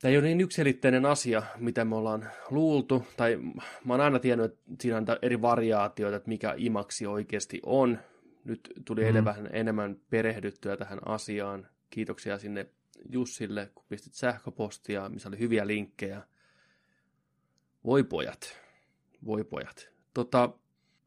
Tämä 0.00 0.12
ei 0.12 0.18
ole 0.18 0.26
niin 0.26 0.40
yksilitteinen 0.40 1.06
asia, 1.06 1.42
mitä 1.58 1.84
me 1.84 1.96
ollaan 1.96 2.28
luultu, 2.50 3.06
tai 3.16 3.36
mä 3.84 3.92
oon 3.92 4.00
aina 4.00 4.18
tiennyt, 4.18 4.46
että 4.46 4.60
siinä 4.80 4.96
on 4.96 5.04
eri 5.22 5.42
variaatioita, 5.42 6.16
että 6.16 6.28
mikä 6.28 6.54
IMAXi 6.56 7.06
oikeasti 7.06 7.60
on. 7.66 7.98
Nyt 8.44 8.72
tuli 8.84 9.04
eilen 9.04 9.22
Mhm. 9.22 9.28
vähän 9.28 9.48
enemmän 9.52 9.96
perehdyttyä 10.10 10.76
tähän 10.76 10.98
asiaan. 11.08 11.66
Kiitoksia 11.90 12.38
sinne 12.38 12.66
Jussille, 13.12 13.70
kun 13.74 13.84
pistit 13.88 14.14
sähköpostia, 14.14 15.08
missä 15.08 15.28
oli 15.28 15.38
hyviä 15.38 15.66
linkkejä. 15.66 16.22
Voi 17.84 18.04
pojat, 18.04 18.56
voi 19.26 19.44
pojat. 19.44 19.90
Tota, 20.14 20.50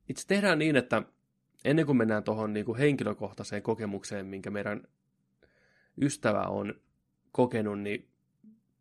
itse 0.10 0.28
tehdään 0.28 0.60
niin, 0.60 0.76
että 0.76 1.04
ennen 1.66 1.86
kuin 1.86 1.98
mennään 1.98 2.24
tuohon 2.24 2.54
niin 2.54 2.66
kuin 2.66 2.78
henkilökohtaiseen 2.78 3.62
kokemukseen, 3.62 4.26
minkä 4.26 4.50
meidän 4.52 4.88
ystävä 6.02 6.42
on 6.42 6.74
kokenut, 7.32 7.80
niin 7.80 8.13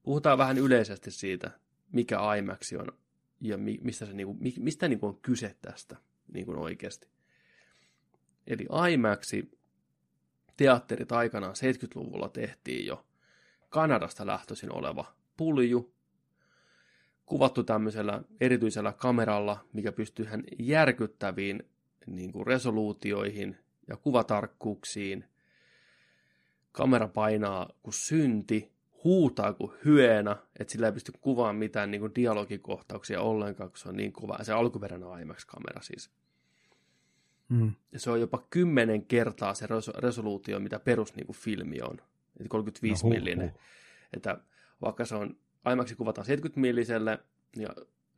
puhutaan 0.03 0.39
vähän 0.39 0.59
yleisesti 0.59 1.11
siitä, 1.11 1.51
mikä 1.93 2.19
IMAX 2.39 2.73
on 2.73 2.99
ja 3.41 3.59
mi- 3.59 3.79
mistä, 3.83 4.07
se, 4.07 4.13
niin 4.13 4.27
kuin, 4.27 4.39
mi- 4.41 4.55
mistä 4.59 4.89
niin 4.89 5.01
kuin 5.01 5.09
on 5.09 5.21
kyse 5.23 5.57
tästä 5.63 5.97
niin 6.33 6.47
kuin 6.47 6.59
oikeasti. 6.59 7.09
Eli 8.47 8.67
IMAX 8.93 9.33
teatterit 10.57 11.13
aikanaan 11.13 11.55
70-luvulla 11.55 12.29
tehtiin 12.29 12.87
jo 12.87 13.07
Kanadasta 13.69 14.27
lähtöisin 14.27 14.73
oleva 14.73 15.15
pulju, 15.37 15.95
kuvattu 17.27 17.65
tämmöisellä 17.65 18.23
erityisellä 18.41 18.93
kameralla, 18.93 19.65
mikä 19.73 19.93
pystyy 19.93 20.25
hän 20.25 20.45
järkyttäviin 20.59 21.63
niin 22.07 22.33
kuin 22.33 22.47
resoluutioihin 22.47 23.59
ja 23.89 23.97
kuvatarkkuuksiin. 23.97 25.25
Kamera 26.73 27.09
painaa 27.09 27.71
kuin 27.83 27.95
synti, 27.95 28.73
huutaa 29.05 29.53
kuin 29.53 29.73
hyena, 29.85 30.37
että 30.59 30.73
sillä 30.73 30.87
ei 30.87 30.93
pysty 30.93 31.13
kuvaamaan 31.21 31.57
mitään 31.57 31.91
niin 31.91 32.01
kuin 32.01 32.15
dialogikohtauksia 32.15 33.21
ollenkaan, 33.21 33.71
kun 33.71 33.79
se 33.79 33.89
on 33.89 33.97
niin 33.97 34.13
kova. 34.13 34.39
Se 34.45 34.53
alkuperäinen 34.53 35.21
IMAX-kamera 35.23 35.81
siis. 35.83 36.11
Mm. 37.49 37.73
Ja 37.93 37.99
se 37.99 38.11
on 38.11 38.21
jopa 38.21 38.47
kymmenen 38.51 39.05
kertaa 39.05 39.55
se 39.55 39.67
res- 39.67 39.99
resoluutio, 40.01 40.61
mitä 40.61 40.79
perus 40.79 41.15
niin 41.17 41.27
kuin 41.27 41.37
filmi 41.37 41.79
on. 41.83 41.97
Eli 42.41 42.49
35 42.49 43.03
No 43.05 43.09
huh, 43.09 43.15
millinen. 43.19 43.51
huh. 43.51 43.59
Että 44.13 44.39
vaikka 44.83 45.05
se 45.05 45.15
on, 45.15 45.37
IMAX 45.73 45.95
kuvataan 45.97 46.25
70 46.25 46.61
milliselle 46.61 47.19
ja 47.57 47.69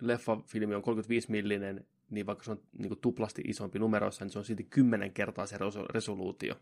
leffafilmi 0.01 0.75
on 0.75 0.83
35 0.83 1.31
millinen, 1.31 1.87
niin 2.11 2.27
vaikka 2.27 2.45
se 2.45 2.51
on 2.51 2.61
niin 2.79 2.89
kuin 2.89 3.01
tuplasti 3.01 3.43
isompi 3.47 3.79
numeroissa, 3.79 4.25
niin 4.25 4.33
se 4.33 4.39
on 4.39 4.45
silti 4.45 4.65
kymmenen 4.65 5.13
kertaa 5.13 5.47
se 5.47 5.57
reso- 5.57 5.87
resoluutio. 5.91 6.55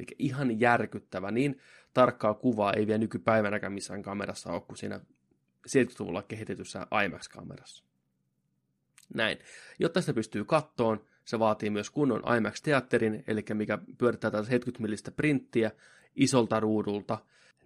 Eli 0.00 0.16
ihan 0.18 0.60
järkyttävä. 0.60 1.30
Niin 1.30 1.58
tarkkaa 1.94 2.34
kuvaa 2.34 2.72
ei 2.72 2.86
vielä 2.86 2.98
nykypäivänäkään 2.98 3.72
missään 3.72 4.02
kamerassa 4.02 4.52
ole 4.52 4.60
kuin 4.60 4.76
siinä 4.76 5.00
70-luvulla 5.68 6.22
kehitetyssä 6.22 6.86
IMAX-kamerassa. 7.04 7.84
Näin. 9.14 9.38
Jotta 9.78 10.00
sitä 10.00 10.14
pystyy 10.14 10.44
kattoon, 10.44 11.04
se 11.24 11.38
vaatii 11.38 11.70
myös 11.70 11.90
kunnon 11.90 12.22
IMAX-teatterin, 12.36 13.24
eli 13.26 13.44
mikä 13.54 13.78
pyörittää 13.98 14.30
tätä 14.30 14.44
70 14.44 14.82
millistä 14.82 15.10
printtiä 15.10 15.70
isolta 16.14 16.60
ruudulta. 16.60 17.18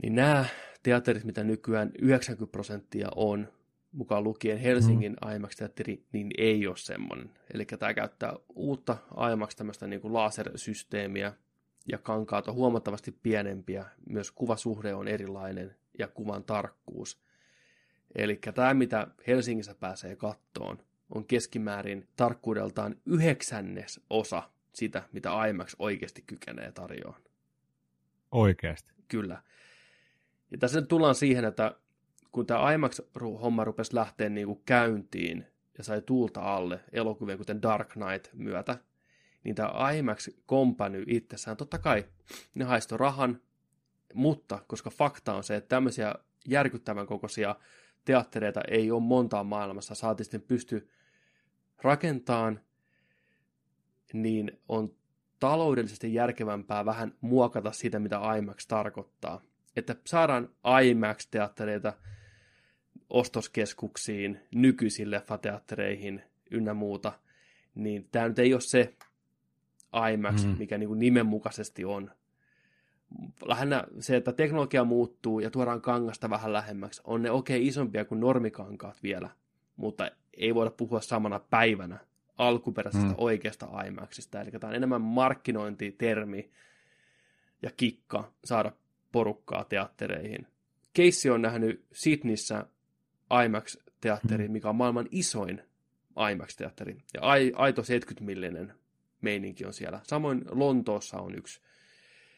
Niin 0.03 0.15
nämä 0.15 0.45
teatterit, 0.83 1.25
mitä 1.25 1.45
nykyään 1.45 1.93
90 1.99 2.53
prosenttia 2.53 3.09
on, 3.17 3.49
mukaan 3.93 4.25
lukien 4.25 4.59
Helsingin 4.59 5.17
mm. 5.25 5.33
IMAX-teatteri, 5.37 6.05
niin 6.13 6.31
ei 6.39 6.67
ole 6.67 6.77
semmoinen. 6.77 7.31
Eli 7.55 7.65
tämä 7.65 7.95
käyttää 7.95 8.37
uutta 8.55 8.97
IMAX 9.33 9.57
tämmöistä 9.57 9.87
niin 9.87 10.01
kuin 10.01 10.15
lasersysteemiä, 10.15 11.33
ja 11.89 11.99
kankaat 11.99 12.49
on 12.49 12.55
huomattavasti 12.55 13.13
pienempiä, 13.13 13.87
myös 14.09 14.31
kuvasuhde 14.31 14.95
on 14.95 15.09
erilainen 15.09 15.77
ja 15.99 16.09
kuvan 16.09 16.45
tarkkuus. 16.45 17.23
Eli 18.15 18.41
tämä, 18.55 18.75
mitä 18.75 19.07
Helsingissä 19.27 19.75
pääsee 19.75 20.17
kattoon, 20.17 20.79
on 21.15 21.25
keskimäärin 21.25 22.09
tarkkuudeltaan 22.17 22.97
yhdeksännes 23.07 24.01
osa 24.11 24.51
sitä, 24.73 25.03
mitä 25.13 25.47
IMAX 25.47 25.77
oikeasti 25.79 26.23
kykenee 26.27 26.73
tarjoamaan. 26.73 27.23
Oikeasti. 28.33 28.93
Kyllä. 29.09 29.43
Ja 30.51 30.59
tässä 30.59 30.81
nyt 30.81 30.89
tullaan 30.89 31.15
siihen, 31.15 31.45
että 31.45 31.75
kun 32.33 32.47
tämä 32.47 32.73
IMAX-homma 32.73 33.65
rupesi 33.65 33.95
lähteä 33.95 34.29
niin 34.29 34.47
kuin 34.47 34.63
käyntiin 34.67 35.47
ja 35.79 35.85
sai 35.85 36.03
tuulta 36.03 36.41
alle 36.41 36.81
elokuvien 36.93 37.39
kuten 37.39 37.63
Dark 37.63 37.89
Knight 37.89 38.33
myötä, 38.33 38.79
niin 39.45 39.55
tämä 39.55 39.91
IMAX 39.91 40.29
Company 40.49 41.05
itsessään, 41.07 41.57
totta 41.57 41.79
kai 41.79 42.05
ne 42.55 42.65
haistoi 42.65 42.99
rahan, 42.99 43.41
mutta 44.15 44.59
koska 44.67 44.91
fakta 44.91 45.35
on 45.35 45.45
se, 45.45 45.57
että 45.57 45.69
tämmöisiä 45.69 46.15
järkyttävän 46.49 47.07
kokoisia 47.07 47.57
teattereita 48.05 48.61
ei 48.69 48.91
ole 48.91 49.03
montaa 49.03 49.45
maailmassa, 49.45 49.95
saati 49.95 50.25
sitten 50.25 50.43
pysty 50.43 50.91
rakentamaan, 51.83 52.61
niin 54.13 54.61
on 54.69 54.95
taloudellisesti 55.41 56.15
järkevämpää 56.15 56.85
vähän 56.85 57.15
muokata 57.21 57.73
sitä, 57.73 57.99
mitä 57.99 58.21
IMAX 58.39 58.67
tarkoittaa. 58.67 59.41
Että 59.77 59.97
saadaan 60.07 60.49
IMAX-teattereita 60.85 61.93
ostoskeskuksiin, 63.11 64.41
nykyisille 64.55 65.17
leffateattereihin 65.17 66.23
ynnä 66.51 66.75
muuta, 66.75 67.13
niin 67.75 68.09
tämä 68.13 68.29
nyt 68.29 68.39
ei 68.39 68.55
ole 68.55 68.61
se 68.61 68.95
IMAX, 70.13 70.45
Mm. 70.45 70.55
mikä 70.59 70.79
niin 70.79 70.89
kuin 70.89 70.99
nimenmukaisesti 71.01 71.85
on. 71.85 72.11
Lähinnä 73.45 73.85
se, 74.01 74.17
että 74.17 74.33
teknologia 74.33 74.85
muuttuu 74.85 75.41
ja 75.41 75.51
tuodaan 75.51 75.81
kangasta 75.81 76.31
vähän 76.31 76.53
lähemmäksi, 76.53 77.01
on 77.05 77.23
ne 77.23 77.31
okei 77.31 77.57
okay, 77.57 77.69
isompia 77.69 78.05
kuin 78.05 78.21
normikankaat 78.21 79.03
vielä, 79.03 79.31
mutta 79.77 80.11
ei 80.37 80.55
voida 80.55 80.71
puhua 80.71 81.01
samana 81.01 81.39
päivänä 81.39 81.99
alkuperäisestä 82.39 83.07
Mm. 83.09 83.15
oikeasta 83.19 83.83
IMAXista. 83.87 84.41
Eli 84.41 84.51
tämä 84.51 84.69
on 84.69 84.75
enemmän 84.77 85.01
markkinointitermi 85.01 86.51
ja 87.63 87.71
kikka 87.77 88.33
saada 88.45 88.73
porukkaa 89.13 89.65
teattereihin. 89.65 90.47
Keissi 90.93 91.31
on 91.31 91.43
nähnyt 91.43 91.85
Sydneyssä 91.93 92.67
IMAX-teatteri, 93.45 94.49
mikä 94.49 94.69
on 94.69 94.77
maailman 94.77 95.09
isoin 95.11 95.63
IMAX-teatteri. 96.33 96.97
Ja 97.15 97.21
ai, 97.21 97.53
aito 97.57 97.83
70-millinen 97.83 98.73
meininki 99.25 99.65
on 99.67 99.73
siellä. 99.73 100.01
Samoin 100.03 100.45
Lontoossa 100.51 101.17
on 101.19 101.35
yksi. 101.35 101.61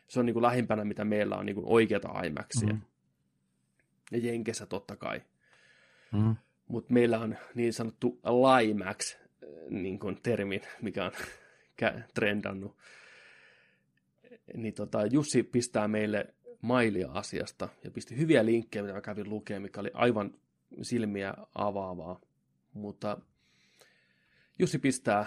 Se 0.08 0.20
on 0.20 0.26
niin 0.26 0.34
kuin 0.34 0.42
lähimpänä, 0.42 0.84
mitä 0.84 1.04
meillä 1.04 1.36
on 1.36 1.46
niin 1.46 1.56
kuin 1.56 1.66
oikeata 1.68 2.22
IMAXia. 2.22 2.68
Mm. 2.68 2.80
Ja 4.12 4.18
Jenkessä 4.18 4.66
totta 4.66 4.96
kai. 4.96 5.22
Mm. 6.12 6.36
Mutta 6.68 6.92
meillä 6.92 7.18
on 7.18 7.36
niin 7.54 7.72
sanottu 7.72 8.20
Limax 8.24 9.16
niin 9.70 9.98
kuin 9.98 10.22
termi, 10.22 10.62
mikä 10.82 11.04
on 11.04 11.12
trendannut. 12.14 12.76
Niin 14.54 14.74
tota, 14.74 15.06
Jussi 15.06 15.42
pistää 15.42 15.88
meille 15.88 16.34
mailia 16.62 17.10
asiasta 17.12 17.68
ja 17.84 17.90
pisti 17.90 18.16
hyviä 18.16 18.44
linkkejä, 18.44 18.82
mitä 18.82 18.94
mä 18.94 19.00
kävin 19.00 19.30
lukemaan, 19.30 19.62
mikä 19.62 19.80
oli 19.80 19.90
aivan 19.94 20.34
silmiä 20.82 21.34
avaavaa. 21.54 22.20
Mutta 22.72 23.20
Jussi 24.58 24.78
pistää 24.78 25.26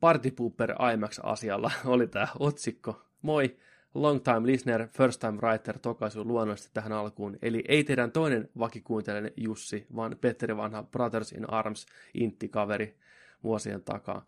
Party 0.00 0.30
Pooper 0.30 0.74
IMAX-asialla, 0.94 1.70
oli 1.84 2.06
tämä 2.06 2.28
otsikko. 2.38 3.02
Moi, 3.22 3.56
long 3.94 4.20
time 4.22 4.46
listener, 4.46 4.88
first 4.88 5.20
time 5.20 5.38
writer 5.42 5.78
tokaisu 5.78 6.24
luonnollisesti 6.24 6.70
tähän 6.74 6.92
alkuun. 6.92 7.38
Eli 7.42 7.64
ei 7.68 7.84
teidän 7.84 8.12
toinen 8.12 8.48
vakikuuntelijan 8.58 9.30
Jussi, 9.36 9.86
vaan 9.96 10.16
Petteri 10.20 10.56
vanha 10.56 10.82
Brothers 10.82 11.32
in 11.32 11.50
Arms 11.50 11.86
intti-kaveri 12.14 12.96
vuosien 13.44 13.82
takaa. 13.82 14.24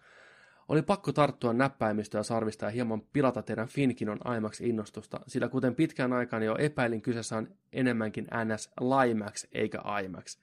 Oli 0.68 0.82
pakko 0.82 1.12
tarttua 1.12 1.52
näppäimistöä 1.52 2.22
sarvista 2.22 2.64
ja 2.64 2.70
hieman 2.70 3.02
pilata 3.12 3.42
teidän 3.42 3.68
Finkinon 3.68 4.20
IMAX-innostusta, 4.36 5.20
sillä 5.26 5.48
kuten 5.48 5.74
pitkään 5.74 6.12
aikaan 6.12 6.42
jo 6.42 6.56
epäilin, 6.56 7.02
kyseessä 7.02 7.36
on 7.36 7.48
enemmänkin 7.72 8.26
NS 8.44 8.70
Limax 8.80 9.44
eikä 9.52 9.78
IMAX. 10.04 10.38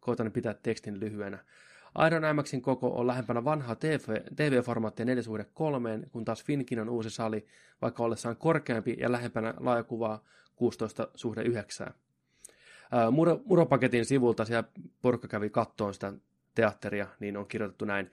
Koitan 0.00 0.32
pitää 0.32 0.54
tekstin 0.62 1.00
lyhyenä. 1.00 1.38
Iron 2.06 2.24
IMAXin 2.24 2.62
koko 2.62 2.88
on 2.88 3.06
lähempänä 3.06 3.44
vanhaa 3.44 3.74
TV, 3.74 4.16
TV-formaattia 4.36 5.04
4 5.04 5.22
suhde 5.22 5.46
3, 5.54 6.00
kun 6.12 6.24
taas 6.24 6.44
Finkin 6.44 6.80
on 6.80 6.88
uusi 6.88 7.10
sali, 7.10 7.46
vaikka 7.82 8.02
ollessaan 8.02 8.36
korkeampi 8.36 8.96
ja 9.00 9.12
lähempänä 9.12 9.54
laajakuvaa 9.60 10.24
16 10.56 11.08
suhde 11.14 11.42
9. 11.42 11.94
Muro, 13.10 13.40
muropaketin 13.44 14.04
sivulta 14.04 14.44
siellä 14.44 14.68
porukka 15.02 15.28
kävi 15.28 15.50
kattoon 15.50 15.94
sitä 15.94 16.12
teatteria, 16.54 17.06
niin 17.20 17.36
on 17.36 17.46
kirjoitettu 17.46 17.84
näin. 17.84 18.10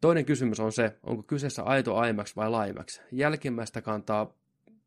Toinen 0.00 0.24
kysymys 0.24 0.60
on 0.60 0.72
se, 0.72 0.96
onko 1.02 1.22
kyseessä 1.22 1.62
aito 1.62 2.04
IMAX 2.04 2.36
vai 2.36 2.50
Limax. 2.50 3.00
Jälkimmäistä 3.12 3.82
kantaa 3.82 4.34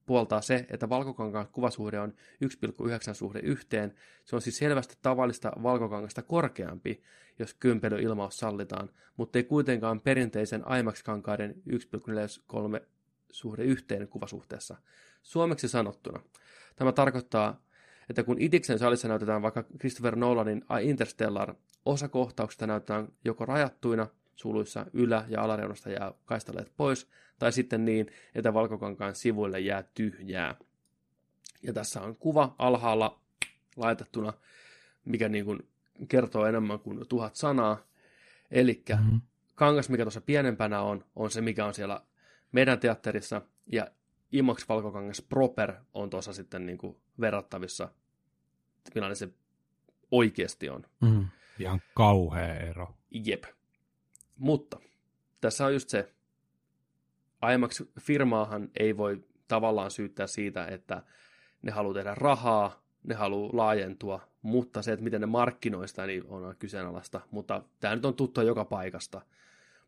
puoltaa 0.08 0.42
se, 0.42 0.66
että 0.70 0.90
valkokankaan 0.90 1.48
kuvasuhde 1.52 2.00
on 2.00 2.14
1,9 2.46 3.14
suhde 3.14 3.40
yhteen. 3.40 3.94
Se 4.26 4.36
on 4.36 4.42
siis 4.42 4.58
selvästi 4.58 4.98
tavallista 5.02 5.52
valkokangasta 5.64 6.22
korkeampi, 6.22 7.04
jos 7.40 7.54
kympelyilmaus 7.54 8.38
sallitaan, 8.38 8.90
mutta 9.18 9.40
ei 9.40 9.44
kuitenkaan 9.44 10.02
perinteisen 10.02 10.64
IMAX-kankaiden 10.80 11.56
1,43 11.70 12.86
suhde 13.32 13.64
yhteen 13.64 14.08
kuvasuhteessa. 14.08 14.76
Suomeksi 15.24 15.68
sanottuna. 15.68 16.20
Tämä 16.76 16.92
tarkoittaa, 16.92 17.62
että 18.10 18.24
kun 18.24 18.42
Itiksen 18.42 18.80
salissa 18.80 19.08
näytetään 19.08 19.42
vaikka 19.42 19.64
Christopher 19.80 20.16
Nolanin 20.16 20.66
Interstellar, 20.82 21.56
osa 21.86 22.08
kohtauksista 22.08 22.68
näytetään 22.68 23.08
joko 23.26 23.46
rajattuina, 23.46 24.08
suluissa 24.38 24.86
ylä- 24.94 25.26
ja 25.28 25.42
alareunasta 25.42 25.90
jää 25.90 26.12
kaistaleet 26.26 26.72
pois, 26.78 27.10
tai 27.40 27.52
sitten 27.52 27.86
niin, 27.86 28.08
että 28.36 28.54
valkokankaan 28.54 29.16
sivuille 29.16 29.60
jää 29.60 29.84
tyhjää. 29.94 30.56
Ja 31.64 31.74
tässä 31.74 32.02
on 32.02 32.16
kuva 32.16 32.56
alhaalla 32.60 33.20
laitettuna, 33.76 34.34
mikä 35.06 35.30
niin 35.30 35.46
kuin 35.46 35.68
kertoo 36.08 36.46
enemmän 36.46 36.80
kuin 36.80 37.08
tuhat 37.08 37.36
sanaa. 37.36 37.88
Eli 38.52 38.84
mm-hmm. 38.90 39.22
kangas, 39.56 39.90
mikä 39.90 40.04
tuossa 40.04 40.22
pienempänä 40.22 40.82
on, 40.82 41.06
on 41.16 41.32
se, 41.32 41.42
mikä 41.42 41.66
on 41.66 41.74
siellä 41.74 42.02
meidän 42.52 42.80
teatterissa, 42.80 43.42
ja 43.72 43.88
Imax 44.32 44.70
valkokangas 44.70 45.22
proper 45.22 45.74
on 45.94 46.10
tuossa 46.10 46.34
sitten 46.34 46.66
niin 46.66 46.78
kuin 46.78 46.98
verrattavissa, 47.20 47.92
millainen 48.96 49.16
se 49.16 49.30
oikeasti 50.12 50.70
on. 50.70 50.84
Mm. 51.02 51.26
Ihan 51.60 51.82
kauhea 51.96 52.56
ero. 52.56 52.98
Jep. 53.12 53.44
Mutta 54.38 54.80
tässä 55.42 55.66
on 55.66 55.74
just 55.74 55.90
se, 55.90 56.12
IMAX-firmaahan 57.54 58.70
ei 58.80 58.98
voi 58.98 59.24
tavallaan 59.48 59.92
syyttää 59.92 60.28
siitä, 60.28 60.66
että 60.66 61.04
ne 61.62 61.72
haluaa 61.72 61.94
tehdä 61.94 62.16
rahaa, 62.16 62.84
ne 63.04 63.16
haluaa 63.16 63.50
laajentua, 63.54 64.28
mutta 64.42 64.82
se, 64.82 64.92
että 64.92 65.04
miten 65.04 65.22
ne 65.22 65.28
markkinoista, 65.28 66.06
niin 66.06 66.24
on 66.28 66.56
kyseenalaista. 66.60 67.22
Mutta 67.32 67.64
tämä 67.80 67.96
nyt 67.96 68.06
on 68.06 68.14
tuttua 68.14 68.44
joka 68.44 68.66
paikasta. 68.66 69.22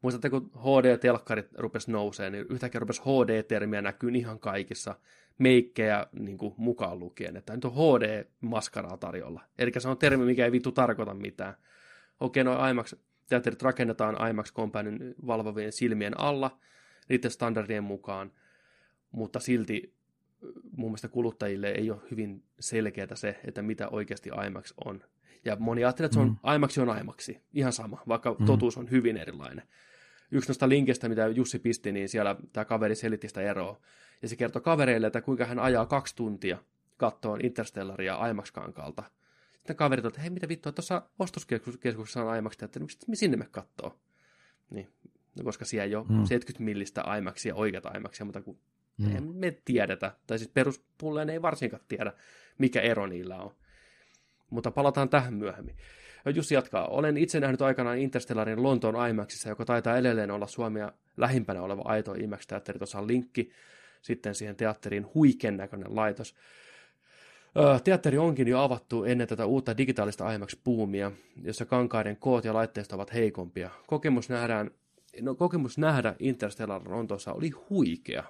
Muistatte, 0.01 0.29
kun 0.29 0.51
HD-telkkarit 0.55 1.53
rupesi 1.57 1.91
nousee, 1.91 2.29
niin 2.29 2.45
yhtäkkiä 2.49 2.79
rupesi 2.79 3.01
HD-termiä 3.01 3.81
näkyy 3.81 4.11
ihan 4.13 4.39
kaikissa 4.39 4.95
meikkejä 5.37 6.07
niin 6.19 6.37
kuin 6.37 6.53
mukaan 6.57 6.99
lukien, 6.99 7.37
että 7.37 7.55
nyt 7.55 7.65
on 7.65 7.71
HD-maskaraa 7.71 8.97
tarjolla. 8.97 9.41
Eli 9.57 9.71
se 9.77 9.87
on 9.87 9.97
termi, 9.97 10.25
mikä 10.25 10.45
ei 10.45 10.51
vittu 10.51 10.71
tarkoita 10.71 11.13
mitään. 11.13 11.55
Okei, 12.19 12.43
no 12.43 12.67
IMAX 12.69 12.95
teatterit 13.29 13.61
rakennetaan 13.61 14.29
IMAX 14.29 14.53
Companyn 14.53 15.15
valvovien 15.27 15.71
silmien 15.71 16.19
alla 16.19 16.59
niiden 17.09 17.31
standardien 17.31 17.83
mukaan, 17.83 18.31
mutta 19.11 19.39
silti 19.39 19.93
mun 20.77 20.89
mielestä 20.89 21.07
kuluttajille 21.07 21.69
ei 21.69 21.91
ole 21.91 22.01
hyvin 22.11 22.43
selkeää 22.59 23.15
se, 23.15 23.39
että 23.47 23.61
mitä 23.61 23.89
oikeasti 23.89 24.29
IMAX 24.47 24.73
on. 24.85 25.03
Ja 25.45 25.55
moni 25.55 25.83
ajattelee, 25.83 26.05
että 26.05 26.13
se 26.13 26.19
on, 26.19 26.27
mm. 26.27 26.55
IMAX 26.55 26.77
on 26.77 26.99
IMAX, 26.99 27.29
ihan 27.53 27.73
sama, 27.73 28.01
vaikka 28.07 28.35
mm. 28.39 28.45
totuus 28.45 28.77
on 28.77 28.91
hyvin 28.91 29.17
erilainen. 29.17 29.67
Yksi 30.31 30.49
noista 30.49 30.69
linkistä, 30.69 31.09
mitä 31.09 31.27
Jussi 31.27 31.59
pisti, 31.59 31.91
niin 31.91 32.09
siellä 32.09 32.35
tämä 32.53 32.65
kaveri 32.65 32.95
selitti 32.95 33.27
sitä 33.27 33.41
eroa. 33.41 33.81
Ja 34.21 34.29
se 34.29 34.35
kertoi 34.35 34.61
kavereille, 34.61 35.07
että 35.07 35.21
kuinka 35.21 35.45
hän 35.45 35.59
ajaa 35.59 35.85
kaksi 35.85 36.15
tuntia 36.15 36.57
kattoon 36.97 37.45
Interstellaria 37.45 38.27
IMAX-kankaalta. 38.27 39.03
Sitten 39.69 39.77
kaverit 39.77 40.05
että 40.05 40.21
hei 40.21 40.29
mitä 40.29 40.47
vittua, 40.47 40.71
tuossa 40.71 41.01
ostoskeskuksessa 41.19 42.23
on 42.23 42.37
IMAX, 42.37 42.63
että 42.63 42.79
miksi 42.79 42.97
me 43.07 43.15
sinne 43.15 43.37
me 43.37 43.47
kattoo? 43.51 43.99
Niin, 44.69 44.87
no 45.35 45.43
koska 45.43 45.65
siellä 45.65 45.85
ei 45.85 45.95
ole 45.95 46.05
mm. 46.09 46.25
70 46.25 46.63
millistä 46.63 47.03
IMAXia, 47.17 47.55
oikeata 47.55 47.91
IMAXia, 47.97 48.25
mutta 48.25 48.41
kun 48.41 48.57
mm. 48.97 49.23
me 49.33 49.57
tiedetä, 49.65 50.11
tai 50.27 50.39
siis 50.39 50.51
peruspulleen 50.53 51.29
ei 51.29 51.41
varsinkaan 51.41 51.83
tiedä, 51.87 52.13
mikä 52.57 52.81
ero 52.81 53.07
niillä 53.07 53.37
on. 53.37 53.51
Mutta 54.49 54.71
palataan 54.71 55.09
tähän 55.09 55.33
myöhemmin. 55.33 55.75
Jussi 56.35 56.55
jatkaa. 56.55 56.87
Olen 56.87 57.17
itse 57.17 57.39
nähnyt 57.39 57.61
aikanaan 57.61 57.97
Interstellarin 57.97 58.63
Lontoon 58.63 59.09
IMAXissa, 59.09 59.49
joka 59.49 59.65
taitaa 59.65 59.97
edelleen 59.97 60.31
olla 60.31 60.47
Suomea 60.47 60.91
lähimpänä 61.17 61.61
oleva 61.61 61.81
aito 61.85 62.13
IMAX-teatteri. 62.13 62.79
Tuossa 62.79 62.99
on 62.99 63.07
linkki 63.07 63.51
sitten 64.01 64.35
siihen 64.35 64.55
teatteriin 64.55 65.05
huiken 65.13 65.57
näköinen 65.57 65.95
laitos. 65.95 66.35
Teatteri 67.83 68.17
onkin 68.17 68.47
jo 68.47 68.59
avattu 68.59 69.03
ennen 69.03 69.27
tätä 69.27 69.45
uutta 69.45 69.77
digitaalista 69.77 70.33
IMAX-puumia, 70.33 71.11
jossa 71.43 71.65
kankaiden 71.65 72.17
koot 72.17 72.45
ja 72.45 72.53
laitteista 72.53 72.95
ovat 72.95 73.13
heikompia. 73.13 73.69
Kokemus, 73.87 74.29
nähdään, 74.29 74.71
no, 75.21 75.35
kokemus 75.35 75.77
nähdä 75.77 76.15
Interstellar 76.19 76.81
Lontoossa 76.91 77.33
oli 77.33 77.49
huikea. 77.49 78.23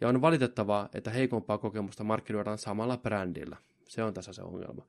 Ja 0.00 0.08
on 0.08 0.20
valitettavaa, 0.20 0.88
että 0.94 1.10
heikompaa 1.10 1.58
kokemusta 1.58 2.04
markkinoidaan 2.04 2.58
samalla 2.58 2.96
brändillä. 2.96 3.56
Se 3.88 4.02
on 4.02 4.14
tässä 4.14 4.32
se 4.32 4.42
ongelma. 4.42 4.86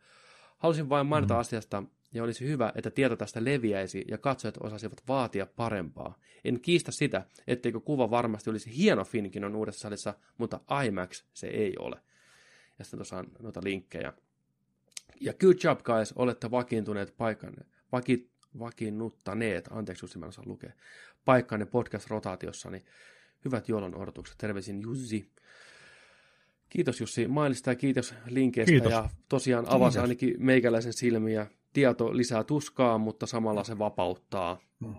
Halusin 0.58 0.90
vain 0.90 1.08
mainita 1.08 1.34
mm. 1.34 1.40
asiasta, 1.40 1.84
ja 2.14 2.24
olisi 2.24 2.48
hyvä, 2.48 2.72
että 2.76 2.92
tieto 2.92 3.16
tästä 3.16 3.44
leviäisi 3.44 4.06
ja 4.08 4.18
katsojat 4.18 4.58
osasivat 4.58 5.04
vaatia 5.08 5.46
parempaa. 5.56 6.18
En 6.44 6.62
kiistä 6.62 6.92
sitä, 6.92 7.26
etteikö 7.48 7.80
kuva 7.80 8.10
varmasti 8.10 8.50
olisi 8.50 8.78
hieno 8.78 9.04
Finkinon 9.04 9.56
uudessa 9.56 9.82
salissa, 9.82 10.14
mutta 10.38 10.60
IMAX 10.86 11.24
se 11.34 11.48
ei 11.48 11.74
ole. 11.80 12.00
Ja 12.82 12.86
sitten 12.86 12.98
tuossa 12.98 13.18
on 13.18 13.28
noita 13.40 13.62
linkkejä. 13.64 14.14
Ja 15.20 15.34
good 15.34 15.56
job 15.64 15.80
guys, 15.84 16.14
olette 16.16 16.52
vakiintuneet 16.52 17.14
paikan, 17.18 17.54
vaki, 17.92 18.30
vakiinnuttaneet, 18.60 19.70
anteeksi 19.72 20.04
jos 20.04 20.18
mä 20.18 20.26
osaan 20.26 20.48
lukea, 20.48 20.72
paikkanne 21.26 21.66
podcast-rotaatiossa, 21.66 22.70
niin 22.70 22.86
hyvät 23.46 23.70
joulun 23.70 23.96
odotukset. 23.96 24.38
Terveisin 24.38 24.82
Jussi. 24.82 25.32
Kiitos 26.70 27.00
Jussi 27.00 27.28
mailista 27.28 27.72
ja 27.72 27.76
kiitos 27.76 28.14
linkeistä 28.26 28.72
kiitos. 28.72 28.92
ja 28.92 29.10
tosiaan 29.30 29.66
avasi 29.68 29.94
kiitos. 29.94 30.02
ainakin 30.02 30.36
meikäläisen 30.38 30.94
silmiä. 30.94 31.48
Tieto 31.74 32.18
lisää 32.18 32.44
tuskaa, 32.44 32.98
mutta 32.98 33.26
samalla 33.26 33.64
se 33.64 33.78
vapauttaa. 33.80 34.60
Mm. 34.80 34.96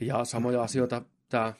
Ja 0.00 0.24
samoja 0.24 0.62
asioita 0.62 1.02
tämä 1.28 1.54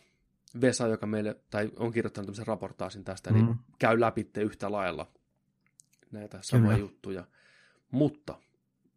Vesa, 0.60 0.86
joka 0.86 1.06
meille, 1.06 1.36
tai 1.50 1.70
on 1.76 1.92
kirjoittanut 1.92 2.26
tämmöisen 2.26 2.46
raportaasin 2.46 3.04
tästä, 3.04 3.30
niin 3.32 3.44
mm. 3.44 3.50
niin 3.50 3.58
käy 3.78 4.00
läpi 4.00 4.30
yhtä 4.36 4.72
lailla 4.72 5.12
näitä 6.12 6.38
samoja 6.42 6.68
Kyllä. 6.68 6.78
juttuja. 6.78 7.24
Mutta 7.90 8.38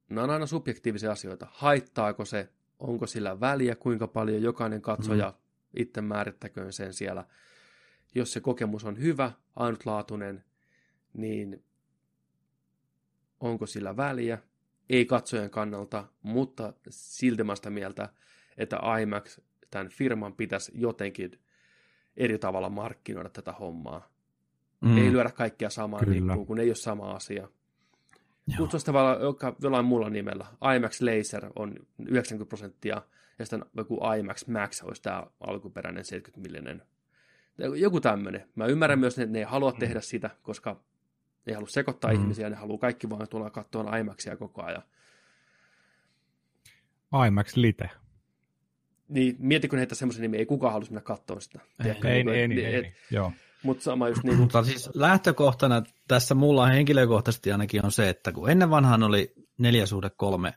nämä 0.10 0.24
on 0.24 0.30
aina 0.30 0.46
subjektiivisia 0.46 1.12
asioita. 1.12 1.48
Haittaako 1.52 2.26
se, 2.26 2.50
onko 2.80 3.08
sillä 3.08 3.40
väliä, 3.40 3.76
kuinka 3.76 4.08
paljon 4.08 4.42
jokainen 4.42 4.82
katsoja 4.82 5.30
mm. 5.30 5.82
itse 5.82 6.02
määrittäköön 6.02 6.74
sen 6.74 6.94
siellä. 6.94 7.26
jos 8.16 8.34
se 8.34 8.40
kokemus 8.40 8.86
on 8.86 9.00
hyvä, 9.00 9.32
ainutlaatuinen, 9.56 10.44
niin 11.14 11.64
onko 13.40 13.66
sillä 13.66 13.98
väliä? 13.98 14.38
Ei 14.90 15.06
katsojen 15.06 15.50
kannalta, 15.50 16.08
mutta 16.22 16.74
silti 16.90 17.44
mä 17.44 17.56
sitä 17.56 17.70
mieltä, 17.70 18.10
että 18.58 18.80
IMAX, 19.02 19.42
tämän 19.72 19.90
firman 19.90 20.34
pitäisi 20.34 20.72
jotenkin 20.76 21.40
eri 22.18 22.38
tavalla 22.38 22.70
markkinoida 22.70 23.30
tätä 23.30 23.52
hommaa. 23.52 24.10
Mm. 24.82 24.98
Ei 24.98 25.12
lyödä 25.12 25.32
kaikkia 25.32 25.70
samaan 25.70 26.10
nippuun, 26.10 26.46
kun 26.46 26.60
ei 26.60 26.70
ole 26.70 26.76
sama 26.76 27.12
asia. 27.12 27.48
Kutsu 28.58 28.80
sitä 28.80 28.94
vaikka 28.94 29.56
jollain 29.62 29.86
muulla 29.86 30.10
nimellä. 30.10 30.46
IMAX 30.76 31.02
Laser 31.02 31.46
on 31.56 31.76
90 32.08 32.50
prosenttia, 32.50 33.02
ja 33.40 33.46
sitten 33.46 33.66
joku 33.74 34.00
IMAX 34.20 34.48
Max 34.48 34.82
olisi 34.84 35.02
tämä 35.02 35.24
alkuperäinen 35.40 36.06
70 36.06 36.50
millinen. 36.50 36.84
Joku 37.80 38.02
tämmöinen. 38.02 38.50
Mä 38.56 38.66
ymmärrän 38.66 39.00
myös, 39.00 39.20
että 39.20 39.34
ne 39.34 39.40
ei 39.40 39.46
halua 39.46 39.72
tehdä 39.72 40.02
sitä, 40.02 40.30
koska 40.42 40.72
ne 41.46 41.52
ei 41.52 41.54
halua 41.54 41.70
sekoittaa 41.70 42.14
mm. 42.14 42.22
ihmisiä, 42.22 42.50
ne 42.50 42.56
haluaa 42.56 42.78
kaikki 42.78 43.10
vaan 43.10 43.28
tulla 43.30 43.50
katsoa 43.50 43.98
IMAXia 43.98 44.38
koko 44.38 44.64
ajan. 44.64 44.84
IMAX 47.28 47.56
Lite. 47.56 47.90
Niin, 49.12 49.36
mieti, 49.40 49.68
kun 49.68 49.78
heitä 49.80 49.96
semmoisen 49.96 50.22
nimi, 50.22 50.38
ei 50.38 50.46
kukaan 50.46 50.74
halusi 50.74 50.92
mennä 50.92 51.02
katsoa 51.02 51.40
sitä. 51.40 51.60
Ei, 51.86 51.92
ei, 51.92 51.98
ei, 52.12 52.30
ei, 52.30 52.66
ei, 52.66 52.76
ei, 52.76 52.94
joo. 53.12 53.32
Mutta 53.64 53.84
sama 53.84 54.10
just 54.10 54.24
niin 54.24 54.36
kuin... 54.36 54.40
Mutta 54.42 54.64
siis 54.64 54.90
lähtökohtana 54.94 55.84
tässä 56.08 56.36
mulla 56.36 56.68
henkilökohtaisesti 56.68 57.52
ainakin 57.52 57.86
on 57.86 57.92
se, 57.92 58.10
että 58.10 58.32
kun 58.32 58.50
ennen 58.50 58.70
vanhaan 58.70 59.04
oli 59.04 59.34
neljä 59.58 59.86
suhde 59.86 60.10
kolme 60.10 60.54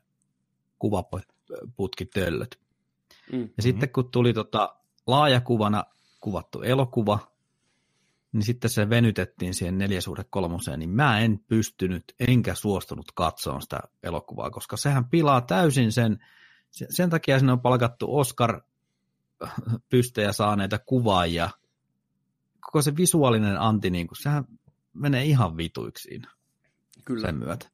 kuvaputkitöllöt. 0.78 2.59
Mm. 3.32 3.39
Ja 3.39 3.44
mm-hmm. 3.44 3.62
sitten 3.62 3.89
kun 3.89 4.10
tuli 4.10 4.32
tota 4.32 4.76
laajakuvana 5.06 5.85
kuvattu 6.20 6.62
elokuva, 6.62 7.18
niin 8.32 8.43
sitten 8.43 8.70
se 8.70 8.90
venytettiin 8.90 9.55
siihen 9.55 9.78
neljä 9.78 10.01
suhde 10.01 10.24
kolmoseen, 10.31 10.78
niin 10.78 10.90
mä 10.90 11.20
en 11.20 11.39
pystynyt 11.39 12.05
enkä 12.28 12.55
suostunut 12.55 13.12
katsomaan 13.14 13.62
sitä 13.62 13.81
elokuvaa, 14.02 14.51
koska 14.51 14.76
sehän 14.76 15.05
pilaa 15.05 15.40
täysin 15.40 15.93
sen, 15.93 16.18
sen 16.91 17.11
takia 17.11 17.39
sinne 17.39 17.53
on 17.53 17.61
palkattu 17.61 18.19
Oscar 18.19 18.61
pystejä 19.91 20.33
saaneita 20.33 20.79
kuvaajia– 20.79 21.51
koko 22.65 22.83
se 22.83 22.97
visuaalinen 22.97 23.61
anti, 23.61 23.91
niin 23.91 24.07
kuin, 24.07 24.23
sehän 24.23 24.45
menee 24.93 25.25
ihan 25.25 25.57
vituiksi 25.57 26.23
Kyllä. 27.05 27.27
sen 27.27 27.37
myötä. 27.37 27.71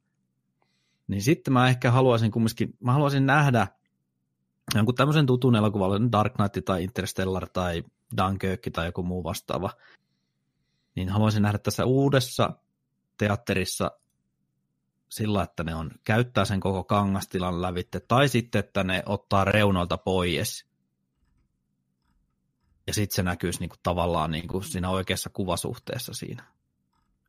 Niin 1.09 1.23
sitten 1.23 1.53
mä 1.53 1.69
ehkä 1.69 1.91
haluaisin 1.91 2.31
kumminkin, 2.31 2.77
mä 2.81 2.93
haluaisin 2.93 3.27
nähdä 3.27 3.67
jonkun 4.75 4.95
tämmöisen 4.95 5.27
tutun 5.27 5.57
elokuvan, 5.57 6.13
Dark 6.13 6.35
Knight 6.35 6.65
tai 6.65 6.85
Interstellar 6.85 7.49
tai 7.49 7.85
Dunkirk 8.17 8.61
tai 8.73 8.87
joku 8.87 9.03
muu 9.03 9.25
vastaava, 9.25 9.71
niin 10.95 11.09
haluaisin 11.09 11.43
nähdä 11.43 11.59
tässä 11.59 11.85
uudessa 11.85 12.53
teatterissa 13.19 13.91
sillä, 15.11 15.43
että 15.43 15.65
ne 15.65 15.75
on, 15.75 15.91
käyttää 16.05 16.45
sen 16.45 16.61
koko 16.61 16.85
kangastilan 16.85 17.63
lävitte, 17.63 18.01
tai 18.01 18.29
sitten, 18.29 18.59
että 18.59 18.85
ne 18.85 19.03
ottaa 19.07 19.45
reunoilta 19.45 19.99
pois 19.99 20.67
ja 22.87 22.95
sitten 22.95 23.17
se 23.17 23.23
näkyisi 23.23 23.61
niinku 23.61 23.77
tavallaan 23.83 24.31
niinku 24.31 24.63
siinä 24.63 24.91
oikeassa 24.91 25.31
kuvasuhteessa 25.31 26.15
siinä. 26.15 26.45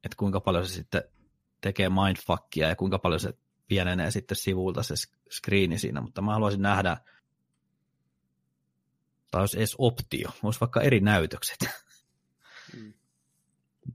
Että 0.04 0.16
kuinka 0.18 0.40
paljon 0.40 0.68
se 0.68 0.74
sitten 0.74 1.04
tekee 1.62 1.90
mindfuckia 1.90 2.68
ja 2.68 2.76
kuinka 2.76 3.00
paljon 3.00 3.20
se 3.20 3.34
pienenee 3.68 4.12
sitten 4.12 4.38
sivulta 4.38 4.84
se 4.84 4.96
screeni 5.32 5.78
siinä, 5.78 6.02
mutta 6.02 6.22
mä 6.22 6.34
haluaisin 6.34 6.62
nähdä, 6.62 6.98
tai 9.32 9.42
olisi 9.42 9.58
edes 9.58 9.76
optio, 9.78 10.30
olisi 10.44 10.60
vaikka 10.60 10.82
eri 10.82 11.00
näytökset. 11.00 11.58
Mm. 12.76 12.94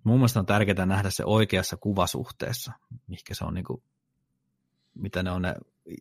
Mun 0.05 0.19
mielestä 0.19 0.41
on 0.41 0.47
tärkeää 0.47 0.87
nähdä 0.87 1.11
se 1.11 1.25
oikeassa 1.25 1.77
kuvasuhteessa, 1.77 2.73
mikä 3.07 3.35
se 3.35 3.45
on 3.45 3.55
niin 3.55 3.65
kuin, 3.65 3.83
mitä 4.95 5.23
ne 5.23 5.31
on 5.31 5.43
ne 5.43 5.55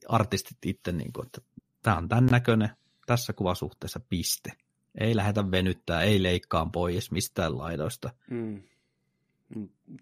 artistit 0.07 0.57
itse, 0.65 0.91
niin 0.91 1.13
kuin, 1.13 1.25
että 1.25 1.41
tämä 1.83 1.97
on 1.97 2.09
tämän 2.09 2.25
näköinen, 2.25 2.69
tässä 3.05 3.33
kuvasuhteessa 3.33 3.99
piste. 4.09 4.51
Ei 4.99 5.15
lähdetä 5.15 5.51
venyttää, 5.51 6.01
ei 6.01 6.23
leikkaan 6.23 6.71
pois 6.71 7.11
mistään 7.11 7.57
laidoista. 7.57 8.09
Mm. 8.29 8.61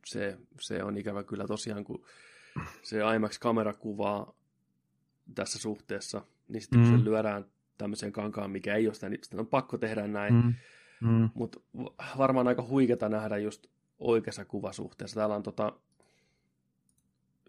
Se, 0.06 0.38
se 0.60 0.84
on 0.84 0.98
ikävä 0.98 1.24
kyllä 1.24 1.48
tosiaan, 1.48 1.84
kun 1.84 2.06
se 2.84 3.00
IMAX-kamera 3.16 3.74
kuvaa 3.74 4.34
tässä 5.36 5.60
suhteessa, 5.60 6.22
niin 6.48 6.62
sitten 6.62 6.80
mm. 6.80 6.86
kun 6.86 6.94
se 6.94 6.98
mm. 6.98 7.06
lyödään 7.10 7.46
tämmöiseen 7.78 8.12
kankaan, 8.12 8.52
mikä 8.52 8.76
ei 8.76 8.88
ole 8.88 8.94
sitä, 8.94 9.10
niin 9.10 9.20
sitten 9.24 9.40
on 9.40 9.48
pakko 9.48 9.78
tehdä 9.78 10.08
näin. 10.08 10.34
Mm. 10.34 10.54
Mm. 11.02 11.30
Mutta 11.34 11.60
varmaan 12.18 12.48
aika 12.48 12.64
huiketa 12.64 13.10
nähdä 13.10 13.38
just 13.38 13.68
oikeassa 14.04 14.46
kuvasuhteessa. 14.46 15.16
Täällä 15.16 15.36
on 15.36 15.44
tota, 15.44 15.74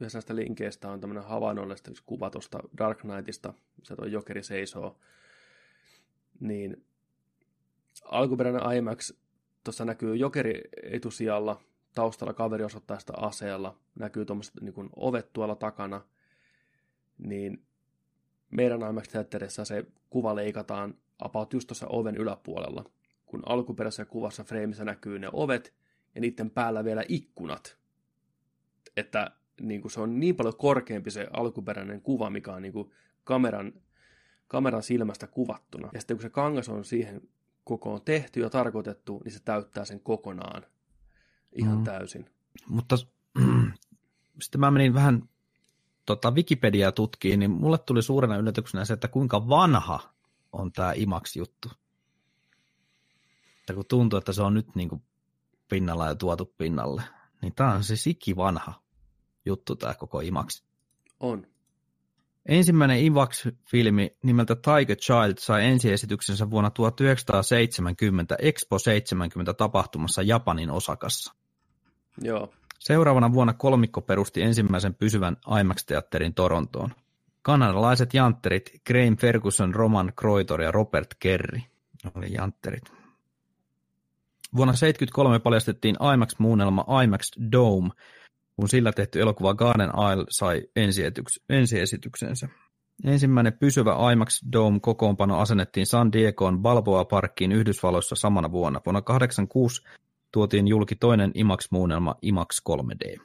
yhdessä 0.00 0.16
näistä 0.16 0.36
linkeistä 0.36 0.90
on 0.90 1.00
tämmöinen 1.00 1.24
havainnollista 1.24 1.90
kuva 2.06 2.30
tuosta 2.30 2.58
Dark 2.78 2.98
Knightista, 2.98 3.54
missä 3.78 3.96
tuo 3.96 4.04
Jokeri 4.04 4.42
seisoo. 4.42 4.98
Niin 6.40 6.84
alkuperäinen 8.04 8.76
IMAX, 8.76 9.12
tuossa 9.64 9.84
näkyy 9.84 10.16
jokeri 10.16 10.60
etusijalla, 10.82 11.60
taustalla 11.94 12.32
kaveri 12.32 12.64
osoittaa 12.64 12.98
sitä 12.98 13.12
aseella, 13.16 13.78
näkyy 13.94 14.24
tuommoiset 14.24 14.54
niin 14.60 14.74
ovet 14.96 15.32
tuolla 15.32 15.54
takana, 15.54 16.02
niin 17.18 17.64
meidän 18.50 18.80
IMAX-teatterissa 18.80 19.64
se 19.64 19.84
kuva 20.10 20.34
leikataan 20.34 20.94
about 21.18 21.52
just 21.52 21.66
tuossa 21.66 21.86
oven 21.88 22.16
yläpuolella, 22.16 22.84
kun 23.26 23.42
alkuperäisessä 23.46 24.04
kuvassa 24.04 24.44
freimissä 24.44 24.84
näkyy 24.84 25.18
ne 25.18 25.28
ovet 25.32 25.74
ja 26.14 26.20
niiden 26.20 26.50
päällä 26.50 26.84
vielä 26.84 27.04
ikkunat. 27.08 27.78
Että 28.96 29.30
niin 29.60 29.80
kuin 29.80 29.92
se 29.92 30.00
on 30.00 30.20
niin 30.20 30.36
paljon 30.36 30.56
korkeampi 30.56 31.10
se 31.10 31.26
alkuperäinen 31.32 32.00
kuva, 32.00 32.30
mikä 32.30 32.52
on 32.52 32.62
niin 32.62 32.72
kuin 32.72 32.90
kameran, 33.24 33.72
kameran 34.48 34.82
silmästä 34.82 35.26
kuvattuna. 35.26 35.88
Ja 35.92 36.00
sitten 36.00 36.16
kun 36.16 36.22
se 36.22 36.30
kangas 36.30 36.68
on 36.68 36.84
siihen 36.84 37.28
koko 37.64 37.94
on 37.94 38.02
tehty 38.04 38.40
ja 38.40 38.50
tarkoitettu, 38.50 39.20
niin 39.24 39.32
se 39.32 39.40
täyttää 39.44 39.84
sen 39.84 40.00
kokonaan 40.00 40.66
ihan 41.52 41.78
mm. 41.78 41.84
täysin. 41.84 42.30
Mutta 42.68 42.96
sitten 44.42 44.60
mä 44.60 44.70
menin 44.70 44.94
vähän 44.94 45.28
tota, 46.06 46.30
Wikipediaa 46.30 46.92
tutkiin, 46.92 47.40
niin 47.40 47.50
mulle 47.50 47.78
tuli 47.78 48.02
suurena 48.02 48.36
yllätyksenä 48.36 48.84
se, 48.84 48.92
että 48.92 49.08
kuinka 49.08 49.48
vanha 49.48 50.14
on 50.52 50.72
tämä 50.72 50.92
IMAX-juttu. 50.92 51.70
Että 53.60 53.74
kun 53.74 53.84
tuntuu, 53.88 54.18
että 54.18 54.32
se 54.32 54.42
on 54.42 54.54
nyt 54.54 54.74
niin 54.74 54.88
kuin 54.88 55.02
pinnalla 55.68 56.06
ja 56.06 56.14
tuotu 56.14 56.54
pinnalle, 56.58 57.02
niin 57.42 57.54
tämä 57.54 57.72
on 57.72 57.84
se 57.84 57.94
vanha 58.36 58.82
juttu 59.44 59.76
tämä 59.76 59.94
koko 59.94 60.20
IMAX. 60.20 60.62
On. 61.20 61.46
Ensimmäinen 62.46 62.98
IVAX-filmi 62.98 64.16
nimeltä 64.22 64.56
Tiger 64.56 64.96
Child 64.96 65.34
sai 65.38 65.64
ensiesityksensä 65.64 66.50
vuonna 66.50 66.70
1970 66.70 68.36
Expo 68.38 68.78
70 68.78 69.54
tapahtumassa 69.54 70.22
Japanin 70.22 70.70
Osakassa. 70.70 71.34
Joo. 72.22 72.52
Seuraavana 72.78 73.32
vuonna 73.32 73.52
kolmikko 73.52 74.00
perusti 74.00 74.42
ensimmäisen 74.42 74.94
pysyvän 74.94 75.36
IMAX-teatterin 75.60 76.34
Torontoon. 76.34 76.90
Kanadalaiset 77.42 78.14
jantterit 78.14 78.70
Graham 78.86 79.16
Ferguson, 79.16 79.74
Roman 79.74 80.12
Croitor 80.20 80.62
ja 80.62 80.70
Robert 80.70 81.14
Kerry 81.18 81.60
oli 82.14 82.32
jantterit. 82.32 83.03
Vuonna 84.56 84.72
1973 84.72 85.38
paljastettiin 85.38 85.96
IMAX-muunnelma 86.14 87.02
IMAX 87.04 87.30
Dome, 87.52 87.90
kun 88.56 88.68
sillä 88.68 88.92
tehty 88.92 89.20
elokuva 89.20 89.54
Garden 89.54 89.90
Isle 90.12 90.24
sai 90.28 90.62
ensiesityksensä. 91.48 92.48
Ensimmäinen 93.04 93.52
pysyvä 93.52 94.12
IMAX 94.12 94.42
Dome 94.52 94.80
kokoonpano 94.80 95.38
asennettiin 95.38 95.86
San 95.86 96.12
Diegoon 96.12 96.62
Balboa 96.62 97.04
Parkkiin 97.04 97.52
Yhdysvalloissa 97.52 98.16
samana 98.16 98.52
vuonna. 98.52 98.80
Vuonna 98.86 99.00
1986 99.00 99.82
tuotiin 100.32 100.68
julki 100.68 100.96
toinen 100.96 101.32
IMAX-muunnelma 101.34 102.14
IMAX 102.22 102.62
3D. 102.70 103.20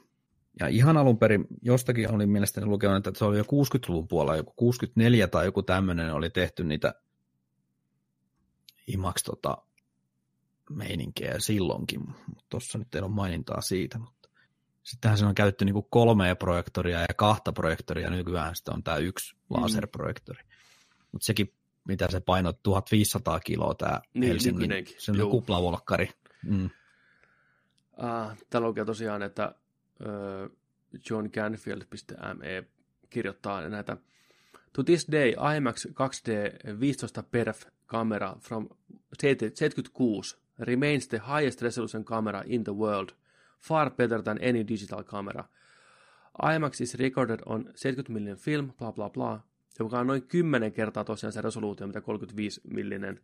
Ja 0.60 0.68
ihan 0.68 0.96
alun 0.96 1.18
perin 1.18 1.46
jostakin 1.62 2.14
oli 2.14 2.26
mielestäni 2.26 2.66
lukenut, 2.66 3.06
että 3.06 3.18
se 3.18 3.24
oli 3.24 3.38
jo 3.38 3.44
60-luvun 3.44 4.08
puolella, 4.08 4.36
joku 4.36 4.52
64 4.56 5.28
tai 5.28 5.44
joku 5.44 5.62
tämmöinen 5.62 6.14
oli 6.14 6.30
tehty 6.30 6.64
niitä 6.64 6.94
IMAX 8.86 9.22
tota, 9.22 9.58
meininkejä 10.70 11.34
silloinkin. 11.38 12.00
Tuossa 12.48 12.78
nyt 12.78 12.94
ei 12.94 13.00
ole 13.00 13.10
mainintaa 13.10 13.60
siitä, 13.60 13.98
mutta 13.98 14.20
Sittenhän 14.82 15.18
se 15.18 15.26
on 15.26 15.34
käytetty 15.34 15.64
niin 15.64 15.84
kolmea 15.90 16.36
projektoria 16.36 17.00
ja 17.00 17.14
kahta 17.16 17.52
projektoria, 17.52 18.10
nykyään 18.10 18.56
sitten 18.56 18.74
on 18.74 18.82
tämä 18.82 18.96
yksi 18.96 19.34
mm. 19.34 19.40
laserprojektori. 19.48 20.42
Mutta 21.12 21.26
sekin, 21.26 21.52
mitä 21.88 22.08
se 22.10 22.20
painoi, 22.20 22.54
1500 22.62 23.40
kiloa 23.40 23.74
tämä 23.74 24.00
niin, 24.14 24.28
Helsingin, 24.28 24.70
se 24.98 25.12
on 25.12 25.30
kuplavolkkari. 25.30 26.10
Mm. 26.42 26.64
Uh, 26.64 26.70
täällä 28.50 28.68
lukee 28.68 28.84
tosiaan, 28.84 29.22
että 29.22 29.54
uh, 30.00 30.56
johncanfield.me 31.10 32.64
kirjoittaa 33.10 33.68
näitä 33.68 33.96
To 34.72 34.82
this 34.82 35.06
day, 35.12 35.34
IMAX 35.56 35.86
2D 35.86 36.80
15 36.80 37.22
perf 37.22 37.62
kamera 37.86 38.36
from 38.40 38.68
76 39.54 40.38
remains 40.60 41.08
the 41.08 41.18
highest 41.18 41.62
resolution 41.62 42.04
camera 42.04 42.42
in 42.46 42.64
the 42.64 42.72
world, 42.72 43.08
far 43.60 43.90
better 43.90 44.22
than 44.22 44.38
any 44.42 44.68
digital 44.68 45.02
camera. 45.02 45.44
IMAX 46.42 46.80
is 46.80 46.94
recorded 46.94 47.40
on 47.46 47.70
70 47.74 48.12
millinen 48.12 48.36
film, 48.36 48.72
bla 48.78 48.92
bla 48.92 49.10
bla, 49.10 49.40
joka 49.78 49.98
on 49.98 50.06
noin 50.06 50.22
10 50.22 50.72
kertaa 50.72 51.04
tosiaan 51.04 51.32
se 51.32 51.40
resoluutio, 51.40 51.86
mitä 51.86 52.00
35 52.00 52.60
millinen. 52.64 53.20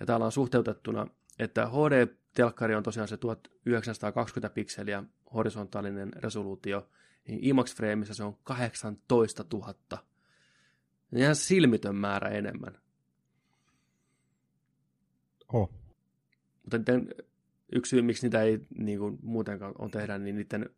Ja 0.00 0.06
täällä 0.06 0.26
on 0.26 0.32
suhteutettuna, 0.32 1.06
että 1.38 1.66
HD-telkkari 1.66 2.74
on 2.74 2.82
tosiaan 2.82 3.08
se 3.08 3.16
1920 3.16 4.54
pikseliä 4.54 5.04
horisontaalinen 5.34 6.12
resoluutio, 6.16 6.88
niin 7.28 7.40
IMAX-freimissä 7.40 8.14
se 8.14 8.24
on 8.24 8.36
18 8.44 9.44
000. 9.52 9.74
Ihan 11.16 11.36
silmitön 11.36 11.96
määrä 11.96 12.28
enemmän. 12.28 12.78
Oh. 15.52 15.83
Mutta 16.64 16.78
niiden, 16.78 17.14
yksi 17.72 17.90
syy, 17.90 18.02
miksi 18.02 18.26
niitä 18.26 18.42
ei 18.42 18.66
niin 18.78 18.98
kuin, 18.98 19.18
muutenkaan 19.22 19.74
on 19.78 19.90
tehdä, 19.90 20.18
niin 20.18 20.36
niiden 20.36 20.70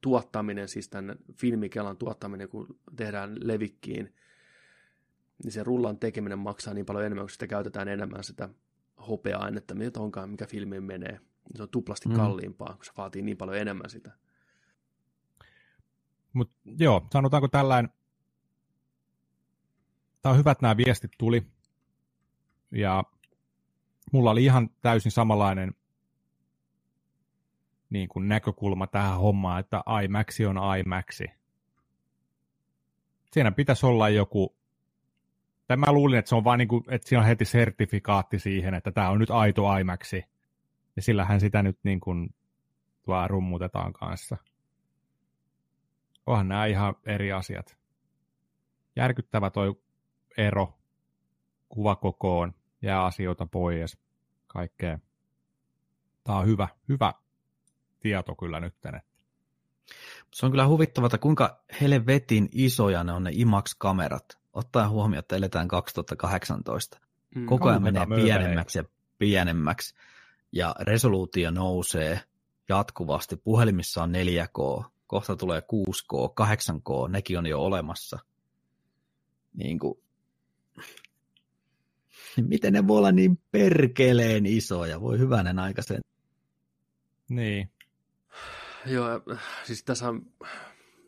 tuottaminen, 0.00 0.68
siis 0.68 0.88
tämän 0.88 1.16
filmikelan 1.34 1.96
tuottaminen, 1.96 2.48
kun 2.48 2.78
tehdään 2.96 3.36
levikkiin, 3.42 4.14
niin 5.44 5.52
se 5.52 5.64
rullan 5.64 5.98
tekeminen 5.98 6.38
maksaa 6.38 6.74
niin 6.74 6.86
paljon 6.86 7.04
enemmän, 7.04 7.22
kun 7.22 7.30
sitä 7.30 7.46
käytetään 7.46 7.88
enemmän 7.88 8.24
sitä 8.24 8.48
hopea-ainetta, 9.08 9.74
mitä 9.74 10.00
onkaan, 10.00 10.30
mikä 10.30 10.46
filmiin 10.46 10.84
menee. 10.84 11.20
Se 11.54 11.62
on 11.62 11.68
tuplasti 11.68 12.08
mm. 12.08 12.14
kalliimpaa, 12.14 12.74
kun 12.74 12.84
se 12.84 12.92
vaatii 12.96 13.22
niin 13.22 13.36
paljon 13.36 13.56
enemmän 13.56 13.90
sitä. 13.90 14.12
Mut 16.32 16.50
joo, 16.78 17.06
sanotaanko 17.12 17.48
tällainen, 17.48 17.92
tämä 20.22 20.30
on 20.32 20.38
hyvä, 20.38 20.50
että 20.50 20.62
nämä 20.62 20.76
viestit 20.76 21.10
tuli, 21.18 21.46
ja 22.70 23.04
mulla 24.12 24.30
oli 24.30 24.44
ihan 24.44 24.70
täysin 24.82 25.12
samanlainen 25.12 25.74
niin 27.90 28.08
kuin 28.08 28.28
näkökulma 28.28 28.86
tähän 28.86 29.18
hommaan, 29.18 29.60
että 29.60 29.82
IMAX 30.04 30.38
on 30.40 30.78
IMAX. 30.78 31.22
Siinä 33.32 33.52
pitäisi 33.52 33.86
olla 33.86 34.08
joku, 34.08 34.56
tai 35.66 35.76
mä 35.76 35.92
luulin, 35.92 36.18
että 36.18 36.28
se 36.28 36.34
on 36.34 36.44
vain 36.44 36.58
niin 36.58 36.68
kuin, 36.68 36.84
että 36.88 37.08
siinä 37.08 37.20
on 37.20 37.26
heti 37.26 37.44
sertifikaatti 37.44 38.38
siihen, 38.38 38.74
että 38.74 38.92
tämä 38.92 39.10
on 39.10 39.18
nyt 39.18 39.30
aito 39.30 39.76
IMAX. 39.76 40.12
Ja 40.96 41.02
sillähän 41.02 41.40
sitä 41.40 41.62
nyt 41.62 41.78
niin 41.82 42.00
kuin 42.00 42.34
vaan 43.06 43.30
rummutetaan 43.30 43.92
kanssa. 43.92 44.36
Onhan 46.26 46.48
nämä 46.48 46.66
ihan 46.66 46.94
eri 47.06 47.32
asiat. 47.32 47.76
Järkyttävä 48.96 49.50
toi 49.50 49.80
ero 50.36 50.78
kuvakokoon, 51.68 52.54
jää 52.82 53.04
asioita 53.04 53.46
pois, 53.46 53.98
kaikkea. 54.46 54.98
Tämä 56.24 56.38
on 56.38 56.46
hyvä, 56.46 56.68
hyvä 56.88 57.14
tieto 58.00 58.34
kyllä 58.34 58.60
nyt. 58.60 58.74
Se 60.34 60.46
on 60.46 60.52
kyllä 60.52 60.66
huvittavaa, 60.66 61.06
että 61.06 61.18
kuinka 61.18 61.64
helvetin 61.80 62.48
isoja 62.52 63.04
ne 63.04 63.12
on 63.12 63.24
ne 63.24 63.30
IMAX-kamerat, 63.32 64.38
ottaen 64.52 64.90
huomioon, 64.90 65.18
että 65.18 65.36
eletään 65.36 65.68
2018. 65.68 67.00
Mm, 67.34 67.46
Koko 67.46 67.68
ajan 67.68 67.82
menee 67.82 68.06
pienemmäksi 68.06 68.78
ja 68.78 68.84
pienemmäksi, 69.18 69.94
ja 70.52 70.74
resoluutio 70.80 71.50
nousee 71.50 72.20
jatkuvasti. 72.68 73.36
Puhelimissa 73.36 74.02
on 74.02 74.12
4K, 74.12 74.84
kohta 75.06 75.36
tulee 75.36 75.60
6K, 75.60 76.32
8K, 76.40 77.08
nekin 77.08 77.38
on 77.38 77.46
jo 77.46 77.60
olemassa. 77.60 78.18
Niin 79.54 79.78
kuin, 79.78 79.98
miten 82.48 82.72
ne 82.72 82.86
voi 82.86 82.98
olla 82.98 83.12
niin 83.12 83.38
perkeleen 83.50 84.46
isoja? 84.46 85.00
Voi 85.00 85.18
hyvänen 85.18 85.58
aika 85.58 85.82
sen. 85.82 86.00
Niin. 87.28 87.70
Joo, 88.86 89.08
siis 89.64 89.84
tässä 89.84 90.08
on, 90.08 90.26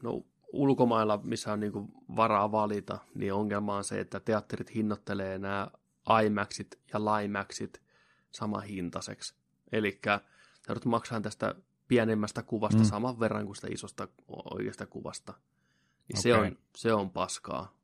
no 0.03 0.25
ulkomailla, 0.53 1.21
missä 1.25 1.53
on 1.53 1.61
niinku 1.61 1.91
varaa 2.17 2.53
valita, 2.53 2.99
niin 3.15 3.33
ongelma 3.33 3.77
on 3.77 3.85
se, 3.85 4.01
että 4.01 4.21
teatterit 4.21 4.75
hinnoittelee 4.75 5.39
nämä 5.39 5.71
IMAXit 6.25 6.79
ja 6.93 7.01
LIMAXit 7.01 7.83
sama 8.31 8.61
hintaiseksi. 8.61 9.35
Eli 9.73 10.01
joudut 10.69 10.85
maksamaan 10.85 11.23
tästä 11.23 11.55
pienemmästä 11.89 12.43
kuvasta 12.43 12.79
mm. 12.79 12.85
saman 12.85 13.21
verran 13.21 13.47
kuin 13.47 13.57
sitä 13.57 13.69
isosta 13.71 14.09
oikeasta 14.29 14.87
kuvasta. 14.87 15.33
Niin 16.09 16.19
okay. 16.19 16.23
se, 16.23 16.35
on, 16.35 16.59
se 16.77 16.93
on 16.93 17.11
paskaa. 17.11 17.78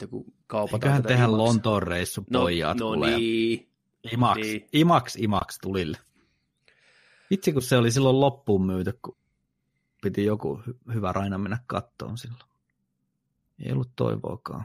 Että 0.00 0.10
kun 0.10 0.32
kaupataan 0.46 0.82
Eiköhän 0.82 1.02
tehdä 1.02 1.36
Lontoon 1.36 1.82
reissu 1.82 2.24
no, 2.30 2.40
pojat 2.40 2.76
no, 2.76 2.94
no 2.94 3.06
niin. 3.06 3.70
Imax, 4.12 4.36
niin. 4.36 4.68
Imax, 4.72 5.16
Imax 5.16 5.58
tulille. 5.62 5.98
Itse 7.30 7.52
kun 7.52 7.62
se 7.62 7.76
oli 7.76 7.90
silloin 7.90 8.20
loppuun 8.20 8.66
myyty, 8.66 8.98
kun 9.02 9.16
piti 10.02 10.24
joku 10.24 10.62
hy- 10.66 10.94
hyvä 10.94 11.12
Raina 11.12 11.38
mennä 11.38 11.58
kattoon 11.66 12.18
silloin. 12.18 12.50
Ei 13.64 13.72
ollut 13.72 13.92
toivoakaan. 13.96 14.64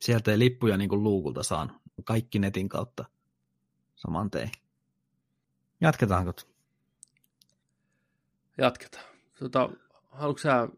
Sieltä 0.00 0.30
ei 0.30 0.38
lippuja 0.38 0.76
niin 0.76 0.88
kuin 0.88 1.02
luukulta 1.02 1.42
saanut. 1.42 1.76
Kaikki 2.04 2.38
netin 2.38 2.68
kautta 2.68 3.04
saman 3.96 4.30
tein. 4.30 4.50
Jatketaanko? 5.80 6.32
Jatketaan. 8.58 9.04
Tota, 9.38 9.70
haluatko 10.08 10.38
sä... 10.38 10.68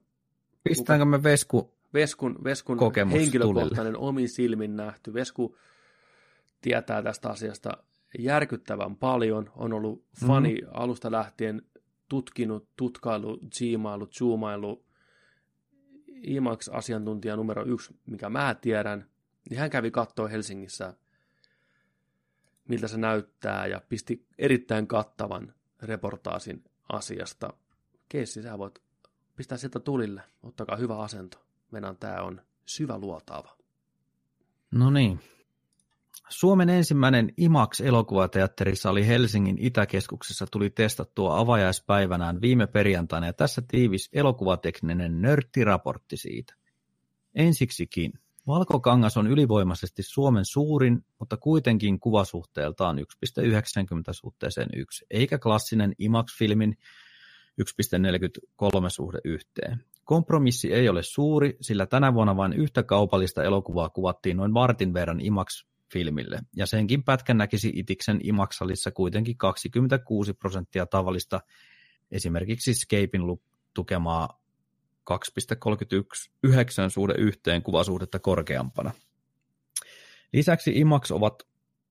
Pistäänkö 0.65 1.05
me 1.05 1.23
Vesku 1.23 1.77
Veskun, 1.94 2.44
Veskun 2.44 2.78
henkilökohtainen 3.12 3.93
tulille. 3.93 4.09
omin 4.09 4.28
silmin 4.28 4.77
nähty. 4.77 5.15
Vesku 5.15 5.56
tietää 6.60 7.02
tästä 7.02 7.28
asiasta 7.28 7.70
järkyttävän 8.19 8.97
paljon, 8.97 9.51
on 9.56 9.73
ollut 9.73 10.05
fani 10.27 10.55
mm. 10.55 10.69
alusta 10.73 11.10
lähtien 11.10 11.62
tutkinut, 12.09 12.69
tutkailu, 12.77 13.39
ziimailu, 13.55 14.06
zoomailu, 14.06 14.85
IMAX-asiantuntija 16.23 17.36
numero 17.36 17.65
yksi, 17.66 17.97
mikä 18.06 18.28
mä 18.28 18.55
tiedän, 18.55 19.09
niin 19.51 19.60
hän 19.60 19.70
kävi 19.70 19.90
katsoa 19.90 20.28
Helsingissä, 20.28 20.94
miltä 22.69 22.89
se 22.89 22.98
näyttää, 22.98 23.66
ja 23.66 23.81
pisti 23.89 24.27
erittäin 24.39 24.86
kattavan 24.86 25.55
reportaasin 25.82 26.65
asiasta. 26.93 27.52
Keissi, 28.09 28.43
sä 28.43 28.59
voit 28.59 28.78
pistää 29.36 29.59
sieltä 29.59 29.81
tulille, 29.81 30.23
ottakaa 30.43 30.77
hyvä 30.77 30.98
asento. 30.98 31.47
Meidän 31.70 31.97
tämä 31.97 32.23
on 32.23 32.43
syvä 32.66 32.99
luotaava. 32.99 33.57
No 34.70 34.90
niin, 34.90 35.20
Suomen 36.28 36.69
ensimmäinen 36.69 37.32
IMAX-elokuvateatterissa 37.36 38.90
oli 38.90 39.07
Helsingin 39.07 39.57
Itäkeskuksessa 39.59 40.47
tuli 40.53 40.70
testattua 40.70 41.39
avajaispäivänään 41.39 42.40
viime 42.40 42.66
perjantaina 42.66 43.27
ja 43.27 43.32
tässä 43.32 43.62
tiivis 43.69 44.09
elokuvatekninen 44.12 45.23
nörttiraportti 45.23 46.16
siitä. 46.16 46.55
Ensiksikin, 47.35 48.12
Valkokangas 48.47 49.16
on 49.16 49.27
ylivoimaisesti 49.27 50.03
Suomen 50.03 50.45
suurin, 50.45 51.05
mutta 51.19 51.36
kuitenkin 51.36 52.01
kuvasuhteeltaan 52.01 52.99
1,90 52.99 53.05
suhteeseen 54.11 54.69
1, 54.77 55.07
eikä 55.11 55.39
klassinen 55.39 55.95
IMAX-filmin 55.99 56.77
1,43 57.61 57.66
suhde 58.89 59.19
yhteen. 59.24 59.85
Kompromissi 60.09 60.72
ei 60.72 60.89
ole 60.89 61.02
suuri, 61.02 61.56
sillä 61.60 61.86
tänä 61.86 62.14
vuonna 62.14 62.36
vain 62.36 62.52
yhtä 62.52 62.82
kaupallista 62.82 63.43
elokuvaa 63.43 63.89
kuvattiin 63.89 64.36
noin 64.36 64.55
vartin 64.55 64.94
verran 64.94 65.20
IMAX 65.20 65.66
filmille, 65.93 66.40
ja 66.56 66.66
senkin 66.66 67.05
pätkän 67.05 67.39
näkisi 67.39 67.72
Itiksen 67.74 68.20
Imaksalissa 68.22 68.90
kuitenkin 68.90 69.36
26 69.36 70.32
prosenttia 70.32 70.86
tavallista 70.86 71.40
esimerkiksi 72.10 72.74
Scapein 72.74 73.22
tukemaa 73.74 74.40
2,39 75.10 75.20
suhde 76.89 77.14
yhteen 77.18 77.62
kuvasuhdetta 77.62 78.18
korkeampana. 78.18 78.90
Lisäksi 80.32 80.72
IMAX 80.74 81.10
ovat, 81.10 81.43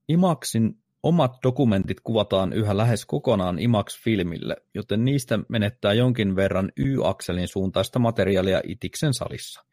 IMAXin 0.08 0.82
omat 1.08 1.32
dokumentit 1.42 2.00
kuvataan 2.00 2.52
yhä 2.52 2.76
lähes 2.76 3.06
kokonaan 3.06 3.58
IMAX-filmille, 3.58 4.56
joten 4.74 5.04
niistä 5.04 5.38
menettää 5.48 5.92
jonkin 5.92 6.36
verran 6.36 6.72
Y-akselin 6.76 7.48
suuntaista 7.48 7.98
materiaalia 7.98 8.60
Itiksen 8.64 9.14
salissa 9.14 9.64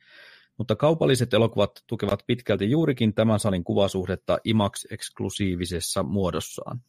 mutta 0.58 0.76
kaupalliset 0.76 1.34
elokuvat 1.34 1.84
tukevat 1.88 2.24
pitkälti 2.28 2.70
juurikin 2.70 3.14
tämän 3.14 3.40
salin 3.40 3.64
kuvasuhdetta 3.64 4.38
IMAX-eksklusiivisessa 4.44 6.04
muodossaan. 6.04 6.82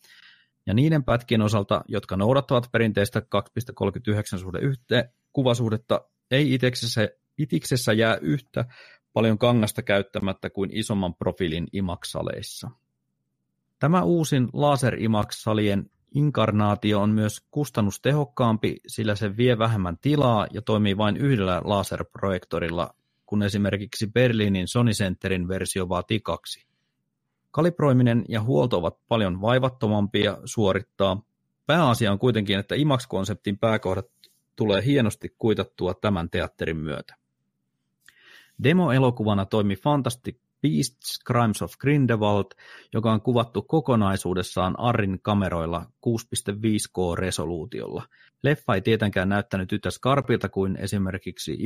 Ja 0.66 0.74
niiden 0.74 1.04
pätkien 1.04 1.42
osalta, 1.42 1.84
jotka 1.88 2.16
noudattavat 2.16 2.68
perinteistä 2.72 3.22
2,39 4.34 4.38
suhde 4.38 4.58
yhteen 4.58 5.10
kuvasuhdetta, 5.32 6.00
ei 6.30 6.54
itiksessä, 6.54 7.08
itiksessä 7.38 7.92
jää 7.92 8.16
yhtä 8.16 8.64
paljon 9.12 9.38
kangasta 9.38 9.82
käyttämättä 9.82 10.50
kuin 10.50 10.70
isomman 10.72 11.14
profiilin 11.14 11.66
IMAX-saleissa. 11.72 12.70
Tämä 13.78 14.02
uusin 14.02 14.48
laser 14.52 14.94
IMAX-salien 15.02 15.90
inkarnaatio 16.14 17.00
on 17.00 17.10
myös 17.10 17.40
kustannustehokkaampi, 17.50 18.76
sillä 18.86 19.14
se 19.14 19.36
vie 19.36 19.58
vähemmän 19.58 19.98
tilaa 19.98 20.46
ja 20.52 20.62
toimii 20.62 20.96
vain 20.96 21.16
yhdellä 21.16 21.60
laserprojektorilla 21.64 22.94
kun 23.26 23.42
esimerkiksi 23.42 24.06
Berliinin 24.06 24.68
Sony 24.68 24.90
Centerin 24.90 25.48
versio 25.48 25.88
vaatii 25.88 26.20
kaksi. 26.20 26.66
Kalibroiminen 27.50 28.24
ja 28.28 28.42
huolto 28.42 28.78
ovat 28.78 28.98
paljon 29.08 29.40
vaivattomampia 29.40 30.38
suorittaa. 30.44 31.22
Pääasia 31.66 32.12
on 32.12 32.18
kuitenkin, 32.18 32.58
että 32.58 32.74
IMAX-konseptin 32.74 33.58
pääkohdat 33.58 34.06
tulee 34.56 34.84
hienosti 34.84 35.34
kuitattua 35.38 35.94
tämän 35.94 36.30
teatterin 36.30 36.76
myötä. 36.76 37.14
Demo-elokuvana 38.62 39.44
toimi 39.44 39.76
Fantastic 39.76 40.36
Beasts 40.62 41.18
Crimes 41.26 41.62
of 41.62 41.72
Grindelwald, 41.78 42.46
joka 42.94 43.12
on 43.12 43.20
kuvattu 43.20 43.62
kokonaisuudessaan 43.62 44.80
Arrin 44.80 45.18
kameroilla 45.22 45.86
6.5K-resoluutiolla. 46.06 48.02
Leffa 48.42 48.74
ei 48.74 48.80
tietenkään 48.80 49.28
näyttänyt 49.28 49.72
yhtä 49.72 49.90
skarpilta 49.90 50.48
kuin 50.48 50.76
esimerkiksi 50.76 51.58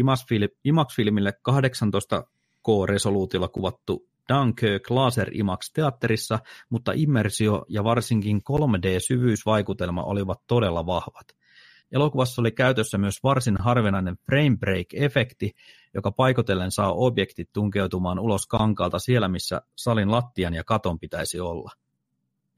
IMAX-filmille 0.65 1.33
18K-resoluutiolla 1.51 3.49
kuvattu 3.49 4.09
Dunkirk 4.29 4.91
Laser 4.91 5.31
IMAX 5.33 5.73
teatterissa, 5.73 6.39
mutta 6.69 6.93
immersio 6.95 7.65
ja 7.69 7.85
varsinkin 7.85 8.41
3D-syvyysvaikutelma 8.53 10.05
olivat 10.05 10.41
todella 10.47 10.87
vahvat. 10.87 11.40
Elokuvassa 11.93 12.43
oli 12.43 12.53
käytössä 12.53 12.99
myös 12.99 13.23
varsin 13.23 13.57
harvinainen 13.57 14.17
frame 14.27 14.57
break-efekti, 14.67 15.51
joka 15.95 16.13
paikotellen 16.13 16.71
saa 16.71 16.93
objektit 16.93 17.53
tunkeutumaan 17.53 18.19
ulos 18.19 18.47
kankaalta 18.47 18.99
siellä, 18.99 19.29
missä 19.29 19.63
salin 19.77 20.11
lattian 20.11 20.55
ja 20.55 20.65
katon 20.65 20.99
pitäisi 20.99 21.41
olla. 21.41 21.71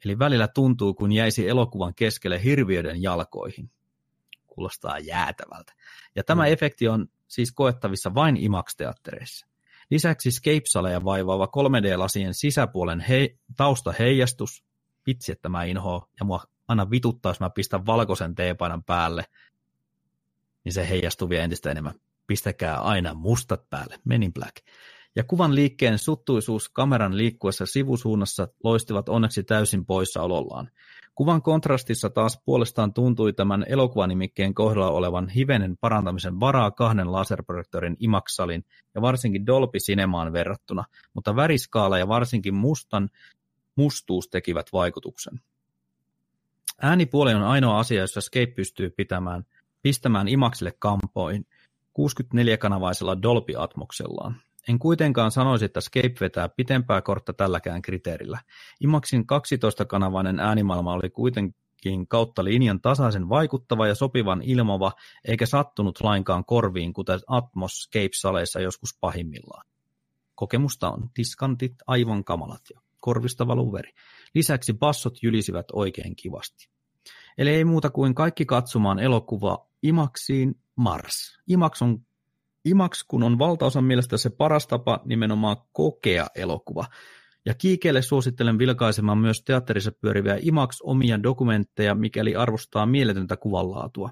Eli 0.04 0.18
välillä 0.18 0.48
tuntuu, 0.48 0.94
kun 0.94 1.12
jäisi 1.12 1.48
elokuvan 1.48 1.94
keskelle 1.94 2.44
hirviöiden 2.44 3.02
jalkoihin. 3.02 3.70
Kuulostaa 4.46 4.98
jäätävältä. 4.98 5.72
Ja 6.16 6.24
tämä 6.24 6.42
mm. 6.42 6.52
efekti 6.52 6.88
on 6.88 7.06
siis 7.28 7.52
koettavissa 7.52 8.14
vain 8.14 8.36
IMAX-teattereissa. 8.36 9.46
Lisäksi 9.90 10.30
Scape-saleja 10.30 11.04
vaivaava 11.04 11.46
3D-lasien 11.46 12.34
sisäpuolen 12.34 13.00
hei, 13.00 13.38
taustaheijastus, 13.56 14.64
vitsi 15.06 15.32
että 15.32 15.48
mä 15.48 15.64
inhoa, 15.64 16.08
ja 16.20 16.24
mua 16.24 16.44
aina 16.68 16.90
vituttaa, 16.90 17.30
jos 17.30 17.40
mä 17.40 17.50
pistän 17.50 17.86
valkoisen 17.86 18.34
teepainan 18.34 18.84
päälle, 18.84 19.24
niin 20.64 20.72
se 20.72 20.88
heijastuu 20.88 21.28
vielä 21.28 21.44
entistä 21.44 21.70
enemmän. 21.70 21.94
Pistäkää 22.26 22.80
aina 22.80 23.14
mustat 23.14 23.70
päälle, 23.70 23.98
menin 24.04 24.32
black. 24.32 24.56
Ja 25.16 25.24
kuvan 25.24 25.54
liikkeen 25.54 25.98
suttuisuus 25.98 26.68
kameran 26.68 27.16
liikkuessa 27.16 27.66
sivusuunnassa 27.66 28.48
loistivat 28.64 29.08
onneksi 29.08 29.42
täysin 29.44 29.86
poissaolollaan. 29.86 30.70
Kuvan 31.14 31.42
kontrastissa 31.42 32.10
taas 32.10 32.40
puolestaan 32.44 32.92
tuntui 32.92 33.32
tämän 33.32 33.64
elokuvanimikkeen 33.68 34.54
kohdalla 34.54 34.90
olevan 34.90 35.28
hivenen 35.28 35.76
parantamisen 35.80 36.40
varaa 36.40 36.70
kahden 36.70 37.12
laserprojektorin 37.12 37.96
imaksalin 37.98 38.64
ja 38.94 39.02
varsinkin 39.02 39.46
Dolby 39.46 39.78
Cinemaan 39.78 40.32
verrattuna, 40.32 40.84
mutta 41.14 41.36
väriskaala 41.36 41.98
ja 41.98 42.08
varsinkin 42.08 42.54
mustan 42.54 43.08
mustuus 43.76 44.28
tekivät 44.28 44.66
vaikutuksen. 44.72 45.40
Äänipuoli 46.82 47.34
on 47.34 47.42
ainoa 47.42 47.78
asia, 47.78 48.00
jossa 48.00 48.20
Scape 48.20 48.46
pystyy 48.46 48.90
pitämään, 48.90 49.44
pistämään 49.82 50.28
imaksille 50.28 50.72
kampoin 50.78 51.46
64-kanavaisella 51.98 53.22
Dolby-atmoksellaan. 53.22 54.34
En 54.68 54.78
kuitenkaan 54.78 55.30
sanoisi, 55.30 55.64
että 55.64 55.80
Scape 55.80 56.14
vetää 56.20 56.48
pitempää 56.48 57.02
kortta 57.02 57.32
tälläkään 57.32 57.82
kriteerillä. 57.82 58.38
Imaxin 58.80 59.20
12-kanavainen 59.22 60.40
äänimaailma 60.40 60.92
oli 60.92 61.10
kuitenkin 61.10 62.08
kautta 62.08 62.44
linjan 62.44 62.80
tasaisen 62.80 63.28
vaikuttava 63.28 63.86
ja 63.86 63.94
sopivan 63.94 64.42
ilmava, 64.42 64.92
eikä 65.24 65.46
sattunut 65.46 66.00
lainkaan 66.00 66.44
korviin, 66.44 66.92
kuten 66.92 67.20
Atmos 67.26 67.72
Scape-saleissa 67.72 68.60
joskus 68.60 68.98
pahimmillaan. 69.00 69.66
Kokemusta 70.34 70.90
on 70.90 71.10
diskantit 71.18 71.74
aivan 71.86 72.24
kamalat 72.24 72.62
ja 72.74 72.81
korvista 73.02 73.46
valuu 73.46 73.72
veri. 73.72 73.92
Lisäksi 74.34 74.72
bassot 74.72 75.22
jylisivät 75.22 75.66
oikein 75.72 76.16
kivasti. 76.16 76.68
Eli 77.38 77.50
ei 77.50 77.64
muuta 77.64 77.90
kuin 77.90 78.14
kaikki 78.14 78.44
katsomaan 78.44 78.98
elokuva 78.98 79.66
Imaxiin 79.82 80.54
Mars. 80.76 81.38
Imax, 81.48 81.82
on, 81.82 81.98
Imax 82.64 83.04
kun 83.08 83.22
on 83.22 83.38
valtaosan 83.38 83.84
mielestä 83.84 84.16
se 84.16 84.30
paras 84.30 84.66
tapa 84.66 85.00
nimenomaan 85.04 85.56
kokea 85.72 86.26
elokuva. 86.34 86.84
Ja 87.46 87.54
kiikeelle 87.54 88.02
suosittelen 88.02 88.58
vilkaisemaan 88.58 89.18
myös 89.18 89.42
teatterissa 89.42 89.92
pyöriviä 89.92 90.38
Imax 90.42 90.78
omia 90.82 91.22
dokumentteja, 91.22 91.94
mikäli 91.94 92.36
arvostaa 92.36 92.86
mieletöntä 92.86 93.36
kuvanlaatua. 93.36 94.10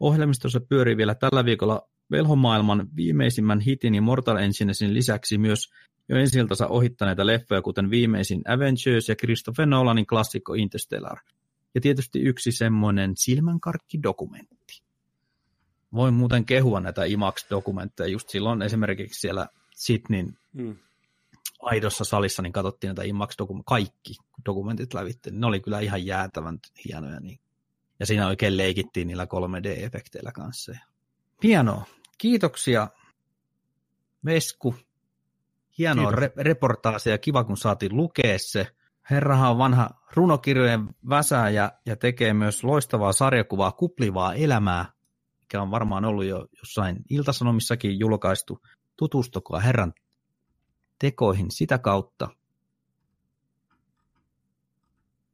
Ohjelmistossa 0.00 0.60
pyörii 0.60 0.96
vielä 0.96 1.14
tällä 1.14 1.44
viikolla 1.44 1.88
velhomaailman 2.10 2.88
viimeisimmän 2.96 3.60
hitin 3.60 3.94
ja 3.94 4.02
Mortal 4.02 4.36
Enginesin 4.36 4.94
lisäksi 4.94 5.38
myös 5.38 5.72
jo 6.10 6.16
ensiltansa 6.16 6.66
ohittaneita 6.66 7.26
leffoja, 7.26 7.62
kuten 7.62 7.90
viimeisin 7.90 8.42
Avengers 8.48 9.08
ja 9.08 9.16
Christopher 9.16 9.66
Nolanin 9.66 10.06
klassikko 10.06 10.54
Interstellar. 10.54 11.18
Ja 11.74 11.80
tietysti 11.80 12.20
yksi 12.20 12.52
semmoinen 12.52 13.16
silmänkarkki-dokumentti. 13.16 14.82
Voin 15.92 16.14
muuten 16.14 16.44
kehua 16.44 16.80
näitä 16.80 17.04
IMAX-dokumentteja. 17.04 18.08
Just 18.08 18.28
silloin 18.28 18.62
esimerkiksi 18.62 19.20
siellä 19.20 19.48
Sydneyn 19.76 20.38
hmm. 20.56 20.76
aidossa 21.62 22.04
salissa, 22.04 22.42
niin 22.42 22.52
katsottiin 22.52 22.88
näitä 22.88 23.02
IMAX-dokumentteja. 23.02 23.68
Kaikki 23.68 24.14
dokumentit 24.46 24.94
lävitte. 24.94 25.30
Ne 25.30 25.46
oli 25.46 25.60
kyllä 25.60 25.80
ihan 25.80 26.06
jäätävän 26.06 26.58
hienoja. 26.84 27.20
Niin. 27.20 27.40
Ja 28.00 28.06
siinä 28.06 28.26
oikein 28.26 28.56
leikittiin 28.56 29.06
niillä 29.06 29.24
3D-efekteillä 29.24 30.32
kanssa. 30.32 30.74
Hienoa. 31.42 31.84
Kiitoksia 32.18 32.88
Vesku 34.24 34.74
Hienoa 35.80 36.10
re- 36.10 36.32
reportaasia 36.36 37.12
ja 37.12 37.18
kiva, 37.18 37.44
kun 37.44 37.56
saatiin 37.56 37.96
lukea 37.96 38.38
se. 38.38 38.66
Herrahan 39.10 39.50
on 39.50 39.58
vanha 39.58 39.90
runokirjojen 40.14 40.88
väsääjä 41.08 41.70
ja 41.86 41.96
tekee 41.96 42.34
myös 42.34 42.64
loistavaa 42.64 43.12
sarjakuvaa 43.12 43.72
kuplivaa 43.72 44.34
elämää, 44.34 44.92
mikä 45.40 45.62
on 45.62 45.70
varmaan 45.70 46.04
ollut 46.04 46.24
jo 46.24 46.46
jossain 46.58 46.96
iltasanomissakin 47.10 47.98
julkaistu. 47.98 48.58
Tutustukaa 48.96 49.60
Herran 49.60 49.92
tekoihin 50.98 51.50
sitä 51.50 51.78
kautta. 51.78 52.28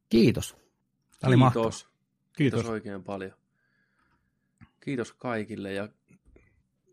Kiitos. 0.09 0.57
Tämä 1.19 1.29
oli 1.29 1.37
Kiitos. 1.37 1.53
Kiitos. 1.53 1.87
Kiitos 2.37 2.65
oikein 2.65 3.03
paljon. 3.03 3.33
Kiitos 4.79 5.13
kaikille. 5.13 5.73
Ja 5.73 5.89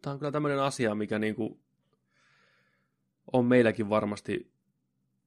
tämä 0.02 0.12
on 0.12 0.18
kyllä 0.18 0.32
tämmöinen 0.32 0.62
asia, 0.62 0.94
mikä 0.94 1.18
niinku 1.18 1.63
on 3.34 3.44
meilläkin 3.44 3.88
varmasti 3.88 4.52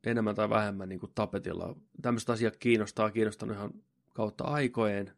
enemmän 0.03 0.35
tai 0.35 0.49
vähemmän 0.49 0.89
niin 0.89 0.99
kuin 0.99 1.11
tapetilla. 1.15 1.75
Tämmöiset 2.01 2.29
asiat 2.29 2.57
kiinnostaa, 2.57 3.11
kiinnostanut 3.11 3.55
ihan 3.55 3.73
kautta 4.13 4.43
aikojen. 4.43 5.13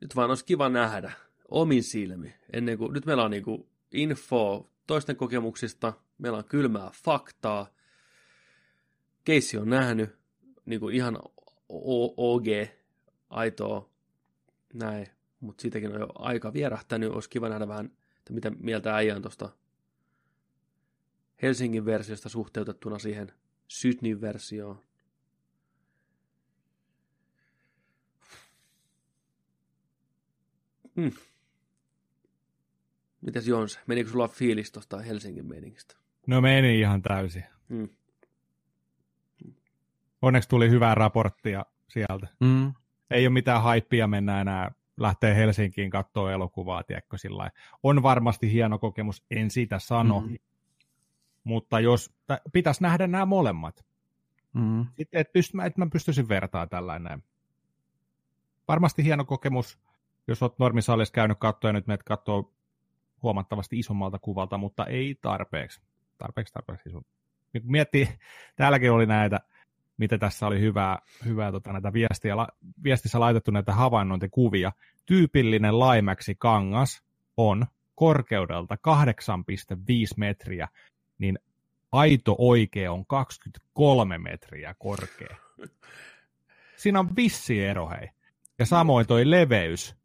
Nyt 0.00 0.16
vaan 0.16 0.30
olisi 0.30 0.44
kiva 0.44 0.68
nähdä 0.68 1.12
omin 1.48 1.82
silmi. 1.82 2.34
Ennen 2.52 2.78
kuin, 2.78 2.92
nyt 2.92 3.06
meillä 3.06 3.24
on 3.24 3.30
niin 3.30 3.42
kuin 3.42 3.68
info 3.92 4.70
toisten 4.86 5.16
kokemuksista, 5.16 5.92
meillä 6.18 6.38
on 6.38 6.44
kylmää 6.44 6.90
faktaa. 7.04 7.66
Keissi 9.24 9.58
on 9.58 9.70
nähnyt 9.70 10.10
niin 10.64 10.80
kuin 10.80 10.94
ihan 10.94 11.18
OG, 12.16 12.46
aitoa, 13.30 13.88
näin. 14.74 15.06
Mutta 15.40 15.62
siitäkin 15.62 15.92
on 15.92 16.00
jo 16.00 16.08
aika 16.14 16.52
vierähtänyt. 16.52 17.10
Olisi 17.10 17.30
kiva 17.30 17.48
nähdä 17.48 17.68
vähän, 17.68 17.90
että 18.18 18.32
mitä 18.32 18.50
mieltä 18.50 18.94
äijä 18.94 19.16
on 19.16 19.22
tuosta 19.22 19.50
Helsingin 21.42 21.84
versiosta 21.84 22.28
suhteutettuna 22.28 22.98
siihen 22.98 23.32
Sydneyn 23.68 24.20
versioon. 24.20 24.82
Hmm. 30.96 31.12
Mitäs 33.20 33.48
Jons, 33.48 33.80
menikö 33.86 34.10
sulla 34.10 34.28
fiilis 34.28 34.72
tuosta 34.72 34.98
Helsingin 34.98 35.46
meningistä? 35.46 35.96
No 36.26 36.40
meni 36.40 36.80
ihan 36.80 37.02
täysin. 37.02 37.44
Hmm. 37.68 37.88
Onneksi 40.22 40.48
tuli 40.48 40.70
hyvää 40.70 40.94
raporttia 40.94 41.66
sieltä. 41.88 42.28
Hmm. 42.44 42.72
Ei 43.10 43.26
ole 43.26 43.32
mitään 43.32 43.62
haippia 43.62 44.06
mennä 44.06 44.40
enää 44.40 44.72
lähtee 44.96 45.34
Helsinkiin 45.34 45.90
katsoa 45.90 46.32
elokuvaa, 46.32 46.82
tiedätkö, 46.82 47.18
sillä 47.18 47.50
On 47.82 48.02
varmasti 48.02 48.52
hieno 48.52 48.78
kokemus, 48.78 49.24
en 49.30 49.50
siitä 49.50 49.78
sano, 49.78 50.20
mm 50.20 50.36
mutta 51.48 51.80
jos 51.80 52.14
pitäisi 52.52 52.82
nähdä 52.82 53.06
nämä 53.06 53.26
molemmat, 53.26 53.84
mm. 54.52 54.86
sitten 54.96 55.20
et, 55.20 55.32
pyst, 55.32 55.52
et 55.66 55.76
mä 55.76 55.86
pystyisin 55.92 56.28
vertaa 56.28 56.66
tällainen. 56.66 57.22
Varmasti 58.68 59.04
hieno 59.04 59.24
kokemus, 59.24 59.78
jos 60.26 60.42
olet 60.42 60.58
normisalissa 60.58 61.12
käynyt 61.12 61.38
katsoa 61.38 61.68
ja 61.68 61.72
nyt 61.72 61.86
menet 61.86 62.02
katsoa 62.02 62.50
huomattavasti 63.22 63.78
isommalta 63.78 64.18
kuvalta, 64.18 64.58
mutta 64.58 64.86
ei 64.86 65.18
tarpeeksi. 65.22 65.80
Tarpeeksi, 66.18 66.54
tarpeeksi 66.54 66.88
iso. 66.88 67.02
Niin 67.52 67.62
miettii, 67.66 68.08
täälläkin 68.56 68.92
oli 68.92 69.06
näitä, 69.06 69.40
mitä 69.96 70.18
tässä 70.18 70.46
oli 70.46 70.60
hyvää, 70.60 70.98
hyvää 71.24 71.52
tota, 71.52 71.72
näitä 71.72 71.92
viestiä, 71.92 72.34
viestissä 72.84 73.20
laitettu 73.20 73.50
näitä 73.50 73.72
havainnointikuvia. 73.72 74.72
Tyypillinen 75.06 75.78
laimäksi 75.78 76.34
kangas 76.34 77.02
on 77.36 77.66
korkeudelta 77.94 78.74
8,5 78.74 80.14
metriä 80.16 80.68
niin 81.18 81.38
aito 81.92 82.36
oikea 82.38 82.92
on 82.92 83.06
23 83.06 84.18
metriä 84.18 84.74
korkea. 84.78 85.36
Siinä 86.76 87.00
on 87.00 87.16
vissi 87.16 87.64
ero, 87.64 87.88
hei. 87.88 88.08
Ja 88.58 88.66
samoin 88.66 89.06
toi 89.06 89.30
leveys. 89.30 89.96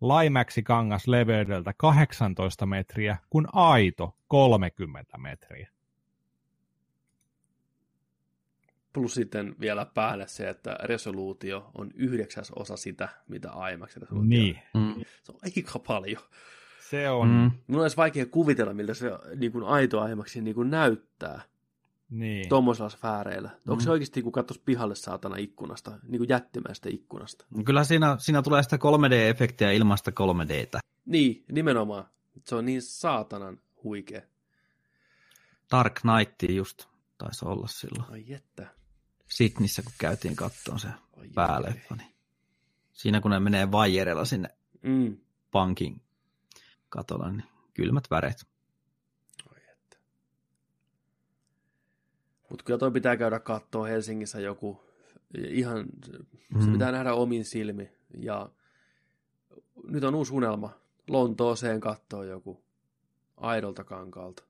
Laimäksi 0.00 0.62
kangas 0.62 1.06
leveydeltä 1.06 1.74
18 1.76 2.66
metriä, 2.66 3.16
kun 3.30 3.48
aito 3.52 4.16
30 4.28 5.18
metriä. 5.18 5.68
Plus 8.92 9.14
sitten 9.14 9.54
vielä 9.60 9.86
päälle 9.86 10.28
se, 10.28 10.48
että 10.48 10.76
resoluutio 10.82 11.70
on 11.74 11.90
yhdeksäs 11.94 12.50
osa 12.50 12.76
sitä, 12.76 13.08
mitä 13.28 13.50
IMAX 13.72 13.96
resoluutio 13.96 14.28
Niin. 14.28 14.58
Mm. 14.74 15.04
Se 15.22 15.32
on 15.32 15.38
aika 15.42 15.78
paljon. 15.78 16.22
Se 16.90 17.10
on, 17.10 17.28
Mm. 17.28 17.50
Mun 17.66 17.80
olisi 17.82 17.96
vaikea 17.96 18.26
kuvitella, 18.26 18.74
miltä 18.74 18.94
se 18.94 19.10
niin 19.36 19.52
kuin 19.52 19.64
aito 19.64 20.06
IMAX 20.06 20.36
niin 20.36 20.54
kuin 20.54 20.70
näyttää 20.70 21.42
niin. 22.10 22.48
tuommoisella 22.48 22.88
sfääreillä. 22.90 23.48
Mm. 23.48 23.70
Onko 23.72 23.84
se 23.84 23.90
oikeasti, 23.90 24.22
kun 24.22 24.32
katsoisi 24.32 24.62
pihalle 24.64 24.94
saatana 24.94 25.36
ikkunasta, 25.36 25.98
niin 26.08 26.18
kuin 26.18 26.28
jättimäistä 26.28 26.88
ikkunasta? 26.92 27.44
Kyllä 27.64 27.84
siinä, 27.84 28.16
siinä 28.18 28.42
tulee 28.42 28.62
sitä 28.62 28.76
3D-efektiä 28.76 29.70
ilmasta 29.72 30.10
3Dtä. 30.10 30.78
Niin, 31.06 31.44
nimenomaan. 31.52 32.04
Se 32.44 32.54
on 32.54 32.64
niin 32.64 32.82
saatanan 32.82 33.58
huikea. 33.84 34.22
Dark 35.70 36.00
Knight 36.00 36.42
just 36.56 36.84
taisi 37.18 37.44
olla 37.44 37.66
silloin. 37.66 38.12
Ai 38.12 38.24
jettä. 38.26 38.66
Sydneyssä, 39.28 39.82
kun 39.82 39.92
käytiin 39.98 40.36
kattoon 40.36 40.80
se 40.80 40.88
pääleffa. 41.34 41.96
Niin 41.96 42.14
siinä 42.92 43.20
kun 43.20 43.30
ne 43.30 43.40
menee 43.40 43.70
vaijerella 43.72 44.24
sinne 44.24 44.48
Mm. 44.82 45.16
pankin 45.50 46.00
katolla, 46.94 47.30
niin 47.32 47.44
kylmät 47.74 48.04
väreet. 48.10 48.46
Mutta 52.50 52.64
kyllä 52.64 52.78
toi 52.78 52.90
pitää 52.90 53.16
käydä 53.16 53.38
kattoon 53.40 53.88
Helsingissä 53.88 54.40
joku. 54.40 54.80
Ihan, 55.48 55.86
se 56.60 56.66
Mm. 56.66 56.72
pitää 56.72 56.92
nähdä 56.92 57.14
omin 57.14 57.44
silmi. 57.44 57.90
Ja 58.18 58.50
nyt 59.84 60.04
on 60.04 60.14
uusi 60.14 60.34
unelma. 60.34 60.70
Lontooseen 61.08 61.80
kattoon 61.80 62.28
joku. 62.28 62.64
Aidolta 63.36 63.84
kankaalta. 63.84 64.42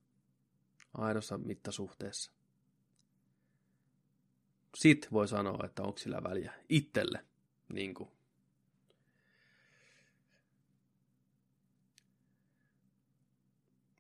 Aidossa 0.95 1.39
mittasuhteessa. 1.39 2.33
Sitten 4.75 5.11
voi 5.11 5.29
sanoa, 5.29 5.67
että 5.67 5.83
onko 5.83 5.99
sillä 5.99 6.23
väliä 6.23 6.53
itselle. 6.69 7.25
Niin 7.73 7.95
kuin. 7.95 8.09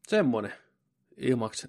Semmonen 0.08 0.52
IMAX 1.16 1.66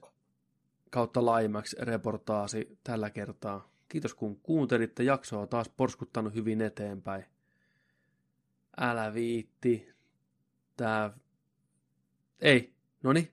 kautta 0.90 1.26
Laimax 1.26 1.74
reportaasi 1.74 2.78
tällä 2.84 3.10
kertaa. 3.10 3.70
Kiitos 3.90 4.14
kun 4.14 4.40
kuuntelitte. 4.40 5.04
Jaksoa 5.04 5.48
taas 5.48 5.70
porskuttanut 5.70 6.36
hyvin 6.36 6.62
eteenpäin. 6.62 7.26
Älä 8.78 9.14
viitti. 9.14 9.94
Tää... 10.78 11.12
Ei. 12.40 12.74
Noni. 13.04 13.32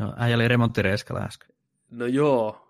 Joo, 0.00 0.14
äijä 0.16 0.36
oli 0.36 0.48
remonttireiskalla 0.48 1.20
äsken. 1.20 1.56
No 1.90 2.06
joo. 2.06 2.68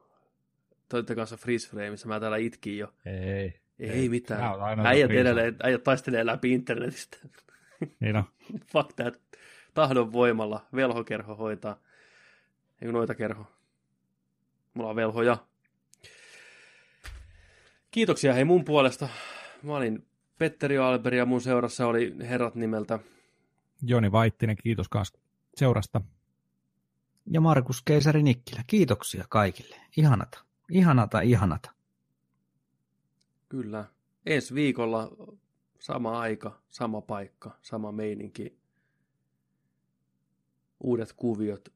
Toitte 0.88 1.14
kanssa 1.14 1.36
freeze 1.36 1.68
frameissa. 1.68 2.08
Mä 2.08 2.20
täällä 2.20 2.36
itkin 2.36 2.78
jo. 2.78 2.94
Ei. 3.06 3.60
Ei, 3.78 3.90
Ei. 3.90 4.08
mitään. 4.08 4.42
Äijät, 4.86 5.10
edelleen, 5.10 5.56
äijät 5.62 5.82
taistelee 5.82 6.26
läpi 6.26 6.52
internetistä. 6.52 7.16
Niin 8.00 8.16
on. 8.16 8.24
Fuck 8.72 8.92
that. 8.96 9.23
Tahdon 9.74 10.12
voimalla. 10.12 10.66
Velhokerho 10.74 11.34
hoitaa. 11.34 11.76
Ei 12.82 12.92
noita 12.92 13.14
kerho. 13.14 13.46
Mulla 14.74 14.90
on 14.90 14.96
velhoja. 14.96 15.36
Kiitoksia 17.90 18.32
hei 18.32 18.44
mun 18.44 18.64
puolesta. 18.64 19.08
Mä 19.62 19.76
olin 19.76 20.06
Petteri 20.38 20.78
Alberi 20.78 21.18
ja 21.18 21.26
mun 21.26 21.40
seurassa 21.40 21.86
oli 21.86 22.14
herrat 22.20 22.54
nimeltä. 22.54 22.98
Joni 23.82 24.12
Vaittinen, 24.12 24.56
kiitos 24.56 24.88
kans 24.88 25.12
seurasta. 25.54 26.00
Ja 27.30 27.40
Markus 27.40 27.82
Keisari 27.82 28.22
Nikkilä. 28.22 28.64
Kiitoksia 28.66 29.24
kaikille. 29.28 29.76
Ihanata. 29.96 30.38
Ihanata, 30.70 31.20
ihanata. 31.20 31.70
Kyllä. 33.48 33.84
Ensi 34.26 34.54
viikolla 34.54 35.10
sama 35.78 36.20
aika, 36.20 36.60
sama 36.68 37.00
paikka, 37.00 37.58
sama 37.62 37.92
meininki. 37.92 38.63
Uudet 40.84 41.12
kuviot. 41.16 41.68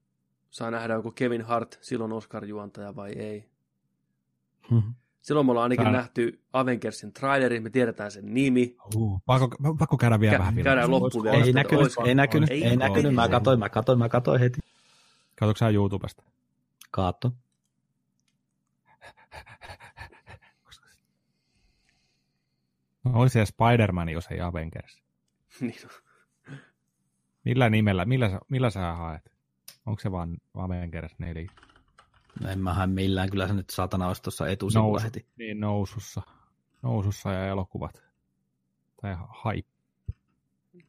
Saa 0.51 0.71
nähdä, 0.71 0.97
onko 0.97 1.11
Kevin 1.13 1.43
Hart 1.43 1.79
silloin 1.81 2.13
Oscar-juontaja 2.13 2.97
vai 2.97 3.13
ei. 3.13 3.49
Mhm. 4.71 4.91
Silloin 5.21 5.47
me 5.47 5.51
ollaan 5.51 5.63
ainakin 5.63 5.85
Tää- 5.85 5.93
nähty 5.93 6.41
Avengersin 6.53 7.13
traileri, 7.13 7.61
me 7.61 7.71
tiedetään 7.71 8.11
sen 8.11 8.35
nimi. 8.35 8.77
Uh, 8.97 9.23
pakko, 9.27 9.49
pakko 9.79 9.97
käydä 9.97 10.21
vielä 10.21 10.37
Kä- 10.37 10.39
vähän 10.39 10.55
käydään 10.55 10.91
loppuun 10.91 11.25
vielä. 11.25 11.45
Ei 11.45 11.53
näkynyt, 11.53 11.83
olisiko- 11.85 12.05
ei 12.07 12.15
näkynyt, 12.15 12.51
ei- 12.51 12.65
ei 12.65 12.77
näkynyt. 12.77 13.15
Mä 13.15 13.29
katoin, 13.29 13.59
mä 13.59 13.69
katoin, 13.69 13.99
mä 13.99 14.09
katoin, 14.09 14.41
heti. 14.41 14.59
Katsotko 15.37 15.59
sä 15.59 15.69
YouTubesta? 15.71 16.23
Kaatto. 16.91 17.33
No, 23.05 23.11
olisi 23.15 23.33
se 23.33 23.45
Spider-Man, 23.47 24.09
jos 24.09 24.27
ei 24.31 24.41
Avengers. 24.41 25.03
Niin, 25.61 25.75
Millä 27.49 27.71
nimellä, 27.71 28.05
millä, 28.05 28.41
millä 28.49 28.71
sä 28.71 28.93
haet? 28.95 29.33
Onko 29.87 30.01
se 30.01 30.13
vaan 30.13 30.37
Avengers 30.55 31.19
4? 31.19 31.47
No 32.41 32.51
en 32.51 32.59
mä 32.61 32.75
hae 32.75 32.87
millään, 32.87 33.31
kyllä 33.31 33.47
se 33.49 33.55
nyt 33.55 33.71
saatana 33.71 34.09
olisi 34.09 34.23
tuossa 34.23 34.49
etusivulla 34.49 34.91
Nousu, 34.91 35.05
heti. 35.05 35.27
niin 35.39 35.61
nousussa. 35.61 36.23
Nousussa 36.83 37.33
ja 37.33 37.47
elokuvat. 37.47 38.03
Tai 39.03 39.17
hype. 39.45 39.69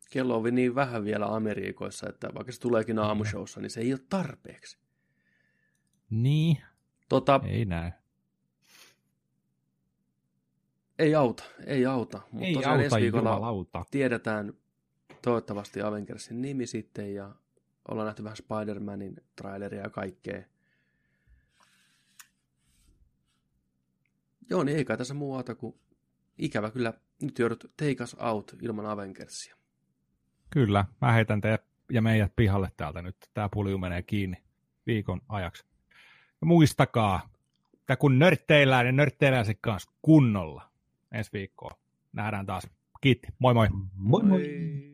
kello 0.10 0.38
on 0.38 0.56
niin 0.56 0.76
vähän 0.76 1.04
vielä 1.04 1.36
Amerikoissa, 1.36 2.10
että 2.10 2.30
vaikka 2.36 2.52
se 2.52 2.60
tuleekin 2.60 3.00
aamushowssa, 3.00 3.62
niin 3.62 3.70
se 3.70 3.82
ei 3.82 3.94
ole 3.94 4.02
tarpeeksi. 4.10 4.78
Niin, 6.10 6.58
Tota, 7.10 7.40
ei 7.44 7.66
näy. 7.66 7.92
ei 11.00 11.16
auta, 11.16 11.44
ei 11.66 11.86
auta. 11.86 12.22
Mutta 12.32 12.46
Ei 12.48 12.54
tosiaan 12.54 12.80
ensi 12.80 12.96
auta 12.96 13.02
viikolla 13.02 13.86
tiedetään 13.92 14.54
toivottavasti 15.22 15.82
Avengersin 15.82 16.42
nimi 16.42 16.68
sitten 16.68 17.14
ja 17.16 17.36
ollaan 17.88 18.06
nähty 18.06 18.24
vähän 18.24 18.38
Spider-Manin 18.38 19.24
traileria 19.36 19.82
ja 19.82 19.90
kaikkea. 19.90 20.44
Joo, 24.50 24.64
niin 24.64 24.78
ei 24.78 24.86
kai 24.86 24.98
tässä 24.98 25.14
muuta 25.14 25.56
kuin 25.56 25.76
ikävä 26.38 26.72
kyllä 26.72 26.94
nyt 27.22 27.40
joudut 27.40 27.64
take 27.78 28.04
us 28.04 28.16
out 28.20 28.56
ilman 28.62 28.86
Avengersia. 28.86 29.56
Kyllä, 30.50 30.86
mä 31.02 31.12
heitän 31.12 31.42
teidät 31.42 31.64
ja 31.92 32.02
meidät 32.02 32.36
pihalle 32.36 32.72
täältä 32.78 33.02
nyt. 33.02 33.16
Tää 33.34 33.50
pulju 33.50 33.78
menee 33.78 34.02
kiinni 34.02 34.38
viikon 34.88 35.22
ajaksi. 35.30 35.66
Ja 36.42 36.48
muistakaa, 36.48 37.30
että 37.74 37.96
kun 37.96 38.20
nörtteillään, 38.20 38.86
niin 38.86 38.96
nörtteillään 38.96 39.46
se 39.46 39.54
kanssa 39.54 39.92
kunnolla. 40.02 40.72
Ensi 41.12 41.30
viikkoa 41.34 41.80
nähdään 42.14 42.46
taas. 42.46 42.68
Kiitti, 43.02 43.28
moi 43.40 43.54
moi. 43.54 43.68
Moi 43.94 44.24
moi. 44.24 44.40
Moi. 44.40 44.89